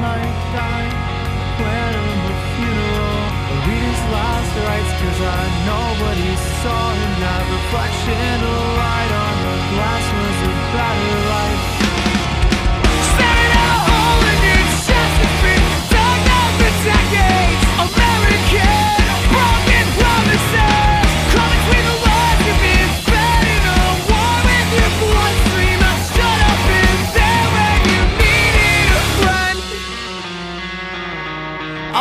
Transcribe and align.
might 0.00 0.38
die. 0.56 0.88
Plan 1.60 1.92
of 1.92 2.18
a 2.32 2.34
funeral. 2.56 3.24
I 3.52 3.56
read 3.68 3.84
his 3.84 4.02
last 4.16 4.52
rites 4.64 4.92
cause 5.00 5.20
I 5.20 5.42
nobody 5.68 6.30
saw 6.64 6.82
him. 6.96 7.12
That 7.20 7.44
reflection 7.52 8.36
of 8.48 8.60
light 8.80 9.12
on 9.24 9.34
the 9.44 9.56
glass 9.76 10.06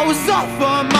was 0.09 0.27
off 0.27 0.59
my 0.59 0.98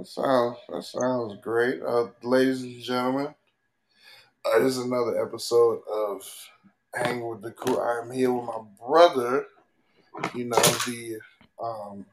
That 0.00 0.06
sounds 0.06 0.56
that 0.70 0.82
sounds 0.82 1.34
great, 1.42 1.82
uh, 1.82 2.06
ladies 2.22 2.62
and 2.62 2.80
gentlemen. 2.80 3.34
Uh, 4.46 4.58
this 4.60 4.78
is 4.78 4.86
another 4.86 5.22
episode 5.22 5.82
of 5.92 6.22
Hang 6.94 7.28
with 7.28 7.42
the 7.42 7.50
Crew. 7.50 7.78
I'm 7.78 8.10
here 8.10 8.32
with 8.32 8.46
my 8.46 8.62
brother. 8.82 9.44
You 10.34 10.46
know 10.46 10.56
the 10.56 11.18
um, 11.62 12.06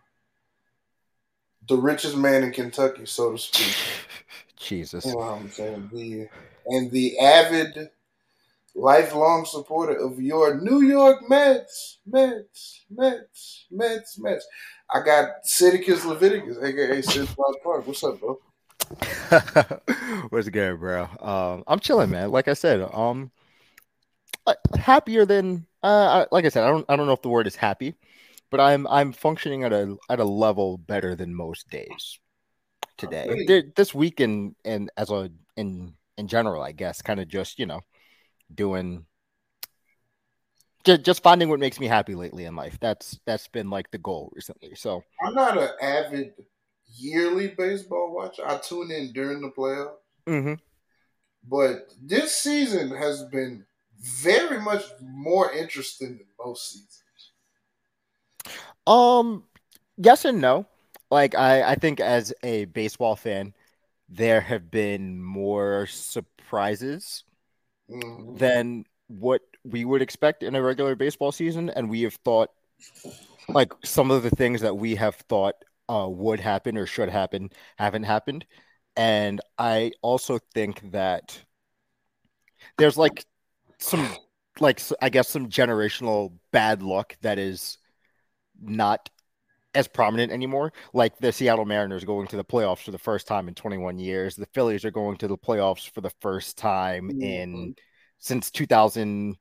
the 1.69 1.77
richest 1.77 2.17
man 2.17 2.43
in 2.43 2.51
Kentucky, 2.51 3.05
so 3.05 3.31
to 3.31 3.37
speak. 3.37 3.73
Jesus. 4.57 5.05
You 5.05 5.13
know 5.13 5.19
I'm 5.21 5.49
saying? 5.49 5.89
The 5.93 6.27
and 6.65 6.91
the 6.91 7.17
avid, 7.19 7.89
lifelong 8.75 9.45
supporter 9.45 9.95
of 9.95 10.19
your 10.19 10.59
New 10.59 10.81
York 10.81 11.29
Mets, 11.29 11.99
Mets, 12.05 12.83
Mets, 12.89 13.65
Mets, 13.71 14.19
Mets. 14.19 14.45
I 14.89 15.01
got 15.01 15.43
Sidicus 15.45 16.05
Leviticus, 16.05 16.57
aka 16.63 17.01
Sid 17.01 17.27
Park. 17.63 17.85
What's 17.85 18.03
up, 18.03 18.19
bro? 18.19 18.39
What's 20.29 20.47
good, 20.49 20.79
bro? 20.79 21.07
Um, 21.19 21.63
I'm 21.67 21.79
chilling, 21.79 22.09
man. 22.09 22.31
Like 22.31 22.47
I 22.47 22.53
said, 22.53 22.81
um, 22.93 23.31
uh, 24.45 24.53
happier 24.79 25.25
than 25.25 25.65
uh, 25.83 26.23
I- 26.23 26.27
like 26.31 26.45
I 26.45 26.49
said. 26.49 26.63
I 26.63 26.69
don't, 26.69 26.85
I 26.87 26.95
don't 26.95 27.05
know 27.05 27.13
if 27.13 27.21
the 27.21 27.29
word 27.29 27.47
is 27.47 27.55
happy, 27.55 27.95
but 28.49 28.61
I'm, 28.61 28.87
I'm 28.87 29.11
functioning 29.11 29.63
at 29.65 29.73
a, 29.73 29.97
at 30.09 30.19
a 30.21 30.23
level 30.23 30.77
better 30.77 31.15
than 31.15 31.35
most 31.35 31.69
days 31.69 32.19
today. 32.97 33.25
Okay. 33.27 33.71
This 33.75 33.93
week 33.93 34.21
and 34.21 34.55
and 34.63 34.89
as 34.95 35.11
a 35.11 35.29
in 35.57 35.95
in 36.17 36.27
general, 36.29 36.63
I 36.63 36.71
guess, 36.71 37.01
kind 37.01 37.19
of 37.19 37.27
just 37.27 37.59
you 37.59 37.65
know, 37.65 37.81
doing. 38.53 39.05
Just, 40.83 41.03
just 41.03 41.23
finding 41.23 41.49
what 41.49 41.59
makes 41.59 41.79
me 41.79 41.87
happy 41.87 42.15
lately 42.15 42.45
in 42.45 42.55
life. 42.55 42.77
That's 42.79 43.19
that's 43.25 43.47
been 43.47 43.69
like 43.69 43.91
the 43.91 43.97
goal 43.97 44.31
recently. 44.33 44.75
So 44.75 45.03
I'm 45.23 45.33
not 45.35 45.57
an 45.57 45.69
avid 45.81 46.33
yearly 46.87 47.49
baseball 47.49 48.13
watcher. 48.13 48.43
I 48.47 48.57
tune 48.57 48.91
in 48.91 49.13
during 49.13 49.41
the 49.41 49.49
playoffs, 49.51 49.97
Mm-hmm. 50.27 50.53
but 51.43 51.93
this 52.01 52.35
season 52.35 52.91
has 52.91 53.23
been 53.25 53.65
very 53.99 54.59
much 54.61 54.83
more 55.01 55.51
interesting 55.51 56.17
than 56.17 56.27
most 56.39 56.71
seasons. 56.71 57.31
Um, 58.85 59.43
yes 59.97 60.25
and 60.25 60.41
no. 60.41 60.65
Like 61.11 61.35
I, 61.35 61.63
I 61.71 61.75
think 61.75 61.99
as 61.99 62.33
a 62.43 62.65
baseball 62.65 63.15
fan, 63.15 63.53
there 64.09 64.41
have 64.41 64.71
been 64.71 65.21
more 65.23 65.87
surprises 65.87 67.23
Mhm. 67.89 68.37
than 68.37 68.85
what 69.07 69.41
we 69.69 69.85
would 69.85 70.01
expect 70.01 70.43
in 70.43 70.55
a 70.55 70.61
regular 70.61 70.95
baseball 70.95 71.31
season, 71.31 71.69
and 71.69 71.89
we 71.89 72.01
have 72.03 72.15
thought 72.25 72.49
like 73.49 73.71
some 73.83 74.11
of 74.11 74.23
the 74.23 74.29
things 74.31 74.61
that 74.61 74.75
we 74.77 74.95
have 74.95 75.15
thought 75.15 75.55
uh, 75.89 76.07
would 76.09 76.39
happen 76.39 76.77
or 76.77 76.85
should 76.85 77.09
happen 77.09 77.49
haven't 77.77 78.03
happened, 78.03 78.45
and 78.95 79.41
I 79.57 79.91
also 80.01 80.39
think 80.53 80.91
that 80.91 81.39
there's 82.77 82.97
like 82.97 83.25
some 83.79 84.15
like 84.59 84.81
I 85.01 85.09
guess 85.09 85.29
some 85.29 85.49
generational 85.49 86.33
bad 86.51 86.81
luck 86.81 87.15
that 87.21 87.39
is 87.39 87.77
not 88.61 89.09
as 89.75 89.87
prominent 89.87 90.31
anymore. 90.31 90.73
Like 90.93 91.17
the 91.19 91.31
Seattle 91.33 91.65
Mariners 91.65 92.05
going 92.05 92.27
to 92.29 92.37
the 92.37 92.45
playoffs 92.45 92.83
for 92.83 92.91
the 92.91 92.99
first 92.99 93.27
time 93.27 93.47
in 93.47 93.55
21 93.55 93.99
years. 93.99 94.35
The 94.35 94.47
Phillies 94.47 94.85
are 94.85 94.91
going 94.91 95.17
to 95.17 95.27
the 95.27 95.37
playoffs 95.37 95.89
for 95.89 96.01
the 96.01 96.11
first 96.21 96.57
time 96.57 97.11
in 97.21 97.69
Mhm. 97.69 97.77
since 98.19 98.51
2000 98.51 99.37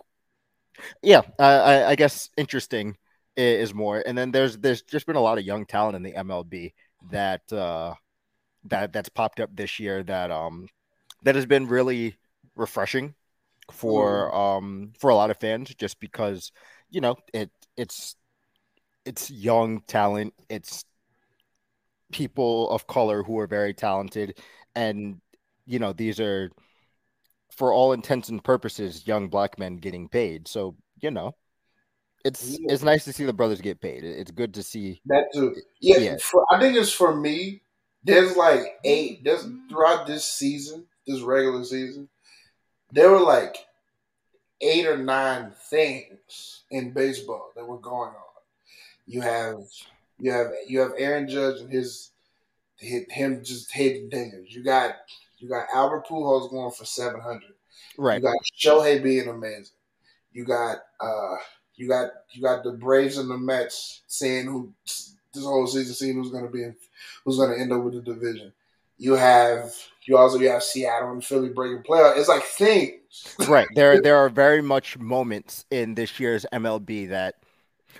yeah, 1.02 1.22
uh, 1.38 1.62
I, 1.64 1.90
I 1.90 1.94
guess 1.94 2.28
interesting 2.36 2.96
is 3.36 3.72
more. 3.72 4.02
And 4.04 4.18
then 4.18 4.30
there's 4.30 4.58
there's 4.58 4.82
just 4.82 5.06
been 5.06 5.16
a 5.16 5.20
lot 5.20 5.38
of 5.38 5.44
young 5.44 5.64
talent 5.64 5.96
in 5.96 6.02
the 6.02 6.12
MLB 6.12 6.74
that 7.10 7.50
uh, 7.52 7.94
that 8.64 8.92
that's 8.92 9.08
popped 9.08 9.40
up 9.40 9.50
this 9.54 9.80
year 9.80 10.02
that 10.04 10.30
um 10.30 10.68
that 11.22 11.34
has 11.34 11.46
been 11.46 11.66
really 11.66 12.16
refreshing 12.56 13.14
for 13.72 14.34
um 14.34 14.92
for 14.98 15.10
a 15.10 15.14
lot 15.14 15.30
of 15.30 15.38
fans 15.38 15.74
just 15.74 16.00
because 16.00 16.52
you 16.90 17.00
know 17.00 17.16
it 17.32 17.50
it's 17.76 18.16
it's 19.08 19.30
young 19.30 19.80
talent 19.88 20.34
it's 20.50 20.84
people 22.12 22.70
of 22.70 22.86
color 22.86 23.22
who 23.22 23.38
are 23.38 23.46
very 23.46 23.72
talented 23.72 24.38
and 24.76 25.20
you 25.66 25.78
know 25.78 25.92
these 25.92 26.20
are 26.20 26.50
for 27.50 27.72
all 27.72 27.92
intents 27.94 28.28
and 28.28 28.44
purposes 28.44 29.06
young 29.06 29.28
black 29.28 29.58
men 29.58 29.76
getting 29.76 30.08
paid 30.08 30.46
so 30.46 30.76
you 31.00 31.10
know 31.10 31.34
it's 32.24 32.58
Yeah. 32.58 32.72
it's 32.72 32.82
nice 32.82 33.04
to 33.04 33.12
see 33.12 33.24
the 33.24 33.32
brothers 33.32 33.62
get 33.62 33.80
paid 33.80 34.04
it's 34.04 34.30
good 34.30 34.52
to 34.54 34.62
see 34.62 35.00
That 35.06 35.24
too. 35.32 35.54
Yeah, 35.80 35.98
Yeah. 35.98 36.16
For, 36.20 36.44
I 36.52 36.60
think 36.60 36.76
it's 36.76 36.92
for 36.92 37.14
me. 37.16 37.62
There's 38.04 38.36
like 38.36 38.78
eight. 38.84 39.24
There's 39.24 39.46
throughout 39.68 40.06
this 40.06 40.24
season, 40.24 40.86
this 41.06 41.20
regular 41.20 41.64
season, 41.64 42.08
there 42.92 43.10
were 43.10 43.20
like 43.20 43.56
eight 44.60 44.86
or 44.86 44.96
nine 44.96 45.52
things 45.70 46.64
in 46.70 46.92
baseball 46.92 47.52
that 47.54 47.66
were 47.66 47.78
going 47.78 48.10
on. 48.10 48.27
You 49.08 49.22
have 49.22 49.56
you 50.18 50.30
have 50.32 50.48
you 50.66 50.80
have 50.80 50.92
Aaron 50.98 51.28
Judge 51.28 51.60
and 51.60 51.72
his 51.72 52.10
hit 52.76 53.10
him 53.10 53.42
just 53.42 53.72
hitting 53.72 54.10
dingers. 54.10 54.50
You 54.50 54.62
got 54.62 54.94
you 55.38 55.48
got 55.48 55.66
Albert 55.74 56.06
Pujols 56.06 56.50
going 56.50 56.70
for 56.70 56.84
seven 56.84 57.20
hundred. 57.20 57.54
right 57.96 58.16
You 58.16 58.22
got 58.22 58.36
Shohei 58.60 59.02
being 59.02 59.28
amazing. 59.28 59.76
You 60.32 60.44
got 60.44 60.78
uh 61.00 61.36
you 61.76 61.88
got 61.88 62.10
you 62.32 62.42
got 62.42 62.62
the 62.62 62.72
Braves 62.72 63.16
and 63.16 63.30
the 63.30 63.38
Mets 63.38 64.02
saying 64.08 64.44
who 64.44 64.72
this 64.84 65.44
whole 65.44 65.66
season 65.66 65.94
seeing 65.94 66.14
who's 66.14 66.30
gonna 66.30 66.50
be 66.50 66.64
in, 66.64 66.76
who's 67.24 67.38
gonna 67.38 67.56
end 67.56 67.72
up 67.72 67.82
with 67.82 67.94
the 67.94 68.02
division. 68.02 68.52
You 68.98 69.14
have 69.14 69.72
you 70.06 70.18
also 70.18 70.38
you 70.38 70.50
have 70.50 70.62
Seattle 70.62 71.12
and 71.12 71.24
Philly 71.24 71.48
breaking 71.48 71.82
playoff. 71.82 72.18
It's 72.18 72.28
like 72.28 72.42
things. 72.42 73.36
right 73.48 73.68
there 73.74 74.00
there 74.02 74.16
are 74.16 74.28
very 74.28 74.60
much 74.60 74.98
moments 74.98 75.64
in 75.70 75.94
this 75.94 76.20
year's 76.20 76.44
MLB 76.52 77.08
that 77.08 77.36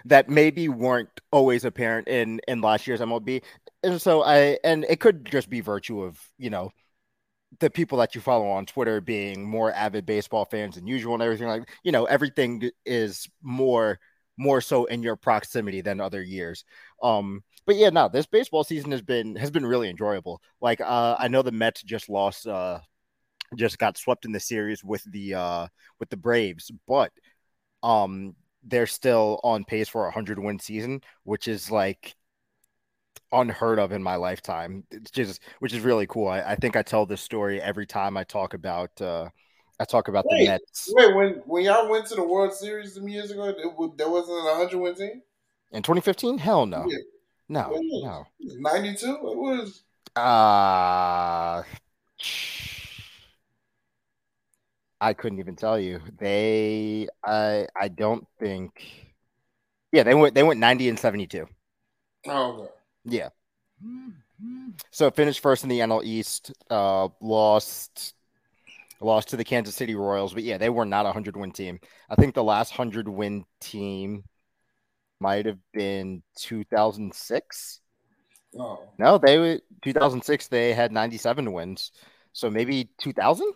that 0.05 0.29
maybe 0.29 0.69
weren't 0.69 1.09
always 1.33 1.65
apparent 1.65 2.09
in 2.09 2.41
in 2.49 2.61
last 2.61 2.87
year's 2.87 3.01
MLB 3.01 3.43
and 3.83 4.01
so 4.01 4.23
I 4.23 4.59
and 4.65 4.85
it 4.89 5.01
could 5.01 5.25
just 5.25 5.49
be 5.49 5.61
virtue 5.61 6.03
of 6.03 6.21
you 6.39 6.51
know 6.51 6.71
the 7.61 7.71
people 7.71 7.99
that 7.99 8.15
you 8.15 8.21
follow 8.21 8.49
on 8.49 8.67
Twitter 8.67 9.01
being 9.01 9.49
more 9.49 9.73
avid 9.73 10.05
baseball 10.05 10.45
fans 10.45 10.75
than 10.75 10.87
usual 10.87 11.15
and 11.15 11.23
everything 11.23 11.49
like 11.49 11.69
you 11.83 11.93
know 11.93 12.05
everything 12.05 12.71
is 12.85 13.29
more 13.43 13.99
more 14.37 14.61
so 14.61 14.85
in 14.85 15.03
your 15.03 15.17
proximity 15.17 15.81
than 15.81 16.01
other 16.01 16.23
years. 16.23 16.65
Um 17.03 17.43
but 17.67 17.77
yeah 17.77 17.91
no 17.91 18.09
this 18.09 18.27
baseball 18.27 18.65
season 18.65 18.91
has 18.93 19.03
been 19.03 19.37
has 19.37 19.51
been 19.51 19.67
really 19.67 19.89
enjoyable. 19.89 20.41
Like 20.61 20.81
uh 20.81 21.17
I 21.19 21.29
know 21.29 21.43
the 21.43 21.53
Mets 21.53 21.83
just 21.83 22.09
lost 22.09 22.47
uh 22.47 22.81
just 23.57 23.79
got 23.79 23.97
swept 23.97 24.27
in 24.27 24.33
the 24.33 24.41
series 24.41 24.85
with 24.85 25.03
the 25.11 25.35
uh 25.35 25.67
with 26.01 26.11
the 26.11 26.17
Braves, 26.17 26.71
but 26.87 27.13
um 27.83 28.35
they're 28.65 28.87
still 28.87 29.41
on 29.45 29.65
pace 29.65 29.89
for 29.89 30.07
a 30.07 30.11
hundred 30.11 30.39
win 30.39 30.59
season, 30.59 31.01
which 31.25 31.49
is 31.49 31.71
like 31.71 32.15
unheard 33.33 33.79
of 33.79 33.93
in 33.93 34.03
my 34.03 34.17
lifetime. 34.17 34.85
It's 34.91 35.11
just 35.11 35.41
which 35.61 35.73
is 35.75 35.81
really 35.81 36.07
cool. 36.07 36.29
I, 36.29 36.41
I 36.41 36.55
think 36.57 36.77
I 36.77 36.83
tell 36.83 37.07
this 37.07 37.21
story 37.21 37.61
every 37.61 37.87
time 37.87 38.17
I 38.17 38.25
talk 38.25 38.55
about 38.55 38.91
uh 39.01 39.29
I 39.81 39.85
talk 39.85 40.09
about 40.09 40.25
Wait, 40.29 40.45
the 40.45 40.51
Mets 40.51 40.93
Wait, 40.93 41.15
when 41.15 41.31
when 41.47 41.65
y'all 41.65 41.89
went 41.89 42.07
to 42.07 42.15
the 42.17 42.25
World 42.25 42.53
Series 42.53 42.95
some 42.95 43.09
years 43.09 43.31
ago, 43.31 43.45
it, 43.45 43.97
there 43.99 44.09
wasn't 44.11 44.39
a 44.49 44.55
hundred 44.57 44.79
win 44.79 44.95
team. 44.95 45.23
in 45.73 45.83
2015. 45.83 46.39
Hell 46.39 46.67
no, 46.67 46.85
Yeah. 46.89 46.99
no, 47.49 47.71
no. 47.81 48.27
Ninety 48.41 48.95
two. 48.95 49.15
What 49.21 49.37
was? 49.37 49.83
Uh 50.17 51.63
I 55.01 55.15
couldn't 55.15 55.39
even 55.39 55.57
tell 55.57 55.79
you. 55.79 56.01
They 56.19 57.09
I 57.25 57.67
I 57.77 57.89
don't 57.89 58.27
think 58.39 59.15
Yeah, 59.93 60.03
they 60.05 60.15
went 60.15 60.35
they 60.35 60.43
went 60.43 60.61
90 60.61 60.89
and 60.89 60.99
72. 60.99 61.47
Oh, 62.27 62.53
okay. 62.63 62.73
Yeah. 63.05 63.31
So 64.91 65.11
finished 65.11 65.41
first 65.41 65.63
in 65.63 65.69
the 65.69 65.81
NL 65.81 66.03
East, 66.03 66.53
uh 66.71 67.09
lost 67.21 68.15
lost 69.01 69.29
to 69.31 69.37
the 69.37 69.45
Kansas 69.45 69.77
City 69.77 69.95
Royals, 69.95 70.35
but 70.35 70.45
yeah, 70.45 70.59
they 70.59 70.71
were 70.71 70.87
not 70.87 71.07
a 71.07 71.11
100 71.11 71.37
win 71.37 71.53
team. 71.53 71.81
I 72.11 72.17
think 72.17 72.35
the 72.35 72.45
last 72.45 72.73
100 72.79 73.09
win 73.09 73.45
team 73.61 74.25
might 75.21 75.47
have 75.47 75.59
been 75.75 76.23
2006. 76.37 77.81
Oh, 78.59 78.81
No, 78.99 79.19
they 79.19 79.39
were 79.39 79.61
2006 79.83 80.49
they 80.49 80.75
had 80.75 80.93
97 80.93 81.53
wins. 81.53 81.93
So 82.33 82.51
maybe 82.51 82.91
2000? 82.99 83.53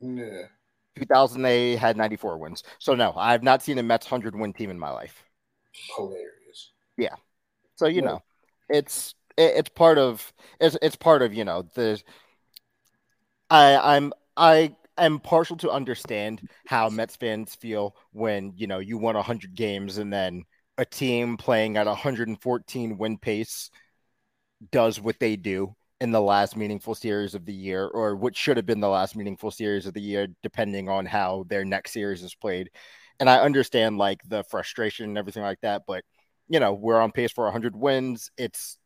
Yeah. 0.00 0.48
2000 0.96 1.42
they 1.42 1.76
had 1.76 1.96
94 1.96 2.38
wins. 2.38 2.62
So 2.78 2.94
no, 2.94 3.12
I've 3.16 3.42
not 3.42 3.62
seen 3.62 3.78
a 3.78 3.82
Mets 3.82 4.06
100 4.06 4.36
win 4.36 4.52
team 4.52 4.70
in 4.70 4.78
my 4.78 4.90
life. 4.90 5.24
Hilarious. 5.96 6.72
Yeah. 6.96 7.16
So 7.76 7.86
you 7.88 8.02
Yeah. 8.02 8.02
know, 8.02 8.22
it's 8.70 9.14
it, 9.36 9.54
it's 9.58 9.70
part 9.70 9.98
of 9.98 10.32
it's 10.60 10.76
it's 10.82 10.96
part 10.96 11.22
of 11.22 11.34
you 11.34 11.44
know 11.44 11.64
the. 11.74 12.02
I 13.50 13.96
I'm 13.96 14.12
I 14.36 14.76
am 14.98 15.20
partial 15.20 15.56
to 15.58 15.70
understand 15.70 16.42
how 16.64 16.88
Mets 16.90 17.16
fans 17.16 17.54
feel 17.54 17.96
when 18.12 18.52
you 18.56 18.66
know 18.66 18.78
you 18.78 18.98
won 18.98 19.14
100 19.16 19.54
games 19.54 19.98
and 19.98 20.12
then 20.12 20.44
a 20.78 20.84
team 20.84 21.36
playing 21.36 21.76
at 21.76 21.86
114 21.86 22.98
win 22.98 23.18
pace 23.18 23.70
does 24.70 25.00
what 25.00 25.18
they 25.20 25.36
do 25.36 25.74
in 26.00 26.12
the 26.12 26.20
last 26.20 26.56
meaningful 26.56 26.94
series 26.94 27.34
of 27.34 27.46
the 27.46 27.52
year 27.54 27.86
or 27.86 28.16
what 28.16 28.36
should 28.36 28.56
have 28.56 28.66
been 28.66 28.80
the 28.80 28.88
last 28.88 29.16
meaningful 29.16 29.50
series 29.50 29.86
of 29.86 29.94
the 29.94 30.00
year 30.00 30.28
depending 30.42 30.88
on 30.88 31.06
how 31.06 31.44
their 31.48 31.64
next 31.64 31.92
series 31.92 32.22
is 32.22 32.34
played. 32.34 32.70
And 33.18 33.30
i 33.30 33.38
understand 33.38 33.96
like 33.98 34.20
the 34.28 34.44
frustration 34.44 35.06
and 35.06 35.18
everything 35.18 35.42
like 35.42 35.60
that 35.62 35.82
but 35.86 36.04
you 36.48 36.60
know 36.60 36.74
we're 36.74 37.00
on 37.00 37.12
pace 37.12 37.32
for 37.32 37.44
100 37.44 37.74
wins. 37.74 38.30
It's 38.36 38.78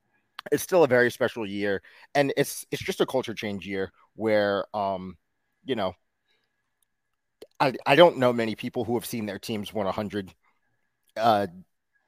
it's 0.53 0.63
still 0.63 0.85
a 0.85 0.89
very 0.89 1.11
special 1.11 1.47
year 1.47 1.83
and 2.15 2.33
it's 2.37 2.65
it's 2.71 2.83
just 2.83 3.01
a 3.01 3.07
culture 3.07 3.35
change 3.35 3.67
year 3.67 3.93
where 4.17 4.65
um 4.77 5.17
you 5.65 5.75
know 5.77 5.95
i 7.59 7.73
i 7.87 7.95
don't 7.97 8.19
know 8.19 8.33
many 8.33 8.55
people 8.55 8.85
who 8.85 8.95
have 8.95 9.07
seen 9.07 9.27
their 9.27 9.39
teams 9.39 9.73
win 9.73 9.87
100 9.87 10.33
uh 11.17 11.47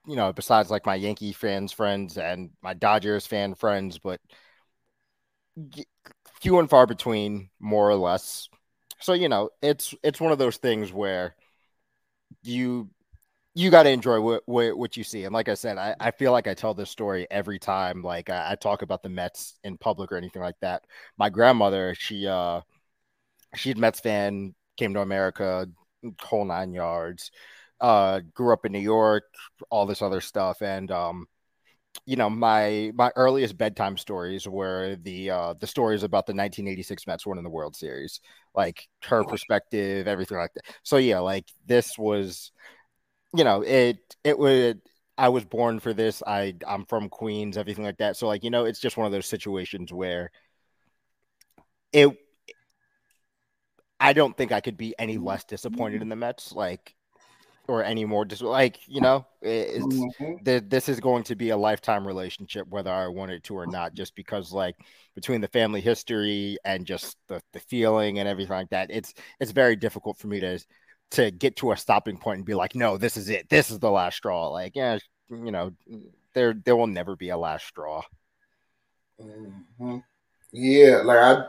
you 0.06 0.16
know 0.16 0.32
besides 0.32 0.70
like 0.70 0.86
my 0.86 0.94
yankee 0.94 1.32
fans 1.32 1.72
friends 1.72 2.18
and 2.18 2.50
my 2.62 2.74
dodgers 2.74 3.26
fan 3.26 3.54
friends 3.54 3.98
but 3.98 4.20
few 6.40 6.58
and 6.58 6.68
far 6.68 6.86
between 6.86 7.50
more 7.60 7.88
or 7.88 7.96
less. 7.96 8.48
So 9.00 9.12
you 9.12 9.28
know 9.28 9.50
it's 9.62 9.94
it's 10.02 10.20
one 10.20 10.32
of 10.32 10.38
those 10.38 10.56
things 10.56 10.92
where 10.92 11.34
you 12.42 12.90
you 13.54 13.70
got 13.70 13.84
to 13.84 13.90
enjoy 13.90 14.20
what, 14.20 14.42
what 14.46 14.76
what 14.78 14.96
you 14.96 15.04
see. 15.04 15.24
And 15.24 15.34
like 15.34 15.48
i 15.48 15.54
said 15.54 15.78
I, 15.78 15.94
I 16.00 16.10
feel 16.12 16.32
like 16.32 16.46
i 16.46 16.54
tell 16.54 16.74
this 16.74 16.90
story 16.90 17.26
every 17.30 17.58
time. 17.58 18.02
Like 18.02 18.30
I, 18.30 18.52
I 18.52 18.54
talk 18.56 18.82
about 18.82 19.02
the 19.02 19.08
mets 19.08 19.58
in 19.64 19.78
public 19.78 20.12
or 20.12 20.16
anything 20.16 20.42
like 20.42 20.60
that. 20.60 20.84
My 21.18 21.30
grandmother 21.30 21.94
she 21.98 22.26
uh 22.26 22.60
she's 23.54 23.76
mets 23.76 24.00
fan 24.00 24.54
came 24.76 24.94
to 24.94 25.00
america 25.00 25.66
whole 26.22 26.44
nine 26.44 26.72
yards 26.72 27.30
uh 27.80 28.20
grew 28.34 28.52
up 28.52 28.64
in 28.64 28.72
new 28.72 28.78
york 28.78 29.24
all 29.70 29.86
this 29.86 30.02
other 30.02 30.20
stuff. 30.20 30.62
And 30.62 30.90
um 30.90 31.26
you 32.06 32.16
know 32.16 32.28
my 32.28 32.90
my 32.94 33.10
earliest 33.16 33.56
bedtime 33.56 33.96
stories 33.96 34.48
were 34.48 34.96
the 35.02 35.30
uh 35.30 35.54
the 35.54 35.66
stories 35.66 36.02
about 36.02 36.26
the 36.26 36.34
1986 36.34 37.06
Mets 37.06 37.26
winning 37.26 37.44
the 37.44 37.50
World 37.50 37.76
Series 37.76 38.20
like 38.54 38.88
her 39.04 39.24
perspective 39.24 40.08
everything 40.08 40.38
like 40.38 40.52
that. 40.54 40.64
So 40.82 40.96
yeah 40.96 41.20
like 41.20 41.46
this 41.66 41.96
was 41.96 42.52
you 43.34 43.44
know 43.44 43.62
it 43.62 43.98
it 44.24 44.38
would 44.38 44.80
I 45.16 45.28
was 45.28 45.44
born 45.44 45.80
for 45.80 45.92
this 45.92 46.22
I 46.26 46.54
I'm 46.66 46.86
from 46.86 47.08
Queens 47.08 47.56
everything 47.56 47.84
like 47.84 47.98
that. 47.98 48.16
So 48.16 48.26
like 48.26 48.42
you 48.44 48.50
know 48.50 48.64
it's 48.64 48.80
just 48.80 48.96
one 48.96 49.06
of 49.06 49.12
those 49.12 49.26
situations 49.26 49.92
where 49.92 50.30
it 51.92 52.16
I 54.00 54.12
don't 54.12 54.36
think 54.36 54.50
I 54.50 54.60
could 54.60 54.76
be 54.76 54.94
any 54.98 55.18
less 55.18 55.44
disappointed 55.44 56.02
in 56.02 56.08
the 56.08 56.16
Mets 56.16 56.52
like 56.52 56.96
or 57.72 57.82
any 57.82 58.04
more 58.04 58.24
dis- 58.24 58.42
like 58.42 58.78
you 58.86 59.00
know 59.00 59.26
it- 59.40 59.70
it's 59.76 59.86
Mhm. 59.86 60.44
th- 60.44 60.64
this 60.68 60.88
is 60.88 61.00
going 61.00 61.24
to 61.24 61.34
be 61.34 61.50
a 61.50 61.56
lifetime 61.56 62.06
relationship 62.06 62.68
whether 62.68 62.90
I 62.90 63.08
want 63.08 63.32
it 63.32 63.42
to 63.44 63.56
or 63.56 63.66
not 63.66 63.94
just 63.94 64.14
because 64.14 64.52
like 64.52 64.76
between 65.14 65.40
the 65.40 65.48
family 65.48 65.80
history 65.80 66.58
and 66.64 66.86
just 66.86 67.16
the, 67.28 67.40
the 67.52 67.60
feeling 67.60 68.18
and 68.18 68.28
everything 68.28 68.52
like 68.54 68.70
that 68.70 68.90
it's 68.90 69.14
it's 69.40 69.52
very 69.52 69.76
difficult 69.76 70.18
for 70.18 70.26
me 70.28 70.40
to 70.40 70.58
to 71.12 71.30
get 71.30 71.56
to 71.56 71.72
a 71.72 71.76
stopping 71.76 72.16
point 72.18 72.38
and 72.38 72.46
be 72.46 72.54
like 72.54 72.74
no 72.74 72.96
this 72.96 73.16
is 73.16 73.28
it 73.28 73.48
this 73.48 73.70
is 73.70 73.78
the 73.78 73.90
last 73.90 74.16
straw 74.16 74.48
like 74.48 74.76
yeah 74.76 74.98
you 75.30 75.50
know 75.50 75.72
there 76.34 76.54
there 76.64 76.76
will 76.76 76.86
never 76.86 77.16
be 77.16 77.30
a 77.30 77.36
last 77.36 77.66
straw. 77.66 78.02
hmm 79.20 79.98
Yeah, 80.52 81.02
like 81.04 81.18
I, 81.18 81.44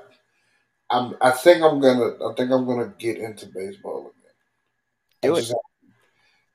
I'm. 0.89 1.15
I 1.21 1.31
think 1.31 1.63
I'm 1.63 1.79
gonna. 1.79 2.11
I 2.29 2.33
think 2.35 2.51
I'm 2.51 2.65
gonna 2.65 2.93
get 2.97 3.17
into 3.17 3.47
baseball 3.47 4.11
again. 4.11 4.33
I 5.23 5.27
Do 5.27 5.35
it. 5.35 5.72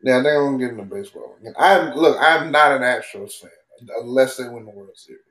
Yeah, 0.02 0.18
I 0.18 0.22
think 0.22 0.34
I'm 0.34 0.44
gonna 0.44 0.58
get 0.58 0.70
into 0.70 0.84
baseball 0.84 1.36
again. 1.40 1.54
I'm 1.58 1.94
look. 1.96 2.16
I'm 2.20 2.50
not 2.52 2.72
an 2.72 2.82
Astros 2.82 3.32
fan 3.34 3.50
unless 4.00 4.36
they 4.36 4.48
win 4.48 4.64
the 4.64 4.70
World 4.70 4.96
Series. 4.96 5.22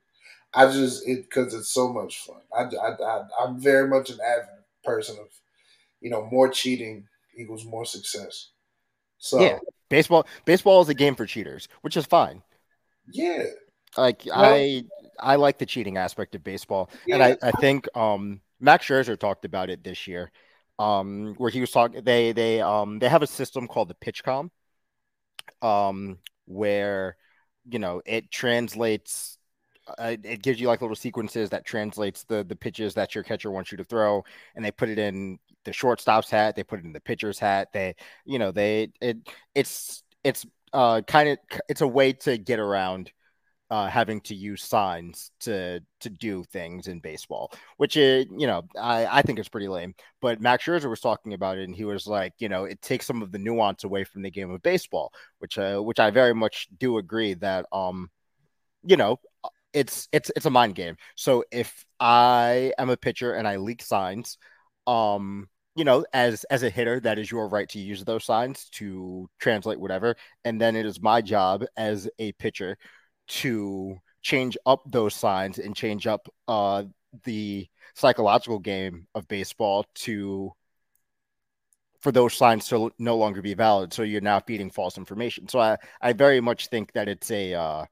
I 0.54 0.66
just 0.72 1.08
it 1.08 1.24
because 1.24 1.54
it's 1.54 1.72
so 1.72 1.92
much 1.94 2.20
fun. 2.20 2.42
I, 2.58 2.64
I, 2.64 2.92
I 3.04 3.24
I'm 3.42 3.60
very 3.60 3.88
much 3.88 4.10
an 4.10 4.20
avid 4.26 4.50
person 4.84 5.18
of, 5.20 5.28
you 6.02 6.10
know, 6.10 6.28
more 6.32 6.50
cheating 6.50 7.08
equals 7.38 7.66
more 7.66 7.86
success. 7.86 8.50
So 9.20 9.40
Yeah. 9.42 9.60
Baseball 9.90 10.28
baseball 10.46 10.82
is 10.82 10.90
a 10.90 10.94
game 10.94 11.16
for 11.16 11.26
cheaters, 11.26 11.68
which 11.82 11.96
is 11.98 12.06
fine. 12.06 12.44
yeah, 13.12 13.44
Like 13.96 14.28
I 14.32 14.84
I 15.20 15.36
like 15.38 15.58
the 15.58 15.66
cheating 15.66 15.98
aspect 15.98 16.36
of 16.36 16.44
baseball, 16.44 16.90
and 17.12 17.24
I, 17.24 17.36
I 17.42 17.52
think 17.52 17.88
um 17.98 18.42
Max 18.60 18.86
Scherzer 18.86 19.20
talked 19.20 19.46
about 19.46 19.70
it 19.70 19.84
this 19.84 20.08
year, 20.08 20.32
um 20.78 21.34
where 21.38 21.50
he 21.50 21.62
was 21.62 21.72
talking. 21.72 22.04
They 22.04 22.32
they 22.32 22.62
um 22.62 23.00
they 23.00 23.10
have 23.10 23.24
a 23.24 23.28
system 23.28 23.68
called 23.68 23.88
the 23.88 23.96
PitchCom, 23.96 24.52
um 25.62 26.18
where 26.46 27.18
you 27.70 27.80
know 27.80 28.01
it 28.06 28.32
translates. 28.32 29.38
Uh, 29.98 30.18
it 30.24 30.44
gives 30.44 30.60
you 30.60 30.68
like 30.68 30.82
little 30.82 30.96
sequences 30.96 31.50
that 31.50 31.66
translates 31.66 32.24
the 32.25 32.44
the 32.44 32.56
pitches 32.56 32.94
that 32.96 33.16
your 33.16 33.24
catcher 33.24 33.50
wants 33.51 33.72
you 33.72 33.77
to 33.77 33.86
throw, 33.86 34.24
and 34.56 34.63
they 34.66 34.72
put 34.72 34.89
it 34.89 35.00
in 35.00 35.39
the 35.63 35.72
shortstop's 35.72 36.30
hat. 36.30 36.56
They 36.56 36.63
put 36.63 36.80
it 36.80 36.86
in 36.86 36.94
the 36.94 37.00
pitcher's 37.00 37.39
hat. 37.39 37.70
They 37.74 37.96
you 38.25 38.39
know 38.39 38.51
they 38.51 38.89
it 39.01 39.18
it's 39.56 40.04
it's 40.24 40.46
uh 40.74 41.01
kind 41.08 41.30
of 41.30 41.38
it's 41.70 41.82
a 41.82 41.88
way 41.88 42.13
to 42.13 42.38
get 42.38 42.60
around 42.60 43.12
uh, 43.70 43.88
having 43.88 44.22
to 44.22 44.36
use 44.36 44.64
signs 44.64 45.32
to 45.42 45.82
to 46.00 46.10
do 46.10 46.44
things 46.46 46.88
in 46.88 47.00
baseball, 47.00 47.52
which 47.78 47.98
is 47.98 48.26
you 48.38 48.48
know 48.48 48.64
I 48.80 49.06
I 49.08 49.22
think 49.22 49.40
it's 49.40 49.50
pretty 49.50 49.68
lame. 49.68 49.94
But 50.22 50.42
Max 50.42 50.64
Scherzer 50.64 50.90
was 50.90 51.02
talking 51.02 51.34
about 51.34 51.58
it, 51.58 51.66
and 51.66 51.76
he 51.76 51.86
was 51.86 52.08
like, 52.08 52.34
you 52.40 52.50
know, 52.50 52.66
it 52.66 52.82
takes 52.82 53.06
some 53.06 53.22
of 53.22 53.32
the 53.32 53.40
nuance 53.40 53.84
away 53.84 54.04
from 54.04 54.22
the 54.22 54.32
game 54.32 54.52
of 54.52 54.62
baseball, 54.64 55.12
which 55.40 55.58
uh, 55.58 55.80
which 55.80 56.00
I 56.00 56.12
very 56.12 56.34
much 56.34 56.68
do 56.78 56.98
agree 56.98 57.34
that 57.36 57.66
um, 57.72 58.10
you 58.86 58.98
know, 58.98 59.20
it's 59.74 60.08
it's 60.12 60.32
it's 60.36 60.46
a 60.46 60.50
mind 60.50 60.76
game. 60.76 60.96
So 61.16 61.44
if 61.52 61.86
I 62.00 62.74
am 62.78 62.90
a 62.90 62.98
pitcher 62.98 63.34
and 63.34 63.48
I 63.48 63.58
leak 63.58 63.82
signs, 63.84 64.38
um, 64.88 65.50
you 65.76 65.84
know, 65.84 66.06
as 66.14 66.44
as 66.46 66.64
a 66.64 66.70
hitter, 66.70 67.00
that 67.02 67.20
is 67.20 67.30
your 67.30 67.50
right 67.50 67.70
to 67.70 67.80
use 67.80 68.04
those 68.04 68.26
signs 68.26 68.70
to 68.72 69.30
translate 69.40 69.80
whatever, 69.80 70.16
and 70.46 70.60
then 70.60 70.76
it 70.76 70.86
is 70.86 71.02
my 71.02 71.22
job 71.22 71.66
as 71.78 72.10
a 72.20 72.32
pitcher 72.34 72.78
to 73.27 73.98
change 74.22 74.57
up 74.65 74.84
those 74.91 75.13
signs 75.15 75.60
and 75.60 75.75
change 75.75 76.07
up 76.07 76.27
uh, 76.48 76.84
the 77.24 77.67
psychological 77.96 78.60
game 78.60 79.07
of 79.15 79.27
baseball 79.27 79.86
to 79.96 80.53
for 82.01 82.12
those 82.12 82.34
signs 82.36 82.67
to 82.67 82.91
no 83.00 83.17
longer 83.17 83.41
be 83.41 83.53
valid. 83.53 83.91
So 83.93 84.03
you're 84.03 84.22
now 84.22 84.39
feeding 84.39 84.69
false 84.69 84.98
information. 84.98 85.48
So 85.48 85.60
I, 85.60 85.77
I 86.01 86.13
very 86.13 86.39
much 86.41 86.67
think 86.67 86.93
that 86.93 87.07
it's 87.07 87.31
a 87.31 87.53
uh, 87.55 87.86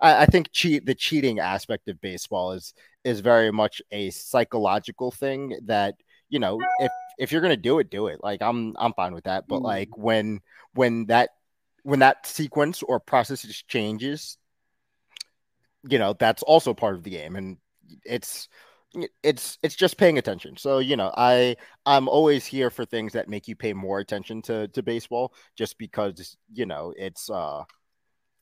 I, 0.00 0.22
I 0.22 0.26
think 0.26 0.50
cheat 0.52 0.86
the 0.86 0.94
cheating 0.94 1.38
aspect 1.40 1.88
of 1.88 2.00
baseball 2.00 2.52
is 2.52 2.74
is 3.04 3.20
very 3.20 3.50
much 3.52 3.82
a 3.92 4.10
psychological 4.10 5.10
thing 5.10 5.56
that 5.66 5.94
you 6.28 6.38
know 6.38 6.58
if 6.80 6.90
if 7.18 7.32
you're 7.32 7.42
gonna 7.42 7.56
do 7.56 7.78
it, 7.78 7.90
do 7.90 8.08
it. 8.08 8.20
Like 8.22 8.42
I'm 8.42 8.74
I'm 8.78 8.92
fine 8.94 9.14
with 9.14 9.24
that. 9.24 9.48
But 9.48 9.62
Mhm. 9.62 9.64
like 9.64 9.96
when 9.96 10.40
when 10.74 11.06
that 11.06 11.30
when 11.82 12.00
that 12.00 12.26
sequence 12.26 12.82
or 12.82 13.00
process 13.00 13.42
just 13.42 13.68
changes, 13.68 14.36
you 15.88 15.98
know, 15.98 16.14
that's 16.18 16.42
also 16.42 16.74
part 16.74 16.94
of 16.94 17.02
the 17.02 17.10
game. 17.10 17.36
And 17.36 17.56
it's 18.04 18.48
it's 19.22 19.58
it's 19.62 19.76
just 19.76 19.96
paying 19.98 20.18
attention. 20.18 20.56
So, 20.56 20.78
you 20.78 20.96
know, 20.96 21.12
I 21.16 21.56
I'm 21.86 22.08
always 22.08 22.44
here 22.44 22.70
for 22.70 22.84
things 22.84 23.12
that 23.12 23.28
make 23.28 23.46
you 23.48 23.56
pay 23.56 23.72
more 23.72 24.00
attention 24.00 24.42
to 24.42 24.68
to 24.68 24.82
baseball 24.82 25.32
just 25.56 25.78
because, 25.78 26.36
you 26.52 26.66
know, 26.66 26.92
it's 26.96 27.30
uh 27.30 27.64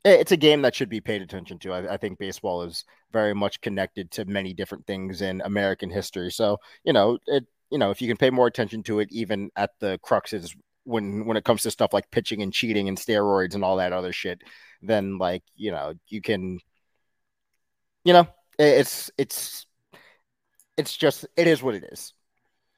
it's 0.04 0.32
a 0.32 0.36
game 0.36 0.62
that 0.62 0.74
should 0.74 0.88
be 0.88 1.00
paid 1.00 1.22
attention 1.22 1.58
to. 1.58 1.72
I, 1.72 1.94
I 1.94 1.96
think 1.96 2.18
baseball 2.18 2.62
is 2.62 2.84
very 3.12 3.34
much 3.34 3.60
connected 3.60 4.10
to 4.12 4.24
many 4.24 4.54
different 4.54 4.86
things 4.86 5.22
in 5.22 5.42
American 5.44 5.90
history. 5.90 6.30
So, 6.30 6.58
you 6.84 6.92
know, 6.92 7.18
it 7.26 7.44
you 7.70 7.78
know, 7.78 7.90
if 7.90 8.00
you 8.00 8.08
can 8.08 8.16
pay 8.16 8.30
more 8.30 8.46
attention 8.46 8.82
to 8.84 9.00
it, 9.00 9.08
even 9.12 9.50
at 9.56 9.70
the 9.80 9.98
cruxes 10.04 10.56
when 10.84 11.26
when 11.26 11.36
it 11.36 11.44
comes 11.44 11.62
to 11.62 11.70
stuff 11.70 11.92
like 11.92 12.10
pitching 12.10 12.42
and 12.42 12.52
cheating 12.52 12.88
and 12.88 12.96
steroids 12.96 13.54
and 13.54 13.64
all 13.64 13.76
that 13.76 13.92
other 13.92 14.12
shit, 14.12 14.40
then 14.82 15.18
like, 15.18 15.42
you 15.56 15.70
know, 15.70 15.92
you 16.08 16.22
can 16.22 16.58
you 18.08 18.14
know, 18.14 18.26
it's 18.58 19.10
it's 19.18 19.66
it's 20.78 20.96
just 20.96 21.26
it 21.36 21.46
is 21.46 21.62
what 21.62 21.74
it 21.74 21.84
is. 21.92 22.14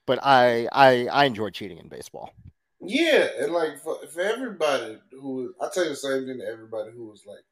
But 0.05 0.19
I 0.25 0.67
I 0.73 1.07
I 1.07 1.25
enjoy 1.27 1.51
cheating 1.51 1.79
in 1.79 1.87
baseball. 1.87 2.33
Yeah, 2.81 3.29
and 3.39 3.53
like 3.53 3.79
for, 3.79 4.05
for 4.13 4.23
everybody 4.23 4.99
who, 5.13 5.55
I 5.61 5.69
tell 5.73 5.85
you 5.85 5.91
the 5.91 5.97
same 5.97 6.27
thing 6.27 6.39
to 6.39 6.53
everybody 6.53 6.91
who 6.91 7.07
was 7.07 7.23
like, 7.27 7.45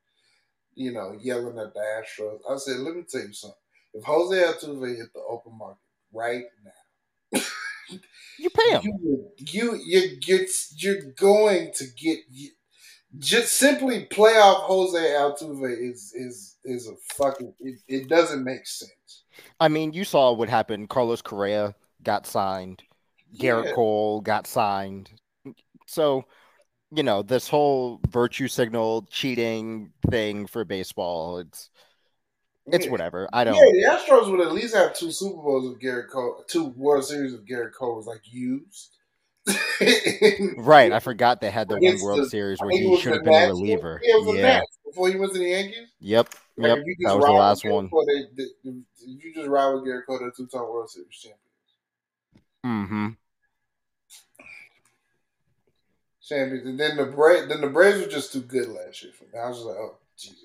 you 0.74 0.90
know, 0.90 1.16
yelling 1.20 1.56
at 1.60 1.72
the 1.72 1.78
Astros. 1.80 2.40
I 2.50 2.56
said, 2.56 2.78
let 2.78 2.96
me 2.96 3.04
tell 3.08 3.20
you 3.20 3.32
something. 3.32 3.56
If 3.94 4.02
Jose 4.02 4.34
Altuve 4.34 4.96
hit 4.96 5.12
the 5.14 5.20
open 5.28 5.56
market 5.56 5.78
right 6.12 6.46
now, 6.64 7.40
You 8.40 8.50
pay 8.50 8.70
him. 8.72 8.82
you 8.82 9.28
you 9.36 9.80
you 9.86 10.16
get 10.16 10.50
you're 10.78 11.12
going 11.16 11.70
to 11.76 11.84
get 11.96 12.18
you, 12.28 12.50
just 13.18 13.52
simply 13.56 14.06
playoff 14.06 14.62
Jose 14.62 14.98
Altuve 14.98 15.76
is 15.78 16.12
is 16.16 16.56
is 16.68 16.88
a 16.88 16.94
fucking 17.14 17.52
it, 17.60 17.80
it 17.88 18.08
doesn't 18.08 18.44
make 18.44 18.66
sense. 18.66 19.24
I 19.60 19.68
mean, 19.68 19.92
you 19.92 20.04
saw 20.04 20.32
what 20.32 20.48
happened. 20.48 20.88
Carlos 20.88 21.22
Correa 21.22 21.74
got 22.02 22.26
signed. 22.26 22.82
Gerrit 23.38 23.66
Yeah. 23.66 23.72
Cole 23.72 24.20
got 24.20 24.46
signed. 24.46 25.10
So, 25.86 26.24
you 26.90 27.02
know, 27.02 27.22
this 27.22 27.48
whole 27.48 28.00
virtue 28.08 28.48
signal 28.48 29.06
cheating 29.10 29.92
thing 30.10 30.46
for 30.46 30.64
baseball, 30.64 31.38
it's 31.38 31.70
it's 32.70 32.84
Yeah. 32.84 32.90
whatever. 32.92 33.28
I 33.32 33.44
don't 33.44 33.54
Yeah, 33.54 33.62
the 33.62 33.96
Astros 33.98 34.30
would 34.30 34.40
at 34.46 34.52
least 34.52 34.74
have 34.74 34.94
two 34.94 35.10
Super 35.10 35.42
Bowls 35.42 35.72
of 35.72 35.78
Gerrit 35.80 36.08
Cole, 36.10 36.44
two 36.48 36.66
World 36.76 37.04
Series 37.04 37.32
of 37.32 37.40
Gerrit 37.46 37.72
Cole 37.72 37.96
was 37.96 38.06
like 38.06 38.20
used. 38.24 38.90
Right, 40.56 40.92
I 40.92 41.00
forgot 41.00 41.40
they 41.40 41.50
had 41.50 41.68
the 41.68 41.78
one 41.78 42.00
World 42.02 42.20
the- 42.20 42.28
Series 42.30 42.58
where 42.60 42.70
he 42.70 42.96
should 43.00 43.12
have 43.14 43.24
been 43.24 43.34
a 43.44 43.46
reliever. 43.48 44.00
Yeah, 44.02 44.32
Yeah. 44.34 44.60
Before 44.84 45.08
he 45.08 45.16
was 45.16 45.34
in 45.34 45.42
the 45.42 45.48
Yankees. 45.50 45.88
Yep. 46.00 46.34
Like, 46.58 46.76
Yep. 46.76 46.84
That 47.00 47.16
was 47.16 47.24
the 47.24 47.32
last 47.32 47.64
one. 47.64 47.88
Cole, 47.88 48.04
they, 48.06 48.42
they, 48.42 48.72
you 49.06 49.34
just 49.34 49.48
ride 49.48 49.72
with 49.72 49.84
Gerrit 49.84 50.06
Cole, 50.06 50.18
they're 50.18 50.30
two-time 50.30 50.62
World 50.62 50.90
Series 50.90 51.08
champions. 51.10 51.38
Mm-hmm. 52.66 53.08
Champions, 56.28 56.66
and 56.66 56.78
then 56.78 56.96
the 56.96 57.06
Braves, 57.06 57.48
then 57.48 57.60
the 57.60 57.68
Braves 57.68 58.00
were 58.00 58.10
just 58.10 58.32
too 58.32 58.40
good 58.40 58.68
last 58.68 59.02
year 59.02 59.12
for 59.12 59.24
me. 59.24 59.40
I 59.40 59.48
was 59.48 59.58
just 59.58 59.66
like, 59.68 59.76
oh 59.76 59.96
Jesus, 60.18 60.44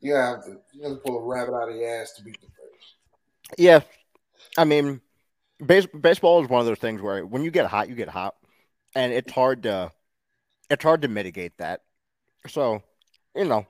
you 0.00 0.14
have 0.14 0.44
to 0.44 0.56
you 0.72 0.82
have 0.82 0.92
to 0.92 0.98
pull 0.98 1.18
a 1.18 1.22
rabbit 1.22 1.54
out 1.54 1.68
of 1.68 1.76
your 1.76 2.00
ass 2.00 2.12
to 2.12 2.24
beat 2.24 2.40
the 2.40 2.48
Braves. 2.48 2.94
Yeah. 3.56 3.80
I 4.56 4.64
mean, 4.64 5.00
base, 5.64 5.86
baseball 5.86 6.42
is 6.42 6.48
one 6.48 6.60
of 6.60 6.66
those 6.66 6.78
things 6.78 7.00
where 7.00 7.24
when 7.24 7.44
you 7.44 7.50
get 7.50 7.66
hot, 7.66 7.88
you 7.88 7.94
get 7.94 8.08
hot. 8.08 8.34
And 8.96 9.12
it's 9.12 9.32
hard 9.32 9.62
to 9.64 9.92
it's 10.70 10.82
hard 10.82 11.02
to 11.02 11.08
mitigate 11.08 11.56
that. 11.58 11.82
So, 12.48 12.82
you 13.36 13.44
know, 13.44 13.66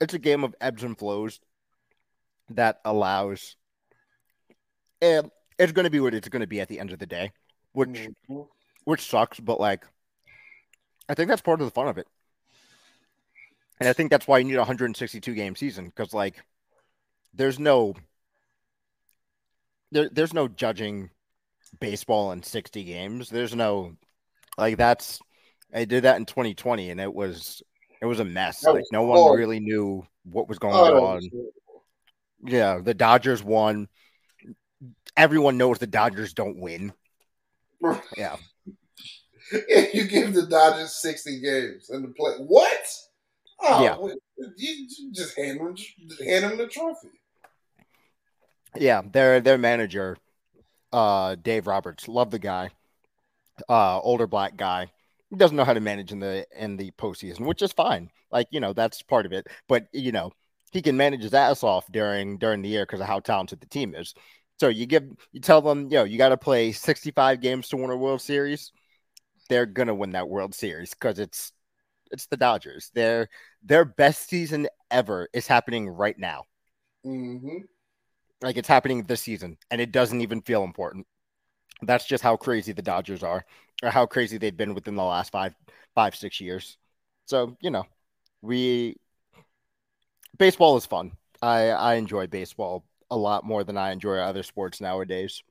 it's 0.00 0.14
a 0.14 0.18
game 0.18 0.44
of 0.44 0.54
ebbs 0.60 0.82
and 0.82 0.98
flows 0.98 1.40
that 2.50 2.80
allows 2.84 3.56
and 5.00 5.30
it's 5.58 5.72
going 5.72 5.84
to 5.84 5.90
be 5.90 6.00
what 6.00 6.14
it's 6.14 6.28
going 6.28 6.40
to 6.40 6.46
be 6.46 6.60
at 6.60 6.68
the 6.68 6.80
end 6.80 6.92
of 6.92 6.98
the 6.98 7.06
day, 7.06 7.32
which 7.72 8.08
Mhm. 8.28 8.48
which 8.84 9.02
sucks, 9.02 9.38
but 9.40 9.60
like 9.60 9.84
I 11.08 11.14
think 11.14 11.28
that's 11.28 11.42
part 11.42 11.60
of 11.60 11.66
the 11.66 11.70
fun 11.72 11.88
of 11.88 11.98
it. 11.98 12.06
And 13.80 13.88
I 13.88 13.92
think 13.92 14.10
that's 14.10 14.26
why 14.26 14.38
you 14.38 14.44
need 14.44 14.54
a 14.56 14.60
162 14.60 15.34
game 15.34 15.56
season 15.56 15.86
because 15.86 16.12
like 16.12 16.42
there's 17.34 17.58
no 17.58 17.94
there, 19.92 20.08
there's 20.10 20.34
no 20.34 20.48
judging 20.48 21.10
baseball 21.80 22.32
in 22.32 22.42
60 22.42 22.84
games. 22.84 23.30
There's 23.30 23.54
no 23.54 23.96
like 24.56 24.76
that's 24.76 25.20
I 25.72 25.84
did 25.84 26.04
that 26.04 26.16
in 26.16 26.26
2020 26.26 26.90
and 26.90 27.00
it 27.00 27.12
was 27.12 27.62
it 28.00 28.06
was 28.06 28.20
a 28.20 28.24
mess. 28.24 28.60
That 28.60 28.74
Like 28.74 28.84
no 28.92 29.02
one 29.02 29.36
really 29.36 29.60
knew 29.60 30.06
what 30.24 30.48
was 30.48 30.58
going 30.58 30.74
Oh, 30.74 31.06
on. 31.06 31.14
was. 31.14 31.28
Yeah, 32.44 32.78
the 32.82 32.94
Dodgers 32.94 33.42
won. 33.42 33.88
Everyone 35.16 35.56
knows 35.58 35.78
the 35.78 35.86
Dodgers 35.86 36.32
don't 36.34 36.58
win. 36.58 36.92
Yeah. 38.16 38.36
If 39.50 39.94
you 39.94 40.04
give 40.04 40.34
the 40.34 40.42
Dodgers 40.46 40.94
sixty 40.96 41.40
games 41.40 41.88
and 41.88 42.04
the 42.04 42.08
play, 42.08 42.32
what? 42.36 42.86
Oh, 43.60 43.82
Yeah. 43.82 43.96
you 44.58 44.86
you 44.98 45.10
just 45.12 45.34
hand 45.38 45.58
them, 45.58 45.74
just 45.74 46.22
hand 46.22 46.44
them 46.44 46.58
the 46.58 46.66
trophy. 46.66 47.08
Yeah, 48.76 49.00
their 49.10 49.40
their 49.40 49.56
manager, 49.56 50.18
uh, 50.92 51.34
Dave 51.36 51.66
Roberts, 51.66 52.08
love 52.08 52.30
the 52.30 52.38
guy. 52.38 52.72
Uh, 53.70 53.98
older 54.00 54.26
black 54.26 54.56
guy, 54.58 54.92
he 55.30 55.36
doesn't 55.36 55.56
know 55.56 55.64
how 55.64 55.74
to 55.74 55.80
manage 55.80 56.12
in 56.12 56.20
the 56.20 56.46
in 56.56 56.76
the 56.76 56.90
postseason, 56.92 57.40
which 57.40 57.62
is 57.62 57.72
fine. 57.72 58.10
Like, 58.30 58.46
you 58.50 58.60
know, 58.60 58.72
that's 58.72 59.02
part 59.02 59.26
of 59.26 59.32
it. 59.32 59.46
But 59.68 59.86
you 59.92 60.12
know, 60.12 60.32
he 60.72 60.82
can 60.82 60.96
manage 60.96 61.22
his 61.22 61.34
ass 61.34 61.62
off 61.62 61.90
during 61.90 62.38
during 62.38 62.62
the 62.62 62.68
year 62.68 62.84
because 62.84 63.00
of 63.00 63.06
how 63.06 63.20
talented 63.20 63.60
the 63.60 63.66
team 63.66 63.94
is. 63.94 64.14
So 64.58 64.68
you 64.68 64.86
give 64.86 65.04
you 65.32 65.40
tell 65.40 65.60
them, 65.60 65.88
yo, 65.88 66.04
you 66.04 66.18
got 66.18 66.30
to 66.30 66.36
play 66.36 66.72
65 66.72 67.40
games 67.40 67.68
to 67.68 67.76
win 67.76 67.90
a 67.90 67.96
World 67.96 68.22
Series. 68.22 68.72
They're 69.48 69.66
gonna 69.66 69.94
win 69.94 70.10
that 70.12 70.28
World 70.28 70.54
Series 70.54 70.90
because 70.90 71.18
it's 71.18 71.52
it's 72.10 72.26
the 72.26 72.36
Dodgers. 72.36 72.90
Their 72.94 73.28
their 73.62 73.84
best 73.84 74.28
season 74.28 74.68
ever 74.90 75.28
is 75.32 75.46
happening 75.46 75.88
right 75.88 76.18
now. 76.18 76.44
Mm-hmm. 77.06 77.58
Like 78.40 78.56
it's 78.56 78.68
happening 78.68 79.04
this 79.04 79.22
season, 79.22 79.58
and 79.70 79.80
it 79.80 79.92
doesn't 79.92 80.20
even 80.20 80.42
feel 80.42 80.64
important. 80.64 81.06
That's 81.82 82.06
just 82.06 82.22
how 82.22 82.36
crazy 82.36 82.72
the 82.72 82.82
Dodgers 82.82 83.22
are, 83.22 83.44
or 83.82 83.90
how 83.90 84.06
crazy 84.06 84.38
they've 84.38 84.56
been 84.56 84.74
within 84.74 84.96
the 84.96 85.04
last 85.04 85.32
five, 85.32 85.54
five, 85.94 86.14
six 86.14 86.40
years. 86.40 86.76
So 87.26 87.56
you 87.60 87.70
know, 87.70 87.84
we 88.42 88.96
baseball 90.38 90.76
is 90.76 90.86
fun. 90.86 91.12
I 91.42 91.70
I 91.70 91.94
enjoy 91.94 92.26
baseball 92.26 92.84
a 93.10 93.16
lot 93.16 93.44
more 93.44 93.64
than 93.64 93.76
I 93.76 93.92
enjoy 93.92 94.18
other 94.18 94.42
sports 94.42 94.80
nowadays. 94.80 95.42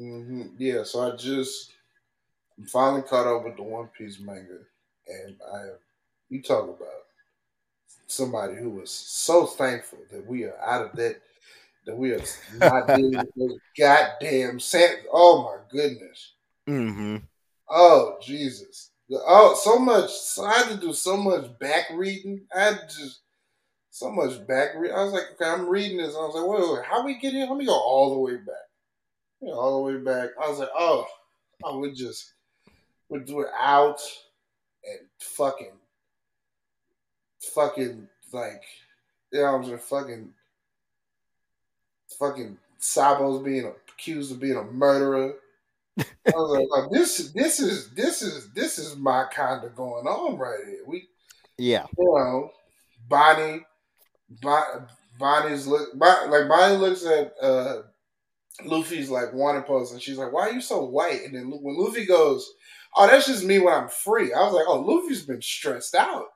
Mm-hmm. 0.00 0.42
Yeah, 0.58 0.82
so 0.84 1.12
I 1.12 1.16
just 1.16 1.72
I'm 2.58 2.66
finally 2.66 3.02
caught 3.02 3.26
up 3.26 3.44
with 3.44 3.56
the 3.56 3.62
One 3.62 3.88
Piece 3.96 4.18
manga, 4.20 4.58
and 5.06 5.36
I 5.54 5.68
you 6.28 6.42
talk 6.42 6.64
about 6.64 6.88
somebody 8.06 8.54
who 8.56 8.70
was 8.70 8.90
so 8.90 9.46
thankful 9.46 9.98
that 10.10 10.26
we 10.26 10.44
are 10.44 10.58
out 10.60 10.86
of 10.86 10.96
that, 10.96 11.20
that 11.86 11.96
we 11.96 12.12
are 12.12 12.22
not 12.58 12.86
dealing 12.86 13.16
with 13.16 13.34
those 13.36 13.58
goddamn 13.78 14.60
sand. 14.60 14.98
Oh 15.12 15.42
my 15.42 15.62
goodness. 15.70 16.34
Mm-hmm. 16.68 17.16
Oh 17.68 18.16
Jesus. 18.22 18.90
Oh, 19.10 19.54
so 19.60 19.78
much. 19.78 20.10
So 20.10 20.44
I 20.44 20.54
had 20.54 20.68
to 20.68 20.76
do 20.76 20.92
so 20.92 21.16
much 21.16 21.58
back 21.58 21.86
reading. 21.92 22.42
I 22.54 22.60
had 22.60 22.88
just 22.88 23.20
so 23.90 24.10
much 24.10 24.46
back 24.46 24.70
reading. 24.76 24.96
I 24.96 25.04
was 25.04 25.12
like, 25.12 25.24
okay, 25.32 25.50
I'm 25.50 25.68
reading 25.68 25.98
this. 25.98 26.14
I 26.14 26.20
was 26.20 26.34
like, 26.34 26.46
wait, 26.46 26.78
wait, 26.78 26.86
how 26.86 27.04
we 27.04 27.18
get 27.18 27.34
here? 27.34 27.46
Let 27.46 27.58
me 27.58 27.66
go 27.66 27.74
all 27.74 28.14
the 28.14 28.20
way 28.20 28.36
back. 28.36 28.68
You 29.40 29.48
know, 29.48 29.54
all 29.54 29.84
the 29.84 29.92
way 29.92 29.98
back. 29.98 30.30
I 30.42 30.48
was 30.48 30.60
like, 30.60 30.70
oh, 30.74 31.06
I 31.64 31.74
would 31.74 31.94
just 31.94 32.32
would 33.08 33.26
do 33.26 33.40
it 33.40 33.48
out 33.60 34.00
and 34.84 35.00
fucking 35.18 35.72
fucking 37.54 38.08
like 38.32 38.62
yeah, 39.32 39.52
I'm 39.52 39.64
just 39.64 39.84
fucking 39.84 40.30
fucking 42.18 42.58
Sabo's 42.78 43.42
being 43.42 43.66
accused 43.66 44.32
of 44.32 44.40
being 44.40 44.56
a 44.56 44.64
murderer. 44.64 45.34
I 46.26 46.30
was 46.34 46.58
like, 46.58 46.68
oh, 46.72 46.88
this 46.90 47.32
this 47.32 47.60
is 47.60 47.90
this 47.90 48.22
is 48.22 48.50
this 48.52 48.78
is 48.78 48.96
my 48.96 49.26
kind 49.32 49.64
of 49.64 49.76
going 49.76 50.06
on 50.06 50.38
right 50.38 50.58
here. 50.66 50.80
We 50.86 51.08
Yeah. 51.58 51.86
you 51.98 52.04
know, 52.14 52.50
Bonnie, 53.08 53.60
Bon- 54.42 54.88
Bonnie's 55.18 55.66
look, 55.66 55.96
Bon- 55.98 56.30
like 56.30 56.48
Bonnie 56.48 56.76
looks 56.78 57.04
at 57.04 57.34
uh, 57.42 57.82
Luffy's 58.64 59.10
like 59.10 59.32
wanted 59.32 59.66
pose, 59.66 59.92
and 59.92 60.00
she's 60.02 60.18
like, 60.18 60.32
"Why 60.32 60.48
are 60.48 60.52
you 60.52 60.60
so 60.60 60.84
white?" 60.84 61.22
And 61.24 61.34
then 61.34 61.50
when 61.50 61.76
Luffy 61.78 62.06
goes, 62.06 62.50
"Oh, 62.96 63.06
that's 63.06 63.26
just 63.26 63.44
me 63.44 63.58
when 63.58 63.74
I'm 63.74 63.88
free," 63.88 64.32
I 64.32 64.40
was 64.42 64.54
like, 64.54 64.66
"Oh, 64.68 64.80
Luffy's 64.80 65.24
been 65.26 65.42
stressed 65.42 65.94
out." 65.94 66.26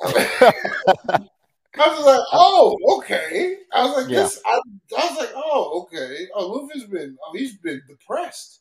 I 0.02 1.32
was 1.78 2.04
like, 2.04 2.20
"Oh, 2.32 2.76
okay." 2.98 3.56
I 3.72 3.84
was 3.84 3.96
like, 4.04 4.12
Yeah. 4.12 4.22
"This," 4.22 4.40
I, 4.46 4.60
I 4.98 5.06
was 5.10 5.18
like, 5.18 5.32
"Oh, 5.34 5.82
okay." 5.86 6.28
Oh, 6.34 6.46
Luffy's 6.48 6.84
been, 6.84 7.16
oh, 7.24 7.32
he's 7.36 7.56
been 7.58 7.80
depressed, 7.88 8.60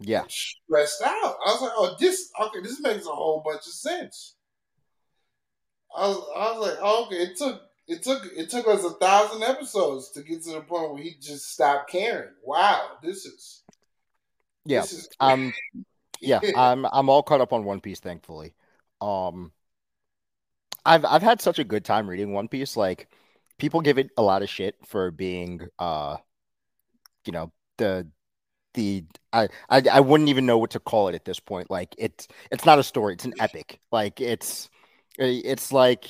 Yeah. 0.00 0.24
stressed 0.28 1.02
out. 1.02 1.36
I 1.46 1.52
was 1.52 1.62
like, 1.62 1.72
"Oh, 1.74 1.96
this, 2.00 2.30
okay, 2.40 2.60
this 2.62 2.80
makes 2.80 3.06
a 3.06 3.10
whole 3.10 3.42
bunch 3.44 3.66
of 3.66 3.72
sense." 3.72 4.36
I 5.96 6.08
was, 6.08 6.16
I 6.36 6.52
was 6.52 6.68
like, 6.68 6.78
oh, 6.82 7.06
okay. 7.06 7.16
It 7.16 7.36
took 7.36 7.62
it 7.88 8.02
took 8.02 8.24
it 8.36 8.50
took 8.50 8.68
us 8.68 8.84
a 8.84 8.90
thousand 8.90 9.42
episodes 9.42 10.10
to 10.12 10.22
get 10.22 10.42
to 10.44 10.52
the 10.52 10.60
point 10.60 10.92
where 10.92 11.02
he 11.02 11.16
just 11.20 11.52
stopped 11.52 11.90
caring. 11.90 12.30
Wow, 12.44 12.98
this 13.02 13.26
is 13.26 13.62
Yeah. 14.64 14.82
This 14.82 14.92
is 14.92 15.08
Um 15.20 15.52
yeah, 16.20 16.42
I'm 16.54 16.86
I'm 16.86 17.08
all 17.10 17.22
caught 17.22 17.40
up 17.40 17.52
on 17.52 17.64
One 17.64 17.80
Piece, 17.80 18.00
thankfully. 18.00 18.54
Um 19.00 19.52
I've 20.84 21.04
I've 21.04 21.22
had 21.22 21.40
such 21.40 21.58
a 21.58 21.64
good 21.64 21.84
time 21.84 22.08
reading 22.08 22.32
One 22.32 22.48
Piece. 22.48 22.76
Like 22.76 23.08
people 23.60 23.80
give 23.80 23.98
it 23.98 24.10
a 24.16 24.22
lot 24.22 24.42
of 24.42 24.48
shit 24.48 24.76
for 24.86 25.10
being 25.10 25.60
uh 25.78 26.16
you 27.26 27.32
know, 27.32 27.52
the 27.78 28.06
the 28.74 29.04
I, 29.32 29.48
I 29.68 29.82
I 29.92 30.00
wouldn't 30.00 30.28
even 30.28 30.46
know 30.46 30.58
what 30.58 30.70
to 30.70 30.80
call 30.80 31.08
it 31.08 31.14
at 31.14 31.24
this 31.24 31.40
point. 31.40 31.70
Like 31.70 31.94
it's 31.98 32.28
it's 32.50 32.64
not 32.64 32.78
a 32.78 32.82
story, 32.82 33.14
it's 33.14 33.24
an 33.24 33.34
epic. 33.38 33.80
Like 33.92 34.20
it's 34.20 34.68
it's 35.18 35.72
like 35.72 36.06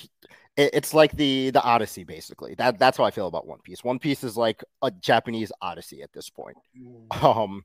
it's 0.57 0.93
like 0.95 1.13
the 1.13 1.51
the 1.51 1.63
Odyssey 1.63 2.05
basically. 2.05 2.55
That 2.55 2.79
that's 2.79 2.99
how 2.99 3.05
I 3.05 3.11
feel 3.11 3.27
about 3.27 3.47
One 3.47 3.61
Piece. 3.61 3.83
One 3.83 3.99
Piece 3.99 4.25
is 4.25 4.37
like 4.37 4.63
a 4.83 4.91
Japanese 4.91 5.53
Odyssey 5.61 6.03
at 6.03 6.13
this 6.13 6.31
point. 6.31 6.57
Um, 7.23 7.65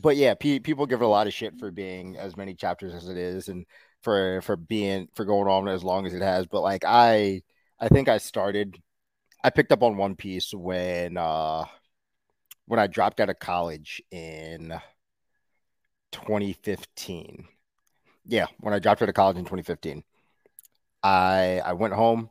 but 0.00 0.16
yeah, 0.16 0.34
pe- 0.34 0.58
people 0.60 0.86
give 0.86 1.02
it 1.02 1.04
a 1.04 1.08
lot 1.08 1.26
of 1.26 1.34
shit 1.34 1.58
for 1.58 1.70
being 1.70 2.16
as 2.16 2.34
many 2.36 2.54
chapters 2.54 2.94
as 2.94 3.08
it 3.08 3.18
is, 3.18 3.48
and 3.48 3.66
for 4.02 4.40
for 4.42 4.56
being 4.56 5.08
for 5.14 5.24
going 5.24 5.48
on 5.48 5.68
as 5.68 5.84
long 5.84 6.06
as 6.06 6.14
it 6.14 6.22
has. 6.22 6.46
But 6.46 6.62
like 6.62 6.84
I, 6.86 7.42
I 7.82 7.88
think 7.88 8.08
I 8.08 8.18
started, 8.18 8.80
I 9.44 9.50
picked 9.50 9.72
up 9.72 9.82
on 9.82 9.96
One 9.96 10.16
Piece 10.16 10.54
when 10.54 11.16
uh 11.16 11.64
when 12.66 12.78
I 12.80 12.86
dropped 12.86 13.20
out 13.20 13.28
of 13.30 13.40
college 13.40 14.00
in 14.12 14.72
2015. 16.12 17.48
Yeah, 18.24 18.46
when 18.60 18.72
I 18.72 18.78
dropped 18.78 19.02
out 19.02 19.08
of 19.08 19.16
college 19.16 19.36
in 19.36 19.44
2015, 19.44 20.04
I 21.02 21.60
I 21.64 21.72
went 21.74 21.94
home, 21.94 22.30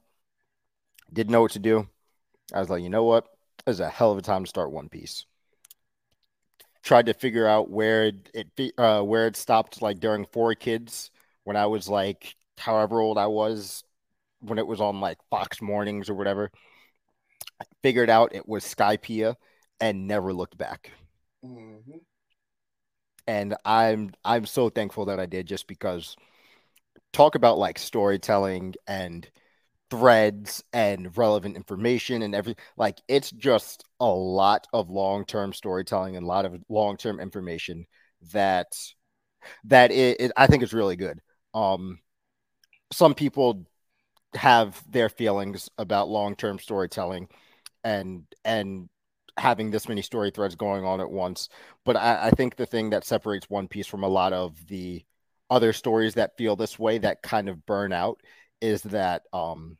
didn't 1.12 1.32
know 1.32 1.42
what 1.42 1.52
to 1.52 1.60
do. 1.60 1.88
I 2.54 2.60
was 2.62 2.70
like, 2.70 2.84
you 2.84 2.90
know 2.90 3.04
what? 3.04 3.28
This 3.66 3.76
is 3.76 3.80
a 3.82 3.90
hell 3.90 4.12
of 4.12 4.18
a 4.18 4.22
time 4.22 4.46
to 4.46 4.50
start 4.50 4.72
One 4.72 4.90
Piece 4.90 5.26
tried 6.84 7.06
to 7.06 7.14
figure 7.14 7.48
out 7.48 7.70
where 7.70 8.06
it, 8.06 8.30
it 8.58 8.74
uh, 8.78 9.02
where 9.02 9.28
it 9.28 9.36
stopped 9.36 9.82
like 9.82 10.00
during 10.00 10.26
4Kids 10.26 11.12
when 11.44 11.56
I 11.56 11.68
was 11.68 11.88
like 11.90 12.36
however 12.58 13.02
old 13.02 13.18
I 13.18 13.28
was 13.28 13.84
when 14.42 14.60
it 14.60 14.68
was 14.68 14.82
on 14.82 15.00
like 15.02 15.18
Fox 15.30 15.62
mornings 15.62 16.10
or 16.10 16.16
whatever. 16.16 16.52
I 17.62 17.66
figured 17.82 18.10
out 18.10 18.36
it 18.36 18.48
was 18.48 18.64
Skypiea 18.64 19.36
and 19.80 20.08
never 20.08 20.34
looked 20.34 20.58
back. 20.58 20.92
Mhm. 21.44 22.02
And 23.28 23.56
I'm 23.66 24.12
I'm 24.26 24.46
so 24.46 24.70
thankful 24.70 25.06
that 25.06 25.20
I 25.20 25.26
did 25.26 25.48
just 25.48 25.68
because 25.68 26.16
talk 27.14 27.36
about 27.36 27.58
like 27.58 27.80
storytelling 27.80 28.76
and 28.88 29.30
threads 29.92 30.64
and 30.74 31.16
relevant 31.18 31.56
information 31.58 32.24
and 32.24 32.36
every 32.36 32.56
like 32.78 33.00
it's 33.08 33.32
just 33.32 33.84
a 34.00 34.08
lot 34.08 34.68
of 34.74 34.90
long-term 34.90 35.54
storytelling 35.54 36.16
and 36.18 36.24
a 36.26 36.28
lot 36.28 36.46
of 36.46 36.56
long-term 36.70 37.20
information 37.20 37.86
that 38.34 38.68
that 39.66 39.92
it, 39.92 40.22
it 40.22 40.32
I 40.38 40.48
think 40.48 40.64
is 40.64 40.74
really 40.74 40.96
good. 40.96 41.20
Um 41.54 42.00
some 42.94 43.14
people 43.14 43.66
have 44.36 44.82
their 44.90 45.10
feelings 45.10 45.70
about 45.78 46.10
long-term 46.10 46.60
storytelling 46.60 47.28
and 47.84 48.24
and 48.46 48.90
having 49.38 49.72
this 49.72 49.88
many 49.88 50.02
story 50.02 50.32
threads 50.32 50.56
going 50.56 50.86
on 50.86 51.02
at 51.02 51.10
once. 51.10 51.50
But 51.86 51.96
I, 51.96 52.28
I 52.28 52.32
think 52.32 52.56
the 52.56 52.66
thing 52.66 52.92
that 52.92 53.06
separates 53.06 53.50
One 53.50 53.68
Piece 53.68 53.88
from 53.88 54.04
a 54.04 54.08
lot 54.10 54.34
of 54.34 54.56
the 54.68 55.04
other 55.50 55.74
stories 55.74 56.16
that 56.16 56.38
feel 56.38 56.56
this 56.56 56.80
way 56.80 56.98
that 57.00 57.22
kind 57.22 57.50
of 57.50 57.66
burn 57.66 57.92
out 57.94 58.22
is 58.62 58.82
that 58.84 59.24
um 59.34 59.78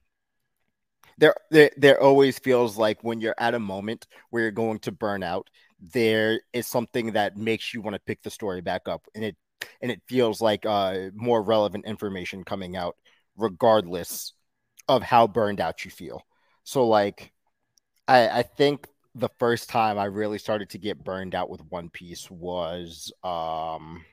there, 1.18 1.36
there 1.52 1.70
there 1.78 2.02
always 2.02 2.40
feels 2.40 2.78
like 2.78 3.04
when 3.04 3.22
you're 3.22 3.36
at 3.38 3.54
a 3.54 3.60
moment 3.60 4.08
where 4.30 4.44
you're 4.44 4.52
going 4.52 4.80
to 4.80 4.92
burn 4.92 5.24
out, 5.24 5.50
there 5.80 6.42
is 6.54 6.68
something 6.68 7.12
that 7.14 7.38
makes 7.38 7.74
you 7.74 7.82
want 7.82 7.96
to 7.96 8.02
pick 8.02 8.22
the 8.24 8.30
story 8.32 8.62
back 8.62 8.88
up, 8.88 9.06
and 9.16 9.24
it 9.24 9.36
and 9.82 9.92
it 9.92 10.02
feels 10.08 10.42
like 10.42 10.66
uh, 10.66 11.10
more 11.14 11.44
relevant 11.44 11.86
information 11.86 12.44
coming 12.44 12.76
out, 12.76 12.96
regardless 13.38 14.34
of 14.88 15.04
how 15.04 15.28
burned 15.28 15.62
out 15.62 15.86
you 15.86 15.92
feel. 15.92 16.26
So, 16.64 16.88
like, 16.88 17.32
I 18.08 18.40
I 18.40 18.44
think 18.44 18.88
the 19.16 19.30
first 19.40 19.70
time 19.70 19.98
I 19.98 20.06
really 20.06 20.38
started 20.38 20.70
to 20.72 20.78
get 20.78 21.04
burned 21.04 21.36
out 21.36 21.50
with 21.50 21.62
One 21.70 21.90
Piece 21.90 22.30
was 22.32 23.12
um 23.24 24.06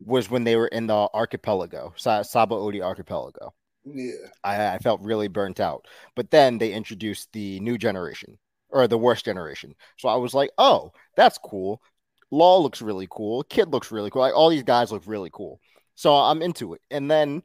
was 0.00 0.30
when 0.30 0.44
they 0.44 0.56
were 0.56 0.68
in 0.68 0.86
the 0.86 1.08
archipelago, 1.14 1.92
Sa- 1.96 2.22
Sabaody 2.22 2.82
archipelago. 2.82 3.54
Yeah. 3.84 4.12
I, 4.44 4.74
I 4.74 4.78
felt 4.78 5.00
really 5.02 5.28
burnt 5.28 5.60
out. 5.60 5.86
But 6.14 6.30
then 6.30 6.58
they 6.58 6.72
introduced 6.72 7.32
the 7.32 7.60
new 7.60 7.78
generation 7.78 8.38
or 8.70 8.86
the 8.88 8.98
worst 8.98 9.24
generation. 9.24 9.74
So 9.98 10.08
I 10.08 10.16
was 10.16 10.34
like, 10.34 10.50
oh, 10.58 10.92
that's 11.16 11.38
cool. 11.38 11.82
Law 12.30 12.58
looks 12.58 12.80
really 12.82 13.08
cool. 13.10 13.42
Kid 13.44 13.72
looks 13.72 13.90
really 13.90 14.10
cool. 14.10 14.22
Like 14.22 14.34
all 14.34 14.48
these 14.48 14.62
guys 14.62 14.92
look 14.92 15.02
really 15.06 15.30
cool. 15.32 15.60
So 15.94 16.14
I'm 16.14 16.42
into 16.42 16.74
it. 16.74 16.80
And 16.90 17.10
then 17.10 17.42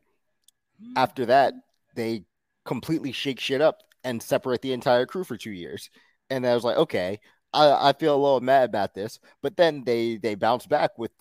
after 0.95 1.25
that, 1.27 1.53
they 1.95 2.23
completely 2.65 3.11
shake 3.11 3.39
shit 3.39 3.61
up 3.61 3.81
and 4.03 4.21
separate 4.21 4.61
the 4.61 4.73
entire 4.73 5.05
crew 5.05 5.23
for 5.23 5.37
two 5.37 5.51
years. 5.51 5.89
And 6.29 6.45
I 6.45 6.53
was 6.53 6.63
like, 6.63 6.77
okay, 6.77 7.19
I, 7.53 7.89
I 7.89 7.93
feel 7.93 8.15
a 8.15 8.21
little 8.21 8.41
mad 8.41 8.69
about 8.69 8.93
this. 8.93 9.19
But 9.41 9.57
then 9.57 9.83
they 9.83 10.17
they 10.17 10.35
bounce 10.35 10.65
back 10.65 10.97
with 10.97 11.11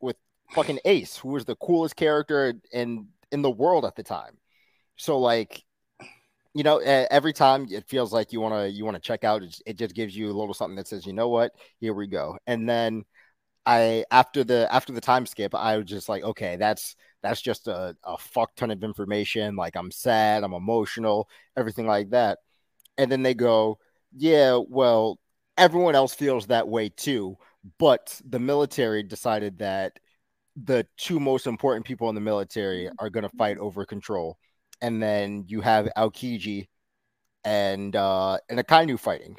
with 0.00 0.16
fucking 0.52 0.80
Ace, 0.84 1.16
who 1.16 1.30
was 1.30 1.44
the 1.44 1.56
coolest 1.56 1.96
character 1.96 2.54
in 2.72 3.08
in 3.32 3.42
the 3.42 3.50
world 3.50 3.84
at 3.84 3.96
the 3.96 4.02
time. 4.02 4.38
So 4.96 5.18
like, 5.18 5.64
you 6.54 6.64
know, 6.64 6.78
every 6.78 7.32
time 7.32 7.66
it 7.70 7.88
feels 7.88 8.12
like 8.12 8.32
you 8.32 8.40
want 8.40 8.54
to 8.54 8.70
you 8.70 8.84
want 8.84 8.96
to 8.96 9.02
check 9.02 9.24
out, 9.24 9.42
it 9.42 9.56
it 9.66 9.78
just 9.78 9.94
gives 9.94 10.16
you 10.16 10.26
a 10.26 10.32
little 10.38 10.54
something 10.54 10.76
that 10.76 10.88
says, 10.88 11.06
you 11.06 11.12
know 11.12 11.28
what, 11.28 11.52
here 11.78 11.94
we 11.94 12.06
go. 12.06 12.38
And 12.46 12.68
then 12.68 13.04
I 13.66 14.04
after 14.10 14.44
the 14.44 14.72
after 14.72 14.92
the 14.92 15.00
time 15.00 15.26
skip, 15.26 15.54
I 15.54 15.76
was 15.76 15.86
just 15.86 16.08
like, 16.08 16.22
okay, 16.24 16.56
that's 16.56 16.96
that's 17.22 17.40
just 17.40 17.68
a, 17.68 17.96
a 18.04 18.18
fuck 18.18 18.54
ton 18.56 18.70
of 18.70 18.82
information. 18.84 19.56
Like 19.56 19.76
I'm 19.76 19.90
sad, 19.90 20.42
I'm 20.42 20.54
emotional, 20.54 21.28
everything 21.56 21.86
like 21.86 22.10
that. 22.10 22.38
And 22.98 23.10
then 23.10 23.22
they 23.22 23.34
go, 23.34 23.78
yeah, 24.16 24.60
well, 24.68 25.18
everyone 25.56 25.94
else 25.94 26.14
feels 26.14 26.46
that 26.46 26.68
way 26.68 26.88
too. 26.88 27.36
But 27.78 28.20
the 28.24 28.38
military 28.38 29.02
decided 29.02 29.58
that 29.58 29.98
the 30.56 30.86
two 30.96 31.20
most 31.20 31.46
important 31.46 31.86
people 31.86 32.08
in 32.08 32.14
the 32.14 32.20
military 32.20 32.90
are 32.98 33.10
going 33.10 33.22
to 33.22 33.36
fight 33.36 33.58
over 33.58 33.84
control. 33.84 34.38
And 34.80 35.02
then 35.02 35.44
you 35.46 35.60
have 35.60 35.88
Aokiji 35.96 36.68
and 37.44 37.96
uh 37.96 38.38
and 38.48 38.58
Akainu 38.58 38.98
fighting. 38.98 39.36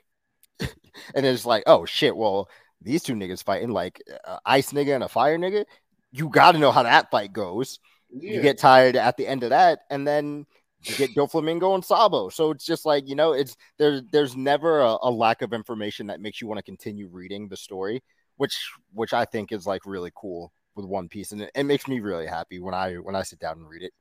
and 0.60 1.26
it's 1.26 1.46
like, 1.46 1.64
oh 1.68 1.86
shit, 1.86 2.16
well, 2.16 2.50
these 2.82 3.04
two 3.04 3.14
niggas 3.14 3.44
fighting 3.44 3.70
like 3.70 4.02
uh, 4.26 4.38
ice 4.46 4.72
nigga 4.72 4.96
and 4.96 5.04
a 5.04 5.10
fire 5.10 5.38
nigga. 5.38 5.66
You 6.12 6.30
got 6.30 6.54
to 6.54 6.60
know 6.60 6.72
how 6.72 6.84
that 6.84 7.12
fight 7.12 7.34
goes. 7.34 7.80
Yeah. 8.10 8.34
You 8.34 8.42
get 8.42 8.58
tired 8.58 8.96
at 8.96 9.18
the 9.18 9.28
end 9.28 9.44
of 9.44 9.52
that, 9.52 9.82
and 9.90 10.06
then 10.06 10.46
you 10.84 10.96
get 10.96 11.16
Doflamingo 11.16 11.76
and 11.76 11.86
Sabo. 11.86 12.30
So 12.30 12.52
it's 12.52 12.66
just 12.66 12.86
like 12.86 13.08
you 13.08 13.16
know, 13.16 13.34
it's 13.34 13.56
there's 13.78 14.02
there's 14.12 14.36
never 14.36 14.82
a, 14.82 14.98
a 15.04 15.12
lack 15.12 15.42
of 15.42 15.54
information 15.54 16.08
that 16.08 16.20
makes 16.20 16.42
you 16.42 16.48
want 16.48 16.58
to 16.58 16.64
continue 16.64 17.08
reading 17.08 17.48
the 17.48 17.58
story, 17.58 18.04
which 18.38 18.72
which 18.94 19.14
I 19.14 19.26
think 19.26 19.52
is 19.52 19.66
like 19.66 19.86
really 19.86 20.12
cool 20.16 20.52
with 20.76 20.86
One 20.86 21.08
Piece, 21.08 21.32
and 21.32 21.44
it, 21.44 21.52
it 21.56 21.64
makes 21.64 21.88
me 21.88 22.00
really 22.00 22.28
happy 22.28 22.60
when 22.60 22.74
I 22.74 22.96
when 22.96 23.16
I 23.16 23.24
sit 23.24 23.40
down 23.40 23.58
and 23.60 23.70
read 23.70 23.84
it. 23.84 23.94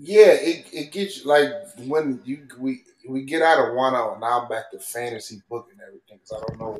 Yeah, 0.00 0.28
it, 0.28 0.66
it 0.72 0.92
gets 0.92 1.24
you 1.24 1.28
like 1.28 1.50
when 1.86 2.20
you 2.24 2.46
we 2.58 2.84
we 3.08 3.24
get 3.24 3.42
out 3.42 3.58
of 3.58 3.74
Wano 3.74 4.12
and 4.12 4.20
now 4.20 4.42
I'm 4.42 4.48
back 4.48 4.70
to 4.70 4.78
fantasy 4.78 5.42
book 5.50 5.68
and 5.72 5.80
everything 5.80 6.20
because 6.22 6.32
I 6.32 6.46
don't 6.46 6.60
know. 6.60 6.78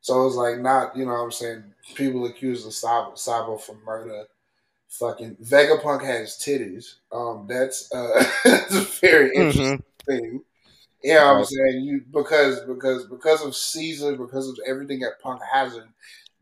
So 0.00 0.26
it's 0.26 0.36
like 0.36 0.58
not 0.58 0.96
you 0.96 1.04
know 1.04 1.12
what 1.12 1.24
I'm 1.24 1.32
saying 1.32 1.64
people 1.94 2.26
accuse 2.26 2.64
of 2.66 2.72
Sabo, 2.72 3.14
Sabo 3.14 3.56
for 3.56 3.76
murder. 3.84 4.24
Fucking 4.88 5.36
Vegapunk 5.36 6.04
has 6.04 6.36
titties. 6.36 6.94
Um, 7.12 7.46
that's 7.48 7.92
uh, 7.94 8.24
that's 8.44 8.74
a 8.74 8.80
very 8.80 9.30
interesting 9.34 9.82
thing. 10.04 10.42
Yeah, 11.02 11.12
you 11.12 11.20
know 11.20 11.38
I'm 11.38 11.44
saying 11.44 11.84
you 11.84 12.02
because 12.10 12.60
because 12.60 13.06
because 13.06 13.44
of 13.44 13.54
Caesar, 13.54 14.16
because 14.16 14.48
of 14.48 14.58
everything 14.66 15.00
that 15.00 15.20
Punk 15.22 15.42
Hazard, 15.52 15.88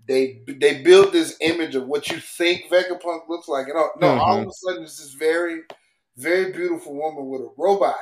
they 0.07 0.41
they 0.47 0.83
build 0.83 1.13
this 1.13 1.37
image 1.41 1.75
of 1.75 1.87
what 1.87 2.09
you 2.09 2.19
think 2.19 2.71
Vegapunk 2.71 3.29
looks 3.29 3.49
like, 3.49 3.69
and 3.69 3.77
all, 3.77 3.93
no, 4.01 4.09
all 4.19 4.39
of 4.39 4.49
a 4.49 4.53
sudden 4.53 4.83
it's 4.83 4.99
this 4.99 5.13
very 5.13 5.63
very 6.17 6.53
beautiful 6.53 6.95
woman 6.95 7.27
with 7.29 7.43
a 7.43 7.51
robot 7.57 7.95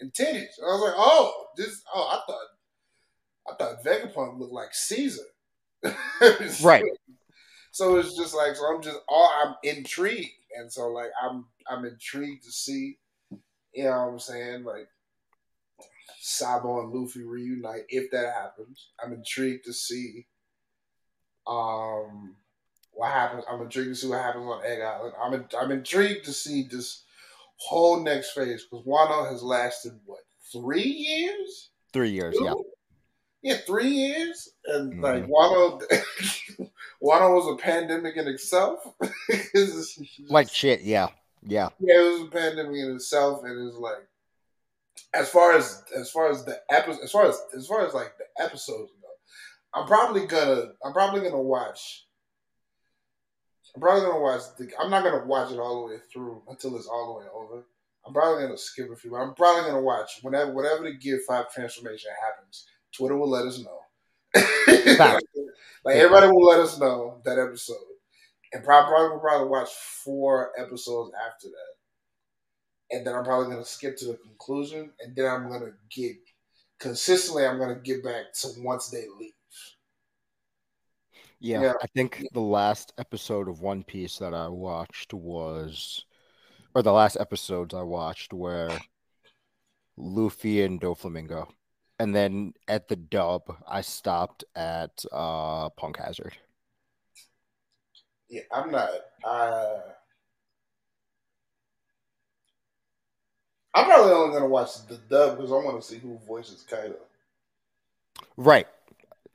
and 0.00 0.12
titties. 0.12 0.58
And 0.58 0.68
I 0.68 0.72
was 0.72 0.82
like, 0.82 0.94
oh, 0.96 1.46
this 1.56 1.82
oh, 1.94 2.08
I 2.08 2.20
thought 2.26 2.46
I 3.50 3.54
thought 3.56 3.84
Vegapunk 3.84 4.38
looked 4.38 4.52
like 4.52 4.74
Caesar. 4.74 5.22
Right. 6.62 6.84
So 7.72 7.96
it's 7.96 8.16
just 8.16 8.34
like 8.34 8.56
so 8.56 8.64
I'm 8.66 8.82
just 8.82 8.98
all 9.08 9.30
I'm 9.42 9.54
intrigued. 9.62 10.30
And 10.56 10.70
so 10.72 10.88
like 10.88 11.10
I'm 11.22 11.46
I'm 11.68 11.84
intrigued 11.84 12.44
to 12.44 12.52
see, 12.52 12.98
you 13.72 13.84
know 13.84 13.90
what 13.90 14.12
I'm 14.12 14.18
saying, 14.18 14.64
like 14.64 14.88
Sabo 16.20 16.80
and 16.82 16.92
Luffy 16.92 17.22
reunite 17.22 17.84
if 17.88 18.10
that 18.10 18.34
happens. 18.34 18.88
I'm 19.02 19.12
intrigued 19.12 19.64
to 19.66 19.72
see 19.72 20.26
um 21.46 22.34
what 22.92 23.12
happens. 23.12 23.44
I'm 23.48 23.62
intrigued 23.62 23.90
to 23.90 23.94
see 23.94 24.08
what 24.08 24.20
happens 24.20 24.44
on 24.46 24.64
Egg 24.64 24.80
Island. 24.82 25.14
I'm 25.22 25.34
in, 25.34 25.44
I'm 25.58 25.70
intrigued 25.70 26.24
to 26.26 26.32
see 26.32 26.64
this 26.64 27.04
whole 27.56 28.02
next 28.02 28.32
phase 28.32 28.64
because 28.64 28.84
Wano 28.84 29.30
has 29.30 29.42
lasted 29.42 29.92
what 30.04 30.20
three 30.52 30.82
years? 30.82 31.70
Three 31.92 32.10
years, 32.10 32.36
yeah. 32.40 32.54
Yeah, 33.42 33.56
three 33.66 33.88
years, 33.88 34.50
and 34.66 34.94
Mhm. 34.94 35.02
like 35.02 35.26
Wano, 35.26 35.80
Wano 37.02 37.34
was 37.34 37.54
a 37.54 37.62
pandemic 37.62 38.16
in 38.16 38.28
itself. 38.28 38.80
It's 39.28 39.96
just- 39.96 40.30
Like 40.30 40.50
shit, 40.50 40.82
yeah, 40.82 41.08
yeah. 41.42 41.70
yeah, 41.78 42.00
it 42.00 42.12
was 42.20 42.28
a 42.28 42.30
pandemic 42.30 42.76
in 42.76 42.94
itself, 42.96 43.42
and 43.44 43.66
it's 43.68 43.76
like, 43.78 44.06
as 45.14 45.30
far 45.30 45.52
as 45.56 45.82
as 45.96 46.10
far 46.10 46.28
as 46.30 46.44
the 46.44 46.60
episode, 46.70 47.02
as 47.02 47.10
far 47.12 47.26
as 47.26 47.38
as 47.56 47.66
far 47.66 47.86
as 47.86 47.94
like 47.94 48.12
the 48.18 48.44
episodes 48.44 48.92
go, 49.00 49.08
I'm 49.80 49.86
probably 49.86 50.26
gonna 50.26 50.72
I'm 50.84 50.92
probably 50.92 51.22
gonna 51.22 51.40
watch. 51.40 52.06
I'm 53.74 53.80
probably 53.80 54.02
gonna 54.02 54.20
watch. 54.20 54.42
The, 54.58 54.70
I'm 54.78 54.90
not 54.90 55.02
gonna 55.04 55.24
watch 55.24 55.50
it 55.52 55.58
all 55.58 55.80
the 55.86 55.94
way 55.94 56.00
through 56.12 56.42
until 56.48 56.76
it's 56.76 56.86
all 56.88 57.14
the 57.14 57.20
way 57.20 57.26
over. 57.32 57.64
I'm 58.06 58.12
probably 58.12 58.42
gonna 58.44 58.58
skip 58.58 58.90
a 58.90 58.96
few. 58.96 59.10
But 59.12 59.18
I'm 59.18 59.34
probably 59.34 59.70
gonna 59.70 59.82
watch 59.82 60.18
whenever 60.22 60.52
whatever 60.52 60.84
the 60.84 60.92
Gear 60.94 61.20
Five 61.26 61.52
transformation 61.52 62.10
happens. 62.22 62.66
Twitter 62.96 63.16
will 63.16 63.30
let 63.30 63.46
us 63.46 63.58
know. 63.58 63.78
Like 65.82 65.96
everybody 65.96 66.26
will 66.26 66.46
let 66.46 66.60
us 66.60 66.78
know 66.78 67.22
that 67.24 67.38
episode, 67.38 67.76
and 68.52 68.62
probably 68.62 68.90
probably 68.90 69.10
will 69.10 69.20
probably 69.20 69.48
watch 69.48 69.70
four 70.04 70.52
episodes 70.58 71.10
after 71.26 71.48
that, 71.48 72.96
and 72.96 73.06
then 73.06 73.14
I'm 73.14 73.24
probably 73.24 73.50
gonna 73.50 73.64
skip 73.64 73.96
to 73.98 74.06
the 74.06 74.18
conclusion, 74.18 74.92
and 75.00 75.16
then 75.16 75.26
I'm 75.26 75.48
gonna 75.48 75.72
get 75.90 76.16
consistently. 76.78 77.46
I'm 77.46 77.58
gonna 77.58 77.80
get 77.82 78.04
back 78.04 78.32
to 78.40 78.48
once 78.58 78.90
they 78.90 79.06
leave. 79.18 79.32
Yeah, 81.38 81.62
Yeah. 81.62 81.72
I 81.82 81.86
think 81.86 82.26
the 82.32 82.40
last 82.40 82.92
episode 82.98 83.48
of 83.48 83.62
One 83.62 83.82
Piece 83.82 84.18
that 84.18 84.34
I 84.34 84.48
watched 84.48 85.14
was, 85.14 86.04
or 86.74 86.82
the 86.82 86.92
last 86.92 87.16
episodes 87.18 87.72
I 87.72 87.82
watched 87.82 88.34
were 88.34 88.78
Luffy 89.96 90.62
and 90.62 90.78
Doflamingo, 90.78 91.48
and 92.00 92.14
then 92.16 92.54
at 92.66 92.88
the 92.88 92.96
dub 92.96 93.42
I 93.68 93.82
stopped 93.82 94.42
at 94.56 95.04
uh 95.12 95.68
Punk 95.70 95.98
Hazard. 95.98 96.32
Yeah, 98.30 98.42
I'm 98.50 98.70
not. 98.70 98.90
Uh, 99.22 99.80
I'm 103.74 103.84
probably 103.84 104.12
only 104.12 104.32
gonna 104.32 104.48
watch 104.48 104.86
the 104.88 104.96
dub 105.10 105.36
because 105.36 105.52
I 105.52 105.56
want 105.56 105.80
to 105.80 105.86
see 105.86 105.98
who 105.98 106.18
voices 106.26 106.64
Kaido. 106.68 106.96
Right. 108.36 108.66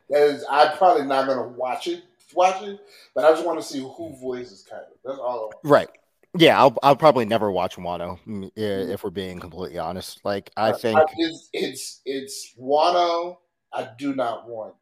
Is, 0.10 0.44
I'm 0.50 0.76
probably 0.78 1.06
not 1.06 1.28
gonna 1.28 1.48
watch 1.48 1.88
it, 1.88 2.04
watch 2.34 2.64
it, 2.64 2.80
but 3.14 3.26
I 3.26 3.32
just 3.32 3.46
want 3.46 3.60
to 3.60 3.66
see 3.66 3.80
who 3.80 4.16
voices 4.20 4.66
Kaido. 4.68 4.88
That's 5.04 5.20
all 5.20 5.40
I 5.40 5.42
want. 5.42 5.56
Right. 5.64 5.90
Yeah, 6.38 6.60
I'll 6.60 6.78
I'll 6.84 6.96
probably 6.96 7.26
never 7.26 7.52
watch 7.52 7.76
Wano 7.78 8.20
mm, 8.28 8.52
if 8.56 9.04
we're 9.04 9.10
being 9.10 9.40
completely 9.40 9.80
honest. 9.80 10.20
Like 10.24 10.52
I 10.58 10.74
think 10.74 11.00
it's 11.18 11.50
it's 11.54 12.02
it's 12.06 12.54
Wano. 12.60 13.38
I 13.74 13.90
do 13.98 14.16
not 14.16 14.48
want 14.48 14.76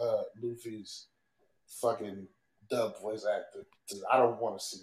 uh, 0.00 0.22
Luffy's 0.42 1.06
fucking 1.80 2.26
dub 2.70 3.00
voice 3.00 3.26
actor. 3.26 3.66
I 4.10 4.18
don't 4.18 4.40
want 4.40 4.58
to 4.58 4.64
see 4.64 4.82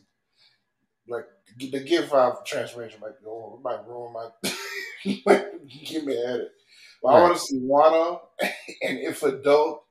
like 1.07 1.25
the 1.57 1.83
Gear 1.83 2.03
Five 2.03 2.43
transformation 2.45 2.99
might 3.01 3.19
be 3.19 3.25
over. 3.25 3.57
It 3.57 3.63
might 3.63 3.87
ruin 3.87 4.13
my 4.13 4.29
give 5.85 6.05
me 6.05 6.21
a 6.21 6.27
headache. 6.27 6.47
But 7.01 7.09
I 7.09 7.21
want 7.21 7.33
to 7.35 7.39
see 7.39 7.59
Wano 7.59 8.19
and 8.41 8.99
if 8.99 9.23
a 9.23 9.31
dope 9.31 9.85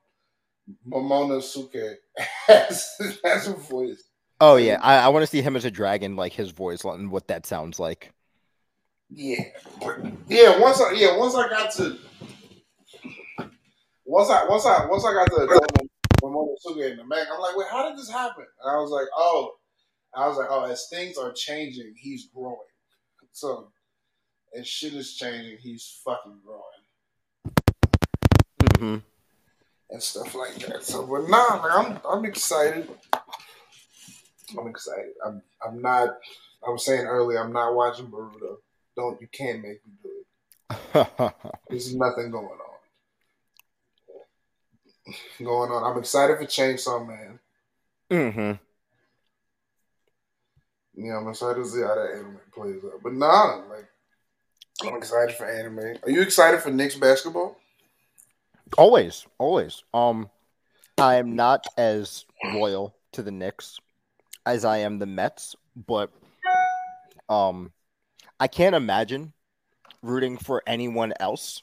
Momonosuke 0.86 1.96
has 2.46 2.88
has 3.24 3.48
a 3.48 3.54
voice. 3.54 4.04
Oh 4.40 4.56
yeah, 4.56 4.78
I, 4.82 4.98
I 4.98 5.08
want 5.08 5.22
to 5.22 5.26
see 5.26 5.42
him 5.42 5.56
as 5.56 5.64
a 5.64 5.70
dragon, 5.70 6.16
like 6.16 6.32
his 6.32 6.50
voice 6.50 6.84
and 6.84 7.10
what 7.10 7.28
that 7.28 7.46
sounds 7.46 7.78
like. 7.78 8.12
Yeah, 9.10 9.44
yeah. 10.28 10.58
Once 10.58 10.80
I 10.80 10.92
yeah, 10.92 11.16
once 11.16 11.34
I 11.34 11.48
got 11.48 11.72
to 11.74 11.98
once 14.04 14.30
I 14.30 14.46
once 14.48 14.66
I 14.66 14.86
once 14.86 15.04
I 15.04 15.12
got 15.12 15.26
to 15.26 15.60
Momonosuke 16.22 16.56
Suge 16.66 16.90
in 16.90 16.96
the 16.98 17.04
Mac, 17.04 17.26
I'm 17.32 17.40
like, 17.40 17.56
wait, 17.56 17.68
how 17.70 17.88
did 17.88 17.98
this 17.98 18.10
happen? 18.10 18.44
And 18.62 18.70
I 18.70 18.80
was 18.80 18.90
like, 18.90 19.06
oh, 19.16 19.54
I 20.14 20.26
was 20.28 20.36
like, 20.36 20.48
oh, 20.50 20.64
as 20.64 20.88
things 20.90 21.16
are 21.16 21.32
changing, 21.32 21.94
he's 21.96 22.28
growing. 22.34 22.58
So, 23.32 23.70
as 24.58 24.66
shit 24.66 24.94
is 24.94 25.14
changing, 25.14 25.58
he's 25.58 26.00
fucking 26.04 26.40
growing 26.44 26.64
Mm 28.60 28.78
hmm 28.78 28.96
and 29.90 30.02
stuff 30.02 30.34
like 30.34 30.54
that. 30.66 30.84
So, 30.84 31.04
but 31.06 31.28
nah, 31.28 31.62
man, 31.62 31.72
I'm 31.72 32.00
I'm 32.08 32.24
excited. 32.24 32.88
I'm 34.58 34.68
excited. 34.68 35.12
I'm 35.24 35.42
I'm 35.64 35.80
not. 35.82 36.18
I 36.66 36.70
was 36.70 36.84
saying 36.84 37.06
earlier, 37.06 37.42
I'm 37.42 37.52
not 37.52 37.74
watching 37.74 38.06
Boruto. 38.06 38.56
Don't 38.96 39.20
you 39.20 39.28
can't 39.32 39.62
make 39.62 39.80
me 39.86 39.92
do 40.02 40.10
it. 40.10 41.34
There's 41.68 41.94
nothing 41.94 42.30
going 42.30 42.46
on. 42.46 42.70
Going 45.38 45.70
on. 45.70 45.90
I'm 45.90 45.98
excited 45.98 46.38
for 46.38 46.44
Chainsaw 46.44 47.06
Man. 47.06 47.38
Mm-hmm. 48.10 48.52
Yeah, 51.02 51.16
I'm 51.18 51.28
excited 51.28 51.62
to 51.62 51.68
see 51.68 51.80
how 51.80 51.94
that 51.94 52.12
anime 52.14 52.40
plays 52.52 52.84
out. 52.84 53.02
But 53.02 53.14
nah, 53.14 53.62
like 53.70 53.88
I'm 54.84 54.96
excited 54.96 55.34
for 55.36 55.46
anime. 55.46 55.96
Are 56.02 56.10
you 56.10 56.22
excited 56.22 56.60
for 56.60 56.70
Knicks 56.70 56.96
basketball? 56.96 57.56
Always, 58.78 59.26
always. 59.38 59.82
Um, 59.92 60.30
I 60.98 61.16
am 61.16 61.34
not 61.34 61.66
as 61.76 62.24
loyal 62.52 62.94
to 63.12 63.22
the 63.22 63.30
Knicks 63.30 63.78
as 64.46 64.64
I 64.64 64.78
am 64.78 64.98
the 64.98 65.06
Mets, 65.06 65.54
but 65.74 66.10
um, 67.28 67.72
I 68.38 68.48
can't 68.48 68.74
imagine 68.74 69.32
rooting 70.02 70.38
for 70.38 70.62
anyone 70.66 71.12
else 71.20 71.62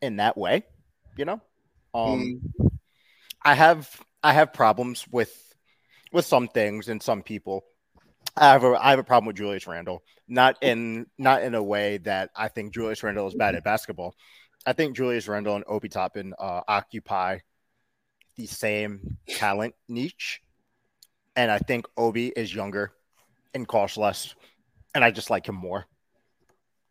in 0.00 0.16
that 0.16 0.36
way. 0.36 0.64
You 1.16 1.24
know, 1.24 1.40
um, 1.94 2.40
I 3.42 3.54
have 3.54 4.00
I 4.22 4.32
have 4.32 4.52
problems 4.52 5.06
with 5.10 5.54
with 6.12 6.24
some 6.24 6.48
things 6.48 6.88
and 6.88 7.02
some 7.02 7.22
people. 7.22 7.64
I 8.36 8.52
have 8.52 8.64
a 8.64 8.76
I 8.80 8.90
have 8.90 8.98
a 8.98 9.04
problem 9.04 9.26
with 9.26 9.36
Julius 9.36 9.66
Randle, 9.66 10.02
not 10.28 10.56
in 10.62 11.06
not 11.18 11.42
in 11.42 11.54
a 11.54 11.62
way 11.62 11.98
that 11.98 12.30
I 12.36 12.48
think 12.48 12.72
Julius 12.72 13.02
Randle 13.02 13.26
is 13.26 13.34
bad 13.34 13.54
at 13.54 13.64
basketball. 13.64 14.14
I 14.64 14.72
think 14.72 14.96
Julius 14.96 15.28
Randle 15.28 15.56
and 15.56 15.64
Obi 15.66 15.88
Toppin 15.88 16.34
uh, 16.38 16.60
occupy 16.68 17.38
the 18.36 18.46
same 18.46 19.18
talent 19.28 19.74
niche, 19.88 20.41
and 21.36 21.50
I 21.50 21.58
think 21.58 21.86
Obi 21.96 22.28
is 22.28 22.54
younger 22.54 22.92
and 23.54 23.66
costs 23.66 23.96
less, 23.96 24.34
and 24.94 25.04
I 25.04 25.10
just 25.10 25.30
like 25.30 25.48
him 25.48 25.54
more. 25.54 25.86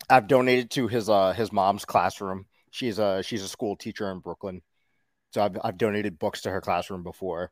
I've 0.09 0.27
donated 0.27 0.71
to 0.71 0.87
his 0.87 1.09
uh 1.09 1.33
his 1.33 1.51
mom's 1.51 1.85
classroom. 1.85 2.45
She's 2.71 2.99
a 2.99 3.21
she's 3.23 3.43
a 3.43 3.47
school 3.47 3.75
teacher 3.75 4.11
in 4.11 4.19
Brooklyn, 4.19 4.61
so 5.31 5.43
I've 5.43 5.57
I've 5.63 5.77
donated 5.77 6.19
books 6.19 6.41
to 6.41 6.49
her 6.51 6.61
classroom 6.61 7.03
before, 7.03 7.51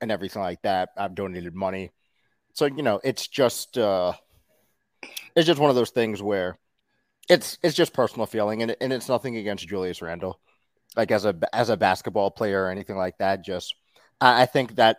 and 0.00 0.10
everything 0.10 0.42
like 0.42 0.62
that. 0.62 0.90
I've 0.96 1.14
donated 1.14 1.54
money, 1.54 1.90
so 2.54 2.66
you 2.66 2.82
know 2.82 3.00
it's 3.04 3.28
just 3.28 3.78
uh 3.78 4.12
it's 5.34 5.46
just 5.46 5.60
one 5.60 5.70
of 5.70 5.76
those 5.76 5.90
things 5.90 6.22
where 6.22 6.58
it's 7.28 7.58
it's 7.62 7.76
just 7.76 7.92
personal 7.92 8.26
feeling, 8.26 8.62
and 8.62 8.76
and 8.80 8.92
it's 8.92 9.08
nothing 9.08 9.36
against 9.36 9.68
Julius 9.68 10.02
Randle, 10.02 10.40
like 10.96 11.10
as 11.10 11.24
a 11.24 11.34
as 11.52 11.68
a 11.68 11.76
basketball 11.76 12.30
player 12.30 12.64
or 12.64 12.70
anything 12.70 12.96
like 12.96 13.18
that. 13.18 13.44
Just 13.44 13.74
I, 14.20 14.42
I 14.42 14.46
think 14.46 14.76
that 14.76 14.98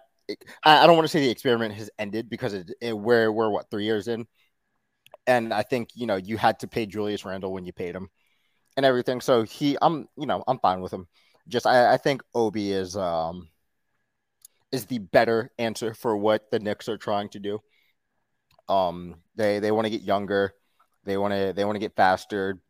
I, 0.64 0.86
don't 0.86 0.96
want 0.96 1.06
to 1.06 1.10
say 1.10 1.20
the 1.20 1.30
experiment 1.30 1.74
has 1.76 1.90
ended 2.00 2.30
because 2.30 2.54
it, 2.54 2.72
it 2.82 2.98
we're 2.98 3.32
we're 3.32 3.50
what 3.50 3.70
three 3.70 3.86
years 3.86 4.08
in, 4.08 4.26
and 5.28 5.54
I 5.54 5.64
think 5.64 5.90
you 5.96 6.08
know 6.08 6.16
you 6.16 6.38
had 6.38 6.60
to 6.60 6.68
pay 6.68 6.86
Julius 6.86 7.26
Randle 7.26 7.52
when 7.52 7.66
you 7.66 7.74
paid 7.74 7.96
him, 7.96 8.10
and 8.78 8.86
everything. 8.86 9.22
So 9.22 9.44
he, 9.44 9.78
I'm 9.82 10.08
you 10.18 10.26
know 10.26 10.44
I'm 10.48 10.60
fine 10.60 10.82
with 10.82 10.94
him. 10.94 11.08
Just 11.48 11.68
I, 11.68 11.94
I 11.94 11.98
think 11.98 12.24
Obi 12.34 12.72
is 12.72 12.96
um 12.96 13.50
is 14.72 14.86
the 14.86 15.00
better 15.00 15.52
answer 15.60 15.94
for 15.94 16.18
what 16.18 16.50
the 16.52 16.60
Knicks 16.60 16.90
are 16.90 16.98
trying 16.98 17.30
to 17.30 17.40
do. 17.40 17.60
Um, 18.68 19.16
they 19.36 19.60
they 19.60 19.72
want 19.72 19.86
to 19.86 19.92
get 19.92 20.02
younger, 20.02 20.54
they 21.04 21.18
want 21.18 21.34
to 21.34 21.54
they 21.54 21.66
want 21.66 21.76
to 21.76 21.80
get 21.80 21.96
faster, 21.96 22.62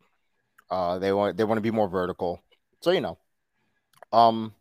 uh, 0.70 1.00
they 1.00 1.14
want 1.14 1.38
they 1.38 1.44
want 1.44 1.58
to 1.58 1.62
be 1.62 1.72
more 1.72 1.88
vertical. 1.88 2.42
So 2.82 2.92
you 2.92 3.02
know, 3.02 3.18
um, 4.12 4.54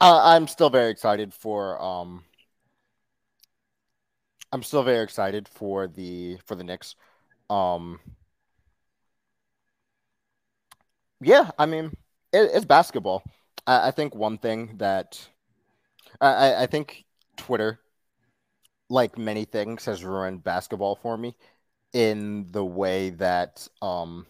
I, 0.00 0.36
I'm 0.36 0.46
still 0.48 0.70
very 0.70 0.90
excited 0.90 1.32
for 1.34 1.80
um, 1.82 2.24
I'm 4.52 4.62
still 4.62 4.82
very 4.82 5.04
excited 5.04 5.48
for 5.48 5.86
the 5.86 6.38
for 6.44 6.54
the 6.54 6.64
Knicks. 6.64 6.96
Um, 7.50 8.00
yeah, 11.20 11.50
I 11.58 11.66
mean, 11.66 11.86
it, 12.32 12.50
it's 12.54 12.64
basketball. 12.64 13.22
I, 13.66 13.88
I 13.88 13.90
think 13.90 14.14
one 14.14 14.38
thing 14.38 14.76
that 14.78 15.28
I, 16.20 16.64
I 16.64 16.66
think 16.66 17.04
Twitter, 17.36 17.80
like 18.88 19.16
many 19.18 19.44
things, 19.44 19.84
has 19.84 20.04
ruined 20.04 20.42
basketball 20.44 20.96
for 20.96 21.16
me 21.16 21.36
in 21.92 22.46
the 22.52 22.64
way 22.64 23.10
that 23.10 23.66
um 23.82 24.26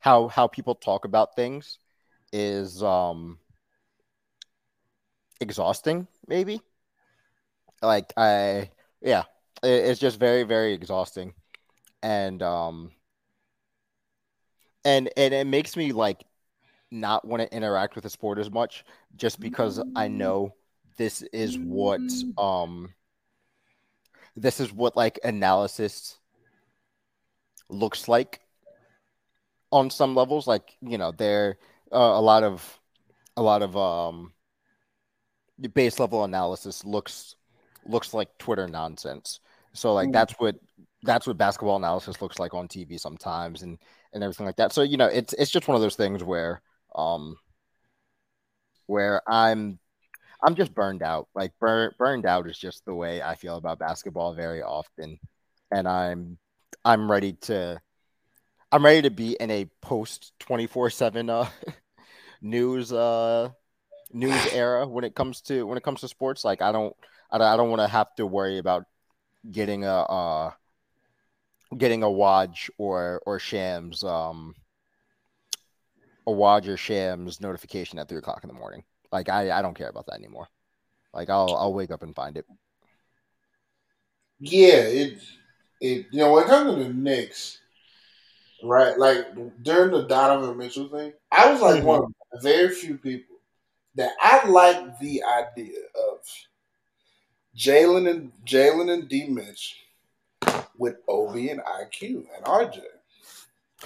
how 0.00 0.28
how 0.28 0.46
people 0.46 0.74
talk 0.74 1.04
about 1.04 1.34
things 1.36 1.78
is 2.32 2.82
um 2.82 3.38
exhausting 5.40 6.06
maybe. 6.26 6.60
Like 7.82 8.12
i 8.16 8.70
yeah 9.00 9.24
it, 9.62 9.68
it's 9.68 10.00
just 10.00 10.18
very 10.18 10.42
very 10.44 10.72
exhausting. 10.72 11.34
And 12.02 12.42
um 12.42 12.92
and 14.84 15.10
and 15.16 15.34
it 15.34 15.46
makes 15.46 15.76
me 15.76 15.92
like 15.92 16.24
not 16.90 17.24
want 17.24 17.42
to 17.42 17.54
interact 17.54 17.94
with 17.94 18.04
the 18.04 18.10
sport 18.10 18.38
as 18.38 18.50
much 18.50 18.84
just 19.14 19.38
because 19.38 19.80
i 19.94 20.08
know 20.08 20.52
this 20.96 21.22
is 21.32 21.56
what 21.56 22.00
um 22.36 22.92
this 24.34 24.58
is 24.58 24.72
what 24.72 24.96
like 24.96 25.20
analysis 25.22 26.18
looks 27.68 28.08
like 28.08 28.40
on 29.72 29.90
some 29.90 30.14
levels. 30.14 30.46
Like 30.46 30.76
you 30.82 30.98
know 30.98 31.12
there 31.12 31.58
uh, 31.92 31.96
a 31.98 32.20
lot 32.20 32.42
of 32.42 32.80
a 33.36 33.42
lot 33.42 33.62
of 33.62 33.76
um 33.76 34.32
base 35.68 35.98
level 36.00 36.24
analysis 36.24 36.84
looks 36.84 37.36
looks 37.86 38.14
like 38.14 38.28
twitter 38.38 38.66
nonsense. 38.68 39.40
So 39.72 39.94
like 39.94 40.08
Mm. 40.08 40.12
that's 40.12 40.34
what 40.38 40.56
that's 41.02 41.26
what 41.26 41.38
basketball 41.38 41.76
analysis 41.76 42.20
looks 42.20 42.38
like 42.38 42.52
on 42.54 42.68
tv 42.68 42.98
sometimes 42.98 43.62
and 43.62 43.78
and 44.12 44.22
everything 44.22 44.46
like 44.46 44.56
that. 44.56 44.72
So 44.72 44.82
you 44.82 44.96
know 44.96 45.06
it's 45.06 45.32
it's 45.34 45.50
just 45.50 45.68
one 45.68 45.74
of 45.76 45.80
those 45.82 45.96
things 45.96 46.22
where 46.24 46.60
um 46.94 47.36
where 48.86 49.22
i'm 49.28 49.78
i'm 50.42 50.54
just 50.54 50.74
burned 50.74 51.02
out. 51.02 51.28
Like 51.34 51.52
bur- 51.60 51.94
burned 51.98 52.26
out 52.26 52.48
is 52.48 52.58
just 52.58 52.84
the 52.84 52.94
way 52.94 53.22
i 53.22 53.34
feel 53.34 53.56
about 53.56 53.78
basketball 53.78 54.34
very 54.34 54.62
often. 54.62 55.18
And 55.70 55.86
i'm 55.88 56.38
i'm 56.84 57.10
ready 57.10 57.34
to 57.34 57.80
i'm 58.72 58.84
ready 58.84 59.02
to 59.02 59.10
be 59.10 59.36
in 59.38 59.50
a 59.50 59.66
post 59.82 60.32
24/7 60.40 61.30
uh 61.30 61.48
news 62.42 62.92
uh 62.92 63.50
news 64.12 64.46
era 64.46 64.86
when 64.86 65.04
it 65.04 65.14
comes 65.14 65.40
to 65.42 65.66
when 65.66 65.78
it 65.78 65.84
comes 65.84 66.00
to 66.00 66.08
sports 66.08 66.44
like 66.44 66.62
i 66.62 66.72
don't 66.72 66.94
i 67.30 67.38
don't, 67.38 67.46
I 67.46 67.56
don't 67.56 67.70
want 67.70 67.80
to 67.82 67.88
have 67.88 68.14
to 68.16 68.26
worry 68.26 68.58
about 68.58 68.84
getting 69.50 69.84
a 69.84 69.94
uh 69.94 70.52
getting 71.76 72.02
a 72.02 72.06
Woj 72.06 72.70
or 72.78 73.20
or 73.26 73.38
Shams 73.40 74.02
um 74.04 74.54
a 76.26 76.30
Woj 76.30 76.66
or 76.68 76.76
Shams 76.76 77.40
notification 77.40 77.98
at 77.98 78.08
three 78.08 78.18
o'clock 78.18 78.42
in 78.44 78.48
the 78.48 78.54
morning. 78.54 78.84
Like 79.12 79.28
I 79.28 79.50
I 79.50 79.62
don't 79.62 79.74
care 79.76 79.88
about 79.88 80.06
that 80.06 80.14
anymore. 80.18 80.48
Like 81.14 81.30
I'll 81.30 81.56
I'll 81.56 81.74
wake 81.74 81.90
up 81.90 82.02
and 82.02 82.14
find 82.16 82.36
it. 82.36 82.46
Yeah, 84.40 84.82
it 84.82 85.22
it 85.80 86.06
you 86.10 86.18
know 86.18 86.32
when 86.32 86.44
it 86.44 86.48
comes 86.48 86.74
to 86.74 86.82
the 86.84 86.92
Knicks, 86.92 87.60
right? 88.62 88.98
Like 88.98 89.26
during 89.62 89.90
the 89.92 90.06
Donovan 90.06 90.56
Mitchell 90.56 90.88
thing, 90.88 91.12
I 91.30 91.50
was 91.52 91.60
like 91.60 91.82
Mhm. 91.82 91.84
one 91.84 92.12
of 92.32 92.42
very 92.42 92.74
few 92.74 92.98
people 92.98 93.29
that 93.96 94.12
I 94.20 94.46
like 94.48 94.98
the 94.98 95.22
idea 95.22 95.78
of 95.94 96.20
Jalen 97.56 98.08
and 98.08 98.32
Jalen 98.46 98.92
and 98.92 99.08
D 99.08 99.26
Mitch 99.28 99.76
with 100.78 100.96
Obi 101.08 101.50
and 101.50 101.60
IQ 101.60 102.24
and 102.36 102.44
RJ. 102.44 102.80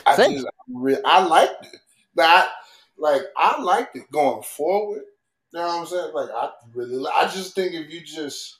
I 0.06 0.16
Same. 0.16 0.32
just 0.34 0.46
re- 0.68 1.02
I 1.04 1.24
liked 1.24 1.66
it. 1.66 1.80
That 2.16 2.50
like 2.96 3.22
I 3.36 3.60
liked 3.60 3.96
it 3.96 4.10
going 4.12 4.42
forward. 4.42 5.02
You 5.52 5.60
know 5.60 5.66
what 5.66 5.80
I'm 5.80 5.86
saying? 5.86 6.12
Like 6.14 6.30
I 6.30 6.50
really, 6.74 7.10
I 7.14 7.28
just 7.28 7.54
think 7.54 7.74
if 7.74 7.92
you 7.92 8.00
just 8.00 8.58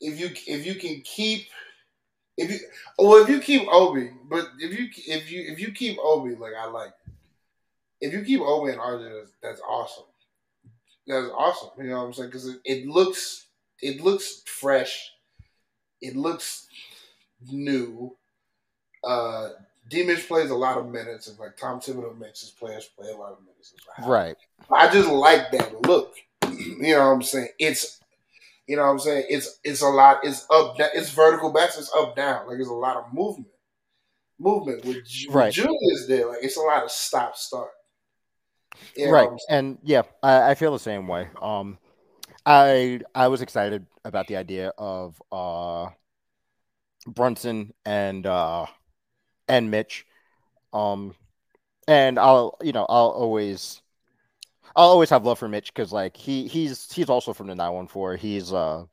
if 0.00 0.20
you 0.20 0.30
if 0.46 0.66
you 0.66 0.74
can 0.74 1.00
keep 1.02 1.46
if 2.36 2.50
you 2.50 2.58
well 2.98 3.22
if 3.22 3.28
you 3.28 3.40
keep 3.40 3.66
Obi, 3.68 4.10
but 4.28 4.46
if 4.58 4.78
you 4.78 4.88
if 5.06 5.30
you 5.30 5.44
if 5.52 5.60
you 5.60 5.72
keep 5.72 5.98
Obi, 5.98 6.34
like 6.34 6.54
I 6.58 6.66
like, 6.66 6.92
it. 7.06 7.12
if 8.00 8.12
you 8.12 8.22
keep 8.22 8.40
Obi 8.40 8.72
and 8.72 8.80
RJ, 8.80 9.18
that's, 9.20 9.32
that's 9.42 9.60
awesome. 9.60 10.04
That's 11.06 11.28
awesome. 11.36 11.70
You 11.78 11.90
know 11.90 11.98
what 11.98 12.06
I'm 12.06 12.12
saying? 12.12 12.28
Because 12.28 12.48
it, 12.48 12.60
it 12.64 12.86
looks 12.86 13.46
it 13.80 14.00
looks 14.02 14.42
fresh. 14.46 15.10
It 16.00 16.16
looks 16.16 16.66
new. 17.50 18.16
Uh, 19.04 19.50
D 19.88 20.04
Mitch 20.04 20.28
plays 20.28 20.50
a 20.50 20.54
lot 20.54 20.78
of 20.78 20.88
minutes, 20.88 21.28
and 21.28 21.38
like 21.38 21.56
Tom 21.56 21.80
Thibodeau 21.80 22.16
makes 22.18 22.40
his 22.40 22.50
players 22.50 22.88
play 22.96 23.10
a 23.10 23.16
lot 23.16 23.32
of 23.32 23.38
minutes. 23.40 23.74
Right. 24.06 24.36
I 24.70 24.88
just 24.92 25.08
like 25.08 25.50
that 25.52 25.82
look. 25.86 26.14
you 26.48 26.94
know 26.94 27.06
what 27.08 27.14
I'm 27.14 27.22
saying? 27.22 27.48
It's 27.58 28.00
you 28.68 28.76
know 28.76 28.82
what 28.82 28.90
I'm 28.90 28.98
saying? 29.00 29.26
It's 29.28 29.58
it's 29.64 29.82
a 29.82 29.88
lot. 29.88 30.20
It's 30.22 30.46
up. 30.50 30.76
It's 30.78 31.10
vertical 31.10 31.52
backs. 31.52 31.76
It's 31.78 31.92
up 31.96 32.14
down. 32.14 32.46
Like 32.46 32.58
it's 32.60 32.68
a 32.68 32.72
lot 32.72 32.96
of 32.96 33.12
movement. 33.12 33.48
Movement 34.38 34.84
with, 34.84 34.96
with 34.96 35.34
Right. 35.34 35.52
Julius 35.52 36.06
there. 36.08 36.28
Like 36.28 36.38
it's 36.42 36.56
a 36.56 36.60
lot 36.62 36.84
of 36.84 36.90
stop 36.90 37.36
start. 37.36 37.70
You 38.96 39.06
know 39.06 39.12
right. 39.12 39.24
what 39.24 39.32
I'm 39.32 39.38
saying? 39.38 39.58
And 39.58 39.78
yeah, 39.82 40.02
I, 40.22 40.50
I 40.50 40.54
feel 40.54 40.72
the 40.72 40.78
same 40.78 41.06
way. 41.08 41.28
Um 41.40 41.78
I 42.46 43.00
I 43.14 43.28
was 43.28 43.42
excited 43.42 43.86
about 44.04 44.26
the 44.26 44.36
idea 44.36 44.72
of 44.78 45.20
uh 45.32 45.90
Brunson 47.06 47.72
and 47.84 48.26
uh 48.26 48.66
and 49.48 49.70
Mitch. 49.70 50.06
Um 50.72 51.14
and 51.88 52.18
I'll 52.18 52.58
you 52.62 52.72
know, 52.72 52.86
I'll 52.88 53.10
always 53.10 53.82
I'll 54.76 54.90
always 54.90 55.10
have 55.10 55.24
love 55.24 55.38
for 55.38 55.48
Mitch 55.48 55.72
because 55.74 55.92
like 55.92 56.16
he 56.16 56.48
he's 56.48 56.92
he's 56.92 57.10
also 57.10 57.32
from 57.32 57.48
the 57.48 57.54
914. 57.54 58.18
He's 58.20 58.52
uh 58.52 58.84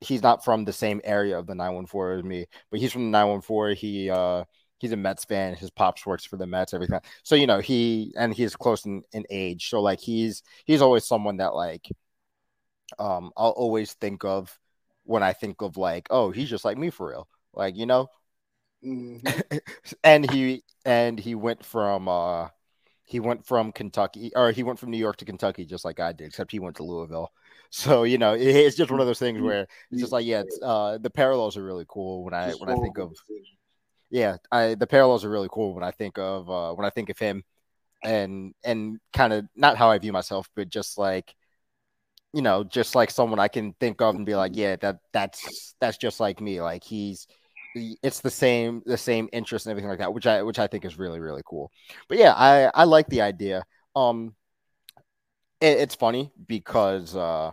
he's 0.00 0.22
not 0.22 0.44
from 0.44 0.64
the 0.64 0.72
same 0.72 1.00
area 1.04 1.38
of 1.38 1.46
the 1.46 1.54
914 1.54 2.18
as 2.20 2.24
me, 2.24 2.46
but 2.70 2.80
he's 2.80 2.92
from 2.92 3.04
the 3.06 3.10
914. 3.10 3.76
He 3.76 4.10
uh 4.10 4.44
he's 4.78 4.92
a 4.92 4.96
Mets 4.96 5.24
fan. 5.24 5.54
His 5.54 5.70
pops 5.70 6.06
works 6.06 6.24
for 6.24 6.36
the 6.36 6.46
Mets, 6.46 6.74
everything. 6.74 7.00
So 7.22 7.34
you 7.34 7.46
know 7.46 7.60
he 7.60 8.12
and 8.16 8.34
he's 8.34 8.56
close 8.56 8.84
in, 8.86 9.02
in 9.12 9.24
age. 9.30 9.68
So 9.70 9.80
like 9.82 10.00
he's 10.00 10.42
he's 10.64 10.82
always 10.82 11.04
someone 11.06 11.38
that 11.38 11.54
like 11.54 11.88
um 12.98 13.32
I'll 13.36 13.50
always 13.50 13.92
think 13.94 14.24
of 14.24 14.58
when 15.04 15.22
I 15.22 15.32
think 15.32 15.62
of 15.62 15.76
like 15.76 16.06
oh 16.10 16.30
he's 16.30 16.50
just 16.50 16.64
like 16.64 16.78
me 16.78 16.90
for 16.90 17.08
real. 17.10 17.28
Like 17.54 17.76
you 17.76 17.86
know, 17.86 18.08
Mhm. 18.84 19.22
and 20.04 20.30
he 20.30 20.64
and 20.84 21.18
he 21.18 21.34
went 21.34 21.64
from 21.64 22.08
uh 22.08 22.48
he 23.04 23.20
went 23.20 23.46
from 23.46 23.72
Kentucky 23.72 24.32
or 24.36 24.52
he 24.52 24.62
went 24.64 24.78
from 24.80 24.90
New 24.92 24.98
York 24.98 25.16
to 25.18 25.26
Kentucky 25.26 25.66
just 25.66 25.84
like 25.84 26.00
I 26.00 26.12
did, 26.12 26.26
except 26.28 26.52
he 26.52 26.60
went 26.60 26.76
to 26.76 26.84
Louisville. 26.84 27.32
So 27.70 28.04
you 28.04 28.18
know, 28.18 28.34
it- 28.34 28.42
it's 28.46 28.76
just 28.76 28.90
one 28.92 29.00
of 29.00 29.06
those 29.08 29.18
things 29.18 29.40
where 29.42 29.62
it's 29.92 30.00
just 30.00 30.12
like 30.12 30.26
yeah, 30.26 30.40
it's, 30.42 30.58
uh, 30.62 30.98
the 30.98 31.10
parallels 31.10 31.56
are 31.56 31.64
really 31.64 31.86
cool 31.88 32.24
when 32.24 32.34
I 32.34 32.52
when 32.54 32.68
I 32.70 32.76
think 32.76 32.98
of 32.98 33.14
yeah, 34.10 34.36
I 34.52 34.74
the 34.74 34.86
parallels 34.86 35.24
are 35.24 35.30
really 35.30 35.48
cool 35.50 35.74
when 35.74 35.84
I 35.84 35.90
think 35.90 36.18
of 36.18 36.48
uh 36.50 36.74
when 36.74 36.86
I 36.86 36.90
think 36.90 37.10
of 37.10 37.18
him 37.18 37.44
and 38.04 38.54
and 38.64 38.98
kind 39.12 39.32
of 39.32 39.46
not 39.56 39.76
how 39.76 39.90
I 39.90 39.98
view 39.98 40.12
myself, 40.12 40.48
but 40.54 40.68
just 40.68 40.98
like 40.98 41.34
you 42.32 42.42
know, 42.42 42.64
just 42.64 42.94
like 42.94 43.10
someone 43.10 43.38
I 43.38 43.48
can 43.48 43.72
think 43.80 44.02
of 44.02 44.14
and 44.14 44.26
be 44.26 44.34
like, 44.34 44.52
yeah, 44.56 44.76
that 44.76 44.98
that's 45.12 45.74
that's 45.80 45.96
just 45.96 46.20
like 46.20 46.40
me. 46.40 46.60
Like 46.60 46.84
he's 46.84 47.26
it's 47.74 48.20
the 48.20 48.30
same 48.30 48.82
the 48.86 48.96
same 48.96 49.28
interest 49.32 49.66
and 49.66 49.70
everything 49.70 49.88
like 49.90 50.00
that, 50.00 50.12
which 50.12 50.26
I 50.26 50.42
which 50.42 50.58
I 50.58 50.66
think 50.66 50.84
is 50.84 50.98
really 50.98 51.20
really 51.20 51.42
cool. 51.46 51.70
But 52.08 52.18
yeah, 52.18 52.34
I 52.34 52.70
I 52.74 52.84
like 52.84 53.06
the 53.08 53.22
idea. 53.22 53.64
Um, 53.94 54.34
it, 55.60 55.78
it's 55.78 55.94
funny 55.94 56.32
because 56.46 57.16
uh, 57.16 57.52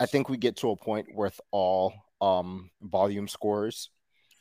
I 0.00 0.06
think 0.06 0.28
we 0.28 0.36
get 0.36 0.56
to 0.58 0.70
a 0.70 0.76
point 0.76 1.08
with 1.14 1.40
all 1.50 1.94
um 2.20 2.70
volume 2.82 3.28
scores 3.28 3.90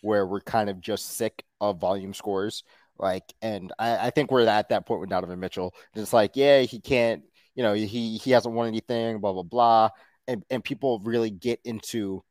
where 0.01 0.25
we're 0.25 0.41
kind 0.41 0.69
of 0.69 0.81
just 0.81 1.17
sick 1.17 1.43
of 1.61 1.79
volume 1.79 2.13
scores. 2.13 2.63
Like, 2.97 3.33
and 3.41 3.71
I, 3.79 4.07
I 4.07 4.09
think 4.09 4.31
we're 4.31 4.45
at 4.45 4.69
that 4.69 4.85
point 4.85 5.01
with 5.01 5.09
Donovan 5.09 5.39
Mitchell. 5.39 5.73
It's 5.95 6.13
like, 6.13 6.31
yeah, 6.35 6.61
he 6.61 6.79
can't, 6.79 7.23
you 7.55 7.63
know, 7.63 7.73
he 7.73 8.17
he 8.17 8.31
hasn't 8.31 8.53
won 8.53 8.67
anything, 8.67 9.19
blah 9.19 9.33
blah 9.33 9.43
blah, 9.43 9.89
and 10.27 10.43
and 10.49 10.63
people 10.63 10.99
really 10.99 11.29
get 11.29 11.59
into 11.63 12.23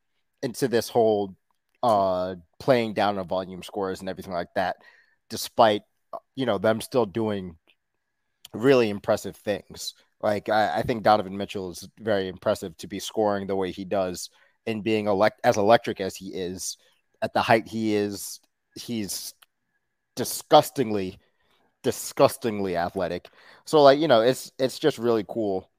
into 0.43 0.69
this 0.69 0.89
whole 0.89 1.37
uh 1.83 2.35
playing 2.59 2.93
down 2.95 3.19
of 3.19 3.27
volume 3.29 3.63
scores 3.63 4.01
and 4.01 4.09
everything 4.09 4.33
like 4.33 4.53
that, 4.55 4.77
despite 5.31 5.83
you 6.35 6.47
know 6.47 6.59
them 6.59 6.81
still 6.81 7.07
doing 7.07 7.57
really 8.55 8.91
impressive 8.91 9.37
things. 9.37 9.95
Like 10.21 10.49
I, 10.49 10.79
I 10.79 10.83
think 10.83 11.03
Donovan 11.03 11.37
Mitchell 11.37 11.71
is 11.71 11.89
very 11.99 12.29
impressive 12.29 12.77
to 12.79 12.87
be 12.89 12.99
scoring 12.99 13.47
the 13.47 13.57
way 13.57 13.71
he 13.71 13.85
does 13.85 14.31
and 14.67 14.85
being 14.85 15.07
elect 15.07 15.41
as 15.45 15.57
electric 15.57 16.01
as 16.01 16.17
he 16.17 16.29
is 16.29 16.77
at 17.23 17.33
the 17.33 17.43
height 17.43 17.69
he 17.69 17.95
is. 17.95 18.41
He's 18.75 19.35
disgustingly, 20.17 21.19
disgustingly 21.83 22.77
athletic. 22.77 23.29
So 23.65 23.83
like 23.83 23.99
you 23.99 24.09
know, 24.09 24.21
it's 24.21 24.53
it's 24.59 24.79
just 24.79 24.99
really 24.99 25.25
cool 25.29 25.71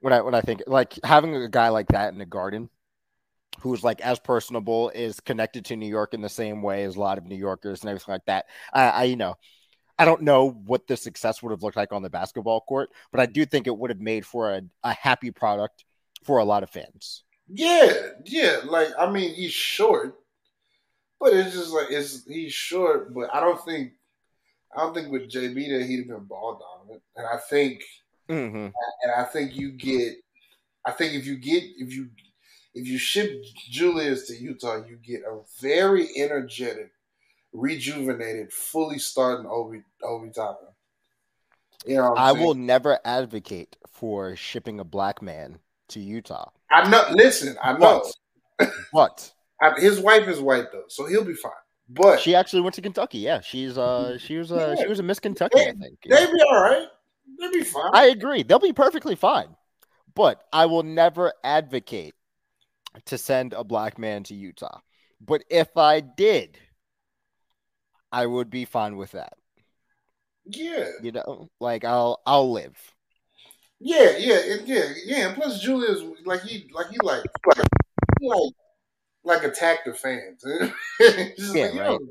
when 0.00 0.12
I 0.12 0.20
when 0.20 0.34
I 0.34 0.40
think 0.40 0.62
like 0.66 0.98
having 1.04 1.34
a 1.34 1.48
guy 1.48 1.68
like 1.70 1.88
that 1.88 2.12
in 2.12 2.18
the 2.18 2.26
Garden, 2.26 2.70
who's 3.60 3.82
like 3.84 4.00
as 4.00 4.18
personable, 4.18 4.90
is 4.90 5.20
connected 5.20 5.64
to 5.66 5.76
New 5.76 5.88
York 5.88 6.14
in 6.14 6.20
the 6.20 6.28
same 6.28 6.62
way 6.62 6.84
as 6.84 6.96
a 6.96 7.00
lot 7.00 7.18
of 7.18 7.24
New 7.24 7.36
Yorkers 7.36 7.80
and 7.80 7.90
everything 7.90 8.12
like 8.12 8.26
that. 8.26 8.46
I, 8.72 8.88
I 8.88 9.04
you 9.04 9.16
know. 9.16 9.34
I 9.98 10.04
don't 10.04 10.20
know 10.20 10.50
what 10.50 10.86
the 10.86 10.94
success 10.94 11.42
would 11.42 11.52
have 11.52 11.62
looked 11.62 11.78
like 11.78 11.90
on 11.90 12.02
the 12.02 12.10
basketball 12.10 12.60
court, 12.60 12.90
but 13.10 13.18
I 13.18 13.24
do 13.24 13.46
think 13.46 13.66
it 13.66 13.74
would 13.74 13.88
have 13.88 13.98
made 13.98 14.26
for 14.26 14.52
a, 14.52 14.60
a 14.84 14.92
happy 14.92 15.30
product 15.30 15.86
for 16.22 16.36
a 16.36 16.44
lot 16.44 16.62
of 16.62 16.68
fans. 16.68 17.24
Yeah, 17.48 17.92
yeah. 18.24 18.60
Like 18.64 18.88
I 18.98 19.08
mean, 19.10 19.32
he's 19.34 19.52
short, 19.52 20.18
but 21.20 21.32
it's 21.32 21.54
just 21.54 21.72
like 21.72 21.90
it's 21.90 22.24
he's 22.26 22.52
short. 22.52 23.14
But 23.14 23.34
I 23.34 23.40
don't 23.40 23.62
think 23.64 23.92
I 24.76 24.80
don't 24.80 24.94
think 24.94 25.10
with 25.10 25.30
JB 25.30 25.54
that 25.78 25.86
he'd 25.86 25.98
have 25.98 26.08
been 26.08 26.24
ball 26.24 26.60
dominant. 26.60 27.02
And 27.16 27.26
I 27.26 27.38
think 27.38 27.82
Mm-hmm. 28.28 28.56
and 28.56 29.12
I 29.16 29.22
think 29.24 29.54
you 29.56 29.70
get 29.70 30.16
I 30.84 30.90
think 30.90 31.14
if 31.14 31.26
you 31.26 31.36
get 31.36 31.62
if 31.78 31.92
you 31.92 32.08
if 32.74 32.86
you 32.86 32.98
ship 32.98 33.42
Julius 33.70 34.26
to 34.28 34.36
Utah, 34.36 34.84
you 34.84 34.96
get 34.96 35.22
a 35.22 35.40
very 35.60 36.08
energetic, 36.16 36.90
rejuvenated, 37.52 38.52
fully 38.52 38.98
starting 38.98 39.46
Obi 39.46 39.82
Obi 40.02 40.30
Toppin. 40.30 40.68
You 41.86 41.96
know, 41.96 42.14
I 42.14 42.30
I'm 42.30 42.40
will 42.40 42.54
never 42.54 42.98
advocate 43.04 43.76
for 43.88 44.34
shipping 44.34 44.80
a 44.80 44.84
black 44.84 45.22
man 45.22 45.60
to 45.88 46.00
Utah, 46.00 46.50
I 46.70 46.88
know. 46.88 47.06
Listen, 47.12 47.56
I 47.62 47.74
know. 47.74 48.04
but 48.58 48.70
but 48.92 49.32
his 49.78 50.00
wife 50.00 50.28
is 50.28 50.40
white 50.40 50.66
though, 50.72 50.84
so 50.88 51.06
he'll 51.06 51.24
be 51.24 51.34
fine. 51.34 51.52
But 51.88 52.20
she 52.20 52.34
actually 52.34 52.62
went 52.62 52.74
to 52.74 52.82
Kentucky. 52.82 53.18
Yeah, 53.18 53.40
she's 53.40 53.78
uh 53.78 54.18
she 54.18 54.36
was 54.36 54.50
uh 54.52 54.76
she 54.76 54.86
was 54.88 54.98
a 54.98 55.02
Miss 55.02 55.20
Kentucky, 55.20 55.60
I 55.60 55.72
think. 55.72 55.98
they 56.08 56.26
be 56.26 56.42
all 56.50 56.60
right. 56.60 56.86
They'll 57.38 57.52
be 57.52 57.62
fine. 57.64 57.90
I 57.92 58.06
agree. 58.06 58.42
They'll 58.42 58.58
be 58.58 58.72
perfectly 58.72 59.14
fine. 59.14 59.54
But 60.14 60.42
I 60.52 60.66
will 60.66 60.82
never 60.82 61.32
advocate 61.44 62.14
to 63.04 63.18
send 63.18 63.52
a 63.52 63.62
black 63.62 63.98
man 63.98 64.22
to 64.24 64.34
Utah. 64.34 64.80
But 65.20 65.44
if 65.50 65.76
I 65.76 66.00
did, 66.00 66.58
I 68.10 68.26
would 68.26 68.48
be 68.50 68.64
fine 68.64 68.96
with 68.96 69.12
that. 69.12 69.34
yeah, 70.46 70.88
You 71.02 71.12
know, 71.12 71.48
like 71.60 71.84
I'll 71.84 72.20
I'll 72.26 72.50
live. 72.52 72.76
yeah, 73.78 74.16
yeah, 74.18 74.40
yeah, 74.64 74.84
yeah. 75.04 75.26
And 75.28 75.34
plus, 75.36 75.60
Julius 75.60 76.02
like 76.24 76.42
he 76.42 76.68
like 76.72 76.88
he 76.88 76.96
like 77.02 77.24
like 77.44 77.66
like 79.26 79.42
attack 79.42 79.84
the 79.84 79.92
fans. 79.92 80.42
Just 81.36 81.54
Yeah, 81.54 81.64
like, 81.66 81.74
you, 81.74 81.80
right. 81.80 81.86
don't, 81.88 82.08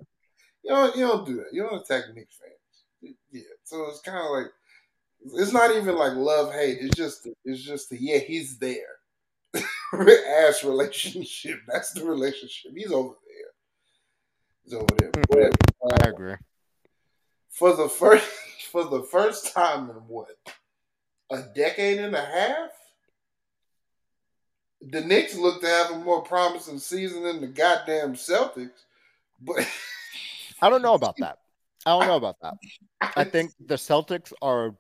you 0.64 0.70
don't 0.70 0.96
you 0.98 1.08
don't 1.08 1.26
do 1.26 1.36
that. 1.38 1.46
You 1.54 1.64
don't 1.64 1.82
attack 1.82 2.04
Knicks 2.14 2.38
fans. 2.38 3.16
Yeah, 3.32 3.42
so 3.64 3.86
it's 3.90 4.02
kind 4.02 4.18
of 4.20 4.32
like 4.32 4.52
it's 5.42 5.54
not 5.54 5.76
even 5.76 5.96
like 5.96 6.14
love 6.16 6.54
hate. 6.54 6.78
It's 6.82 6.96
just 6.96 7.28
it's 7.46 7.64
just 7.64 7.90
the, 7.90 7.98
yeah 8.00 8.20
he's 8.20 8.58
there. 8.60 9.00
Ass 9.94 10.64
relationship. 10.64 11.60
That's 11.68 11.92
the 11.94 12.04
relationship. 12.04 12.74
He's 12.76 12.92
over 12.92 13.16
there. 13.26 13.52
He's 14.64 14.74
over 14.74 14.88
there. 15.00 15.12
Mhm. 15.12 15.52
But, 15.82 15.94
I 16.04 16.08
uh, 16.08 16.12
agree. 16.12 16.36
for 17.50 17.76
the 17.76 17.88
first 17.88 18.28
for 18.72 18.84
the 18.84 19.04
first 19.04 19.54
time 19.54 19.90
in 19.90 19.96
what 20.08 20.28
a 21.32 21.44
decade 21.56 22.00
and 22.00 22.16
a 22.16 22.26
half, 22.26 22.70
the 24.86 25.02
Knicks 25.02 25.36
look 25.36 25.62
to 25.62 25.68
have 25.68 25.92
a 25.92 26.00
more 26.00 26.22
promising 26.22 26.80
season 26.80 27.24
than 27.24 27.42
the 27.42 27.48
goddamn 27.48 28.14
Celtics. 28.16 28.84
But 29.42 29.68
I 30.62 30.70
don't 30.70 30.82
know 30.82 30.94
about 30.94 31.20
that. 31.20 31.40
I 31.86 31.92
don't 31.98 32.08
know 32.08 32.16
about 32.16 32.38
that. 32.42 32.56
I 33.16 33.24
think 33.26 33.54
the 33.60 33.76
Celtics 33.76 34.34
are 34.42 34.76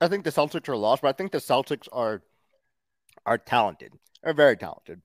I 0.00 0.08
think 0.08 0.24
the 0.24 0.30
Celtics 0.30 0.68
are 0.68 0.76
lost, 0.76 1.02
but 1.02 1.08
I 1.08 1.12
think 1.12 1.32
the 1.32 1.38
Celtics 1.38 1.88
are 1.92 2.22
are 3.26 3.38
talented. 3.38 3.92
They're 4.22 4.34
very 4.34 4.56
talented. 4.56 5.02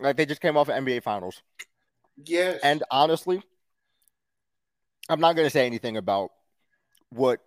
Like 0.00 0.16
they 0.16 0.26
just 0.26 0.40
came 0.40 0.56
off 0.56 0.68
of 0.68 0.74
NBA 0.74 1.00
finals. 1.00 1.42
yes, 2.24 2.60
And 2.62 2.82
honestly, 2.90 3.42
I'm 5.08 5.20
not 5.20 5.34
gonna 5.36 5.50
say 5.50 5.66
anything 5.66 5.96
about 5.96 6.30
what 7.10 7.40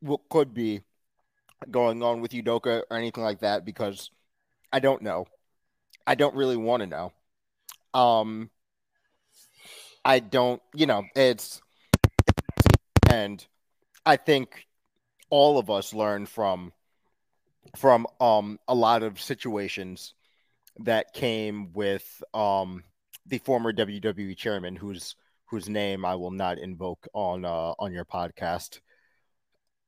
what 0.00 0.20
could 0.30 0.54
be 0.54 0.82
going 1.70 2.02
on 2.02 2.20
with 2.20 2.32
Udoka 2.32 2.82
or 2.90 2.96
anything 2.96 3.24
like 3.24 3.40
that 3.40 3.64
because 3.64 4.10
I 4.72 4.80
don't 4.80 5.02
know. 5.02 5.26
I 6.06 6.14
don't 6.14 6.34
really 6.34 6.56
want 6.56 6.80
to 6.80 6.86
know. 6.86 7.12
Um 7.94 8.50
I 10.04 10.20
don't, 10.20 10.62
you 10.74 10.86
know, 10.86 11.04
it's 11.14 11.60
and 13.10 13.44
I 14.06 14.16
think 14.16 14.66
all 15.30 15.58
of 15.58 15.70
us 15.70 15.92
learn 15.92 16.26
from 16.26 16.72
from 17.76 18.06
um 18.20 18.58
a 18.66 18.74
lot 18.74 19.02
of 19.02 19.20
situations 19.20 20.14
that 20.80 21.12
came 21.12 21.72
with 21.72 22.22
um 22.32 22.84
the 23.26 23.38
former 23.38 23.72
WWE 23.72 24.36
chairman 24.36 24.76
whose 24.76 25.16
whose 25.46 25.68
name 25.68 26.04
I 26.04 26.14
will 26.14 26.30
not 26.30 26.58
invoke 26.58 27.06
on 27.12 27.44
uh 27.44 27.74
on 27.78 27.92
your 27.92 28.04
podcast. 28.04 28.80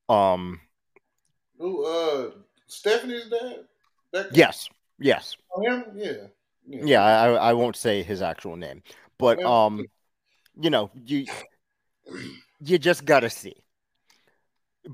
Um 0.09 0.61
who 1.59 1.85
uh 1.87 2.31
Stephanie's 2.67 3.29
dad? 3.31 3.67
That 4.13 4.35
yes, 4.37 4.69
yes. 4.99 5.37
Oh, 5.55 5.61
him? 5.63 5.85
Yeah, 5.95 6.27
Yeah, 6.67 7.03
I 7.03 7.51
I 7.51 7.53
won't 7.53 7.77
say 7.77 8.03
his 8.03 8.23
actual 8.23 8.57
name. 8.57 8.83
But 9.19 9.41
Yeah. 9.41 9.67
um 9.67 9.85
you 10.61 10.71
know, 10.71 10.91
you 10.95 11.27
you 12.61 12.79
just 12.79 13.05
got 13.05 13.21
to 13.21 13.31
see. 13.31 13.55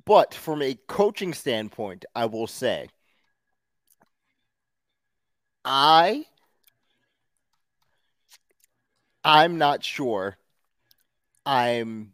But 0.05 0.35
from 0.35 0.63
a 0.63 0.75
coaching 0.89 1.33
standpoint, 1.33 2.05
I 2.15 2.27
will 2.27 2.47
say 2.47 2.89
I 5.65 6.27
I'm 9.25 9.59
not 9.59 9.83
sure 9.85 10.39
I'm 11.45 12.13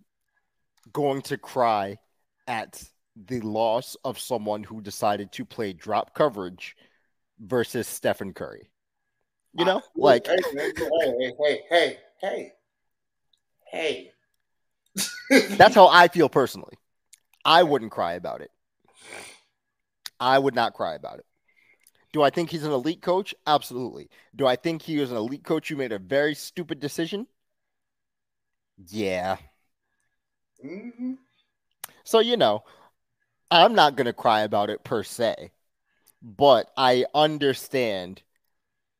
going 0.92 1.22
to 1.22 1.38
cry 1.38 1.98
at 2.46 2.82
the 3.16 3.40
loss 3.40 3.96
of 4.05 4.18
someone 4.18 4.64
who 4.64 4.80
decided 4.80 5.32
to 5.32 5.44
play 5.44 5.72
drop 5.72 6.14
coverage 6.14 6.76
versus 7.43 7.86
Stephen 7.86 8.32
Curry. 8.32 8.70
You 9.55 9.66
know, 9.66 9.82
like 9.95 10.26
hey, 10.26 10.36
hey, 10.57 10.72
hey, 11.38 11.62
hey, 11.70 11.99
hey, 12.20 12.53
hey. 13.70 14.12
That's 15.57 15.74
how 15.74 15.88
I 15.88 16.09
feel 16.09 16.28
personally. 16.30 16.78
I 17.45 17.62
wouldn't 17.62 17.93
cry 17.93 18.14
about 18.14 18.40
it. 18.40 18.51
I 20.18 20.38
would 20.38 20.55
not 20.55 20.74
cry 20.74 20.95
about 20.95 21.18
it. 21.18 21.26
Do 22.12 22.22
I 22.22 22.30
think 22.30 22.51
he's 22.51 22.64
an 22.64 22.72
elite 22.72 23.03
coach? 23.03 23.34
Absolutely. 23.47 24.09
Do 24.36 24.47
I 24.47 24.57
think 24.57 24.82
he 24.82 24.99
was 24.99 25.11
an 25.11 25.16
elite 25.16 25.45
coach 25.45 25.68
who 25.68 25.76
made 25.76 25.93
a 25.93 25.99
very 25.99 26.34
stupid 26.34 26.78
decision? 26.78 27.26
Yeah. 28.88 29.36
Mhm. 30.64 31.18
So, 32.05 32.20
you 32.20 32.36
know, 32.36 32.64
I'm 33.51 33.74
not 33.74 33.97
going 33.97 34.07
to 34.07 34.12
cry 34.12 34.43
about 34.43 34.70
it 34.70 34.84
per 34.84 35.03
se, 35.03 35.53
but 36.22 36.70
I 36.76 37.04
understand 37.14 38.22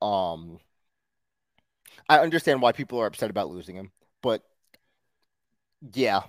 um 0.01 0.59
I 2.09 2.19
understand 2.19 2.61
why 2.61 2.73
people 2.73 3.01
are 3.01 3.07
upset 3.07 3.31
about 3.31 3.51
losing 3.51 3.77
him, 3.77 3.93
but 4.21 4.43
yeah. 5.95 6.23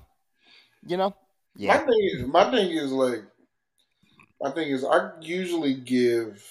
You 0.86 0.98
know? 0.98 1.16
Yeah. 1.56 1.78
My 1.78 1.86
thing 1.86 2.10
is, 2.14 2.28
my 2.28 2.52
thing 2.52 2.72
is 2.72 2.92
like, 2.92 3.24
my 4.42 4.52
thing 4.52 4.70
is, 4.70 4.84
I 4.84 5.12
usually 5.22 5.76
give, 5.76 6.46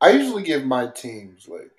I 0.00 0.10
usually 0.10 0.44
give 0.44 0.64
my 0.64 0.86
teams 0.86 1.48
like 1.48 1.72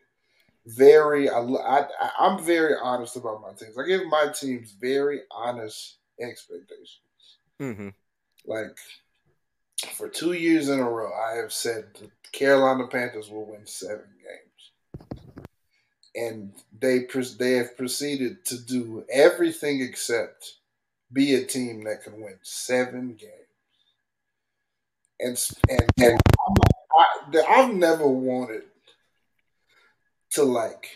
very, 0.66 1.30
I, 1.30 1.40
I, 1.40 1.86
I'm 2.20 2.44
very 2.44 2.76
honest 2.82 3.16
about 3.16 3.42
my 3.42 3.54
teams. 3.54 3.78
I 3.78 3.86
give 3.86 4.06
my 4.08 4.28
teams 4.34 4.72
very 4.80 5.22
honest 5.32 5.98
expectations. 6.20 7.00
Mm-hmm. 7.62 7.90
Like 8.46 8.78
for 9.92 10.08
two 10.10 10.34
years 10.34 10.70
in 10.70 10.80
a 10.80 10.90
row, 10.90 11.12
I 11.14 11.36
have 11.36 11.54
said 11.54 11.86
the 12.00 12.10
Carolina 12.32 12.88
Panthers 12.88 13.30
will 13.30 13.46
win 13.46 13.66
seven 13.66 14.06
games, 14.24 15.22
and 16.16 16.54
they 16.80 17.08
they 17.38 17.54
have 17.54 17.78
proceeded 17.78 18.46
to 18.46 18.60
do 18.60 19.06
everything 19.12 19.82
except 19.82 20.56
be 21.12 21.36
a 21.36 21.46
team 21.46 21.84
that 21.84 22.04
can 22.04 22.20
win 22.20 22.38
seven 22.42 23.16
games. 23.16 23.32
And 25.20 25.40
and, 25.70 25.90
and 26.04 26.20
I, 26.98 27.44
I've 27.48 27.74
never 27.74 28.08
wanted 28.08 28.64
to 30.32 30.44
like 30.44 30.90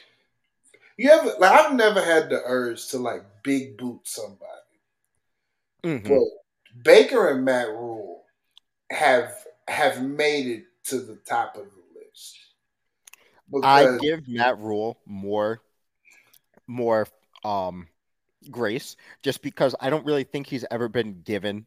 you 0.98 1.10
ever 1.12 1.34
like 1.40 1.52
I've 1.52 1.76
never 1.76 2.04
had 2.04 2.30
the 2.30 2.42
urge 2.44 2.88
to 2.88 2.98
like 2.98 3.24
big 3.44 3.78
boot 3.78 4.02
somebody. 4.04 4.42
Mhm. 5.84 6.08
But 6.08 6.84
Baker 6.84 7.30
and 7.30 7.46
Matt 7.46 7.70
Rhule 7.70 8.24
have 8.92 9.34
have 9.68 10.02
made 10.02 10.48
it 10.48 10.64
to 10.86 11.00
the 11.00 11.18
top 11.28 11.56
of 11.56 11.66
the 11.66 12.00
list. 12.00 12.38
I 13.64 13.98
give 14.02 14.28
Matt 14.28 14.60
Rhule 14.60 15.00
more 15.06 15.62
more 16.68 17.08
um 17.44 17.88
grace 18.50 18.96
just 19.22 19.42
because 19.42 19.76
I 19.80 19.90
don't 19.90 20.06
really 20.06 20.24
think 20.24 20.48
he's 20.48 20.66
ever 20.72 20.88
been 20.88 21.22
given 21.22 21.66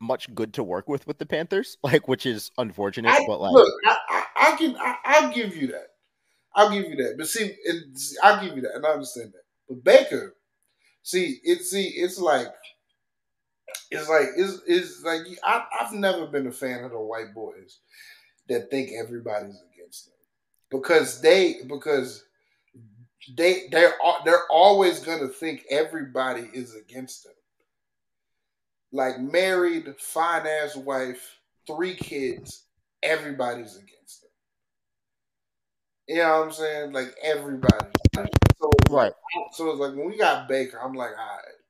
much 0.00 0.34
good 0.34 0.54
to 0.54 0.64
work 0.64 0.88
with 0.88 1.06
with 1.06 1.18
the 1.18 1.26
Panthers, 1.26 1.78
like 1.82 2.08
which 2.08 2.26
is 2.26 2.50
unfortunate, 2.58 3.12
I, 3.12 3.24
but 3.26 3.40
like 3.40 3.52
look, 3.52 3.72
I, 3.86 3.96
I, 4.08 4.24
I 4.36 4.56
can 4.56 4.76
I, 4.76 4.96
I'll 5.04 5.32
give 5.32 5.56
you 5.56 5.68
that. 5.68 5.88
I'll 6.54 6.70
give 6.70 6.84
you 6.84 6.96
that. 6.96 7.14
But 7.16 7.28
see, 7.28 7.54
I'll 8.22 8.44
give 8.44 8.56
you 8.56 8.62
that, 8.62 8.74
and 8.74 8.84
I 8.84 8.90
understand 8.90 9.32
that. 9.32 9.42
But 9.68 9.84
Baker, 9.84 10.34
see, 11.02 11.40
it's 11.44 11.70
see, 11.70 11.88
it's 11.88 12.18
like 12.18 12.52
it's 13.90 14.08
like 14.08 14.28
it's 14.36 14.60
it's 14.66 15.02
like 15.04 15.22
I, 15.44 15.64
I've 15.80 15.92
never 15.92 16.26
been 16.26 16.46
a 16.46 16.52
fan 16.52 16.84
of 16.84 16.90
the 16.90 17.00
white 17.00 17.34
boys 17.34 17.78
that 18.48 18.70
think 18.70 18.90
everybody's 18.92 19.62
against 19.72 20.06
them 20.06 20.14
because 20.70 21.20
they 21.20 21.56
because 21.68 22.24
they 23.36 23.68
they're 23.70 23.94
they're 24.24 24.46
always 24.50 25.00
gonna 25.00 25.28
think 25.28 25.64
everybody 25.70 26.48
is 26.52 26.74
against 26.74 27.24
them. 27.24 27.34
Like 28.92 29.18
married, 29.20 29.94
fine 29.98 30.46
ass 30.46 30.76
wife, 30.76 31.38
three 31.66 31.94
kids, 31.94 32.64
everybody's 33.02 33.76
against 33.76 34.22
them. 34.22 34.30
You 36.08 36.16
know 36.16 36.40
what 36.40 36.46
I'm 36.46 36.52
saying? 36.52 36.92
Like 36.92 37.14
everybody. 37.22 37.86
So 38.60 38.70
right. 38.90 39.12
so 39.52 39.70
it's 39.70 39.80
like 39.80 39.94
when 39.94 40.08
we 40.08 40.16
got 40.16 40.48
Baker, 40.48 40.80
I'm 40.82 40.94
like, 40.94 41.10
all 41.10 41.16
right. 41.16 41.61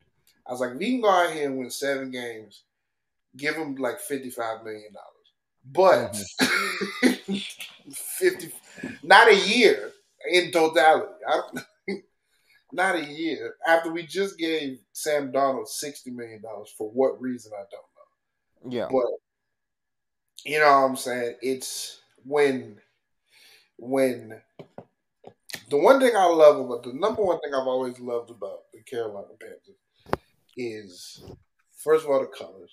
I 0.46 0.52
was 0.52 0.60
like, 0.60 0.74
we 0.74 0.92
can 0.92 1.00
go 1.00 1.10
out 1.10 1.32
here 1.32 1.48
and 1.48 1.58
win 1.58 1.70
seven 1.70 2.10
games, 2.10 2.64
give 3.36 3.54
them 3.54 3.76
like 3.76 4.00
fifty-five 4.00 4.64
million 4.64 4.92
dollars, 4.92 5.32
but 5.64 6.16
fifty, 7.92 8.52
not 9.02 9.28
a 9.28 9.36
year 9.36 9.92
in 10.30 10.50
totality. 10.50 11.12
I 11.28 11.40
don't, 11.88 12.04
not 12.72 12.96
a 12.96 13.04
year 13.04 13.54
after 13.66 13.92
we 13.92 14.02
just 14.04 14.38
gave 14.38 14.80
Sam 14.92 15.30
Darnold 15.32 15.68
sixty 15.68 16.10
million 16.10 16.42
dollars 16.42 16.72
for 16.76 16.90
what 16.90 17.20
reason 17.20 17.52
I 17.54 17.64
don't 17.70 18.72
know. 18.72 18.76
Yeah. 18.76 18.88
But 18.90 19.06
you 20.44 20.58
know 20.58 20.66
what 20.66 20.90
I'm 20.90 20.96
saying? 20.96 21.36
It's 21.40 22.00
when 22.24 22.78
when 23.78 24.40
the 25.70 25.76
one 25.76 26.00
thing 26.00 26.14
I 26.16 26.26
love 26.26 26.58
about 26.58 26.82
the 26.82 26.92
number 26.92 27.22
one 27.22 27.40
thing 27.40 27.54
I've 27.54 27.66
always 27.66 27.98
loved 28.00 28.30
about 28.30 28.70
the 28.72 28.82
Carolina 28.82 29.28
Panthers 29.40 29.76
is 30.56 31.22
first 31.82 32.04
of 32.04 32.10
all 32.10 32.20
the 32.20 32.26
colors. 32.26 32.72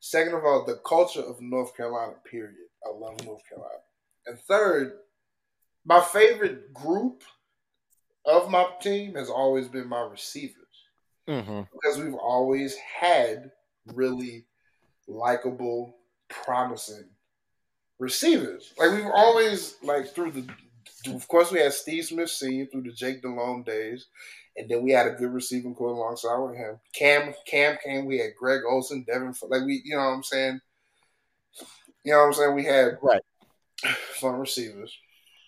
Second 0.00 0.34
of 0.34 0.44
all, 0.44 0.64
the 0.64 0.80
culture 0.86 1.22
of 1.22 1.40
North 1.40 1.76
Carolina, 1.76 2.14
period. 2.28 2.56
I 2.84 2.90
love 2.90 3.24
North 3.24 3.42
Carolina. 3.48 3.78
And 4.26 4.38
third, 4.38 4.94
my 5.84 6.00
favorite 6.00 6.72
group 6.74 7.22
of 8.24 8.50
my 8.50 8.66
team 8.80 9.14
has 9.14 9.28
always 9.30 9.68
been 9.68 9.88
my 9.88 10.02
receivers 10.02 10.56
hmm 11.28 11.62
because 11.72 11.98
we've 11.98 12.14
always 12.14 12.76
had 12.76 13.50
really 13.86 14.46
likable, 15.08 15.96
promising 16.28 17.08
receivers. 17.98 18.72
Like 18.78 18.92
we've 18.92 19.10
always 19.12 19.76
like 19.82 20.14
through 20.14 20.32
the 20.32 20.48
of 21.08 21.26
course 21.28 21.50
we 21.50 21.60
had 21.60 21.72
Steve 21.72 22.04
Smith 22.04 22.30
Senior 22.30 22.66
through 22.66 22.82
the 22.82 22.92
Jake 22.92 23.22
Delhomme 23.22 23.62
days, 23.64 24.06
and 24.56 24.68
then 24.68 24.82
we 24.82 24.92
had 24.92 25.06
a 25.06 25.12
good 25.12 25.32
receiving 25.32 25.74
corps 25.74 25.92
alongside 25.92 26.36
with 26.38 26.56
him. 26.56 26.78
Cam 26.94 27.34
Cam 27.46 27.78
came, 27.82 28.06
we 28.06 28.18
had 28.18 28.36
Greg 28.38 28.62
Olsen, 28.68 29.04
Devin 29.06 29.34
like 29.48 29.64
we 29.64 29.82
you 29.84 29.96
know 29.96 30.02
what 30.02 30.14
I'm 30.14 30.22
saying? 30.22 30.60
You 32.04 32.12
know 32.12 32.18
what 32.18 32.26
I'm 32.26 32.32
saying? 32.34 32.54
We 32.54 32.64
had 32.64 32.98
Right. 33.02 33.22
fun 34.14 34.34
receivers. 34.34 34.96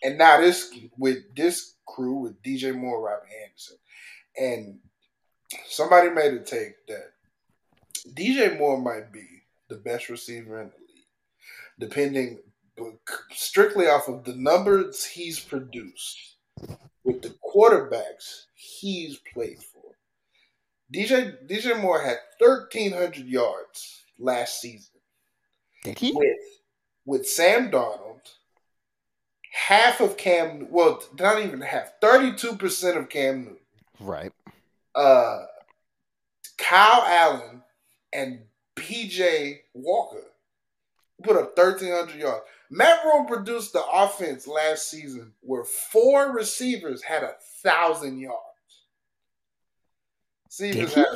And 0.03 0.19
now 0.19 0.41
this 0.41 0.75
with 0.99 1.35
this 1.35 1.75
crew 1.87 2.17
with 2.17 2.43
DJ 2.43 2.75
Moore, 2.75 3.01
Robbie 3.01 3.27
Anderson. 3.45 3.77
And 4.37 4.79
somebody 5.69 6.11
made 6.11 6.35
a 6.35 6.41
take 6.41 6.87
that 6.89 7.13
DJ 8.15 8.59
Moore 8.59 8.81
might 8.81 9.13
be 9.13 9.27
the 9.69 9.77
best 9.77 10.09
receiver 10.09 10.61
in 10.61 10.69
the 10.69 10.77
league, 10.93 11.07
depending 11.79 12.39
strictly 13.33 13.87
off 13.87 14.09
of 14.09 14.25
the 14.25 14.35
numbers 14.35 15.05
he's 15.05 15.39
produced 15.39 16.37
with 17.05 17.23
the 17.23 17.35
quarterbacks 17.55 18.47
he's 18.55 19.19
played 19.33 19.59
for. 19.63 19.83
DJ 20.93 21.47
DJ 21.49 21.81
Moore 21.81 22.03
had 22.03 22.19
thirteen 22.41 22.93
hundred 22.93 23.27
yards 23.27 24.05
last 24.19 24.61
season 24.61 25.01
Did 25.83 25.99
he? 25.99 26.13
with 26.13 26.39
with 27.07 27.29
Sam 27.29 27.71
Darnold, 27.71 28.21
half 29.53 30.01
of 30.01 30.17
Cam 30.17 30.69
well, 30.71 31.03
not 31.19 31.43
even 31.43 31.61
half, 31.61 31.93
thirty 32.01 32.35
two 32.35 32.57
percent 32.57 32.97
of 32.99 33.09
Cam 33.09 33.41
Newton 33.45 33.59
Right. 34.01 34.33
uh, 34.95 35.45
Kyle 36.59 37.03
Allen 37.07 37.63
and 38.13 38.41
PJ 38.77 39.59
Walker 39.73 40.23
put 41.23 41.37
up 41.37 41.57
1,300 41.57 42.17
yards. 42.17 42.45
Matt 42.71 43.05
Rhule 43.05 43.25
produced 43.25 43.73
the 43.73 43.85
offense 43.85 44.47
last 44.47 44.91
season 44.91 45.33
where 45.41 45.65
four 45.65 46.33
receivers 46.33 47.03
had 47.03 47.23
a 47.23 47.35
thousand 47.63 48.19
yards. 48.19 48.39
Receivers 50.47 50.95
had, 50.95 51.07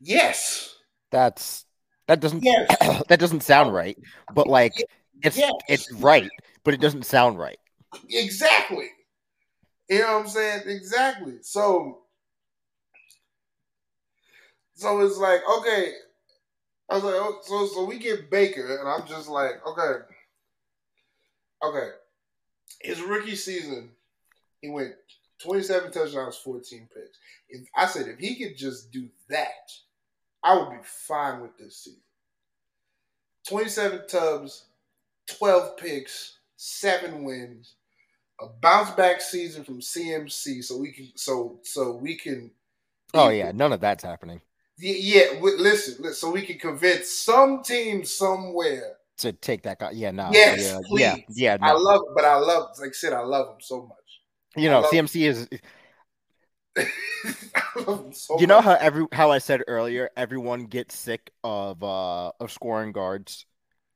yes, 0.00 0.76
That's 1.10 1.64
that 2.06 2.20
doesn't 2.20 2.42
yes, 2.42 3.02
that 3.08 3.20
doesn't 3.20 3.42
sound 3.42 3.72
right. 3.72 3.98
But 4.34 4.46
like 4.46 4.72
it's 5.22 5.36
yes. 5.36 5.52
it's 5.68 5.92
right, 5.94 6.30
but 6.64 6.74
it 6.74 6.80
doesn't 6.80 7.06
sound 7.06 7.38
right. 7.38 7.58
Exactly. 8.08 8.88
You 9.88 10.00
know 10.00 10.18
what 10.18 10.22
I'm 10.24 10.28
saying? 10.28 10.62
Exactly. 10.66 11.38
So, 11.40 12.00
so 14.74 15.00
it's 15.00 15.16
like, 15.16 15.40
okay. 15.58 15.92
I 16.90 16.94
was 16.94 17.04
like, 17.04 17.14
oh, 17.14 17.38
so 17.42 17.66
so 17.66 17.84
we 17.84 17.98
get 17.98 18.30
Baker, 18.30 18.78
and 18.78 18.88
I'm 18.88 19.06
just 19.06 19.28
like, 19.28 19.66
okay, 19.66 20.04
okay. 21.62 21.90
His 22.80 23.00
rookie 23.00 23.36
season, 23.36 23.90
he 24.60 24.68
went 24.68 24.94
27 25.42 25.92
touchdowns, 25.92 26.36
14 26.36 26.88
picks. 26.94 27.18
If 27.48 27.68
I 27.76 27.86
said 27.86 28.08
if 28.08 28.18
he 28.18 28.36
could 28.36 28.56
just 28.56 28.90
do 28.92 29.08
that, 29.28 29.70
I 30.42 30.56
would 30.56 30.70
be 30.70 30.78
fine 30.82 31.40
with 31.40 31.56
this 31.58 31.76
season. 31.76 32.00
27 33.48 34.08
tubs, 34.08 34.66
12 35.38 35.76
picks, 35.76 36.38
seven 36.56 37.24
wins, 37.24 37.74
a 38.40 38.46
bounce 38.46 38.90
back 38.90 39.20
season 39.20 39.64
from 39.64 39.80
CMC, 39.80 40.62
so 40.62 40.76
we 40.76 40.92
can 40.92 41.10
so 41.14 41.58
so 41.62 41.92
we 41.92 42.14
can. 42.14 42.50
Oh 43.14 43.30
yeah, 43.30 43.52
none 43.52 43.72
of 43.72 43.80
that's 43.80 44.04
happening. 44.04 44.40
Yeah, 44.78 45.30
yeah 45.32 45.40
listen, 45.40 45.96
listen, 45.98 46.14
so 46.14 46.30
we 46.30 46.42
can 46.42 46.58
convince 46.58 47.10
some 47.10 47.62
team 47.62 48.04
somewhere. 48.04 48.97
To 49.18 49.32
take 49.32 49.62
that 49.64 49.78
guy. 49.80 49.90
Yeah, 49.92 50.12
no. 50.12 50.30
Yes, 50.32 50.60
yeah, 50.62 50.78
please. 50.86 51.00
yeah, 51.00 51.16
yeah. 51.28 51.56
I 51.60 51.72
love, 51.72 52.00
but 52.14 52.24
I 52.24 52.36
love, 52.36 52.70
like 52.80 52.90
I 52.90 52.92
said, 52.92 53.12
I 53.12 53.20
love 53.22 53.48
him 53.48 53.60
so 53.60 53.82
much. 53.82 54.62
you 54.62 54.68
know, 54.70 54.82
CMC 54.92 55.22
is. 55.28 55.48
Him 57.76 58.12
so 58.12 58.38
You 58.40 58.46
know 58.46 58.56
much. 58.56 58.64
how 58.64 58.74
every 58.74 59.06
how 59.12 59.30
I 59.30 59.38
said 59.38 59.62
earlier, 59.66 60.10
everyone 60.16 60.66
gets 60.66 60.96
sick 60.96 61.30
of 61.42 61.82
uh 61.82 62.30
of 62.40 62.52
scoring 62.52 62.92
guards 62.92 63.46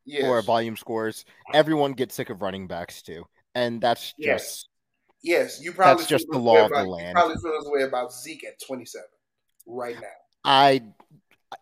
yes. 0.05 0.25
or 0.25 0.43
volume 0.43 0.77
scores. 0.77 1.25
Everyone 1.55 1.93
gets 1.93 2.15
sick 2.15 2.31
of 2.31 2.43
running 2.43 2.67
backs 2.67 3.03
too, 3.03 3.25
and 3.55 3.81
that's 3.81 4.15
Yes. 4.19 4.43
just 4.43 4.69
Yes, 5.25 5.61
you 5.63 5.73
probably 5.73 6.03
That's 6.03 6.09
just 6.09 6.27
the 6.33 6.39
law 6.39 6.65
of 6.65 6.71
the 6.71 6.75
about- 6.75 6.85
You 6.87 6.91
land. 6.91 7.15
probably 7.15 7.37
feel 7.37 7.53
this 7.61 7.71
way 7.71 7.83
about 7.83 8.13
Zeke 8.13 8.45
at 8.45 8.61
27 8.67 9.05
right 9.67 9.95
now. 9.95 10.09
I. 10.45 10.83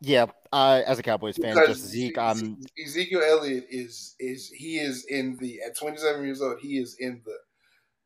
Yeah, 0.00 0.26
I 0.52 0.82
as 0.82 0.98
a 0.98 1.02
Cowboys 1.02 1.36
fan, 1.36 1.54
Because 1.54 1.80
just 1.80 1.90
Zeke. 1.90 2.14
Ze- 2.16 2.20
I'm 2.20 2.58
Ezekiel 2.82 3.22
Elliott 3.22 3.66
is 3.70 4.14
is 4.18 4.48
he 4.48 4.78
is 4.78 5.04
in 5.08 5.36
the 5.40 5.60
at 5.66 5.76
27 5.78 6.24
years 6.24 6.40
old 6.42 6.58
he 6.60 6.78
is 6.78 6.96
in 6.98 7.22
the 7.24 7.36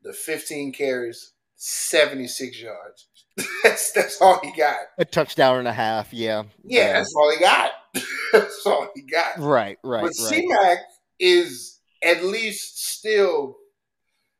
the 0.03 0.13
15 0.13 0.71
carries 0.73 1.33
76 1.55 2.61
yards. 2.61 3.07
that's 3.63 3.91
that's 3.91 4.21
all 4.21 4.39
he 4.43 4.51
got. 4.55 4.77
a 4.97 5.05
touchdown 5.05 5.59
and 5.59 5.67
a 5.67 5.73
half. 5.73 6.13
Yeah, 6.13 6.43
Yeah, 6.63 6.93
that's 6.93 7.13
all 7.15 7.31
he 7.31 7.39
got. 7.39 7.71
that's 8.31 8.65
all 8.65 8.87
he 8.95 9.01
got. 9.01 9.39
right, 9.39 9.77
right, 9.83 10.01
but 10.01 10.03
right. 10.03 10.13
C-Mac 10.13 10.77
is 11.19 11.79
at 12.03 12.23
least 12.23 12.87
still 12.93 13.57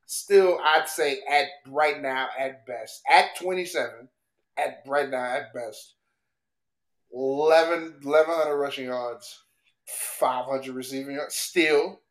still 0.06 0.60
I'd 0.64 0.88
say 0.88 1.20
at 1.30 1.48
right 1.68 2.02
now 2.02 2.28
at 2.38 2.66
best 2.68 3.02
at 3.10 3.36
27 3.39 4.08
at 4.58 4.84
right 4.86 5.10
now 5.10 5.24
at 5.24 5.54
best 5.54 5.96
11 7.16 8.01
1100 8.03 8.55
rushing 8.57 8.86
yards 8.86 9.43
500 10.20 10.76
receiving 10.76 11.16
yards 11.16 11.36
still 11.36 12.01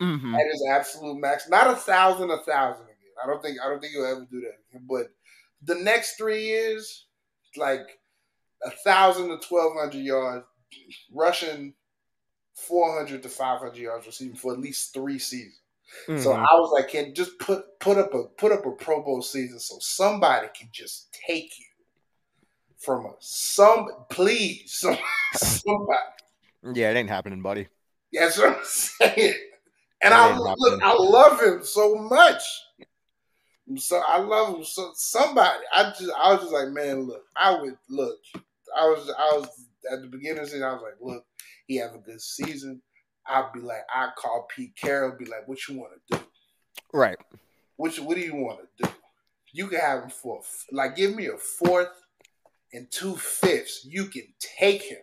Mhm. 0.00 0.34
at 0.38 0.46
his 0.46 0.64
absolute 0.70 1.18
max. 1.18 1.48
Not 1.48 1.68
a 1.70 1.76
thousand 1.76 2.30
a 2.30 2.38
thousand 2.42 2.84
again. 2.84 2.96
I 3.22 3.26
don't 3.26 3.42
think 3.42 3.58
I 3.60 3.68
don't 3.68 3.80
think 3.80 3.92
he'll 3.92 4.04
ever 4.06 4.26
do 4.30 4.40
that 4.40 4.86
but 4.88 5.08
the 5.62 5.74
next 5.76 6.16
three 6.16 6.44
years 6.44 7.06
like 7.56 8.00
a 8.64 8.70
thousand 8.70 9.28
to 9.28 9.38
twelve 9.46 9.74
hundred 9.74 10.00
yards 10.04 10.46
rushing 11.12 11.74
400 12.54 13.22
to 13.22 13.28
500 13.28 13.76
yards 13.76 14.06
receiving 14.06 14.36
for 14.36 14.52
at 14.52 14.60
least 14.60 14.92
three 14.94 15.18
seasons. 15.18 15.58
So 16.06 16.30
Mhm. 16.32 16.38
I 16.38 16.54
was 16.54 16.70
like, 16.72 16.88
can 16.88 17.14
just 17.14 17.38
put 17.38 17.78
put 17.80 17.98
up 17.98 18.14
a 18.14 18.24
put 18.38 18.52
up 18.52 18.64
a 18.66 18.72
Pro 18.72 19.02
Bowl 19.02 19.20
season 19.22 19.58
so 19.60 19.78
somebody 19.80 20.48
can 20.54 20.68
just 20.72 21.12
take 21.26 21.58
you 21.58 21.66
from. 22.84 23.12
Some 23.20 23.88
please, 24.10 24.62
some, 24.74 24.98
somebody. 25.34 25.98
yeah, 26.74 26.90
it 26.90 26.96
ain't 26.96 27.08
happening, 27.08 27.42
buddy. 27.42 27.68
That's 28.12 28.38
what 28.38 28.56
I'm 28.58 28.64
saying. 28.64 29.34
And 30.02 30.12
I 30.12 30.36
look, 30.36 30.48
happening. 30.60 30.80
I 30.82 30.94
love 30.94 31.40
him 31.40 31.64
so 31.64 31.94
much. 31.96 32.42
So 33.76 34.02
I 34.06 34.18
love 34.18 34.56
him. 34.56 34.64
So 34.64 34.90
somebody, 34.94 35.60
I 35.72 35.84
just, 35.98 36.10
I 36.22 36.32
was 36.32 36.40
just 36.40 36.52
like, 36.52 36.68
man, 36.68 37.02
look, 37.02 37.24
I 37.36 37.58
would 37.60 37.76
look. 37.88 38.18
I 38.76 38.84
was, 38.86 39.08
I 39.16 39.36
was 39.38 39.48
at 39.90 40.02
the 40.02 40.08
beginning 40.08 40.38
of 40.40 40.44
the 40.44 40.50
season. 40.50 40.64
I 40.66 40.72
was 40.72 40.82
like, 40.82 40.96
look, 41.00 41.24
he 41.66 41.76
have 41.76 41.94
a 41.94 41.98
good 41.98 42.20
season. 42.20 42.82
I'd 43.26 43.52
be 43.54 43.60
like, 43.60 43.82
I'd 43.94 44.14
call 44.16 44.48
Pete 44.54 44.74
Carroll, 44.76 45.16
be 45.16 45.24
like, 45.26 45.46
what 45.46 45.68
you 45.68 45.78
want 45.78 45.92
to 46.10 46.16
do? 46.18 46.24
Right. 46.92 47.16
What 47.76 47.96
you- 47.96 48.04
what 48.04 48.16
do 48.16 48.22
you 48.22 48.34
want 48.34 48.60
to 48.78 48.84
do? 48.84 48.90
You 49.52 49.68
can 49.68 49.80
have 49.80 50.02
him 50.04 50.10
for 50.10 50.40
like 50.72 50.96
give 50.96 51.14
me 51.14 51.26
a 51.26 51.36
fourth 51.36 51.88
and 52.72 52.90
two 52.90 53.16
fifths. 53.16 53.84
You 53.88 54.06
can 54.06 54.24
take 54.40 54.82
him. 54.82 54.98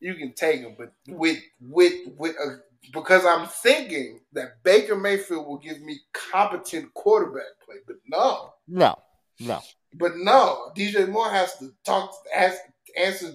You 0.00 0.14
can 0.14 0.32
take 0.32 0.60
him, 0.60 0.74
but 0.78 0.92
with 1.08 1.38
with 1.60 1.94
with 2.16 2.34
a 2.36 2.60
because 2.92 3.24
I'm 3.26 3.46
thinking 3.46 4.20
that 4.32 4.62
Baker 4.62 4.96
Mayfield 4.96 5.46
will 5.46 5.58
give 5.58 5.80
me 5.82 5.98
competent 6.14 6.92
quarterback 6.94 7.44
play, 7.64 7.76
but 7.86 7.96
no, 8.08 8.54
No, 8.66 8.96
no. 9.38 9.60
but 9.94 10.16
no. 10.16 10.72
DJ 10.74 11.06
Moore 11.06 11.30
has 11.30 11.58
to 11.58 11.70
talk, 11.84 12.10
ask, 12.34 12.56
answer, 12.98 13.34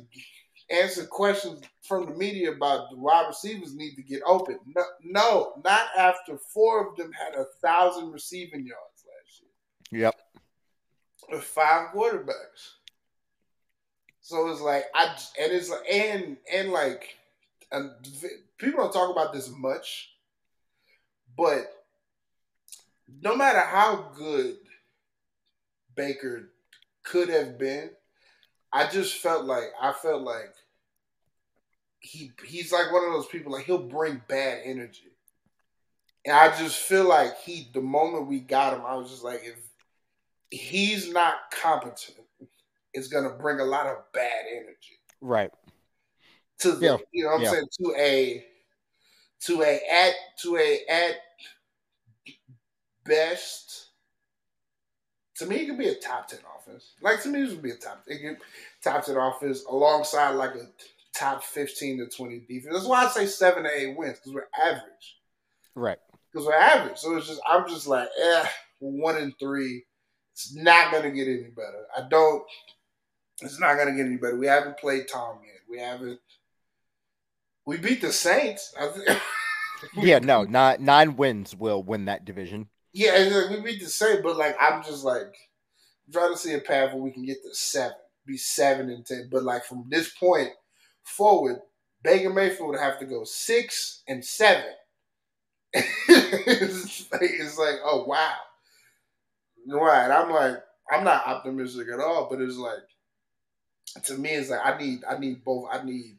answer 0.72 1.06
questions 1.06 1.62
from 1.84 2.08
the 2.08 2.16
media 2.18 2.52
about 2.54 2.90
the 2.90 2.98
wide 2.98 3.28
receivers 3.28 3.76
need 3.76 3.94
to 3.96 4.02
get 4.02 4.24
open. 4.26 4.58
No, 4.76 4.84
no, 5.04 5.54
not 5.64 5.90
after 5.96 6.40
four 6.52 6.90
of 6.90 6.96
them 6.98 7.12
had 7.12 7.36
a 7.40 7.46
thousand 7.62 8.12
receiving 8.12 8.66
yards 8.66 9.06
last 9.06 9.44
year 9.92 10.02
Yep. 10.02 10.16
with 11.32 11.44
five 11.44 11.90
quarterbacks. 11.94 12.78
So 14.26 14.50
it's 14.50 14.60
like 14.60 14.86
I 14.96 15.16
and 15.40 15.52
it's 15.52 15.70
like 15.70 15.88
and 15.88 16.38
and 16.52 16.72
like 16.72 17.16
and 17.72 17.92
people 18.58 18.82
don't 18.82 18.92
talk 18.92 19.12
about 19.12 19.34
this 19.34 19.52
much, 19.56 20.16
but 21.38 21.72
no 23.22 23.36
matter 23.36 23.60
how 23.60 24.10
good 24.16 24.56
Baker 25.94 26.50
could 27.04 27.30
have 27.30 27.60
been, 27.60 27.92
I 28.74 28.88
just 28.88 29.14
felt 29.18 29.46
like 29.46 29.70
I 29.80 29.94
felt 29.94 30.24
like 30.24 30.56
he 32.00 32.32
he's 32.48 32.72
like 32.72 32.92
one 32.92 33.06
of 33.06 33.14
those 33.14 33.28
people 33.28 33.52
like 33.52 33.66
he'll 33.66 33.78
bring 33.78 34.24
bad 34.28 34.62
energy. 34.66 35.12
And 36.26 36.36
I 36.36 36.58
just 36.58 36.78
feel 36.78 37.08
like 37.08 37.38
he 37.42 37.70
the 37.76 37.82
moment 37.82 38.26
we 38.26 38.40
got 38.40 38.74
him, 38.74 38.82
I 38.88 38.96
was 38.96 39.12
just 39.12 39.24
like 39.24 39.44
if 39.44 39.60
he's 40.50 41.14
not 41.14 41.52
competent, 41.52 42.25
it's 42.96 43.08
gonna 43.08 43.30
bring 43.32 43.60
a 43.60 43.66
lot 43.66 43.86
of 43.88 43.98
bad 44.14 44.46
energy 44.52 45.00
Right. 45.22 45.52
to 46.60 46.72
the 46.72 46.86
Yeah. 46.86 46.98
you 47.12 47.24
know 47.24 47.30
what 47.32 47.38
I'm 47.38 47.44
Yeah. 47.44 47.52
saying 47.52 47.68
to 47.84 47.96
a 47.98 48.46
to 49.42 49.62
a 49.64 49.80
at 49.92 50.14
to 50.42 50.58
a 50.58 50.86
at 50.90 51.16
best 53.06 53.88
to 55.36 55.46
me 55.46 55.58
it 55.58 55.66
could 55.68 55.78
be 55.78 55.90
a 55.90 55.96
top 55.96 56.28
ten 56.28 56.40
offense. 56.58 56.94
Like 57.02 57.22
to 57.24 57.30
me 57.30 57.44
it 57.44 57.50
would 57.50 57.62
be 57.62 57.72
a 57.72 57.76
top 57.76 58.04
it 58.08 58.20
could 58.22 58.38
top 58.82 59.06
ten 59.06 59.18
offense 59.18 59.64
alongside 59.70 60.32
like 60.32 60.56
a 60.56 60.68
top 61.14 61.44
fifteen 61.44 61.98
to 62.00 62.08
twenty 62.08 62.40
defense. 62.40 62.74
That's 62.74 62.88
why 62.88 63.06
I 63.06 63.10
say 63.10 63.26
seven 63.26 63.64
to 63.64 63.70
eight 63.70 63.98
wins 63.98 64.18
because 64.20 64.34
we're 64.34 64.48
average. 64.60 65.18
Right. 65.76 66.00
Because 66.32 66.48
we're 66.48 66.54
average. 66.54 66.98
So 66.98 67.16
it's 67.18 67.28
just 67.28 67.42
I'm 67.48 67.68
just 67.68 67.88
like, 67.88 68.08
eh, 68.22 68.48
one 68.80 69.18
and 69.18 69.34
three. 69.40 69.86
It's 70.34 70.56
not 70.56 70.92
gonna 70.92 71.12
get 71.12 71.28
any 71.28 71.50
better. 71.56 71.86
I 71.96 72.08
don't 72.10 72.44
it's 73.42 73.60
not 73.60 73.78
gonna 73.78 73.96
get 73.96 74.06
any 74.06 74.18
better. 74.18 74.38
We 74.38 74.48
haven't 74.48 74.78
played 74.78 75.08
Tom 75.08 75.40
yet. 75.44 75.62
We 75.70 75.80
haven't 75.80 76.20
we 77.66 77.78
beat 77.78 78.02
the 78.02 78.12
Saints. 78.12 78.74
Yeah, 79.94 80.20
no, 80.20 80.46
not 80.46 80.80
nine 80.80 81.16
wins 81.16 81.54
will 81.54 81.84
win 81.84 82.06
that 82.06 82.26
division. 82.26 82.70
Yeah, 82.94 83.50
we 83.50 83.60
beat 83.60 83.82
the 83.82 83.90
Saints, 83.90 84.22
but 84.24 84.38
like 84.38 84.56
I'm 84.60 84.82
just 84.82 85.04
like 85.04 85.36
trying 86.12 86.32
to 86.32 86.40
see 86.40 86.54
a 86.54 86.60
path 86.60 86.94
where 86.94 87.04
we 87.04 87.12
can 87.12 87.26
get 87.26 87.44
to 87.44 87.54
seven, 87.54 87.98
be 88.26 88.38
seven 88.38 88.90
and 88.90 89.06
ten. 89.06 89.28
But 89.30 89.44
like 89.44 89.66
from 89.66 89.86
this 89.90 90.10
point 90.10 90.50
forward, 91.04 91.60
Baker 92.04 92.34
Mayfield 92.34 92.70
would 92.70 92.80
have 92.80 92.98
to 93.00 93.06
go 93.06 93.26
six 93.26 94.02
and 94.08 94.24
seven. 94.24 94.72
it's, 95.74 97.12
like, 97.12 97.22
it's 97.22 97.60
like, 97.60 97.76
oh 97.84 98.06
wow, 98.06 98.34
right? 99.68 100.10
I'm 100.10 100.32
like, 100.32 100.64
I'm 100.90 101.04
not 101.04 101.28
optimistic 101.28 101.90
at 101.94 102.00
all, 102.00 102.28
but 102.30 102.42
it's 102.42 102.58
like 102.58 102.80
to 104.06 104.18
me, 104.18 104.30
it's 104.32 104.50
like 104.50 104.62
I 104.64 104.78
need, 104.78 105.04
I 105.10 105.18
need 105.18 105.44
both. 105.44 105.68
I 105.72 105.84
need, 105.84 106.18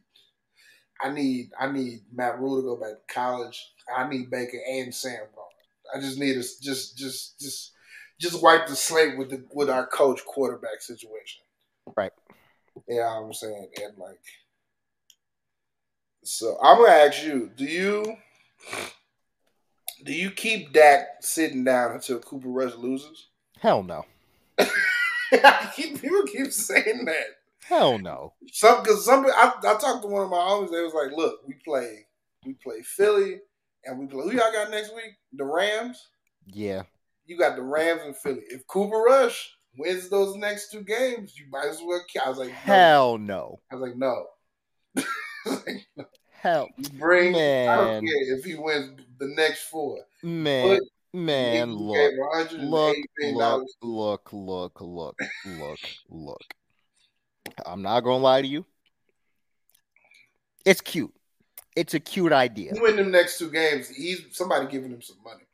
I 1.01 1.11
need, 1.11 1.51
I 1.59 1.71
need 1.71 2.01
Matt 2.13 2.39
Rhule 2.39 2.57
to 2.57 2.63
go 2.63 2.77
back 2.77 3.07
to 3.07 3.15
college. 3.15 3.73
I 3.95 4.09
need 4.09 4.31
Baker 4.31 4.59
and 4.69 4.95
Sam. 4.95 5.21
I 5.95 6.01
just 6.01 6.19
need 6.19 6.37
us 6.37 6.57
just, 6.57 6.97
just, 6.97 7.39
just, 7.39 7.73
just 8.21 8.43
wipe 8.43 8.67
the 8.67 8.77
slate 8.77 9.17
with 9.17 9.31
the 9.31 9.45
with 9.53 9.69
our 9.71 9.87
coach 9.87 10.25
quarterback 10.25 10.81
situation. 10.81 11.43
Right. 11.97 12.13
Yeah, 12.89 13.09
I'm 13.09 13.33
saying, 13.33 13.69
and 13.83 13.99
like, 13.99 14.21
so 16.25 16.59
I'm 16.63 16.79
gonna 16.79 16.93
ask 16.93 17.23
you: 17.23 17.51
Do 17.57 17.65
you 17.65 18.17
do 20.05 20.13
you 20.13 20.31
keep 20.31 20.73
Dak 20.73 21.07
sitting 21.21 21.65
down 21.65 21.93
until 21.93 22.19
Cooper 22.19 22.49
Rush 22.49 22.75
loses? 22.75 23.29
Hell 23.59 23.83
no. 23.83 24.05
People 25.77 26.23
keep 26.27 26.53
saying 26.53 27.05
that. 27.07 27.27
Hell 27.69 27.99
no. 27.99 28.35
Some 28.53 28.83
because 28.83 29.05
some 29.05 29.27
I, 29.27 29.53
I 29.59 29.75
talked 29.75 30.03
to 30.03 30.09
one 30.09 30.23
of 30.23 30.31
my 30.31 30.37
homies. 30.37 30.71
They 30.71 30.83
was 30.83 30.95
like, 30.95 31.17
"Look, 31.17 31.41
we 31.47 31.55
play 31.65 32.07
we 32.45 32.55
play 32.63 32.83
Philly, 32.83 33.41
and 33.85 33.99
we 33.99 34.07
play 34.07 34.23
who 34.23 34.31
y'all 34.31 34.53
got 34.53 34.71
next 34.71 34.95
week? 34.95 35.15
The 35.33 35.45
Rams. 35.45 36.09
Yeah. 36.47 36.83
You 37.27 37.37
got 37.37 37.57
the 37.57 37.63
Rams 37.63 38.03
and 38.05 38.17
Philly. 38.17 38.43
If 38.49 38.67
Cooper 38.69 38.99
Rush 38.99 39.53
wins 39.77 40.09
those 40.09 40.37
next 40.37 40.71
two 40.71 40.83
games, 40.83 41.37
you 41.37 41.47
might 41.51 41.67
as 41.67 41.81
well." 41.85 42.01
I 42.25 42.29
was 42.29 42.39
like, 42.39 42.51
no. 42.51 42.55
Hell 42.55 43.19
no. 43.19 43.59
I 43.71 43.75
was 43.75 43.89
like, 43.89 43.97
"No." 43.97 44.27
Like, 45.47 45.87
Hell 46.41 46.69
you 46.77 46.89
bring. 46.99 47.37
I 47.37 47.77
don't 47.77 48.05
care 48.05 48.37
if 48.37 48.45
he 48.45 48.57
wins 48.57 49.01
the 49.21 49.29
next 49.37 49.69
four. 49.69 49.99
Man. 50.25 50.81
Man, 51.13 51.69
Niggas 51.69 51.79
look. 51.79 52.13
Look, 52.61 52.97
look, 53.83 54.33
look, 54.33 54.33
look, 54.33 54.81
look, 54.81 55.17
look, 55.47 55.79
look. 56.11 56.43
I'm 57.65 57.83
not 57.83 58.01
gonna 58.01 58.23
lie 58.23 58.43
to 58.43 58.49
you. 58.49 58.65
It's 60.65 60.81
cute. 60.81 61.13
It's 61.77 61.95
a 61.95 62.01
cute 62.01 62.33
idea. 62.33 62.73
Win 62.75 62.97
them 62.97 63.11
next 63.11 63.39
two 63.39 63.51
games. 63.51 63.89
He's 63.89 64.23
somebody 64.33 64.67
giving 64.67 64.91
him 64.91 65.03
some 65.03 65.19
money. 65.23 65.45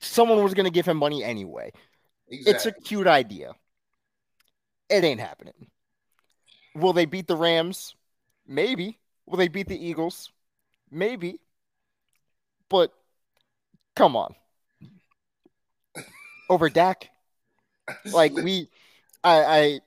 Someone 0.00 0.42
was 0.42 0.54
gonna 0.54 0.70
give 0.70 0.86
him 0.86 0.96
money 0.96 1.22
anyway. 1.22 1.72
Exactly. 2.28 2.52
It's 2.52 2.66
a 2.66 2.72
cute 2.72 3.06
idea. 3.06 3.52
It 4.88 5.04
ain't 5.04 5.20
happening. 5.20 5.54
Will 6.74 6.92
they 6.92 7.04
beat 7.04 7.26
the 7.26 7.36
Rams? 7.36 7.94
Maybe. 8.46 8.98
Will 9.26 9.38
they 9.38 9.48
beat 9.48 9.68
the 9.68 9.82
Eagles? 9.82 10.30
Maybe. 10.90 11.38
But 12.68 12.92
come 13.94 14.16
on. 14.16 14.34
Over 16.50 16.68
Dak? 16.68 17.10
Like 18.06 18.32
we 18.32 18.68
I 19.24 19.80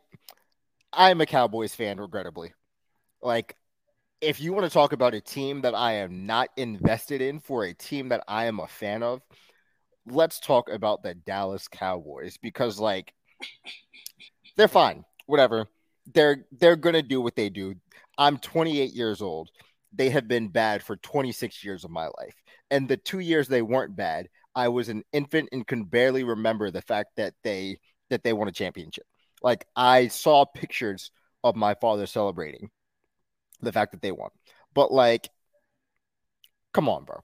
I 0.94 1.10
I'm 1.10 1.22
a 1.22 1.26
Cowboys 1.26 1.76
fan, 1.76 2.00
regrettably. 2.00 2.54
Like 3.22 3.56
if 4.22 4.42
you 4.42 4.54
want 4.54 4.66
to 4.66 4.72
talk 4.72 4.94
about 4.94 5.14
a 5.14 5.22
team 5.22 5.62
that 5.62 5.76
I 5.76 5.94
am 5.94 6.26
not 6.26 6.50
invested 6.58 7.22
in 7.22 7.40
for 7.40 7.66
a 7.66 7.74
team 7.74 8.10
that 8.10 8.24
I 8.28 8.46
am 8.46 8.60
a 8.60 8.68
fan 8.68 9.04
of, 9.04 9.22
let's 10.08 10.40
talk 10.40 10.70
about 10.70 11.04
the 11.04 11.14
Dallas 11.14 11.68
Cowboys 11.68 12.38
because 12.42 12.80
like 12.80 13.14
they're 14.56 14.68
fine. 14.68 15.06
Whatever. 15.26 15.68
They're 16.14 16.46
they're 16.52 16.76
gonna 16.76 17.02
do 17.02 17.22
what 17.22 17.36
they 17.36 17.50
do. 17.50 17.76
I'm 18.18 18.38
28 18.40 18.94
years 18.94 19.22
old. 19.22 19.50
They 19.94 20.10
have 20.10 20.28
been 20.28 20.50
bad 20.50 20.84
for 20.84 20.96
26 20.98 21.64
years 21.64 21.84
of 21.84 21.92
my 21.92 22.08
life. 22.18 22.36
And 22.72 22.88
the 22.88 22.98
two 22.98 23.20
years 23.20 23.48
they 23.48 23.62
weren't 23.62 23.96
bad, 23.96 24.30
I 24.56 24.70
was 24.70 24.90
an 24.90 25.04
infant 25.14 25.50
and 25.52 25.68
can 25.68 25.84
barely 25.84 26.24
remember 26.24 26.72
the 26.72 26.82
fact 26.82 27.12
that 27.18 27.34
they 27.44 27.80
that 28.10 28.24
they 28.24 28.34
won 28.34 28.48
a 28.48 28.52
championship. 28.52 29.06
Like 29.42 29.66
I 29.76 30.08
saw 30.08 30.46
pictures 30.46 31.12
of 31.44 31.56
my 31.56 31.76
father 31.76 32.06
celebrating 32.06 32.70
the 33.62 33.72
fact 33.72 33.92
that 33.92 34.02
they 34.02 34.12
won. 34.12 34.30
But 34.74 34.92
like 34.92 35.30
come 36.74 36.90
on, 36.90 37.06
bro. 37.06 37.22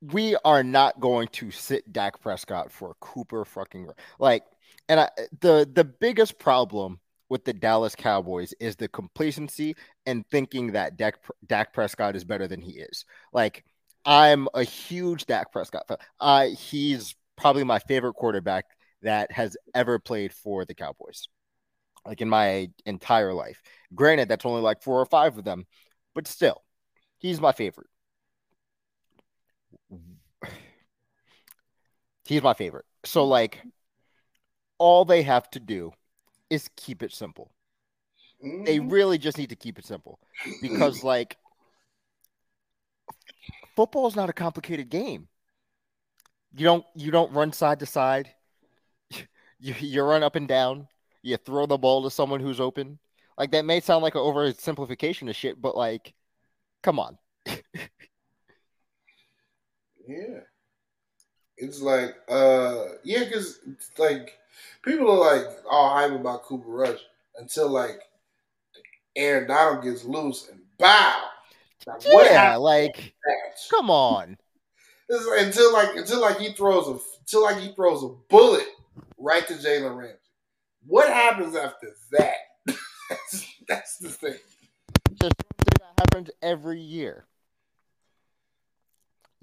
We 0.00 0.36
are 0.44 0.62
not 0.62 0.98
going 0.98 1.28
to 1.28 1.50
sit 1.50 1.92
Dak 1.92 2.20
Prescott 2.20 2.72
for 2.72 2.96
Cooper 3.00 3.44
fucking 3.44 3.90
like 4.18 4.44
and 4.88 5.00
I, 5.00 5.10
the 5.40 5.68
the 5.72 5.84
biggest 5.84 6.38
problem 6.38 7.00
with 7.28 7.44
the 7.44 7.52
Dallas 7.52 7.94
Cowboys 7.94 8.52
is 8.60 8.76
the 8.76 8.88
complacency 8.88 9.76
and 10.04 10.26
thinking 10.26 10.72
that 10.72 10.96
Dak, 10.96 11.14
Dak 11.46 11.72
Prescott 11.72 12.16
is 12.16 12.24
better 12.24 12.48
than 12.48 12.60
he 12.60 12.72
is. 12.72 13.04
Like 13.32 13.64
I'm 14.04 14.48
a 14.54 14.64
huge 14.64 15.26
Dak 15.26 15.52
Prescott 15.52 15.86
fan. 15.86 16.54
He's 16.56 17.14
probably 17.36 17.64
my 17.64 17.78
favorite 17.78 18.14
quarterback 18.14 18.66
that 19.02 19.32
has 19.32 19.56
ever 19.74 19.98
played 19.98 20.32
for 20.32 20.64
the 20.64 20.74
Cowboys, 20.74 21.28
like 22.06 22.20
in 22.20 22.28
my 22.28 22.70
entire 22.86 23.34
life. 23.34 23.62
Granted, 23.94 24.28
that's 24.28 24.46
only 24.46 24.62
like 24.62 24.82
four 24.82 25.00
or 25.00 25.06
five 25.06 25.38
of 25.38 25.44
them, 25.44 25.66
but 26.14 26.28
still, 26.28 26.62
he's 27.18 27.40
my 27.40 27.52
favorite. 27.52 27.88
He's 32.24 32.42
my 32.42 32.54
favorite. 32.54 32.86
So, 33.04 33.24
like, 33.26 33.66
all 34.78 35.04
they 35.04 35.22
have 35.22 35.48
to 35.52 35.60
do 35.60 35.92
is 36.50 36.70
keep 36.76 37.02
it 37.02 37.12
simple. 37.12 37.52
They 38.64 38.78
Mhm. 38.78 38.90
really 38.90 39.18
just 39.18 39.38
need 39.38 39.50
to 39.50 39.56
keep 39.56 39.78
it 39.78 39.84
simple 39.84 40.18
because, 40.60 41.02
like, 41.04 41.36
football 43.74 44.06
is 44.06 44.14
not 44.16 44.30
a 44.30 44.32
complicated 44.32 44.88
game. 44.90 45.28
You 46.52 46.64
don't 46.64 46.84
you 46.94 47.10
don't 47.10 47.32
run 47.32 47.52
side 47.52 47.80
to 47.80 47.86
side. 47.86 48.34
You 49.60 49.74
you 49.78 50.02
run 50.02 50.22
up 50.22 50.36
and 50.36 50.48
down. 50.48 50.88
You 51.22 51.36
throw 51.36 51.66
the 51.66 51.78
ball 51.78 52.02
to 52.02 52.10
someone 52.10 52.40
who's 52.40 52.60
open. 52.60 52.98
Like 53.36 53.52
that 53.52 53.64
may 53.64 53.80
sound 53.80 54.02
like 54.02 54.14
an 54.14 54.22
oversimplification 54.22 55.28
of 55.28 55.36
shit, 55.36 55.60
but 55.60 55.76
like, 55.76 56.14
come 56.82 56.98
on. 56.98 57.18
Yeah. 60.10 60.40
It's 61.56 61.80
like, 61.80 62.16
uh, 62.28 62.84
yeah, 63.04 63.24
because 63.24 63.60
like 63.98 64.36
people 64.82 65.10
are 65.10 65.36
like 65.36 65.46
all 65.70 65.90
hype 65.94 66.12
about 66.12 66.42
Cooper 66.42 66.68
Rush 66.68 66.98
until 67.36 67.68
like 67.68 68.00
Aaron 69.14 69.46
Donald 69.46 69.84
gets 69.84 70.04
loose 70.04 70.48
and 70.48 70.60
bow. 70.78 71.22
Like, 71.86 72.02
what 72.04 72.30
yeah, 72.30 72.56
like, 72.56 73.14
come 73.70 73.90
on. 73.90 74.30
Like- 74.30 74.38
until 75.40 75.72
like 75.72 75.96
until 75.96 76.20
like 76.20 76.38
he 76.38 76.52
throws 76.52 76.86
a 76.86 76.98
until 77.20 77.42
like 77.42 77.58
he 77.58 77.72
throws 77.72 78.04
a 78.04 78.08
bullet 78.28 78.66
right 79.20 79.46
to 79.46 79.54
Jalen 79.54 79.96
Ramsey. 79.96 80.18
What 80.86 81.08
happens 81.12 81.54
after 81.54 81.88
that? 82.12 82.34
that's, 83.08 83.54
that's 83.68 83.98
the 83.98 84.08
thing. 84.08 84.38
Just 85.10 85.22
something 85.22 85.74
that 85.78 85.92
happens 85.98 86.30
every 86.42 86.80
year. 86.80 87.26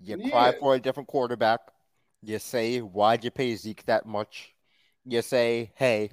You 0.01 0.17
cry 0.29 0.49
Yeah. 0.49 0.59
for 0.59 0.75
a 0.75 0.79
different 0.79 1.07
quarterback. 1.07 1.59
You 2.23 2.39
say, 2.39 2.79
why'd 2.79 3.23
you 3.23 3.31
pay 3.31 3.55
Zeke 3.55 3.85
that 3.85 4.05
much? 4.05 4.53
You 5.05 5.21
say, 5.21 5.71
hey, 5.75 6.11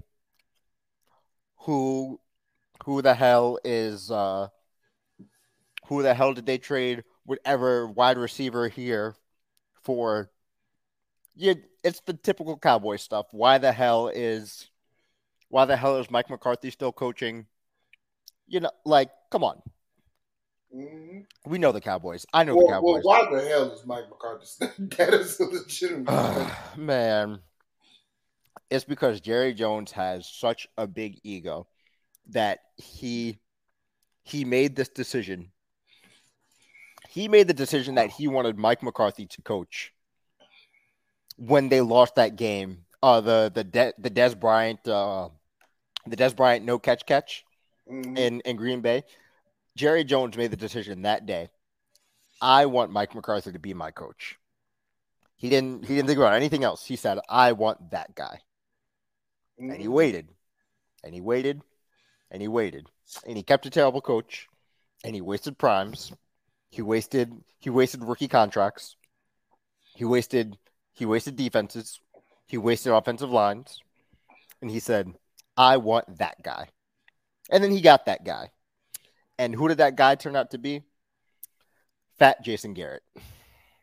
who 1.58 2.20
who 2.84 3.00
the 3.00 3.14
hell 3.14 3.58
is 3.64 4.10
uh 4.10 4.48
who 5.86 6.02
the 6.02 6.12
hell 6.12 6.34
did 6.34 6.44
they 6.44 6.58
trade 6.58 7.04
whatever 7.24 7.86
wide 7.86 8.18
receiver 8.18 8.68
here 8.68 9.14
for 9.82 10.30
it's 11.36 12.00
the 12.00 12.14
typical 12.14 12.56
cowboy 12.56 12.96
stuff. 12.96 13.26
Why 13.32 13.58
the 13.58 13.72
hell 13.72 14.08
is 14.08 14.68
why 15.48 15.64
the 15.64 15.76
hell 15.76 15.98
is 15.98 16.10
Mike 16.10 16.30
McCarthy 16.30 16.70
still 16.70 16.92
coaching? 16.92 17.46
You 18.46 18.60
know, 18.60 18.70
like, 18.84 19.10
come 19.30 19.44
on. 19.44 19.62
Mhm. 20.74 21.26
We 21.46 21.58
know 21.58 21.72
the 21.72 21.80
Cowboys. 21.80 22.26
I 22.32 22.44
know 22.44 22.54
Well, 22.54 22.66
the 22.66 22.72
well, 22.72 22.80
Cowboys. 22.80 23.04
why 23.04 23.28
the 23.30 23.48
hell 23.48 23.70
is 23.70 23.86
Mike 23.86 24.08
McCarthy? 24.10 24.46
that 24.96 25.14
is 25.14 25.38
a 25.38 25.44
legitimate. 25.44 26.08
Ugh, 26.08 26.78
man, 26.78 27.40
it's 28.70 28.84
because 28.84 29.20
Jerry 29.20 29.54
Jones 29.54 29.92
has 29.92 30.26
such 30.28 30.66
a 30.76 30.86
big 30.86 31.20
ego 31.22 31.68
that 32.30 32.60
he 32.76 33.38
he 34.24 34.44
made 34.44 34.74
this 34.74 34.88
decision. 34.88 35.52
He 37.08 37.28
made 37.28 37.46
the 37.46 37.54
decision 37.54 37.94
that 37.96 38.10
he 38.10 38.26
wanted 38.26 38.58
Mike 38.58 38.82
McCarthy 38.82 39.26
to 39.26 39.42
coach 39.42 39.92
when 41.36 41.68
they 41.68 41.80
lost 41.80 42.14
that 42.16 42.36
game. 42.36 42.84
Uh, 43.02 43.20
the 43.20 43.52
the 43.54 43.64
De- 43.64 43.92
the 43.98 44.10
Dez 44.10 44.38
Bryant 44.38 44.86
uh, 44.88 45.28
the 46.06 46.16
Dez 46.16 46.34
Bryant 46.34 46.64
no 46.64 46.78
catch 46.78 47.04
catch 47.06 47.44
Mhm. 47.90 48.16
in 48.18 48.40
in 48.40 48.56
Green 48.56 48.80
Bay. 48.80 49.04
Jerry 49.76 50.04
Jones 50.04 50.36
made 50.36 50.50
the 50.50 50.56
decision 50.56 51.02
that 51.02 51.26
day. 51.26 51.50
I 52.40 52.66
want 52.66 52.92
Mike 52.92 53.14
McCarthy 53.14 53.52
to 53.52 53.58
be 53.58 53.74
my 53.74 53.90
coach. 53.90 54.38
He 55.36 55.50
didn't 55.50 55.84
he 55.84 55.94
didn't 55.94 56.06
think 56.08 56.18
about 56.18 56.34
anything 56.34 56.64
else. 56.64 56.84
He 56.84 56.96
said, 56.96 57.18
I 57.28 57.52
want 57.52 57.90
that 57.90 58.14
guy. 58.14 58.40
And 59.58 59.76
he 59.76 59.86
Mhm. 59.86 59.92
waited. 59.92 60.28
And 61.02 61.14
he 61.14 61.20
waited. 61.20 61.62
And 62.30 62.40
he 62.40 62.48
waited. 62.48 62.88
And 63.26 63.36
he 63.36 63.42
kept 63.42 63.66
a 63.66 63.70
terrible 63.70 64.00
coach. 64.00 64.48
And 65.04 65.14
he 65.14 65.20
wasted 65.20 65.58
primes. 65.58 66.12
He 66.70 66.80
wasted 66.82 67.44
he 67.58 67.68
wasted 67.70 68.02
rookie 68.02 68.28
contracts. 68.28 68.96
He 69.94 70.04
wasted 70.04 70.58
he 70.94 71.04
wasted 71.04 71.36
defenses. 71.36 72.00
He 72.46 72.56
wasted 72.56 72.92
offensive 72.92 73.30
lines. 73.30 73.82
And 74.62 74.70
he 74.70 74.80
said, 74.80 75.12
I 75.56 75.76
want 75.76 76.18
that 76.18 76.42
guy. 76.42 76.68
And 77.50 77.62
then 77.62 77.70
he 77.70 77.80
got 77.80 78.06
that 78.06 78.24
guy. 78.24 78.50
And 79.38 79.54
who 79.54 79.68
did 79.68 79.78
that 79.78 79.96
guy 79.96 80.14
turn 80.14 80.36
out 80.36 80.52
to 80.52 80.58
be? 80.58 80.82
Fat 82.18 82.42
Jason 82.42 82.74
Garrett. 82.74 83.02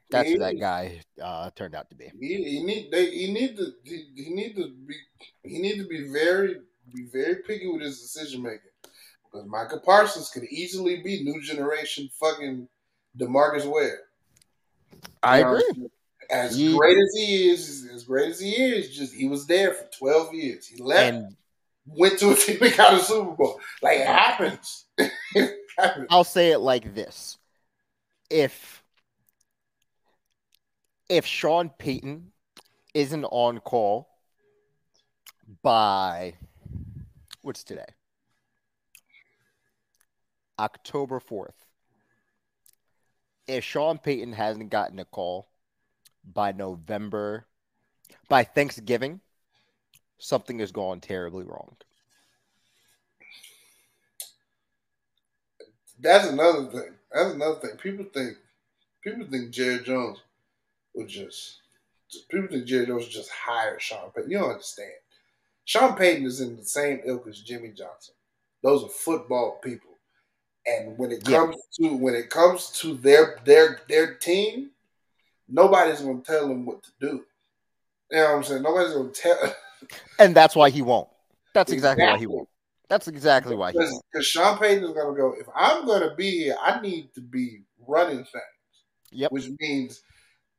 That's 0.10 0.30
who 0.30 0.40
that 0.40 0.60
guy 0.60 1.02
uh, 1.22 1.52
turned 1.56 1.76
out 1.76 1.90
to 1.90 1.96
be. 1.96 2.12
He, 2.20 2.44
he 2.44 2.64
need 2.64 2.92
they 2.92 3.10
he 3.10 3.34
need 3.34 3.56
to 3.58 3.72
he, 3.84 4.12
he 4.16 4.34
need 4.34 4.56
to 4.56 4.74
be 4.86 4.96
he 5.44 5.60
need 5.60 5.78
to 5.78 5.88
be 5.88 6.10
very 6.12 6.56
be 6.94 7.08
very 7.12 7.38
picky 7.48 7.68
with 7.68 7.82
his 7.82 8.02
decision 8.02 8.42
making 8.42 8.60
because 9.24 9.48
Micah 9.48 9.80
Parsons 9.80 10.30
could 10.30 10.44
easily 10.46 11.02
be 11.02 11.24
new 11.24 11.42
generation 11.42 12.10
fucking 12.20 12.68
Demarcus 13.18 13.66
Ware. 13.66 14.00
I 15.24 15.40
You 15.40 15.44
know, 15.46 15.56
agree. 15.56 15.90
As 16.32 16.58
great 16.58 16.98
as 16.98 17.14
he 17.14 17.50
is, 17.50 17.90
as 17.94 18.04
great 18.06 18.30
as 18.30 18.40
he 18.40 18.52
is, 18.52 18.96
just 18.96 19.14
he 19.14 19.28
was 19.28 19.46
there 19.48 19.74
for 19.74 19.86
twelve 19.98 20.34
years. 20.34 20.66
He 20.66 20.82
left, 20.82 21.14
And 21.14 21.36
went 21.86 22.20
to 22.20 22.32
a 22.32 22.36
team 22.36 22.58
that 22.62 22.78
got 22.78 22.94
a 22.94 23.04
Super 23.04 23.32
Bowl. 23.32 23.60
Like 23.82 24.00
it 24.00 24.08
happens. 24.08 24.86
it 24.98 25.58
happens. 25.78 26.08
I'll 26.10 26.24
say 26.24 26.52
it 26.52 26.60
like 26.60 26.96
this: 26.96 27.38
if 28.30 28.82
if 31.10 31.26
Sean 31.26 31.70
Payton 31.70 32.32
isn't 32.94 33.26
on 33.26 33.60
call 33.60 34.08
by 35.62 36.36
what's 37.42 37.64
today? 37.66 37.86
October 40.58 41.20
4th. 41.20 41.66
If 43.48 43.64
Sean 43.64 43.98
Payton 43.98 44.34
hasn't 44.34 44.70
gotten 44.70 45.00
a 45.00 45.06
call 45.06 45.51
by 46.24 46.52
November, 46.52 47.46
by 48.30 48.44
Thanksgiving, 48.44 49.22
something 50.20 50.60
has 50.60 50.72
gone 50.72 51.02
terribly 51.02 51.44
wrong. 51.44 51.76
That's 56.00 56.28
another 56.28 56.66
thing. 56.66 56.94
That's 57.14 57.34
another 57.34 57.60
thing. 57.60 57.78
People 57.78 58.06
think 58.14 58.38
people 59.04 59.28
think 59.30 59.52
Jerry 59.52 59.84
Jones 59.84 60.20
would 60.96 61.08
just 61.08 61.60
people 62.30 62.48
think 62.50 62.66
Jerry 62.66 62.88
Jones 62.88 63.04
would 63.04 63.12
just 63.12 63.30
hire 63.30 63.80
Sean 63.80 64.12
Payton. 64.12 64.32
You 64.32 64.40
don't 64.40 64.52
understand. 64.52 64.92
Sean 65.66 65.96
Payton 65.96 66.26
is 66.26 66.42
in 66.42 66.58
the 66.58 66.66
same 66.66 67.02
ilk 67.06 67.28
as 67.28 67.40
Jimmy 67.42 67.70
Johnson. 67.70 68.16
Those 68.64 68.84
are 68.84 68.90
football 68.90 69.60
people. 69.64 69.92
And 70.66 70.98
when 70.98 71.12
it 71.12 71.28
Yeah. 71.28 71.46
comes 71.46 71.56
to 71.80 71.96
when 71.96 72.16
it 72.16 72.30
comes 72.30 72.70
to 72.80 72.96
their 72.96 73.40
their 73.46 73.82
their 73.88 74.16
team, 74.16 74.72
nobody's 75.52 76.02
gonna 76.02 76.22
tell 76.22 76.50
him 76.50 76.66
what 76.66 76.84
to 76.84 76.92
do. 77.00 77.24
You 78.10 78.18
know 78.18 78.24
what 78.24 78.36
I'm 78.38 78.44
saying? 78.44 78.64
Nobody's 78.64 78.94
gonna 78.94 79.10
tell 79.10 79.56
And 80.20 80.36
that's 80.36 80.56
why 80.56 80.70
he 80.70 80.82
won't. 80.82 81.10
That's 81.54 81.72
exactly, 81.72 82.06
why 82.06 82.18
he 82.18 82.28
won't. 82.28 82.48
That's 82.90 83.08
exactly 83.08 83.56
why 83.56 83.72
he 83.72 83.78
won't. 83.78 84.04
because 84.12 84.28
Sean 84.28 84.58
Payton 84.58 84.84
is 84.84 84.92
gonna 84.92 85.16
go. 85.16 85.34
If 85.38 85.48
I'm 85.56 85.86
gonna 85.86 86.16
be 86.16 86.32
here, 86.32 86.56
I 86.62 86.80
need 86.82 87.14
to 87.16 87.22
be 87.22 87.64
running 87.88 88.18
things. 88.18 88.44
Yep. 89.12 89.32
Which 89.32 89.50
means 89.60 90.02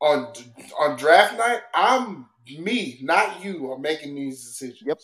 on 0.00 0.32
on 0.78 0.96
draft 0.96 1.38
night, 1.38 1.60
I'm 1.74 2.26
me, 2.58 2.98
not 3.02 3.42
you, 3.44 3.70
are 3.72 3.78
making 3.78 4.14
these 4.14 4.44
decisions. 4.44 4.82
Yep. 4.84 4.98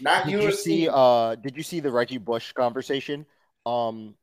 Not 0.00 0.24
Did 0.24 0.32
you. 0.32 0.42
you 0.42 0.52
see 0.52 0.88
uh 0.90 1.34
did 1.36 1.56
you 1.56 1.62
see 1.62 1.80
the 1.80 1.90
Reggie 1.90 2.18
Bush 2.18 2.52
conversation? 2.52 3.26
Um 3.66 4.14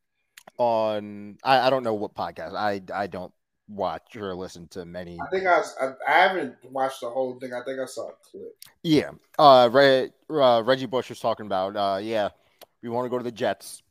on 0.57 1.37
I, 1.43 1.67
I 1.67 1.69
don't 1.69 1.83
know 1.83 1.93
what 1.93 2.15
podcast. 2.15 2.55
I 2.55 2.81
I 2.93 3.07
don't 3.07 3.33
watch 3.69 4.15
or 4.15 4.33
listen 4.35 4.67
to 4.67 4.83
many 4.83 5.17
I 5.21 5.29
think 5.29 5.45
I, 5.45 5.61
I 5.81 5.91
I 6.07 6.11
haven't 6.27 6.55
watched 6.71 7.01
the 7.01 7.09
whole 7.09 7.39
thing. 7.39 7.53
I 7.53 7.63
think 7.63 7.79
I 7.79 7.85
saw 7.85 8.09
a 8.09 8.13
clip. 8.23 8.55
Yeah. 8.83 9.11
Uh, 9.37 9.69
Re- 9.71 10.09
uh 10.29 10.63
Reggie 10.65 10.87
Bush 10.87 11.09
was 11.09 11.19
talking 11.19 11.45
about 11.45 11.75
uh 11.75 11.99
yeah, 12.01 12.29
we 12.81 12.89
want 12.89 13.05
to 13.05 13.09
go 13.09 13.17
to 13.17 13.23
the 13.23 13.31
Jets. 13.31 13.83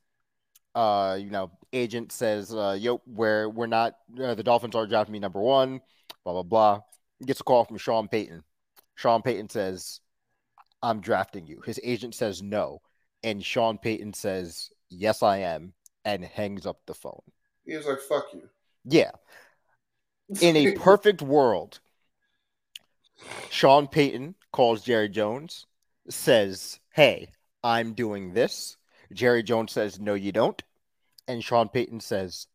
Uh, 0.74 1.18
you 1.20 1.30
know, 1.30 1.50
agent 1.72 2.12
says, 2.12 2.54
uh, 2.54 2.76
yo, 2.78 3.00
we're 3.06 3.48
we're 3.48 3.66
not 3.66 3.94
uh, 4.22 4.34
the 4.34 4.42
Dolphins 4.42 4.74
are 4.74 4.86
drafting 4.86 5.12
me 5.12 5.18
number 5.18 5.40
one, 5.40 5.80
blah 6.24 6.32
blah 6.34 6.42
blah. 6.42 6.80
Gets 7.24 7.40
a 7.40 7.44
call 7.44 7.64
from 7.64 7.78
Sean 7.78 8.06
Payton. 8.08 8.44
Sean 8.94 9.22
Payton 9.22 9.48
says, 9.48 10.00
I'm 10.82 11.00
drafting 11.00 11.46
you. 11.46 11.60
His 11.64 11.80
agent 11.82 12.14
says 12.14 12.42
no. 12.42 12.80
And 13.24 13.44
Sean 13.44 13.78
Payton 13.78 14.12
says, 14.12 14.70
Yes, 14.90 15.22
I 15.22 15.38
am, 15.38 15.72
and 16.04 16.24
hangs 16.24 16.66
up 16.66 16.78
the 16.86 16.94
phone. 16.94 17.22
He 17.64 17.76
was 17.76 17.86
like, 17.86 18.00
"Fuck 18.00 18.28
you." 18.32 18.48
Yeah. 18.84 19.10
In 20.40 20.56
a 20.56 20.72
perfect 20.72 21.22
world, 21.22 21.80
Sean 23.50 23.86
Payton 23.86 24.34
calls 24.52 24.82
Jerry 24.82 25.08
Jones, 25.08 25.66
says, 26.08 26.80
Hey, 26.92 27.32
I'm 27.64 27.94
doing 27.94 28.34
this. 28.34 28.76
Jerry 29.12 29.42
Jones 29.42 29.72
says, 29.72 29.98
No, 29.98 30.14
you 30.14 30.32
don't. 30.32 30.62
And 31.26 31.42
Sean 31.42 31.68
Payton 31.68 32.00
says, 32.00 32.46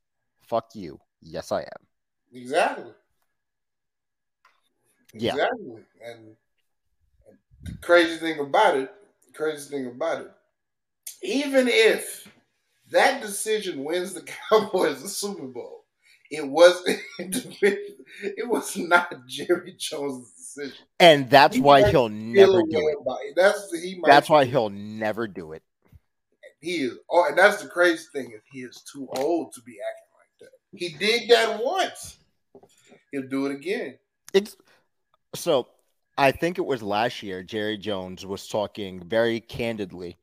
Fuck 0.47 0.75
you. 0.75 0.99
Yes, 1.21 1.51
I 1.51 1.61
am. 1.61 1.87
exactly. 2.31 2.91
Yeah. 5.13 5.33
Exactly. 5.33 5.83
And, 6.05 6.35
the 7.63 7.73
crazy 7.77 8.17
thing 8.17 8.39
about 8.39 8.77
it, 8.77 8.93
the 9.25 9.37
crazy 9.37 9.69
thing 9.69 9.87
about 9.87 10.21
it, 10.21 10.31
even 11.21 11.67
if 11.69 12.27
that 12.91 13.21
decision 13.21 13.83
wins 13.83 14.13
the 14.13 14.21
Cowboys 14.49 15.01
the 15.01 15.07
Super 15.07 15.47
Bowl, 15.47 15.82
it 16.33 16.47
was 16.49 16.81
it 17.19 18.49
was 18.49 18.75
not 18.75 19.27
Jerry 19.27 19.75
Jones' 19.77 20.31
decision. 20.31 20.85
And 20.99 21.29
that's 21.29 21.55
He 21.55 21.61
why 21.61 21.89
he'll 21.89 22.09
never 22.09 22.63
do 22.63 22.87
it. 22.87 22.97
it. 23.05 23.35
That's 23.35 23.71
he 23.81 23.95
might, 23.95 24.09
That's 24.09 24.29
why 24.29 24.45
he'll 24.45 24.71
never 24.71 25.27
do 25.27 25.53
it. 25.53 25.61
he 26.59 26.77
is. 26.77 26.97
Oh, 27.09 27.25
and 27.29 27.37
that's 27.37 27.61
the 27.61 27.69
crazy 27.69 28.05
thing 28.13 28.31
is 28.31 28.41
he 28.51 28.61
is 28.61 28.83
too 28.91 29.07
old 29.17 29.53
to 29.53 29.61
be 29.61 29.73
acting 29.73 30.09
like 30.17 30.39
that. 30.39 30.77
He 30.77 30.89
did 30.97 31.29
that 31.29 31.63
once. 31.63 32.17
He'll 33.11 33.27
do 33.29 33.45
it 33.45 33.51
again. 33.51 33.99
It's 34.33 34.57
so 35.35 35.67
I 36.17 36.31
think 36.31 36.57
it 36.57 36.65
was 36.65 36.81
last 36.81 37.21
year 37.21 37.43
Jerry 37.43 37.77
Jones 37.77 38.25
was 38.25 38.47
talking 38.47 39.07
very 39.07 39.39
candidly 39.39 40.17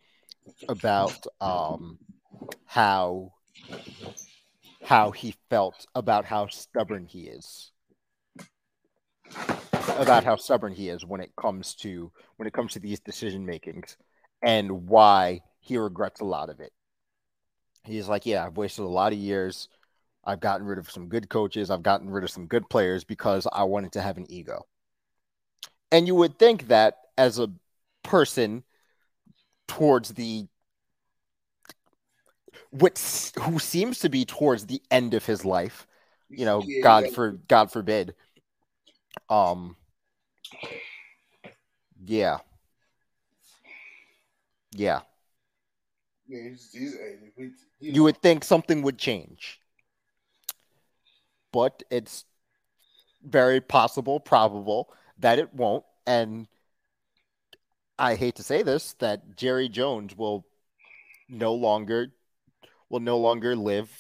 about 0.69 1.25
um 1.41 1.99
how 2.67 3.33
how 4.83 5.11
he 5.11 5.35
felt 5.49 5.87
about 5.95 6.24
how 6.24 6.47
stubborn 6.47 7.07
he 7.07 7.28
is 7.28 7.72
about 9.99 10.24
how 10.24 10.37
stubborn 10.37 10.72
he 10.72 10.89
is 10.89 11.05
when 11.05 11.20
it 11.20 11.35
comes 11.37 11.74
to 11.74 12.11
when 12.37 12.47
it 12.47 12.53
comes 12.53 12.72
to 12.72 12.81
these 12.81 13.01
decision 13.01 13.45
makings 13.45 13.97
and 14.43 14.89
why 14.89 15.41
he 15.61 15.76
regrets 15.76 16.20
a 16.20 16.24
lot 16.24 16.49
of 16.49 16.61
it. 16.61 16.72
He's 17.85 18.09
like, 18.09 18.26
yeah, 18.26 18.45
I've 18.45 18.57
wasted 18.57 18.85
a 18.85 18.89
lot 18.89 19.12
of 19.12 19.18
years. 19.18 19.68
I've 20.24 20.41
gotten 20.41 20.66
rid 20.66 20.78
of 20.78 20.91
some 20.91 21.09
good 21.09 21.28
coaches. 21.28 21.70
I've 21.70 21.83
gotten 21.83 22.11
rid 22.11 22.24
of 22.24 22.31
some 22.31 22.47
good 22.47 22.68
players 22.68 23.05
because 23.05 23.47
I 23.53 23.64
wanted 23.64 23.93
to 23.93 24.03
have 24.03 24.16
an 24.16 24.26
ego. 24.31 24.66
And 25.93 26.07
you 26.07 26.14
would 26.14 26.39
think 26.39 26.68
that 26.68 26.97
as 27.18 27.39
a 27.39 27.51
person 28.03 28.64
towards 29.66 30.11
the 30.14 30.47
what 32.71 33.33
who 33.41 33.59
seems 33.59 33.99
to 34.01 34.09
be 34.09 34.25
towards 34.25 34.66
the 34.66 34.83
end 34.91 35.14
of 35.14 35.27
his 35.27 35.45
life, 35.45 35.87
you 36.29 36.45
know, 36.45 36.62
Yeah, 36.62 36.83
God 36.83 37.05
yeah. 37.05 37.11
for 37.11 37.31
God 37.49 37.73
forbid. 37.73 38.14
Um 39.29 39.77
yeah. 42.05 42.39
Yeah. 44.73 45.01
Yeah, 46.29 46.49
he's, 46.51 46.71
he's 46.73 46.95
80. 46.95 47.33
He- 47.37 47.87
he- 47.87 47.91
You 47.93 48.05
would 48.05 48.23
think 48.23 48.45
something 48.45 48.83
would 48.83 48.99
change. 48.99 49.61
But 51.53 51.83
it's 51.91 52.25
very 53.23 53.61
possible, 53.61 54.21
probable 54.21 54.93
that 55.18 55.39
it 55.39 55.53
won't. 55.53 55.85
And 56.07 56.47
I 57.99 58.14
hate 58.14 58.37
to 58.37 58.43
say 58.43 58.62
this, 58.62 58.95
that 58.95 59.37
Jerry 59.37 59.68
Jones 59.68 60.16
will 60.16 60.47
no 61.29 61.55
longer 61.55 62.12
will 62.91 63.01
no 63.01 63.18
longer 63.18 63.57
live 63.57 63.91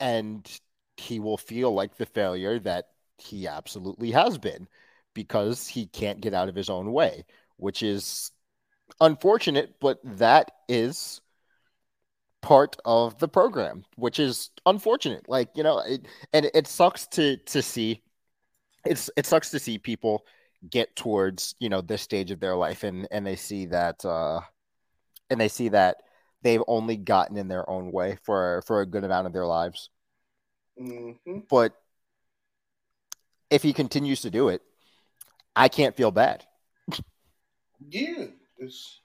and 0.00 0.60
he 0.96 1.20
will 1.20 1.36
feel 1.36 1.72
like 1.72 1.96
the 1.96 2.06
failure 2.06 2.58
that 2.58 2.86
he 3.18 3.46
absolutely 3.46 4.10
has 4.10 4.38
been 4.38 4.66
because 5.14 5.66
he 5.66 5.86
can't 5.86 6.20
get 6.20 6.34
out 6.34 6.48
of 6.48 6.54
his 6.54 6.68
own 6.68 6.92
way, 6.92 7.24
which 7.56 7.82
is 7.82 8.30
unfortunate, 9.00 9.74
but 9.80 9.98
that 10.04 10.50
is 10.68 11.20
part 12.42 12.76
of 12.84 13.18
the 13.18 13.28
program, 13.28 13.84
which 13.96 14.18
is 14.18 14.50
unfortunate. 14.66 15.28
Like, 15.28 15.50
you 15.54 15.62
know, 15.62 15.78
it, 15.80 16.06
and 16.32 16.50
it 16.54 16.66
sucks 16.66 17.06
to 17.08 17.36
to 17.38 17.62
see 17.62 18.02
it's 18.84 19.10
it 19.16 19.26
sucks 19.26 19.50
to 19.50 19.58
see 19.58 19.78
people 19.78 20.24
get 20.70 20.94
towards, 20.96 21.54
you 21.58 21.68
know, 21.68 21.80
this 21.80 22.02
stage 22.02 22.30
of 22.30 22.40
their 22.40 22.56
life 22.56 22.84
and 22.84 23.08
and 23.10 23.26
they 23.26 23.36
see 23.36 23.66
that 23.66 24.04
uh 24.04 24.40
and 25.30 25.40
they 25.40 25.48
see 25.48 25.68
that 25.70 25.96
they've 26.42 26.62
only 26.66 26.96
gotten 26.96 27.36
in 27.36 27.48
their 27.48 27.68
own 27.68 27.92
way 27.92 28.18
for 28.22 28.62
for 28.66 28.80
a 28.80 28.86
good 28.86 29.04
amount 29.04 29.26
of 29.26 29.32
their 29.32 29.46
lives. 29.46 29.90
Mhm. 30.78 31.48
But 31.48 31.74
if 33.50 33.62
he 33.62 33.72
continues 33.72 34.20
to 34.22 34.30
do 34.30 34.48
it, 34.48 34.62
I 35.54 35.68
can't 35.68 35.96
feel 35.96 36.10
bad. 36.10 36.44
Yeah, 37.88 38.26
it's 38.58 39.00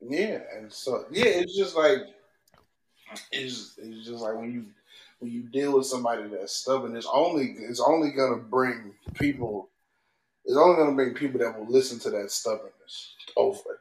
yeah, 0.00 0.40
and 0.56 0.72
so 0.72 1.06
yeah, 1.10 1.24
it's 1.26 1.56
just 1.56 1.76
like 1.76 1.98
it's 3.32 3.78
it's 3.78 4.06
just 4.06 4.22
like 4.22 4.36
when 4.36 4.52
you 4.52 4.66
when 5.18 5.30
you 5.30 5.42
deal 5.42 5.76
with 5.76 5.86
somebody 5.86 6.28
that's 6.28 6.52
stubborn, 6.52 6.96
it's 6.96 7.08
only 7.10 7.56
it's 7.58 7.80
only 7.80 8.10
gonna 8.10 8.36
bring 8.36 8.94
people. 9.14 9.70
It's 10.44 10.56
only 10.56 10.76
gonna 10.76 10.94
bring 10.94 11.14
people 11.14 11.40
that 11.40 11.58
will 11.58 11.70
listen 11.70 11.98
to 12.00 12.10
that 12.10 12.30
stubbornness 12.30 13.14
over. 13.36 13.80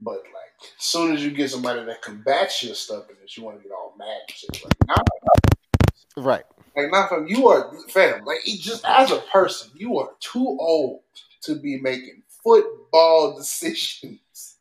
But 0.00 0.22
like, 0.24 0.70
as 0.78 0.84
soon 0.84 1.14
as 1.14 1.24
you 1.24 1.30
get 1.30 1.50
somebody 1.50 1.84
that 1.84 2.02
combats 2.02 2.62
your 2.62 2.74
stuff 2.74 3.08
and 3.08 3.16
stubbornness, 3.16 3.36
you 3.36 3.44
want 3.44 3.58
to 3.58 3.62
get 3.62 3.72
all 3.72 3.94
mad 3.98 4.18
and 4.28 4.36
shit. 4.36 4.64
Like, 4.64 4.72
nah, 4.86 6.24
Right. 6.24 6.44
like 6.76 6.90
not 6.90 7.08
from 7.08 7.26
you 7.28 7.48
are 7.48 7.72
fam. 7.88 8.24
Like 8.24 8.46
it 8.46 8.60
just 8.60 8.84
as 8.84 9.10
a 9.10 9.18
person, 9.32 9.70
you 9.74 9.98
are 9.98 10.10
too 10.20 10.56
old 10.60 11.00
to 11.42 11.54
be 11.56 11.80
making 11.80 12.22
football 12.42 13.36
decisions. 13.38 14.56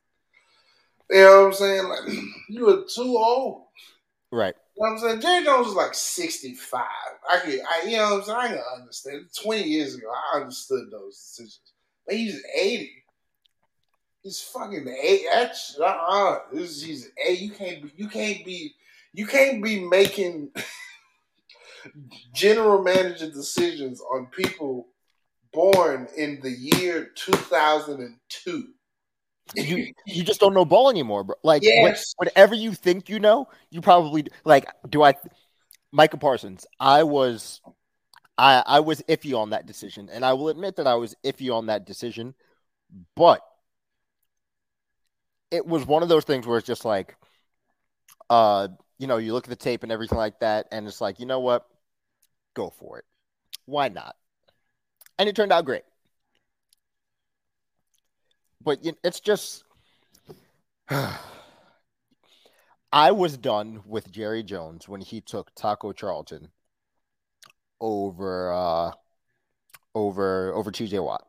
You 1.09 1.21
know 1.21 1.39
what 1.41 1.47
I'm 1.47 1.53
saying? 1.53 1.88
Like 1.88 2.17
you 2.49 2.69
are 2.69 2.83
too 2.88 3.17
old. 3.17 3.63
Right. 4.31 4.55
You 4.75 4.83
know 4.83 4.91
what 4.91 5.03
I'm 5.03 5.09
saying? 5.09 5.21
Jerry 5.21 5.45
Jones 5.45 5.67
is 5.67 5.73
like 5.73 5.93
65. 5.93 6.83
I 7.29 7.39
can 7.39 7.59
I 7.69 7.88
you 7.88 7.97
know 7.97 8.15
what 8.15 8.19
I'm 8.19 8.23
saying? 8.23 8.38
I 8.39 8.47
can 8.49 8.81
understand. 8.81 9.25
20 9.41 9.63
years 9.63 9.95
ago, 9.95 10.07
I 10.11 10.38
understood 10.39 10.91
those 10.91 11.17
decisions. 11.17 11.59
But 12.05 12.15
he's 12.15 12.41
80. 12.55 12.91
He's 14.24 14.41
fucking 14.41 14.88
80. 14.88 15.24
That's 15.32 15.80
uh 15.80 16.39
this 16.51 16.84
is 16.84 17.11
80. 17.26 17.45
You 17.45 17.51
can't 17.51 17.84
be 17.84 17.91
you 17.95 18.07
can't 18.07 18.45
be 18.45 18.76
you 19.13 19.26
can't 19.26 19.63
be 19.63 19.80
making 19.80 20.51
general 22.34 22.84
manager 22.84 23.30
decisions 23.30 24.01
on 24.01 24.28
people 24.28 24.88
born 25.53 26.07
in 26.18 26.39
the 26.41 26.51
year 26.51 27.11
2002. 27.15 28.68
You 29.55 29.93
you 30.05 30.24
just 30.24 30.39
don't 30.39 30.53
know 30.53 30.65
ball 30.65 30.89
anymore, 30.89 31.24
bro. 31.24 31.36
Like 31.43 31.63
when- 31.63 31.93
Yes. 31.93 32.13
whatever 32.18 32.53
you 32.53 32.74
think 32.74 33.09
you 33.09 33.20
know, 33.20 33.47
you 33.70 33.82
probably 33.82 34.28
like. 34.43 34.68
Do 34.89 35.03
I, 35.03 35.13
Micah 35.91 36.18
Parsons? 36.18 36.65
I 36.80 37.03
was, 37.03 37.61
I 38.38 38.61
I 38.65 38.80
was 38.82 39.01
iffy 39.03 39.38
on 39.38 39.51
that 39.51 39.65
decision, 39.65 40.09
and 40.11 40.26
I 40.26 40.34
will 40.34 40.49
admit 40.49 40.76
that 40.76 40.86
I 40.88 40.95
was 40.95 41.15
iffy 41.24 41.53
on 41.53 41.68
that 41.68 41.86
decision, 41.86 42.36
but 43.15 43.41
it 45.52 45.66
was 45.66 45.86
one 45.86 46.04
of 46.04 46.10
those 46.10 46.24
things 46.24 46.45
where 46.45 46.58
it's 46.58 46.68
just 46.68 46.86
like, 46.86 47.16
uh, 48.30 48.68
you 48.98 49.08
know, 49.08 49.18
you 49.18 49.34
look 49.34 49.45
at 49.45 49.50
the 49.50 49.56
tape 49.56 49.84
and 49.84 49.91
everything 49.91 50.18
like 50.18 50.39
that, 50.39 50.68
and 50.72 50.88
it's 50.88 51.02
like, 51.02 51.20
you 51.20 51.26
know 51.26 51.39
what, 51.39 51.66
go 52.54 52.70
for 52.70 53.00
it. 53.00 53.06
Why 53.66 53.89
not? 53.89 54.16
And 55.18 55.28
it 55.30 55.36
turned 55.36 55.52
out 55.52 55.66
great. 55.66 55.84
But 58.64 58.80
it's 59.04 59.20
just. 59.20 59.64
I 62.93 63.12
was 63.12 63.38
done 63.38 63.82
with 63.86 64.12
Jerry 64.12 64.43
Jones 64.43 64.88
when 64.88 65.02
he 65.02 65.20
took 65.20 65.54
Taco 65.56 65.91
Charlton 65.91 66.50
over 67.82 68.52
uh 68.54 68.91
over 69.93 70.54
over 70.54 70.72
TJ 70.72 71.04
Watt. 71.04 71.28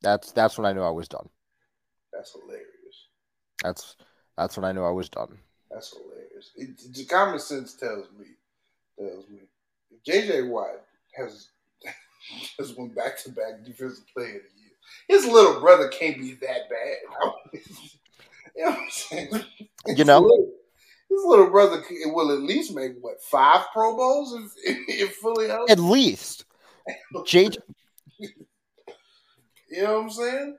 That's 0.00 0.32
that's 0.32 0.56
when 0.56 0.66
I 0.66 0.72
knew 0.72 0.80
I 0.82 0.90
was 0.90 1.08
done. 1.08 1.28
That's 2.12 2.32
hilarious. 2.32 2.77
That's 3.62 3.96
that's 4.36 4.56
when 4.56 4.64
I 4.64 4.72
knew 4.72 4.84
I 4.84 4.90
was 4.90 5.08
done. 5.08 5.38
That's 5.70 5.94
hilarious. 5.94 6.50
It, 6.56 6.94
the 6.94 7.04
common 7.04 7.38
sense 7.38 7.74
tells 7.74 8.06
me, 8.18 8.26
tells 8.98 9.28
me, 9.28 9.40
if 9.90 10.02
JJ 10.04 10.48
Watt 10.48 10.82
has 11.16 11.48
has 12.58 12.74
won 12.76 12.88
back 12.88 13.18
to 13.24 13.30
back 13.30 13.64
defensive 13.64 14.04
player 14.14 14.36
of 14.36 14.42
the 14.42 14.60
year, 14.60 14.70
his 15.08 15.26
little 15.26 15.60
brother 15.60 15.88
can't 15.88 16.18
be 16.18 16.34
that 16.34 16.68
bad. 16.70 17.52
you 18.56 18.64
know 18.64 18.70
what 18.70 18.78
I'm 18.78 18.90
saying? 18.90 19.28
You 19.86 20.04
know? 20.04 20.22
His 20.22 20.30
little, 20.30 20.52
his 21.10 21.24
little 21.24 21.50
brother 21.50 21.82
will 22.06 22.32
at 22.32 22.42
least 22.42 22.74
make 22.74 22.92
what 23.00 23.22
five 23.22 23.66
Pro 23.72 23.96
Bowls 23.96 24.34
if, 24.64 24.76
if 24.88 25.16
fully 25.16 25.48
healthy. 25.48 25.72
At 25.72 25.80
least 25.80 26.44
JJ 27.26 27.56
You 29.70 29.82
know 29.82 29.94
what 29.94 30.02
I'm 30.04 30.10
saying? 30.10 30.56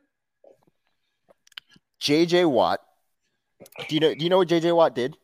JJ 2.00 2.50
Watt. 2.50 2.80
Do 3.88 3.96
you 3.96 4.00
know 4.00 4.14
do 4.14 4.24
you 4.24 4.30
know 4.30 4.38
what 4.38 4.48
JJ 4.48 4.76
Watt 4.76 4.96
did? 4.96 5.18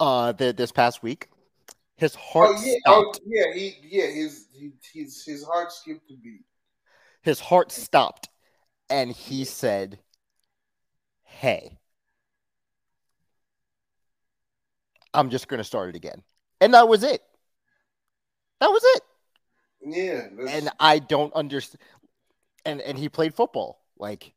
Uh 0.00 0.32
the, 0.32 0.52
this 0.52 0.72
past 0.72 1.02
week? 1.02 1.28
His 1.96 2.14
heart 2.14 2.50
Oh 2.58 2.62
yeah, 2.64 2.74
oh 2.86 3.12
stopped. 3.12 3.20
yeah, 3.26 3.52
he 3.54 3.74
yeah 3.82 4.06
his 4.06 4.46
he, 4.52 4.70
his 4.92 5.24
his 5.24 5.44
heart 5.44 5.72
skipped 5.72 6.10
a 6.10 6.14
beat. 6.14 6.44
His 7.22 7.40
heart 7.40 7.72
stopped 7.72 8.28
and 8.88 9.10
he 9.10 9.44
said, 9.44 9.98
Hey, 11.24 11.78
I'm 15.12 15.30
just 15.30 15.48
gonna 15.48 15.64
start 15.64 15.90
it 15.90 15.96
again. 15.96 16.22
And 16.60 16.74
that 16.74 16.88
was 16.88 17.02
it. 17.02 17.22
That 18.60 18.68
was 18.70 18.82
it. 18.84 19.02
Yeah, 19.84 20.28
that's- 20.36 20.50
and 20.50 20.70
I 20.78 20.98
don't 20.98 21.32
understand. 21.34 21.80
And 22.64 22.80
and 22.80 22.98
he 22.98 23.08
played 23.08 23.34
football. 23.34 23.80
Like, 23.98 24.32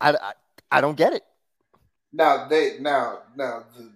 I, 0.00 0.12
I 0.12 0.32
I 0.70 0.80
don't 0.80 0.96
get 0.96 1.12
it. 1.12 1.22
Now 2.14 2.46
they 2.46 2.78
now 2.78 3.18
now 3.36 3.64
the 3.76 3.90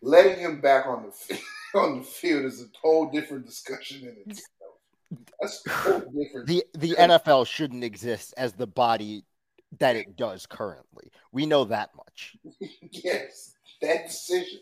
letting 0.00 0.38
him 0.38 0.60
back 0.60 0.86
on 0.86 1.04
the 1.06 1.12
fi- 1.12 1.42
on 1.78 1.98
the 1.98 2.04
field 2.04 2.46
is 2.46 2.62
a 2.62 2.66
whole 2.80 3.10
different 3.10 3.44
discussion 3.44 4.00
in 4.00 4.16
itself. 4.30 5.28
That's 5.40 5.62
a 5.66 5.70
whole 5.70 6.00
different. 6.00 6.46
The 6.46 6.64
the 6.72 6.94
NFL 6.94 7.46
shouldn't 7.46 7.84
exist 7.84 8.32
as 8.38 8.54
the 8.54 8.66
body 8.66 9.24
that 9.78 9.94
it 9.96 10.16
does 10.16 10.46
currently. 10.46 11.10
We 11.30 11.44
know 11.44 11.64
that 11.64 11.90
much. 11.94 12.36
yes, 12.90 13.52
that 13.82 14.06
decision, 14.06 14.60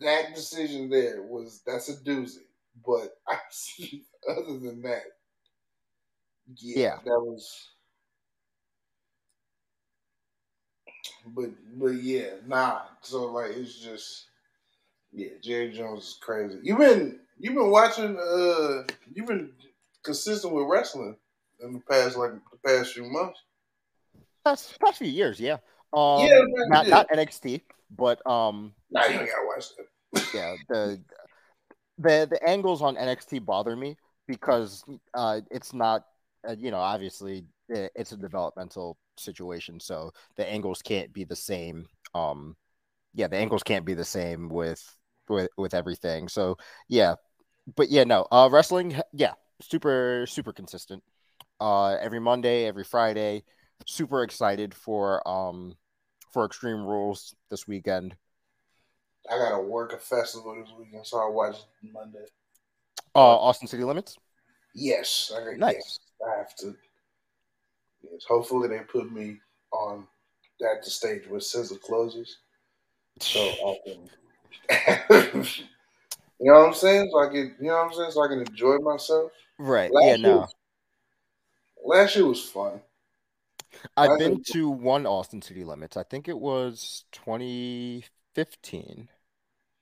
that 0.00 0.34
decision 0.34 0.88
there 0.88 1.22
was 1.22 1.60
that's 1.66 1.90
a 1.90 1.96
doozy. 1.96 2.38
But 2.86 3.10
I 3.28 3.36
other 4.30 4.58
than 4.58 4.80
that, 4.82 5.02
yeah, 6.56 6.78
Yeah. 6.78 6.96
that 7.04 7.20
was. 7.20 7.72
But 11.26 11.50
but 11.74 11.94
yeah, 11.94 12.34
nah. 12.46 12.82
So 13.02 13.32
like 13.32 13.52
it's 13.52 13.78
just 13.78 14.26
yeah, 15.12 15.30
Jerry 15.42 15.72
Jones 15.72 16.04
is 16.04 16.18
crazy. 16.20 16.58
You've 16.62 16.78
been 16.78 17.20
you've 17.38 17.54
been 17.54 17.70
watching 17.70 18.18
uh 18.18 18.84
you've 19.14 19.26
been 19.26 19.52
consistent 20.02 20.54
with 20.54 20.66
wrestling 20.68 21.16
in 21.60 21.72
the 21.72 21.80
past 21.80 22.16
like 22.16 22.32
the 22.32 22.58
past 22.64 22.92
few 22.92 23.04
months. 23.04 23.40
Past 24.44 24.78
past 24.80 24.98
few 24.98 25.08
years, 25.08 25.40
yeah. 25.40 25.58
Um, 25.92 26.20
Yeah, 26.20 26.40
not 26.68 26.88
not 26.88 27.08
NXT, 27.08 27.62
but 27.96 28.24
um, 28.26 28.74
Nah, 28.90 29.04
you 29.06 29.20
ain't 29.20 29.28
gotta 29.28 29.46
watch 29.46 29.64
that. 29.76 30.34
yeah, 30.34 30.54
the 30.68 31.00
the 31.98 32.28
the 32.30 32.48
angles 32.48 32.82
on 32.82 32.96
NXT 32.96 33.44
bother 33.44 33.76
me 33.76 33.96
because 34.26 34.84
uh, 35.14 35.40
it's 35.50 35.72
not, 35.72 36.04
uh, 36.48 36.56
you 36.58 36.70
know, 36.70 36.78
obviously 36.78 37.44
it's 37.68 38.12
a 38.12 38.16
developmental 38.16 38.96
situation, 39.18 39.80
so 39.80 40.12
the 40.36 40.48
angles 40.48 40.82
can't 40.82 41.12
be 41.12 41.24
the 41.24 41.36
same. 41.36 41.86
Um, 42.14 42.56
yeah, 43.14 43.28
the 43.28 43.36
angles 43.36 43.62
can't 43.62 43.84
be 43.84 43.94
the 43.94 44.04
same 44.04 44.48
with 44.48 44.82
with 45.28 45.50
with 45.56 45.74
everything. 45.74 46.28
So 46.28 46.56
yeah, 46.88 47.14
but 47.76 47.90
yeah, 47.90 48.04
no, 48.04 48.26
uh, 48.30 48.48
wrestling, 48.50 49.00
yeah, 49.12 49.32
super 49.60 50.26
super 50.28 50.52
consistent. 50.52 51.02
Uh, 51.60 51.96
every 52.00 52.20
Monday, 52.20 52.66
every 52.66 52.84
Friday, 52.84 53.44
super 53.86 54.22
excited 54.22 54.74
for 54.74 55.26
um 55.28 55.74
for 56.32 56.44
Extreme 56.44 56.84
Rules 56.84 57.34
this 57.50 57.66
weekend. 57.66 58.16
I 59.30 59.38
gotta 59.38 59.60
work 59.60 59.92
a 59.92 59.98
festival 59.98 60.54
this 60.54 60.72
weekend, 60.78 61.06
so 61.06 61.18
I 61.18 61.28
watch 61.28 61.56
Monday. 61.82 62.26
Uh, 63.14 63.18
Austin 63.18 63.66
City 63.66 63.82
Limits. 63.82 64.16
Yes, 64.74 65.32
I 65.34 65.54
Nice. 65.56 65.74
yes, 65.74 65.98
I 66.26 66.38
have 66.38 66.54
to. 66.56 66.74
Yes, 68.10 68.24
hopefully 68.28 68.68
they 68.68 68.80
put 68.80 69.12
me 69.12 69.38
on 69.72 70.06
at 70.62 70.82
the 70.84 70.90
stage 70.90 71.26
where 71.28 71.40
Scissor 71.40 71.76
closes, 71.76 72.38
so 73.20 73.40
I 73.66 73.76
can. 73.84 75.44
you 76.40 76.52
know 76.52 76.60
what 76.60 76.66
I'm 76.68 76.74
saying? 76.74 77.08
So 77.12 77.18
I 77.20 77.28
can, 77.28 77.56
you 77.60 77.68
know 77.68 77.74
what 77.74 77.86
I'm 77.86 77.92
saying? 77.92 78.10
So 78.12 78.24
I 78.24 78.28
can 78.28 78.40
enjoy 78.40 78.76
myself. 78.78 79.32
Right. 79.58 79.90
Last 79.92 80.06
yeah, 80.06 80.16
no. 80.16 80.36
was- 80.38 80.54
Last 81.84 82.16
year 82.16 82.26
was 82.26 82.42
fun. 82.42 82.80
I've 83.96 84.10
I 84.10 84.18
been 84.18 84.42
to 84.52 84.68
one 84.68 85.06
Austin 85.06 85.40
City 85.40 85.62
Limits. 85.62 85.96
I 85.96 86.02
think 86.02 86.28
it 86.28 86.38
was 86.38 87.04
2015. 87.12 89.08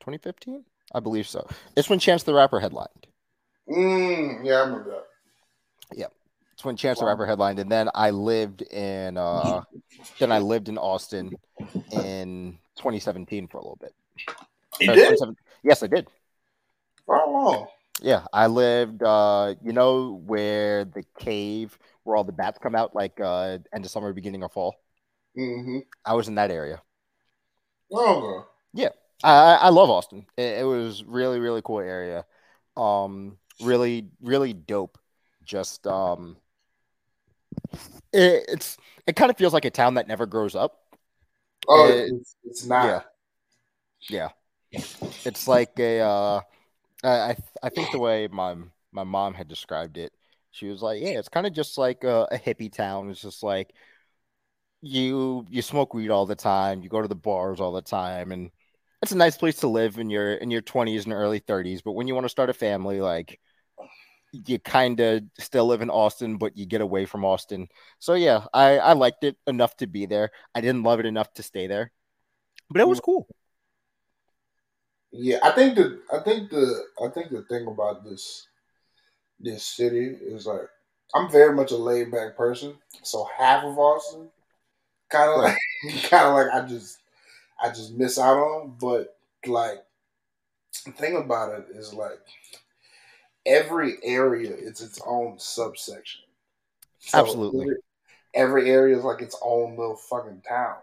2015? 0.01 0.65
I 0.95 1.01
believe 1.01 1.27
so. 1.27 1.47
It's 1.77 1.89
when 1.89 1.99
Chance 1.99 2.25
the 2.25 2.35
Rapper 2.35 2.61
headlined. 2.61 3.07
Mm, 3.69 4.45
yeah, 4.45 4.57
I 4.57 4.61
remember 4.65 4.91
that. 4.91 5.05
It's 5.97 6.11
when 6.65 6.77
Chance 6.77 6.99
the 6.99 7.05
Wow. 7.05 7.13
Rapper 7.13 7.27
headlined, 7.27 7.59
and 7.59 7.71
then 7.71 7.89
I 7.95 8.11
lived 8.11 8.63
in 8.63 9.17
uh 9.17 9.63
then 10.19 10.33
I 10.33 10.39
lived 10.39 10.69
in 10.69 10.79
Austin 10.79 11.37
in 11.93 12.59
2017 12.77 13.49
for 13.49 13.59
a 13.59 13.63
little 13.63 13.79
bit. 13.81 13.95
You 14.81 14.91
Uh, 14.91 14.95
did? 14.95 15.19
Yes, 15.63 15.83
I 15.83 15.87
did. 15.87 16.07
How 17.09 17.31
long? 17.31 17.67
Yeah, 18.03 18.27
I 18.33 18.47
lived 18.49 19.03
uh 19.03 19.55
you 19.63 19.73
know 19.73 20.23
where 20.27 20.85
the 20.85 21.05
cave 21.19 21.79
where 22.03 22.17
all 22.17 22.25
the 22.25 22.33
bats 22.33 22.59
come 22.63 22.75
out 22.75 22.95
like 22.95 23.21
uh 23.21 23.59
end 23.73 23.85
of 23.85 23.91
summer 23.91 24.13
beginning 24.13 24.43
of 24.43 24.53
fall. 24.53 24.77
Mm-hmm. 25.37 25.81
I 26.05 26.15
was 26.15 26.29
in 26.29 26.35
that 26.37 26.51
area. 26.51 26.83
Longer. 27.91 28.45
Yeah, 28.73 28.91
I 29.23 29.55
I 29.55 29.69
love 29.71 29.91
Austin. 29.91 30.27
It, 30.37 30.61
it 30.61 30.65
was 30.65 31.05
really 31.05 31.39
really 31.39 31.63
cool 31.63 31.81
area. 31.81 32.25
Um, 32.77 33.39
really 33.61 34.09
really 34.21 34.53
dope. 34.53 34.99
Just 35.45 35.87
um, 35.87 36.37
it, 38.13 38.45
it's 38.49 38.77
it 39.07 39.17
kind 39.17 39.31
of 39.31 39.37
feels 39.37 39.53
like 39.53 39.65
a 39.65 39.71
town 39.71 39.95
that 39.95 40.09
never 40.09 40.27
grows 40.27 40.55
up. 40.55 40.81
Oh, 41.69 41.87
Uh, 41.87 42.15
it's, 42.15 42.37
it's 42.45 42.67
not. 42.67 43.07
Yeah, 44.09 44.31
yeah. 44.71 44.83
It's 45.25 45.49
like 45.49 45.79
a 45.79 46.01
uh, 46.01 46.41
I 47.03 47.09
I 47.09 47.37
I 47.65 47.69
think 47.71 47.91
the 47.91 47.99
way 47.99 48.29
my 48.29 48.57
my 48.93 49.05
mom 49.05 49.35
had 49.35 49.49
described 49.49 49.99
it, 49.99 50.13
she 50.51 50.69
was 50.69 50.83
like, 50.83 51.01
yeah, 51.03 51.19
it's 51.19 51.29
kind 51.29 51.47
of 51.47 51.53
just 51.53 51.79
like 51.79 52.05
a, 52.05 52.29
a 52.31 52.39
hippie 52.39 52.73
town. 52.73 53.11
It's 53.11 53.21
just 53.23 53.43
like 53.43 53.73
you 54.83 55.47
you 55.49 55.63
smoke 55.63 55.95
weed 55.95 56.11
all 56.11 56.27
the 56.27 56.35
time, 56.37 56.83
you 56.83 56.89
go 56.89 57.03
to 57.03 57.09
the 57.09 57.15
bars 57.15 57.61
all 57.61 57.73
the 57.73 57.83
time, 57.83 58.33
and 58.33 58.51
it's 59.03 59.13
a 59.13 59.17
nice 59.17 59.37
place 59.37 59.57
to 59.57 59.69
live 59.69 59.99
in 59.99 60.11
your 60.11 60.35
in 60.35 60.51
your 60.51 60.63
twenties 60.63 61.05
and 61.05 61.15
early 61.15 61.39
thirties. 61.39 61.83
But 61.83 61.93
when 61.93 62.09
you 62.09 62.15
want 62.15 62.25
to 62.25 62.31
start 62.31 62.51
a 62.51 62.55
family, 62.55 63.01
like 63.01 63.41
you 64.47 64.59
kind 64.59 65.01
of 65.01 65.23
still 65.39 65.67
live 65.67 65.83
in 65.83 65.91
Austin, 65.91 66.37
but 66.37 66.57
you 66.57 66.67
get 66.67 66.81
away 66.81 67.07
from 67.07 67.25
Austin. 67.25 67.69
So 67.99 68.15
yeah, 68.15 68.45
I 68.53 68.79
I 68.79 68.93
liked 68.93 69.25
it 69.25 69.37
enough 69.47 69.77
to 69.79 69.87
be 69.87 70.07
there. 70.07 70.31
I 70.55 70.61
didn't 70.61 70.83
love 70.83 71.01
it 71.01 71.07
enough 71.07 71.33
to 71.35 71.43
stay 71.43 71.67
there, 71.67 71.93
but 72.71 72.81
it 72.81 72.89
was 72.89 73.01
cool. 73.01 73.27
Yeah, 75.13 75.39
I 75.43 75.53
think 75.53 75.77
the 75.77 76.01
I 76.13 76.19
think 76.19 76.51
the 76.51 76.85
I 77.05 77.09
think 77.09 77.31
the 77.31 77.43
thing 77.43 77.67
about 77.67 78.05
this 78.05 78.49
this 79.41 79.65
city 79.65 80.17
is 80.21 80.47
like 80.47 80.69
I'm 81.15 81.31
very 81.31 81.55
much 81.55 81.71
a 81.71 81.77
laid 81.77 82.11
back 82.11 82.37
person, 82.37 82.75
so 83.03 83.29
half 83.39 83.63
of 83.63 83.79
Austin, 83.79 84.29
kind 85.09 85.31
of 85.31 85.39
like, 85.39 85.57
kind 86.11 86.27
of 86.27 86.35
like 86.35 86.49
I 86.53 86.67
just, 86.67 86.99
I 87.63 87.69
just 87.69 87.95
miss 87.95 88.19
out 88.19 88.37
on. 88.37 88.75
But 88.81 89.17
like, 89.47 89.85
the 90.85 90.93
thing 90.93 91.17
about 91.17 91.59
it 91.59 91.67
is 91.77 91.95
like, 91.95 92.19
every 93.47 93.97
area 94.03 94.55
is 94.55 94.81
its 94.81 95.01
own 95.07 95.39
subsection. 95.39 96.23
So 96.99 97.19
Absolutely. 97.19 97.61
Every, 97.61 97.77
every 98.35 98.71
area 98.71 98.97
is 98.97 99.05
like 99.05 99.23
its 99.23 99.37
own 99.43 99.77
little 99.77 99.97
fucking 99.97 100.43
town, 100.47 100.77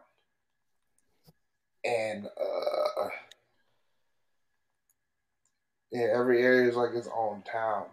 and 1.84 2.28
uh, 2.28 3.07
yeah, 5.91 6.07
every 6.14 6.41
area 6.41 6.70
is 6.70 6.76
like 6.76 6.93
its 6.93 7.09
own 7.16 7.43
town. 7.43 7.86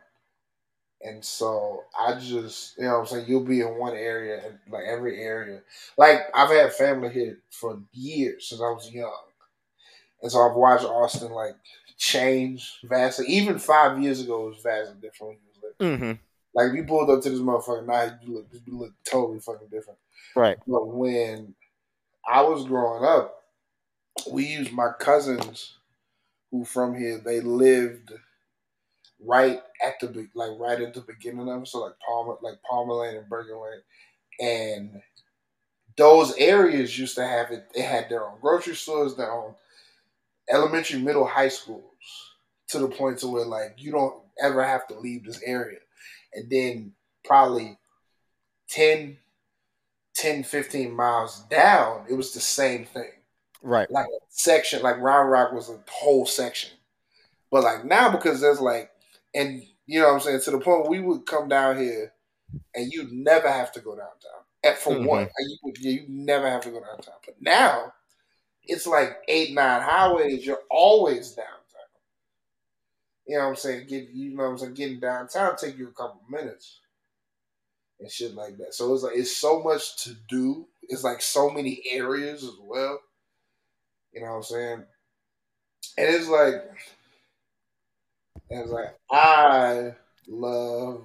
And 1.00 1.24
so 1.24 1.84
I 1.98 2.18
just, 2.18 2.76
you 2.76 2.84
know 2.84 2.94
what 2.94 2.98
I'm 3.00 3.06
saying, 3.06 3.26
you'll 3.28 3.44
be 3.44 3.60
in 3.60 3.76
one 3.76 3.94
area 3.94 4.42
and 4.44 4.58
like 4.68 4.84
every 4.84 5.20
area. 5.20 5.60
Like 5.96 6.22
I've 6.34 6.50
had 6.50 6.72
family 6.72 7.10
here 7.10 7.38
for 7.50 7.80
years 7.92 8.48
since 8.48 8.60
I 8.60 8.70
was 8.70 8.90
young. 8.90 9.27
And 10.22 10.30
so 10.32 10.40
I've 10.40 10.56
watched 10.56 10.84
Austin 10.84 11.32
like 11.32 11.56
change 11.96 12.78
vastly. 12.84 13.26
Even 13.28 13.58
five 13.58 14.02
years 14.02 14.20
ago 14.20 14.46
it 14.46 14.50
was 14.50 14.62
vastly 14.62 14.96
different 15.00 15.34
when 15.34 15.38
you 15.38 15.70
was 15.70 15.74
living. 15.80 15.98
hmm 15.98 16.12
Like 16.54 16.70
if 16.70 16.76
you 16.76 16.84
pulled 16.84 17.10
up 17.10 17.22
to 17.22 17.30
this 17.30 17.40
motherfucker 17.40 17.86
now 17.86 18.18
you 18.22 18.34
look 18.34 18.46
you 18.66 18.78
look 18.78 18.92
totally 19.04 19.40
fucking 19.40 19.68
different. 19.68 19.98
Right. 20.34 20.58
But 20.66 20.86
when 20.88 21.54
I 22.28 22.42
was 22.42 22.66
growing 22.66 23.04
up, 23.04 23.42
we 24.30 24.46
used 24.46 24.72
my 24.72 24.90
cousins 24.98 25.74
who 26.50 26.64
from 26.64 26.96
here, 26.96 27.18
they 27.18 27.40
lived 27.40 28.12
right 29.24 29.60
at 29.84 30.00
the 30.00 30.28
like 30.34 30.52
right 30.58 30.80
at 30.80 30.94
the 30.94 31.00
beginning 31.00 31.48
of 31.48 31.62
it. 31.62 31.68
So 31.68 31.80
like 31.80 31.94
Palmer 32.06 32.36
like 32.42 32.62
Parmer 32.68 32.94
Lane 32.94 33.16
and 33.16 33.28
Bergen 33.28 33.56
Lane. 33.60 33.82
And 34.40 35.02
those 35.96 36.34
areas 36.36 36.98
used 36.98 37.16
to 37.16 37.26
have 37.26 37.50
it 37.50 37.68
they 37.74 37.82
had 37.82 38.08
their 38.08 38.26
own 38.28 38.38
grocery 38.40 38.74
stores, 38.74 39.16
their 39.16 39.32
own 39.32 39.54
elementary, 40.50 41.00
middle, 41.00 41.26
high 41.26 41.48
schools. 41.48 41.84
To 42.70 42.78
the 42.78 42.88
point 42.88 43.18
to 43.20 43.28
where 43.28 43.46
like 43.46 43.76
you 43.78 43.92
don't 43.92 44.22
ever 44.42 44.62
have 44.62 44.86
to 44.88 44.98
leave 44.98 45.24
this 45.24 45.42
area. 45.42 45.78
And 46.34 46.50
then 46.50 46.92
probably 47.24 47.78
10, 48.68 49.16
10, 50.14 50.44
15 50.44 50.94
miles 50.94 51.40
down, 51.44 52.04
it 52.10 52.14
was 52.14 52.34
the 52.34 52.40
same 52.40 52.84
thing 52.84 53.10
Right. 53.62 53.90
like 53.90 54.06
a 54.06 54.18
section, 54.28 54.82
like 54.82 54.98
Round 54.98 55.30
Rock 55.30 55.52
was 55.52 55.70
a 55.70 55.80
whole 55.90 56.26
section. 56.26 56.70
But 57.50 57.64
like 57.64 57.84
now, 57.84 58.10
because 58.10 58.40
there's 58.40 58.60
like, 58.60 58.90
and 59.34 59.62
you 59.86 60.00
know 60.00 60.08
what 60.08 60.14
I'm 60.14 60.20
saying, 60.20 60.40
to 60.42 60.50
the 60.50 60.60
point 60.60 60.88
we 60.88 61.00
would 61.00 61.24
come 61.26 61.48
down 61.48 61.78
here 61.78 62.12
and 62.74 62.92
you'd 62.92 63.12
never 63.12 63.50
have 63.50 63.72
to 63.72 63.80
go 63.80 63.92
downtown. 63.96 64.44
And 64.62 64.76
for 64.76 64.92
Mhm. 64.92 65.06
one, 65.06 65.28
you 65.38 65.56
would 65.62 65.78
you 65.78 66.04
never 66.08 66.48
have 66.48 66.62
to 66.62 66.70
go 66.70 66.80
downtown. 66.80 67.14
But 67.24 67.40
now 67.40 67.94
it's 68.68 68.86
like 68.86 69.18
eight, 69.28 69.54
nine 69.54 69.82
highways, 69.82 70.46
you're 70.46 70.62
always 70.70 71.32
downtown. 71.32 71.54
You 73.26 73.36
know 73.38 73.44
what 73.44 73.50
I'm 73.50 73.56
saying? 73.56 73.86
Get 73.88 74.08
you 74.10 74.36
know 74.36 74.44
what 74.44 74.50
I'm 74.50 74.58
saying, 74.58 74.74
getting 74.74 75.00
downtown 75.00 75.56
take 75.56 75.76
you 75.78 75.88
a 75.88 75.92
couple 75.92 76.22
minutes 76.30 76.80
and 78.00 78.10
shit 78.10 78.34
like 78.34 78.56
that. 78.58 78.74
So 78.74 78.92
it's 78.94 79.02
like 79.02 79.16
it's 79.16 79.36
so 79.36 79.62
much 79.62 80.04
to 80.04 80.14
do. 80.28 80.66
It's 80.82 81.04
like 81.04 81.20
so 81.22 81.50
many 81.50 81.82
areas 81.92 82.44
as 82.44 82.56
well. 82.62 83.00
You 84.12 84.22
know 84.22 84.28
what 84.30 84.36
I'm 84.36 84.42
saying? 84.42 84.84
And 85.98 86.14
it's 86.14 86.28
like, 86.28 86.54
and 88.50 88.60
it's 88.62 88.70
like 88.70 88.96
I 89.10 89.94
love. 90.26 91.04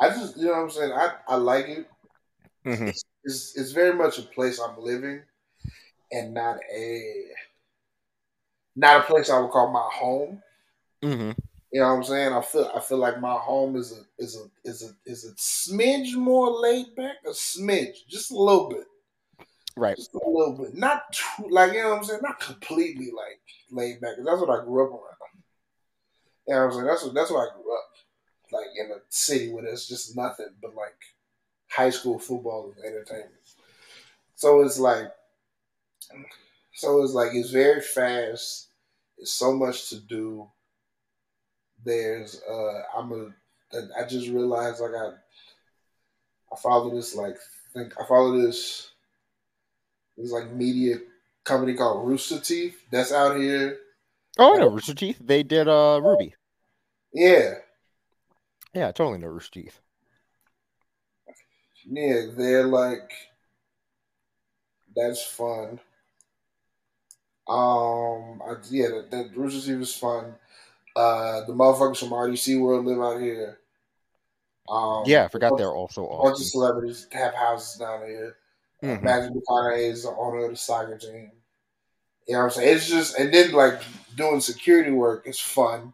I 0.00 0.08
just, 0.10 0.36
you 0.36 0.46
know 0.46 0.52
what 0.52 0.58
I'm 0.60 0.70
saying. 0.70 0.92
I, 0.92 1.14
I 1.28 1.36
like 1.36 1.68
it. 1.68 1.86
hmm 2.64 2.90
It's, 2.90 3.04
it's 3.24 3.56
it's 3.56 3.72
very 3.72 3.94
much 3.94 4.18
a 4.18 4.22
place 4.22 4.60
I'm 4.60 4.78
living, 4.82 5.22
and 6.12 6.34
not 6.34 6.58
a 6.72 7.24
not 8.76 9.00
a 9.00 9.04
place 9.04 9.30
I 9.30 9.38
would 9.38 9.50
call 9.50 9.70
my 9.72 9.88
home. 9.92 10.42
hmm 11.02 11.32
You 11.72 11.80
know 11.80 11.88
what 11.88 11.96
I'm 11.96 12.04
saying? 12.04 12.32
I 12.32 12.40
feel 12.40 12.70
I 12.74 12.80
feel 12.80 12.98
like 12.98 13.20
my 13.20 13.34
home 13.34 13.76
is 13.76 13.92
a 13.92 14.22
is 14.22 14.36
a 14.36 14.68
is 14.68 14.82
a 14.82 15.10
is 15.10 15.24
a 15.24 15.32
smidge 15.34 16.14
more 16.14 16.50
laid 16.50 16.94
back, 16.96 17.16
a 17.26 17.30
smidge, 17.30 18.06
just 18.08 18.30
a 18.30 18.36
little 18.36 18.68
bit. 18.68 18.84
Right. 19.76 19.96
just 19.96 20.14
a 20.14 20.18
little 20.18 20.58
bit, 20.58 20.74
not 20.74 21.12
too, 21.12 21.48
like 21.48 21.72
you 21.72 21.82
know 21.82 21.90
what 21.90 21.98
I'm 21.98 22.04
saying, 22.04 22.20
not 22.22 22.40
completely 22.40 23.10
like 23.16 23.40
laid 23.70 24.00
back. 24.00 24.16
that's 24.24 24.40
what 24.40 24.50
I 24.50 24.64
grew 24.64 24.84
up 24.84 24.92
around. 24.92 25.20
You 26.46 26.54
know 26.54 26.60
what 26.60 26.66
I'm 26.66 26.72
saying? 26.72 26.86
That's 26.86 27.04
what 27.04 27.14
that's 27.14 27.30
where 27.30 27.42
I 27.48 27.54
grew 27.54 27.74
up, 27.74 27.90
like 28.52 28.66
in 28.78 28.90
a 28.90 29.00
city 29.08 29.52
where 29.52 29.62
there's 29.62 29.86
just 29.86 30.16
nothing 30.16 30.48
but 30.60 30.74
like 30.74 30.96
high 31.68 31.90
school 31.90 32.18
football 32.18 32.72
and 32.76 32.84
entertainment. 32.84 33.30
So 34.34 34.62
it's 34.62 34.78
like, 34.78 35.06
so 36.74 37.02
it's 37.02 37.12
like 37.12 37.30
it's 37.34 37.50
very 37.50 37.80
fast. 37.80 38.68
It's 39.18 39.32
so 39.32 39.52
much 39.52 39.88
to 39.90 40.00
do. 40.00 40.48
There's 41.84 42.40
uh, 42.42 42.82
I'm 42.96 43.12
a, 43.12 43.78
I 43.98 44.06
just 44.06 44.28
realized 44.28 44.80
like 44.80 44.94
I, 44.94 45.10
I 46.52 46.56
follow 46.56 46.94
this 46.94 47.14
like 47.14 47.36
think 47.72 47.92
I 48.00 48.06
follow 48.06 48.38
this 48.40 48.90
this 50.16 50.32
like 50.32 50.50
media 50.52 50.96
company 51.44 51.74
called 51.74 52.06
Rooster 52.08 52.40
Teeth 52.40 52.82
that's 52.90 53.12
out 53.12 53.36
here. 53.38 53.78
Oh, 54.38 54.54
I 54.54 54.58
know 54.58 54.68
Rooster 54.68 54.94
Teeth. 54.94 55.18
They 55.20 55.42
did 55.42 55.68
uh 55.68 56.00
RWBY. 56.02 56.32
Yeah, 57.12 57.54
Yeah, 58.74 58.88
I 58.88 58.92
totally 58.92 59.18
know 59.18 59.28
Rooster 59.28 59.60
Teeth. 59.60 59.80
yeah, 61.84 62.26
they're 62.36 62.66
like 62.66 63.10
that's 64.94 65.24
fun. 65.24 65.80
Um, 67.50 68.40
I, 68.46 68.54
yeah, 68.70 68.88
that, 68.88 69.10
that 69.10 69.36
Rooster 69.36 69.60
Teeth 69.60 69.82
is 69.82 69.94
fun. 69.94 70.34
Uh, 70.94 71.44
the 71.46 71.52
motherfuckers 71.52 71.98
from 71.98 72.10
RDC 72.10 72.60
World 72.60 72.86
live 72.86 73.00
out 73.00 73.20
here. 73.20 73.58
Um, 74.68 75.02
Yeah, 75.04 75.24
I 75.24 75.28
forgot 75.28 75.58
they're 75.58 75.74
also 75.74 76.06
bunch 76.22 76.38
of 76.38 76.46
celebrities 76.46 77.08
have 77.10 77.34
houses 77.34 77.78
down 77.78 78.06
here. 78.06 78.36
Mhm. 78.82 79.02
Matthew 79.02 79.40
McConaughey 79.40 79.90
is 79.90 80.04
the 80.04 80.10
owner 80.10 80.44
of 80.44 80.50
the 80.52 80.56
soccer 80.56 80.96
team. 80.96 81.32
You 82.26 82.34
know 82.34 82.38
what 82.38 82.44
I'm 82.44 82.50
saying? 82.50 82.76
It's 82.76 82.88
just, 82.88 83.18
and 83.18 83.34
then 83.34 83.52
like 83.52 83.82
doing 84.16 84.40
security 84.40 84.92
work 84.92 85.26
is 85.26 85.40
fun 85.40 85.92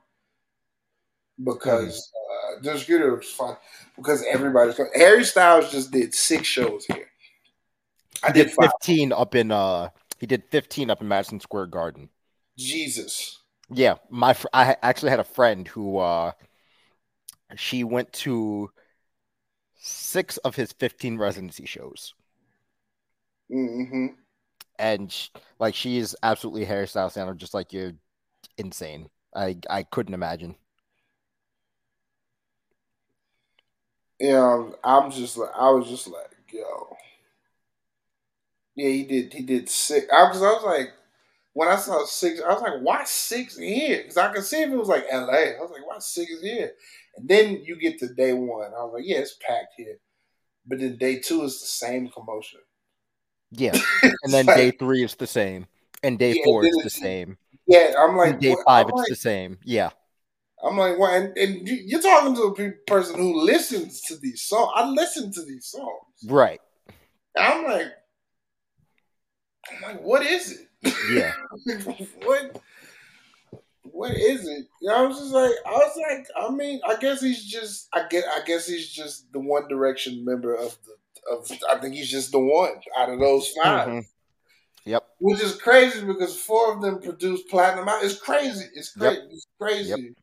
because 1.43 2.13
uh, 2.31 2.61
doing 2.61 2.79
security 2.79 3.09
work 3.11 3.25
is 3.25 3.31
fun 3.31 3.57
because 3.97 4.23
everybody's. 4.29 4.79
Harry 4.95 5.25
Styles 5.25 5.71
just 5.71 5.91
did 5.91 6.15
six 6.15 6.47
shows 6.47 6.85
here. 6.85 7.09
I 8.23 8.33
did 8.33 8.49
did 8.49 8.55
five. 8.55 8.71
15 8.83 9.13
up 9.13 9.35
in 9.35 9.51
uh 9.51 9.89
he 10.19 10.27
did 10.27 10.45
15 10.51 10.91
up 10.91 11.01
in 11.01 11.09
Madison 11.09 11.41
Square 11.41 11.67
Garden. 11.67 12.11
Jesus. 12.59 13.41
Yeah, 13.71 13.97
my 14.11 14.33
fr- 14.35 14.47
I 14.53 14.77
actually 14.83 15.11
had 15.11 15.21
a 15.21 15.25
friend 15.25 15.67
who 15.69 15.99
uh 15.99 16.33
she 17.57 17.83
went 17.85 18.13
to 18.13 18.71
6 19.77 20.37
of 20.39 20.57
his 20.57 20.73
15 20.73 21.19
residency 21.19 21.67
shows. 21.67 22.15
hmm 23.49 24.07
And 24.79 25.11
sh 25.13 25.29
like 25.59 25.75
she 25.75 25.99
is 25.99 26.17
absolutely 26.23 26.65
Harry 26.65 26.87
Styles 26.89 27.15
just 27.37 27.55
like 27.55 27.73
you're 27.73 27.93
insane. 28.59 29.11
I 29.35 29.59
I 29.71 29.85
couldn't 29.85 30.15
imagine. 30.15 30.57
Know, 34.21 34.75
I'm 34.83 35.11
just 35.11 35.37
like, 35.37 35.51
I 35.55 35.71
was 35.71 35.89
just 35.89 36.07
like, 36.09 36.31
yo. 36.53 36.96
Yeah, 38.77 38.89
he 38.91 39.05
did. 39.05 39.33
He 39.33 39.43
did 39.43 39.69
six. 39.69 40.07
I 40.13 40.29
was, 40.29 40.37
I 40.43 40.53
was 40.53 40.63
like, 40.65 40.93
when 41.55 41.69
I 41.69 41.77
saw 41.77 42.05
six, 42.05 42.41
I 42.41 42.53
was 42.53 42.63
like, 42.63 42.81
why 42.83 43.03
six 43.05 43.57
here? 43.57 43.99
Because 44.03 44.19
I 44.19 44.33
could 44.33 44.45
see 44.45 44.63
if 44.63 44.71
it 44.71 44.77
was 44.77 44.89
like 44.89 45.07
L.A. 45.11 45.57
I 45.57 45.61
was 45.61 45.71
like, 45.71 45.87
why 45.87 45.99
six 45.99 46.31
here? 46.43 46.73
And 47.17 47.27
then 47.29 47.63
you 47.65 47.77
get 47.81 47.99
to 48.01 48.09
day 48.15 48.35
one. 48.35 48.67
I 48.75 48.85
was 48.85 48.93
like, 48.95 49.05
yeah, 49.07 49.19
it's 49.19 49.37
packed 49.41 49.73
here. 49.77 49.97
But 50.67 50.81
then 50.81 50.99
day 50.99 51.19
two 51.21 51.43
is 51.45 51.59
the 51.61 51.67
same 51.67 52.09
commotion. 52.11 52.61
Yeah. 53.53 53.73
And 54.23 54.33
then 54.35 54.45
day 54.47 54.73
3 54.73 55.05
is 55.05 55.15
the 55.15 55.27
same. 55.27 55.67
And 56.03 56.19
day 56.19 56.35
Yeah, 56.37 56.45
4 56.45 56.67
is 56.67 56.77
the 56.83 56.91
same. 56.91 57.39
Yeah, 57.69 57.93
I'm 57.97 58.17
like, 58.17 58.33
And 58.33 58.41
day 58.41 58.51
what- 58.51 58.65
5 58.67 58.85
I'm 58.85 58.89
it's 58.91 58.97
like, 58.99 59.09
the 59.09 59.15
same. 59.17 59.59
Yeah. 59.65 59.91
I'm 60.65 60.77
like, 60.77 60.99
why? 60.99 61.17
And, 61.17 61.39
and 61.39 61.69
you- 61.69 61.83
you're 61.87 62.03
talking 62.03 62.35
to 62.35 62.43
a 62.43 62.55
pe- 62.55 62.79
person 62.89 63.17
who 63.17 63.41
listens 63.41 64.01
to 64.03 64.17
these 64.17 64.43
songs. 64.43 64.73
I 64.75 64.89
listen 64.89 65.33
to 65.33 65.45
these 65.45 65.67
songs. 65.67 66.25
Right. 66.27 66.61
And 67.37 67.47
I'm 67.47 67.65
like, 67.65 67.87
I'm 69.75 69.83
like, 69.83 70.03
what 70.03 70.23
is 70.25 70.53
it? 70.83 70.95
Yeah. 71.11 71.33
what? 72.25 72.61
What 73.83 74.13
is 74.13 74.47
it? 74.47 74.67
You 74.81 74.89
know, 74.89 74.97
I 74.97 75.07
was 75.07 75.19
just 75.19 75.33
like, 75.33 75.53
I 75.67 75.71
was 75.71 75.97
like, 75.97 76.27
I 76.37 76.51
mean, 76.51 76.81
I 76.87 76.97
guess 76.97 77.21
he's 77.21 77.45
just, 77.45 77.89
I 77.93 78.07
get, 78.09 78.25
I 78.25 78.45
guess 78.45 78.67
he's 78.67 78.89
just 78.89 79.33
the 79.33 79.41
One 79.41 79.69
Direction 79.69 80.25
member 80.25 80.55
of 80.55 80.77
the, 80.85 81.33
of. 81.33 81.51
I 81.71 81.79
think 81.81 81.95
he's 81.95 82.11
just 82.11 82.33
the 82.33 82.39
one 82.39 82.73
out 82.99 83.09
of 83.09 83.19
those 83.19 83.49
5 83.63 83.89
Mhm. 83.89 84.07
Yep. 84.85 85.05
which 85.19 85.41
is 85.41 85.57
crazy 85.57 86.05
because 86.05 86.41
four 86.41 86.75
of 86.75 86.81
them 86.83 87.01
produced 87.01 87.49
platinum. 87.49 87.89
It's 88.03 88.21
crazy. 88.21 88.67
It's 88.75 88.93
Yep. 89.01 89.15
crazy. 89.15 89.29
It's 89.33 89.47
crazy. 89.59 90.15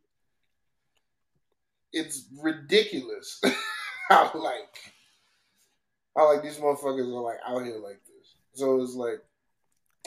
it's 1.92 2.28
ridiculous. 2.42 3.42
how 4.10 4.32
like 4.36 4.94
I 6.18 6.24
like 6.24 6.44
these 6.44 6.58
motherfuckers 6.58 7.08
are 7.08 7.22
like 7.22 7.40
out 7.48 7.64
here 7.64 7.78
like 7.78 8.02
this. 8.06 8.36
So 8.54 8.82
it's 8.82 8.94
like 8.96 9.22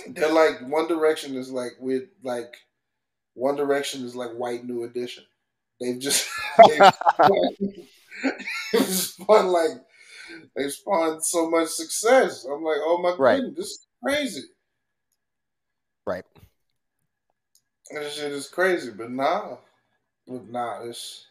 they're 0.08 0.32
like 0.32 0.60
One 0.68 0.88
Direction 0.88 1.36
is 1.36 1.50
like 1.50 1.72
with 1.80 2.04
like 2.22 2.54
One 3.34 3.56
Direction 3.56 4.04
is 4.04 4.16
like 4.16 4.32
white 4.32 4.64
new 4.64 4.84
edition. 4.84 5.24
They've 5.80 5.98
just 5.98 6.28
they've 6.66 6.86
spawned 8.84 9.52
like 9.52 9.70
they 10.56 10.68
spawned 10.68 11.24
so 11.24 11.50
much 11.50 11.68
success. 11.68 12.44
I'm 12.44 12.62
like, 12.62 12.78
oh 12.80 12.98
my 13.02 13.16
Right. 13.18 13.42
goodness, 13.42 13.54
this 13.56 13.66
is 13.68 13.86
crazy. 14.02 14.42
Right. 16.06 16.24
This 17.90 18.14
shit 18.14 18.32
is 18.32 18.48
crazy, 18.48 18.90
but 18.90 19.10
nah, 19.10 19.56
but 20.26 20.48
nah, 20.48 20.84
this, 20.84 21.26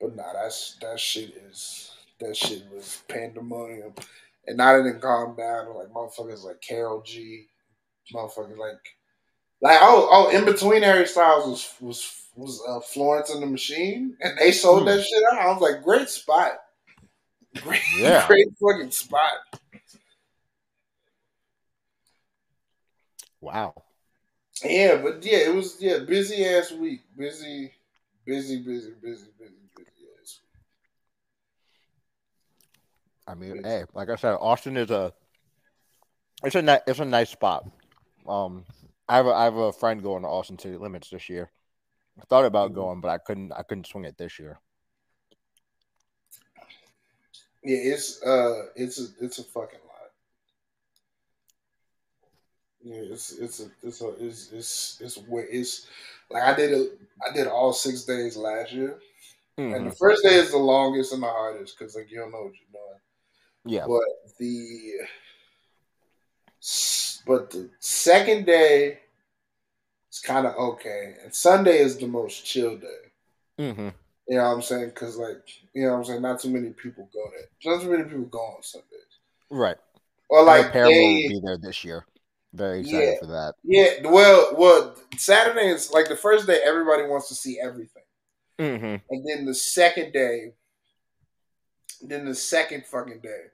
but 0.00 0.14
nah, 0.14 0.32
that's 0.32 0.76
that 0.80 1.00
shit 1.00 1.36
is 1.36 1.90
that 2.20 2.36
shit 2.36 2.64
was 2.72 3.02
pandemonium, 3.08 3.94
and 4.46 4.56
now 4.56 4.76
they 4.76 4.82
didn't 4.82 5.02
calm 5.02 5.36
down. 5.36 5.74
Like 5.74 5.88
motherfuckers 5.88 6.44
like 6.44 6.60
Karol 6.60 7.02
G, 7.02 7.46
motherfuckers 8.14 8.58
like, 8.58 8.78
like 9.60 9.78
oh 9.80 10.08
oh, 10.10 10.36
in 10.36 10.44
between 10.44 10.82
Harry 10.82 11.06
Styles 11.06 11.46
was 11.46 11.74
was 11.80 12.22
was 12.34 12.62
uh, 12.68 12.80
Florence 12.80 13.30
and 13.30 13.42
the 13.42 13.46
Machine, 13.46 14.16
and 14.20 14.38
they 14.38 14.52
sold 14.52 14.80
Hmm. 14.82 14.86
that 14.86 15.02
shit 15.04 15.22
out. 15.32 15.38
I 15.40 15.52
was 15.52 15.60
like, 15.60 15.82
great 15.82 16.08
spot, 16.08 16.52
great, 17.62 17.80
Yeah. 18.00 18.26
great 18.26 18.48
fucking 18.60 18.90
spot. 18.90 19.32
Wow. 23.40 23.74
Yeah, 24.64 24.96
but 25.02 25.24
yeah, 25.24 25.38
it 25.38 25.54
was 25.54 25.76
yeah 25.80 25.98
busy 25.98 26.44
ass 26.44 26.70
week, 26.72 27.00
busy, 27.16 27.72
busy, 28.24 28.58
busy, 28.62 28.92
busy, 29.02 29.26
busy, 29.38 29.54
busy 29.76 30.06
ass. 30.20 30.40
I 33.26 33.34
mean, 33.34 33.62
hey, 33.64 33.84
like 33.94 34.10
I 34.10 34.16
said, 34.16 34.32
Austin 34.34 34.76
is 34.76 34.90
a 34.90 35.12
it's 36.44 36.54
a 36.56 36.62
ni- 36.62 36.80
it's 36.86 36.98
a 36.98 37.04
nice 37.04 37.30
spot. 37.30 37.64
Um, 38.26 38.64
I 39.08 39.16
have 39.16 39.26
a, 39.26 39.30
I 39.30 39.44
have 39.44 39.56
a 39.56 39.72
friend 39.72 40.02
going 40.02 40.22
to 40.22 40.28
Austin 40.28 40.58
City 40.58 40.76
Limits 40.76 41.10
this 41.10 41.28
year. 41.28 41.50
I 42.20 42.24
thought 42.24 42.44
about 42.44 42.72
Mhm. 42.72 42.74
going, 42.74 43.00
but 43.00 43.08
I 43.08 43.18
couldn't 43.18 43.52
I 43.52 43.62
couldn't 43.62 43.86
swing 43.86 44.04
it 44.04 44.18
this 44.18 44.38
year. 44.38 44.60
Yeah, 47.64 47.76
it's 47.94 48.22
uh, 48.22 48.66
it's 48.74 48.98
a 49.00 49.06
it's 49.20 49.38
a 49.38 49.44
fucking 49.44 49.78
lot. 49.86 50.10
Yeah, 52.82 53.12
it's 53.12 53.30
it's 53.32 53.60
a 53.60 53.70
it's 53.82 54.00
a 54.00 54.08
it's 54.18 54.50
it's 54.52 55.00
it's 55.00 55.18
way 55.28 55.46
it's 55.48 55.86
like 56.30 56.42
I 56.42 56.54
did 56.54 56.72
it. 56.72 56.98
I 57.26 57.32
did 57.32 57.46
all 57.46 57.72
six 57.72 58.02
days 58.04 58.36
last 58.36 58.72
year, 58.72 58.98
and 59.56 59.72
Mhm. 59.72 59.90
the 59.90 59.96
first 59.96 60.24
day 60.24 60.34
is 60.34 60.50
the 60.50 60.58
longest 60.58 61.12
and 61.12 61.22
the 61.22 61.28
hardest 61.28 61.78
because 61.78 61.94
like 61.94 62.10
you 62.10 62.18
don't 62.18 62.32
know 62.32 62.42
what 62.42 62.54
you're 62.54 62.72
doing. 62.72 62.91
Yeah, 63.64 63.86
But 63.86 64.36
the 64.38 64.92
but 67.26 67.50
the 67.50 67.70
second 67.78 68.46
day 68.46 69.00
is 70.12 70.18
kind 70.20 70.46
of 70.46 70.54
okay, 70.56 71.14
and 71.22 71.34
Sunday 71.34 71.78
is 71.78 71.96
the 71.98 72.06
most 72.06 72.44
chill 72.44 72.76
day. 72.76 73.02
hmm 73.58 73.88
You 74.28 74.36
know 74.38 74.44
what 74.44 74.54
I'm 74.54 74.62
saying? 74.62 74.88
Because 74.90 75.16
like 75.16 75.48
you 75.74 75.84
know 75.84 75.92
what 75.92 75.98
I'm 75.98 76.04
saying, 76.04 76.22
not 76.22 76.40
too 76.40 76.50
many 76.50 76.70
people 76.70 77.08
go 77.12 77.30
there. 77.30 77.48
Not 77.72 77.82
too 77.82 77.90
many 77.90 78.04
people 78.04 78.24
go 78.24 78.38
on 78.38 78.62
Sundays. 78.62 78.88
right. 79.50 79.76
Or 80.28 80.44
Like 80.44 80.72
they, 80.72 80.80
will 80.84 81.28
be 81.28 81.40
there 81.44 81.58
this 81.58 81.84
year. 81.84 82.06
Very 82.54 82.80
excited 82.80 83.14
Yeah. 83.14 83.18
for 83.20 83.26
that. 83.26 83.54
yeah. 83.64 84.10
Well, 84.10 84.54
well, 84.56 84.96
Saturday 85.16 85.68
is 85.68 85.90
like 85.90 86.08
the 86.08 86.16
first 86.16 86.46
day. 86.46 86.60
Everybody 86.64 87.04
wants 87.04 87.28
to 87.28 87.34
see 87.34 87.60
everything, 87.60 88.02
hmm 88.58 88.96
and 89.10 89.26
then 89.28 89.44
the 89.44 89.54
second 89.54 90.12
day, 90.12 90.52
then 92.10 92.24
the 92.24 92.34
second 92.34 92.84
fucking 92.86 93.20
day, 93.20 93.44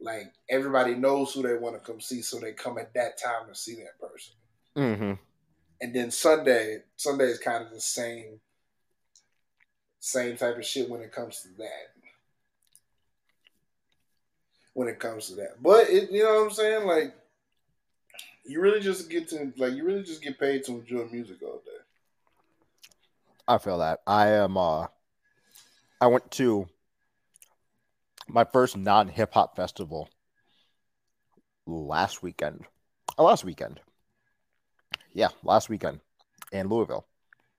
like 0.00 0.32
everybody 0.48 0.94
knows 0.94 1.32
who 1.32 1.42
they 1.42 1.56
want 1.56 1.74
to 1.74 1.80
come 1.80 2.00
see, 2.00 2.22
so 2.22 2.38
they 2.38 2.52
come 2.52 2.78
at 2.78 2.94
that 2.94 3.20
time 3.22 3.48
to 3.48 3.54
see 3.54 3.76
that 3.76 3.98
person. 4.00 4.34
Mm-hmm. 4.76 5.12
and 5.80 5.94
then 5.94 6.12
Sunday, 6.12 6.78
Sunday 6.96 7.24
is 7.24 7.40
kind 7.40 7.64
of 7.64 7.72
the 7.72 7.80
same, 7.80 8.38
same 9.98 10.36
type 10.36 10.56
of 10.56 10.64
shit 10.64 10.88
when 10.88 11.00
it 11.00 11.10
comes 11.10 11.40
to 11.40 11.48
that. 11.58 11.90
When 14.74 14.86
it 14.86 15.00
comes 15.00 15.26
to 15.28 15.34
that, 15.34 15.60
but 15.60 15.90
it, 15.90 16.12
you 16.12 16.22
know 16.22 16.36
what 16.36 16.44
I'm 16.44 16.50
saying, 16.52 16.86
like 16.86 17.14
you 18.44 18.60
really 18.60 18.80
just 18.80 19.10
get 19.10 19.28
to 19.30 19.52
like 19.56 19.74
you 19.74 19.84
really 19.84 20.04
just 20.04 20.22
get 20.22 20.38
paid 20.38 20.64
to 20.64 20.72
enjoy 20.72 21.06
music 21.10 21.38
all 21.42 21.60
day. 21.64 21.72
I 23.46 23.58
feel 23.58 23.78
that. 23.78 24.00
I 24.06 24.28
am. 24.28 24.56
Uh, 24.56 24.86
I 26.00 26.06
went 26.06 26.30
to 26.32 26.68
my 28.32 28.44
first 28.44 28.76
non 28.76 29.08
hip 29.08 29.34
hop 29.34 29.56
festival 29.56 30.08
last 31.66 32.22
weekend. 32.22 32.64
Oh, 33.18 33.24
last 33.24 33.44
weekend. 33.44 33.80
Yeah, 35.12 35.28
last 35.42 35.68
weekend 35.68 36.00
in 36.52 36.68
Louisville. 36.68 37.06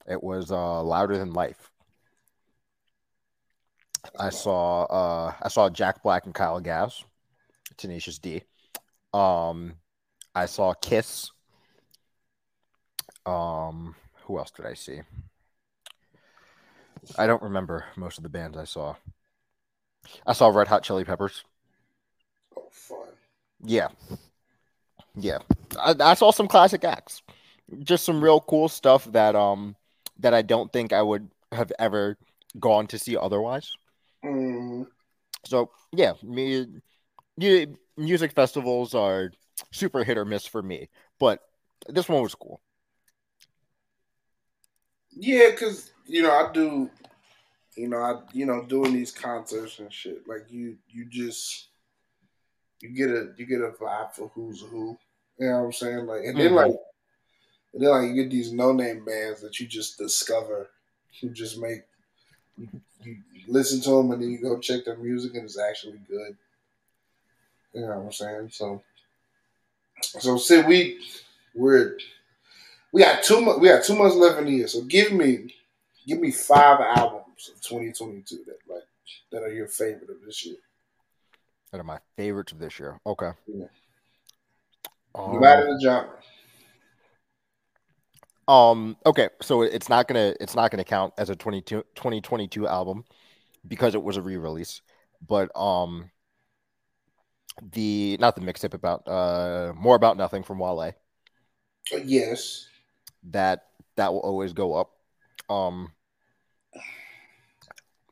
It 0.07 0.23
was 0.23 0.51
uh, 0.51 0.81
louder 0.81 1.17
than 1.17 1.33
life. 1.33 1.71
I 4.17 4.29
saw 4.29 4.83
uh, 4.83 5.33
I 5.41 5.47
saw 5.49 5.69
Jack 5.69 6.01
Black 6.01 6.25
and 6.25 6.33
Kyle 6.33 6.59
Gass, 6.59 7.03
Tenacious 7.77 8.17
D. 8.17 8.41
Um, 9.13 9.75
I 10.33 10.45
saw 10.45 10.73
Kiss. 10.73 11.31
Um, 13.25 13.95
who 14.23 14.39
else 14.39 14.51
did 14.51 14.65
I 14.65 14.73
see? 14.73 15.01
I 17.17 17.27
don't 17.27 17.43
remember 17.43 17.85
most 17.95 18.17
of 18.17 18.23
the 18.23 18.29
bands 18.29 18.57
I 18.57 18.63
saw. 18.63 18.95
I 20.25 20.33
saw 20.33 20.47
Red 20.49 20.67
Hot 20.69 20.83
Chili 20.83 21.03
Peppers. 21.05 21.43
Oh, 22.55 22.69
fun! 22.71 23.17
Yeah, 23.63 23.89
yeah. 25.15 25.39
I, 25.79 25.95
I 25.99 26.13
saw 26.13 26.31
some 26.31 26.47
classic 26.47 26.83
acts. 26.83 27.21
Just 27.83 28.05
some 28.05 28.23
real 28.23 28.41
cool 28.41 28.69
stuff 28.69 29.05
that 29.11 29.35
um 29.35 29.75
that 30.19 30.33
I 30.33 30.41
don't 30.41 30.71
think 30.71 30.93
I 30.93 31.01
would 31.01 31.29
have 31.51 31.71
ever 31.79 32.17
gone 32.59 32.87
to 32.87 32.99
see 32.99 33.17
otherwise. 33.17 33.77
Mm, 34.23 34.85
So 35.45 35.71
yeah, 35.91 36.13
me, 36.23 36.65
yeah, 37.37 37.65
music 37.97 38.33
festivals 38.33 38.93
are 38.95 39.31
super 39.71 40.03
hit 40.03 40.17
or 40.17 40.25
miss 40.25 40.45
for 40.47 40.61
me, 40.61 40.89
but 41.19 41.41
this 41.89 42.09
one 42.09 42.21
was 42.23 42.35
cool. 42.35 42.61
yeah, 45.11 45.49
because 45.51 45.91
you 46.05 46.21
know 46.21 46.31
I 46.31 46.51
do, 46.51 46.89
you 47.75 47.87
know 47.87 47.97
I 47.97 48.21
you 48.33 48.45
know 48.45 48.63
doing 48.65 48.93
these 48.93 49.11
concerts 49.11 49.79
and 49.79 49.91
shit. 49.93 50.27
Like 50.27 50.45
you, 50.49 50.77
you 50.89 51.05
just 51.05 51.67
you 52.81 52.89
get 52.89 53.09
a 53.09 53.29
you 53.37 53.45
get 53.45 53.61
a 53.61 53.69
vibe 53.71 54.13
for 54.13 54.29
who's 54.33 54.61
who. 54.61 54.97
You 55.37 55.47
know 55.47 55.59
what 55.59 55.65
I'm 55.65 55.73
saying? 55.73 56.05
Like, 56.05 56.23
and 56.25 56.39
then 56.39 56.51
Mhm. 56.51 56.55
like, 56.55 56.75
and 57.73 57.81
then 57.83 57.89
like 57.89 58.09
you 58.09 58.15
get 58.23 58.29
these 58.31 58.51
no 58.51 58.71
name 58.73 59.05
bands 59.05 59.41
that 59.41 59.59
you 59.59 59.67
just 59.67 59.97
discover, 59.97 60.69
You 61.21 61.29
just 61.29 61.59
make 61.59 61.83
you, 62.57 62.69
you 63.03 63.17
listen 63.47 63.81
to 63.81 63.91
them 63.91 64.11
and 64.11 64.21
then 64.21 64.31
you 64.31 64.39
go 64.41 64.59
check 64.59 64.85
their 64.85 64.97
music 64.97 65.35
and 65.35 65.45
it's 65.45 65.59
actually 65.59 65.99
good. 66.09 66.37
You 67.73 67.81
know 67.81 67.87
what 67.99 68.05
I'm 68.05 68.11
saying? 68.11 68.49
So, 68.51 68.83
so 70.01 70.37
Sid, 70.37 70.67
we 70.67 70.99
we're 71.55 71.97
we 72.91 73.01
got 73.01 73.23
two 73.23 73.41
months 73.41 73.61
we 73.61 73.69
got 73.69 73.83
two 73.83 73.95
months 73.95 74.15
left 74.15 74.39
in 74.39 74.45
the 74.45 74.51
year. 74.51 74.67
So 74.67 74.81
give 74.83 75.11
me 75.13 75.53
give 76.07 76.19
me 76.19 76.31
five 76.31 76.79
albums 76.81 77.20
of 77.49 77.61
2022 77.61 78.43
that 78.45 78.57
like 78.73 78.83
that 79.31 79.43
are 79.43 79.51
your 79.51 79.67
favorite 79.67 80.09
of 80.09 80.17
this 80.25 80.45
year. 80.45 80.57
That 81.71 81.79
are 81.79 81.85
my 81.85 81.99
favorites 82.17 82.51
of 82.51 82.59
this 82.59 82.79
year. 82.79 82.99
Okay. 83.05 83.31
Yeah. 83.47 83.65
Um, 85.15 85.33
No 85.33 85.39
matter 85.39 85.65
the 85.65 85.79
genre. 85.81 86.17
Um. 88.47 88.97
Okay. 89.05 89.29
So 89.41 89.61
it's 89.61 89.89
not 89.89 90.07
gonna 90.07 90.33
it's 90.39 90.55
not 90.55 90.71
gonna 90.71 90.83
count 90.83 91.13
as 91.17 91.29
a 91.29 91.35
22, 91.35 91.83
2022 91.95 92.67
album 92.67 93.05
because 93.67 93.95
it 93.95 94.03
was 94.03 94.17
a 94.17 94.21
re-release. 94.21 94.81
But 95.25 95.55
um, 95.55 96.09
the 97.61 98.17
not 98.19 98.35
the 98.35 98.41
mixtape 98.41 98.73
about 98.73 99.07
uh 99.07 99.73
more 99.75 99.95
about 99.95 100.17
nothing 100.17 100.43
from 100.43 100.59
Wale 100.59 100.93
Yes. 101.91 102.67
that 103.23 103.67
that 103.95 104.11
will 104.11 104.21
always 104.21 104.53
go 104.53 104.73
up. 104.73 104.91
Um. 105.49 105.91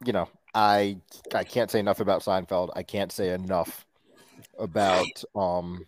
You 0.05 0.13
know, 0.13 0.29
I 0.53 0.97
I 1.33 1.43
can't 1.43 1.69
say 1.69 1.79
enough 1.79 1.99
about 1.99 2.21
Seinfeld. 2.21 2.69
I 2.75 2.83
can't 2.83 3.11
say 3.11 3.29
enough 3.33 3.85
about 4.57 5.23
um. 5.35 5.85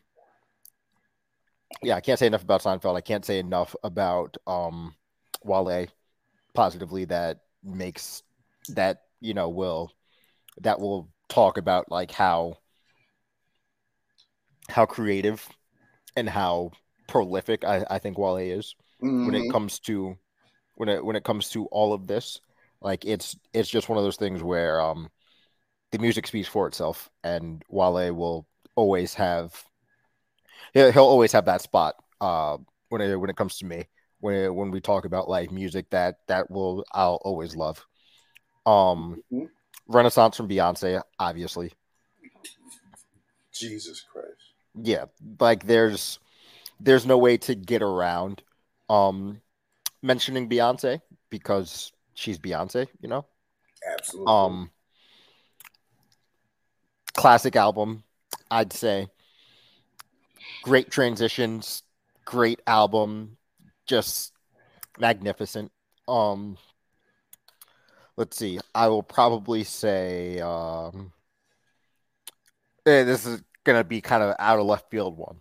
Yeah, 1.83 1.95
I 1.95 2.01
can't 2.01 2.19
say 2.19 2.27
enough 2.27 2.43
about 2.43 2.61
Seinfeld. 2.61 2.95
I 2.95 3.01
can't 3.01 3.25
say 3.25 3.39
enough 3.39 3.75
about 3.83 4.38
um 4.47 4.95
Wale 5.43 5.88
positively 6.53 7.05
that 7.05 7.39
makes 7.63 8.23
that 8.69 9.03
you 9.21 9.33
know 9.33 9.49
will 9.49 9.91
that 10.61 10.79
will 10.79 11.09
talk 11.29 11.57
about 11.57 11.89
like 11.89 12.11
how 12.11 12.57
how 14.69 14.85
creative 14.85 15.47
and 16.15 16.29
how 16.29 16.71
prolific 17.07 17.63
I, 17.63 17.85
I 17.89 17.99
think 17.99 18.17
Wale 18.17 18.38
is 18.38 18.75
when 19.23 19.35
Mhm. 19.35 19.45
it 19.47 19.51
comes 19.51 19.79
to 19.81 20.17
when 20.75 20.89
it 20.89 21.03
when 21.03 21.15
it 21.15 21.23
comes 21.23 21.49
to 21.49 21.65
all 21.67 21.93
of 21.93 22.07
this. 22.07 22.41
Like 22.81 23.05
it's 23.05 23.35
it's 23.53 23.69
just 23.69 23.89
one 23.89 23.97
of 23.97 24.03
those 24.03 24.17
things 24.17 24.41
where 24.41 24.81
um 24.81 25.09
the 25.91 25.99
music 25.99 26.27
speaks 26.27 26.47
for 26.47 26.67
itself, 26.67 27.09
and 27.23 27.63
Wale 27.69 28.13
will 28.13 28.47
always 28.75 29.13
have 29.15 29.63
he'll, 30.73 30.91
he'll 30.91 31.03
always 31.03 31.31
have 31.33 31.45
that 31.45 31.61
spot 31.61 31.95
uh 32.21 32.57
when 32.89 33.01
it 33.01 33.15
when 33.19 33.29
it 33.29 33.35
comes 33.35 33.57
to 33.57 33.65
me 33.65 33.87
when 34.19 34.53
when 34.55 34.71
we 34.71 34.79
talk 34.79 35.05
about 35.05 35.29
like 35.29 35.51
music 35.51 35.89
that 35.89 36.15
that 36.27 36.49
will 36.49 36.85
I'll 36.93 37.19
always 37.23 37.55
love. 37.55 37.85
Um, 38.65 39.21
Mhm. 39.31 39.49
Renaissance 39.87 40.37
from 40.37 40.47
Beyonce, 40.47 41.01
obviously. 41.19 41.73
Jesus 43.53 44.01
Christ. 44.01 44.27
Yeah, 44.81 45.05
like 45.39 45.65
there's 45.65 46.19
there's 46.79 47.05
no 47.05 47.17
way 47.17 47.37
to 47.37 47.55
get 47.55 47.81
around 47.81 48.43
um 48.89 49.41
mentioning 50.01 50.49
Beyonce 50.49 51.01
because 51.29 51.91
she's 52.13 52.39
Beyonce, 52.39 52.88
you 52.99 53.09
know. 53.09 53.25
Absolutely. 53.93 54.31
Um 54.31 54.71
classic 57.13 57.55
album, 57.55 58.03
I'd 58.49 58.73
say. 58.73 59.07
Great 60.63 60.91
transitions, 60.91 61.83
great 62.25 62.61
album, 62.67 63.38
just 63.85 64.33
magnificent. 64.99 65.71
Um 66.07 66.57
let's 68.17 68.38
see. 68.38 68.59
I 68.75 68.88
will 68.88 69.03
probably 69.03 69.63
say 69.63 70.39
um 70.39 71.11
eh, 72.85 73.03
this 73.03 73.25
is 73.25 73.41
gonna 73.63 73.83
be 73.83 74.01
kind 74.01 74.23
of 74.23 74.35
out 74.39 74.59
of 74.59 74.65
left 74.65 74.89
field 74.89 75.17
one. 75.17 75.38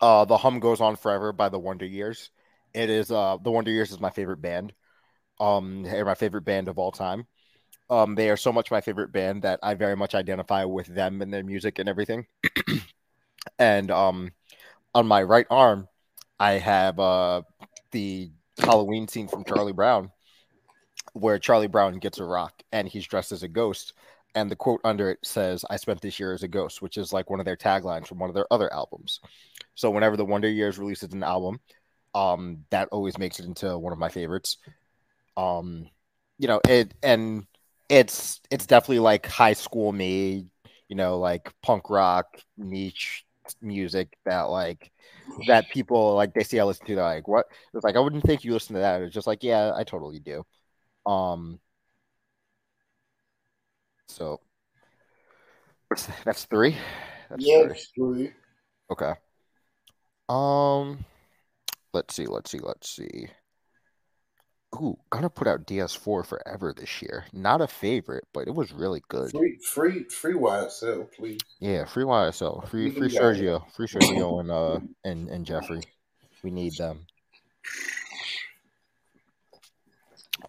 Uh 0.00 0.24
The 0.24 0.36
Hum 0.36 0.60
Goes 0.60 0.80
On 0.80 0.96
Forever 0.96 1.32
by 1.32 1.48
the 1.48 1.58
Wonder 1.58 1.86
Years. 1.86 2.30
It 2.74 2.88
is 2.88 3.10
uh 3.10 3.36
the 3.42 3.50
Wonder 3.50 3.70
Years 3.70 3.90
is 3.90 4.00
my 4.00 4.10
favorite 4.10 4.40
band. 4.40 4.72
Um 5.42 5.82
they're 5.82 6.04
my 6.04 6.14
favorite 6.14 6.44
band 6.44 6.68
of 6.68 6.78
all 6.78 6.92
time. 6.92 7.26
Um 7.90 8.14
they 8.14 8.30
are 8.30 8.36
so 8.36 8.52
much 8.52 8.70
my 8.70 8.80
favorite 8.80 9.12
band 9.12 9.42
that 9.42 9.60
I 9.62 9.74
very 9.74 9.96
much 9.96 10.14
identify 10.14 10.64
with 10.64 10.86
them 10.86 11.20
and 11.22 11.32
their 11.32 11.44
music 11.44 11.78
and 11.78 11.88
everything. 11.88 12.26
and 13.58 13.90
um 13.90 14.30
on 14.94 15.06
my 15.06 15.22
right 15.22 15.46
arm 15.50 15.88
I 16.38 16.52
have 16.52 16.98
uh 17.00 17.42
the 17.90 18.30
Halloween 18.58 19.08
scene 19.08 19.28
from 19.28 19.44
Charlie 19.44 19.72
Brown 19.72 20.10
where 21.14 21.38
Charlie 21.38 21.66
Brown 21.66 21.98
gets 21.98 22.18
a 22.18 22.24
rock 22.24 22.62
and 22.70 22.88
he's 22.88 23.06
dressed 23.06 23.32
as 23.32 23.42
a 23.42 23.48
ghost 23.48 23.94
and 24.34 24.50
the 24.50 24.56
quote 24.56 24.80
under 24.84 25.10
it 25.10 25.18
says 25.22 25.64
i 25.70 25.76
spent 25.76 26.00
this 26.00 26.18
year 26.18 26.32
as 26.32 26.42
a 26.42 26.48
ghost 26.48 26.82
which 26.82 26.96
is 26.96 27.12
like 27.12 27.30
one 27.30 27.40
of 27.40 27.46
their 27.46 27.56
taglines 27.56 28.06
from 28.06 28.18
one 28.18 28.30
of 28.30 28.34
their 28.34 28.50
other 28.50 28.72
albums 28.72 29.20
so 29.74 29.90
whenever 29.90 30.16
the 30.16 30.24
wonder 30.24 30.48
years 30.48 30.78
releases 30.78 31.12
an 31.12 31.22
album 31.22 31.60
um 32.14 32.64
that 32.70 32.88
always 32.92 33.18
makes 33.18 33.38
it 33.38 33.46
into 33.46 33.76
one 33.78 33.92
of 33.92 33.98
my 33.98 34.08
favorites 34.08 34.58
um 35.36 35.88
you 36.38 36.48
know 36.48 36.60
it 36.68 36.92
and 37.02 37.46
it's 37.88 38.40
it's 38.50 38.66
definitely 38.66 38.98
like 38.98 39.26
high 39.26 39.52
school 39.52 39.92
me 39.92 40.46
you 40.88 40.96
know 40.96 41.18
like 41.18 41.52
punk 41.62 41.90
rock 41.90 42.26
niche 42.56 43.24
music 43.60 44.16
that 44.24 44.42
like 44.42 44.90
that 45.46 45.68
people 45.70 46.14
like 46.14 46.32
they 46.34 46.44
see 46.44 46.60
I 46.60 46.64
listen 46.64 46.86
to 46.86 46.94
they're 46.94 47.04
like 47.04 47.26
what 47.26 47.46
it's 47.74 47.84
like 47.84 47.96
I 47.96 48.00
wouldn't 48.00 48.24
think 48.24 48.44
you 48.44 48.52
listen 48.52 48.74
to 48.74 48.80
that 48.80 49.02
it's 49.02 49.14
just 49.14 49.26
like 49.26 49.42
yeah 49.42 49.72
I 49.74 49.84
totally 49.84 50.20
do 50.20 50.44
um 51.06 51.58
so 54.08 54.40
that's 56.24 56.44
three. 56.44 56.76
That's 57.28 57.46
yeah, 57.46 57.66
three. 57.66 57.80
three. 57.94 58.32
Okay. 58.90 59.12
Um, 60.28 61.04
let's 61.92 62.14
see. 62.14 62.26
Let's 62.26 62.50
see. 62.50 62.60
Let's 62.60 62.88
see. 62.88 63.28
Ooh, 64.76 64.98
Gunna 65.10 65.28
put 65.28 65.46
out 65.46 65.66
DS4 65.66 66.24
forever 66.24 66.72
this 66.74 67.02
year. 67.02 67.26
Not 67.32 67.60
a 67.60 67.66
favorite, 67.66 68.24
but 68.32 68.48
it 68.48 68.54
was 68.54 68.72
really 68.72 69.02
good. 69.08 69.30
Free, 69.30 69.58
free, 69.58 70.04
free 70.04 70.32
YSL, 70.34 71.12
please. 71.12 71.40
Yeah, 71.60 71.84
free 71.84 72.04
YSL, 72.04 72.66
free 72.68 72.90
free. 72.90 73.08
Sergio, 73.10 73.70
free 73.72 73.86
Sergio 73.86 74.40
and 74.40 74.50
uh 74.50 74.80
and 75.04 75.28
and 75.28 75.44
Jeffrey. 75.44 75.82
We 76.42 76.50
need 76.50 76.76
them. 76.78 77.06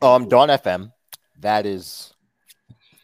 Um, 0.02 0.28
Dawn 0.28 0.50
FM, 0.50 0.92
that 1.42 1.66
is 1.66 2.14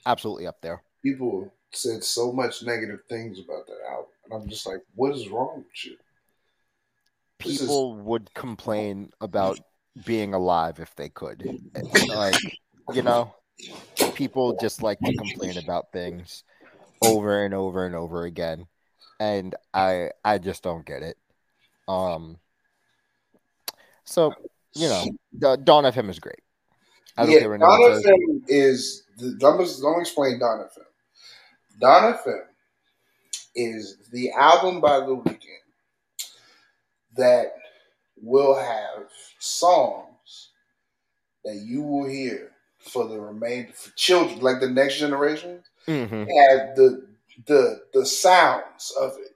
absolutely 0.06 0.48
up 0.48 0.62
there. 0.62 0.82
People 1.04 1.52
said 1.72 2.04
so 2.04 2.32
much 2.32 2.64
negative 2.64 3.02
things 3.08 3.40
about 3.40 3.68
that 3.68 3.78
album, 3.90 4.06
and 4.26 4.34
I'm 4.42 4.50
just 4.50 4.66
like, 4.66 4.82
what 4.96 5.14
is 5.16 5.28
wrong 5.30 5.58
with 5.58 5.86
you? 5.86 5.98
This 7.44 7.56
is- 7.56 7.62
people 7.62 7.96
would 7.98 8.34
complain 8.34 9.12
about 9.22 9.60
being 10.06 10.34
alive 10.34 10.80
if 10.80 10.96
they 10.96 11.10
could. 11.10 11.44
Like, 12.08 12.36
you 12.94 13.02
know, 13.02 13.34
people 14.14 14.58
just 14.60 14.82
like 14.84 15.00
to 15.00 15.14
complain 15.14 15.58
about 15.58 15.92
things 15.92 16.44
over 17.02 17.44
and 17.44 17.54
over 17.54 17.86
and 17.86 17.96
over 17.96 18.24
again. 18.24 18.68
And 19.20 19.56
I 19.74 20.12
I 20.24 20.38
just 20.38 20.64
don't 20.64 20.86
get 20.86 21.04
it. 21.04 21.18
Um 21.88 22.38
so, 24.06 24.34
you 24.76 24.88
know, 24.88 25.06
Da- 25.38 25.56
Dawn 25.58 25.84
FM 25.84 26.10
is 26.10 26.20
great. 26.20 26.42
I 27.18 27.24
don't 27.24 27.32
yeah, 27.32 27.40
care 27.40 27.50
what 27.50 27.60
Dawn 27.60 27.74
anyone 27.82 28.02
says. 28.02 28.06
FM 28.06 28.44
is. 28.48 29.04
The, 29.18 29.38
let 29.42 29.58
me 29.58 30.02
explain 30.02 30.40
Dawn 30.40 30.60
FM. 30.60 31.80
Dawn 31.80 32.14
FM 32.14 32.42
is 33.56 33.98
the 34.12 34.32
album 34.32 34.80
by 34.80 35.00
The 35.00 35.16
Weeknd 35.16 35.40
that 37.18 37.54
will 38.22 38.56
have 38.56 39.10
songs 39.40 40.50
that 41.44 41.56
you 41.56 41.82
will 41.82 42.08
hear 42.10 42.52
for 42.80 43.08
the 43.08 43.20
remainder 43.20 43.74
for 43.74 43.92
children, 43.96 44.40
like 44.40 44.60
the 44.60 44.70
next 44.70 44.98
generation, 45.00 45.64
Mhm, 45.88 46.28
have 46.48 46.76
the 46.76 47.08
the 47.46 47.84
the 47.94 48.06
sounds 48.06 48.92
of 49.00 49.18
it. 49.18 49.36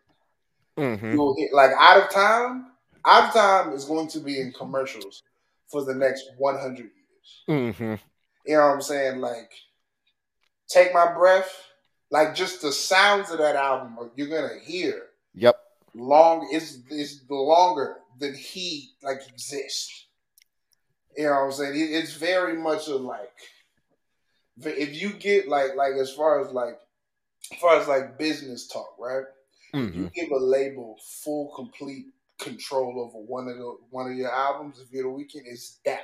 mhm. 0.77 1.11
You 1.13 1.17
will 1.19 1.35
hear 1.35 1.49
like 1.53 1.71
out 1.77 2.01
of 2.03 2.09
time. 2.09 2.71
Out 3.05 3.25
of 3.29 3.33
time 3.33 3.73
is 3.73 3.85
going 3.85 4.07
to 4.09 4.19
be 4.19 4.39
in 4.39 4.53
commercials 4.53 5.23
for 5.67 5.83
the 5.83 5.93
next 5.93 6.23
100 6.37 6.89
years. 6.91 7.43
Mhm. 7.47 7.99
You 8.45 8.55
know 8.55 8.67
what 8.67 8.73
I'm 8.75 8.81
saying? 8.81 9.19
Like, 9.19 9.51
take 10.67 10.93
my 10.93 11.13
breath. 11.13 11.51
Like, 12.11 12.35
just 12.35 12.61
the 12.61 12.71
sounds 12.71 13.31
of 13.31 13.39
that 13.39 13.55
album, 13.55 14.11
you're 14.15 14.27
gonna 14.27 14.59
hear 14.59 15.09
Yep. 15.33 15.62
Long. 15.95 16.49
Is 16.51 16.83
is 16.89 17.23
longer 17.29 17.97
than 18.19 18.33
he 18.35 18.91
like 19.01 19.21
exists. 19.27 20.07
You 21.17 21.25
know 21.25 21.31
what 21.31 21.37
I'm 21.45 21.51
saying? 21.51 21.75
It- 21.79 21.91
It's 21.91 22.13
very 22.13 22.57
much 22.57 22.87
a 22.87 22.95
like. 22.95 23.31
If 24.63 25.01
you 25.01 25.13
get 25.13 25.47
like 25.47 25.75
like 25.75 25.93
as 25.93 26.11
far 26.13 26.41
as 26.45 26.51
like 26.51 26.79
as 27.51 27.57
far 27.59 27.79
as 27.79 27.87
like 27.87 28.17
business 28.17 28.67
talk, 28.67 28.95
right? 28.99 29.25
Mhm. 29.73 29.95
You 29.95 30.09
give 30.13 30.31
a 30.31 30.37
label 30.37 30.97
full 31.23 31.51
complete 31.55 32.07
control 32.39 32.99
over 32.99 33.17
one 33.25 33.47
of 33.47 33.57
the 33.57 33.77
one 33.89 34.11
of 34.11 34.17
your 34.17 34.31
albums. 34.31 34.79
If 34.79 34.91
you're 34.91 35.03
the 35.03 35.09
Weeknd, 35.09 35.43
it's 35.45 35.79
that 35.85 36.01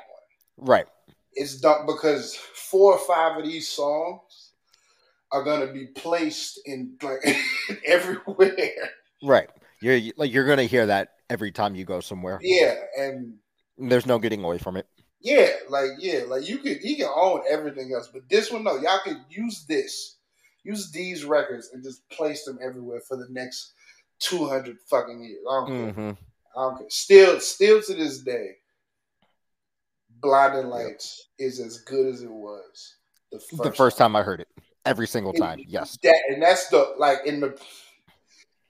one 0.58 0.68
Right. 0.70 0.88
it's 1.34 1.60
done 1.60 1.86
because 1.86 2.36
four 2.36 2.94
or 2.94 3.00
five 3.00 3.38
of 3.38 3.44
these 3.44 3.68
songs 3.70 4.52
are 5.32 5.44
gonna 5.44 5.72
be 5.72 5.88
placed 5.88 6.60
in 6.66 6.98
like 7.04 7.24
everywhere. 7.86 8.90
Right. 9.24 9.50
You're 9.82 10.00
like 10.18 10.34
you're 10.34 10.46
gonna 10.48 10.64
hear 10.64 10.86
that 10.88 11.10
every 11.30 11.52
time 11.52 11.76
you 11.76 11.86
go 11.86 12.00
somewhere. 12.00 12.40
Yeah, 12.42 12.76
and 12.98 13.36
There's 13.78 14.06
no 14.06 14.20
getting 14.20 14.44
away 14.44 14.58
from 14.58 14.76
it. 14.78 14.88
yeah, 15.22 15.50
like 15.70 15.92
yeah, 16.00 16.22
like 16.28 16.48
you 16.48 16.58
could 16.58 16.84
you 16.84 16.98
can 16.98 17.10
own 17.14 17.42
everything 17.50 17.92
else, 17.94 18.10
but 18.12 18.24
this 18.30 18.52
one 18.52 18.64
no, 18.64 18.78
y'all 18.78 19.00
could 19.04 19.20
use 19.30 19.66
this, 19.68 20.18
use 20.64 20.92
these 20.92 21.24
records 21.26 21.70
and 21.74 21.84
just 21.84 22.08
place 22.10 22.44
them 22.46 22.60
everywhere 22.62 23.02
for 23.08 23.18
the 23.18 23.28
next 23.30 23.74
two 24.20 24.48
hundred 24.48 24.78
fucking 24.90 25.24
years. 25.24 25.40
I 25.50 25.54
don't 25.54 25.78
care. 25.78 25.94
hmm 25.94 26.12
I 26.58 26.62
don't 26.64 26.78
care. 26.80 26.90
Still, 26.90 27.40
still 27.40 27.82
to 27.82 27.94
this 27.94 28.20
day, 28.20 28.56
Blinding 30.20 30.68
Lights 30.70 31.30
is 31.38 31.60
as 31.60 31.78
good 31.80 32.08
as 32.14 32.22
it 32.22 32.32
was 32.32 32.96
the 33.32 33.40
first, 33.40 33.64
The 33.64 33.72
first 33.72 33.98
time 33.98 34.16
I 34.16 34.24
heard 34.24 34.42
it, 34.42 34.48
every 34.86 35.08
single 35.08 35.32
time. 35.32 35.64
Yes. 35.68 35.98
that 36.04 36.20
and 36.30 36.42
that's 36.42 36.68
the 36.70 36.96
like 36.98 37.20
in 37.26 37.40
the 37.40 37.58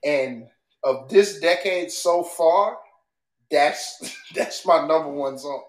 and 0.04 0.48
of 0.84 1.10
this 1.10 1.40
decade 1.40 1.92
so 1.92 2.24
far, 2.24 2.78
that's 3.52 4.16
that's 4.36 4.66
my 4.66 4.80
number 4.80 5.10
one 5.10 5.38
song 5.38 5.64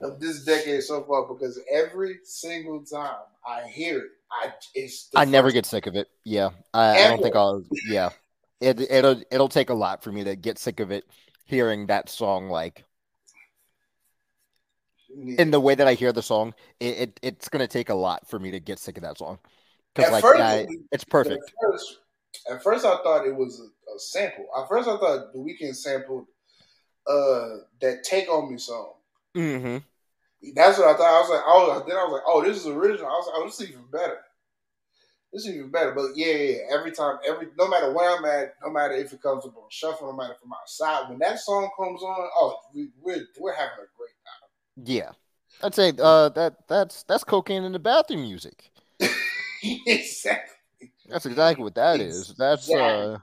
of 0.00 0.20
this 0.20 0.44
decade 0.44 0.82
so 0.82 1.02
far 1.04 1.32
because 1.32 1.60
every 1.70 2.18
single 2.24 2.84
time 2.84 3.16
I 3.46 3.68
hear 3.68 3.98
it, 3.98 4.10
I 4.30 4.52
it's 4.74 5.08
I 5.14 5.24
never 5.24 5.50
get 5.50 5.66
sick 5.66 5.86
of 5.86 5.96
it. 5.96 6.08
Yeah, 6.24 6.50
I, 6.74 7.04
I 7.04 7.08
don't 7.08 7.22
think 7.22 7.36
I'll. 7.36 7.64
Yeah, 7.86 8.10
it 8.60 8.80
it'll 8.80 9.22
it'll 9.30 9.48
take 9.48 9.70
a 9.70 9.74
lot 9.74 10.02
for 10.02 10.12
me 10.12 10.24
to 10.24 10.36
get 10.36 10.58
sick 10.58 10.80
of 10.80 10.90
it. 10.90 11.04
Hearing 11.44 11.86
that 11.86 12.08
song, 12.08 12.48
like 12.48 12.84
in 15.38 15.50
the 15.50 15.60
way 15.60 15.74
that 15.74 15.86
I 15.86 15.94
hear 15.94 16.12
the 16.12 16.22
song, 16.22 16.54
it, 16.80 16.98
it 16.98 17.20
it's 17.22 17.48
gonna 17.48 17.66
take 17.66 17.90
a 17.90 17.94
lot 17.94 18.28
for 18.28 18.38
me 18.38 18.50
to 18.52 18.60
get 18.60 18.78
sick 18.78 18.96
of 18.96 19.02
that 19.02 19.18
song 19.18 19.38
because 19.94 20.10
like 20.10 20.22
first, 20.22 20.40
I, 20.40 20.66
it's 20.90 21.04
perfect. 21.04 21.44
At 21.44 21.70
first, 21.70 21.98
at 22.50 22.62
first, 22.62 22.84
I 22.84 22.96
thought 23.02 23.26
it 23.26 23.34
was 23.34 23.60
a, 23.60 23.90
a 23.94 23.98
sample. 23.98 24.46
At 24.58 24.68
first, 24.68 24.88
I 24.88 24.96
thought 24.96 25.32
the 25.32 25.38
Weeknd 25.38 25.74
sampled 25.76 26.26
uh 27.06 27.56
that 27.80 28.04
"Take 28.04 28.28
on 28.28 28.50
Me" 28.50 28.58
song. 28.58 28.94
hmm 29.34 29.78
That's 30.54 30.78
what 30.78 30.88
I 30.88 30.96
thought. 30.96 31.16
I 31.16 31.20
was 31.20 31.30
like, 31.30 31.42
oh, 31.46 31.84
then 31.86 31.96
I 31.96 32.04
was 32.04 32.12
like, 32.12 32.22
oh, 32.26 32.42
this 32.42 32.58
is 32.58 32.66
original. 32.66 33.06
I 33.06 33.12
was 33.12 33.26
like, 33.26 33.36
oh, 33.38 33.44
this 33.44 33.60
is 33.60 33.70
even 33.70 33.86
better. 33.90 34.18
This 35.32 35.46
is 35.46 35.54
even 35.54 35.70
better. 35.70 35.92
But 35.92 36.10
yeah, 36.14 36.26
yeah, 36.26 36.50
yeah. 36.50 36.78
every 36.78 36.92
time, 36.92 37.18
every 37.26 37.48
no 37.58 37.68
matter 37.68 37.92
where 37.92 38.16
I'm 38.16 38.24
at, 38.24 38.54
no 38.62 38.70
matter 38.70 38.94
if 38.94 39.12
it 39.12 39.22
comes 39.22 39.44
up 39.46 39.56
on 39.56 39.64
shuffle, 39.70 40.08
no 40.08 40.16
matter 40.16 40.34
from 40.40 40.52
outside, 40.52 41.08
when 41.08 41.18
that 41.20 41.38
song 41.40 41.70
comes 41.76 42.02
on, 42.02 42.28
oh, 42.36 42.58
we, 42.74 42.88
we're 43.00 43.24
we're 43.40 43.54
having 43.54 43.78
a 43.78 43.88
great 43.96 44.16
time. 44.24 44.86
Yeah. 44.86 45.10
I'd 45.62 45.74
say 45.74 45.92
uh, 45.98 46.28
that 46.30 46.68
that's 46.68 47.02
that's 47.04 47.24
cocaine 47.24 47.64
in 47.64 47.72
the 47.72 47.78
bathroom 47.78 48.22
music. 48.22 48.70
exactly. 49.62 50.51
That's 51.12 51.26
exactly 51.26 51.64
what 51.64 51.74
that 51.74 52.00
is. 52.00 52.34
That's 52.38 52.72
uh, 52.74 53.18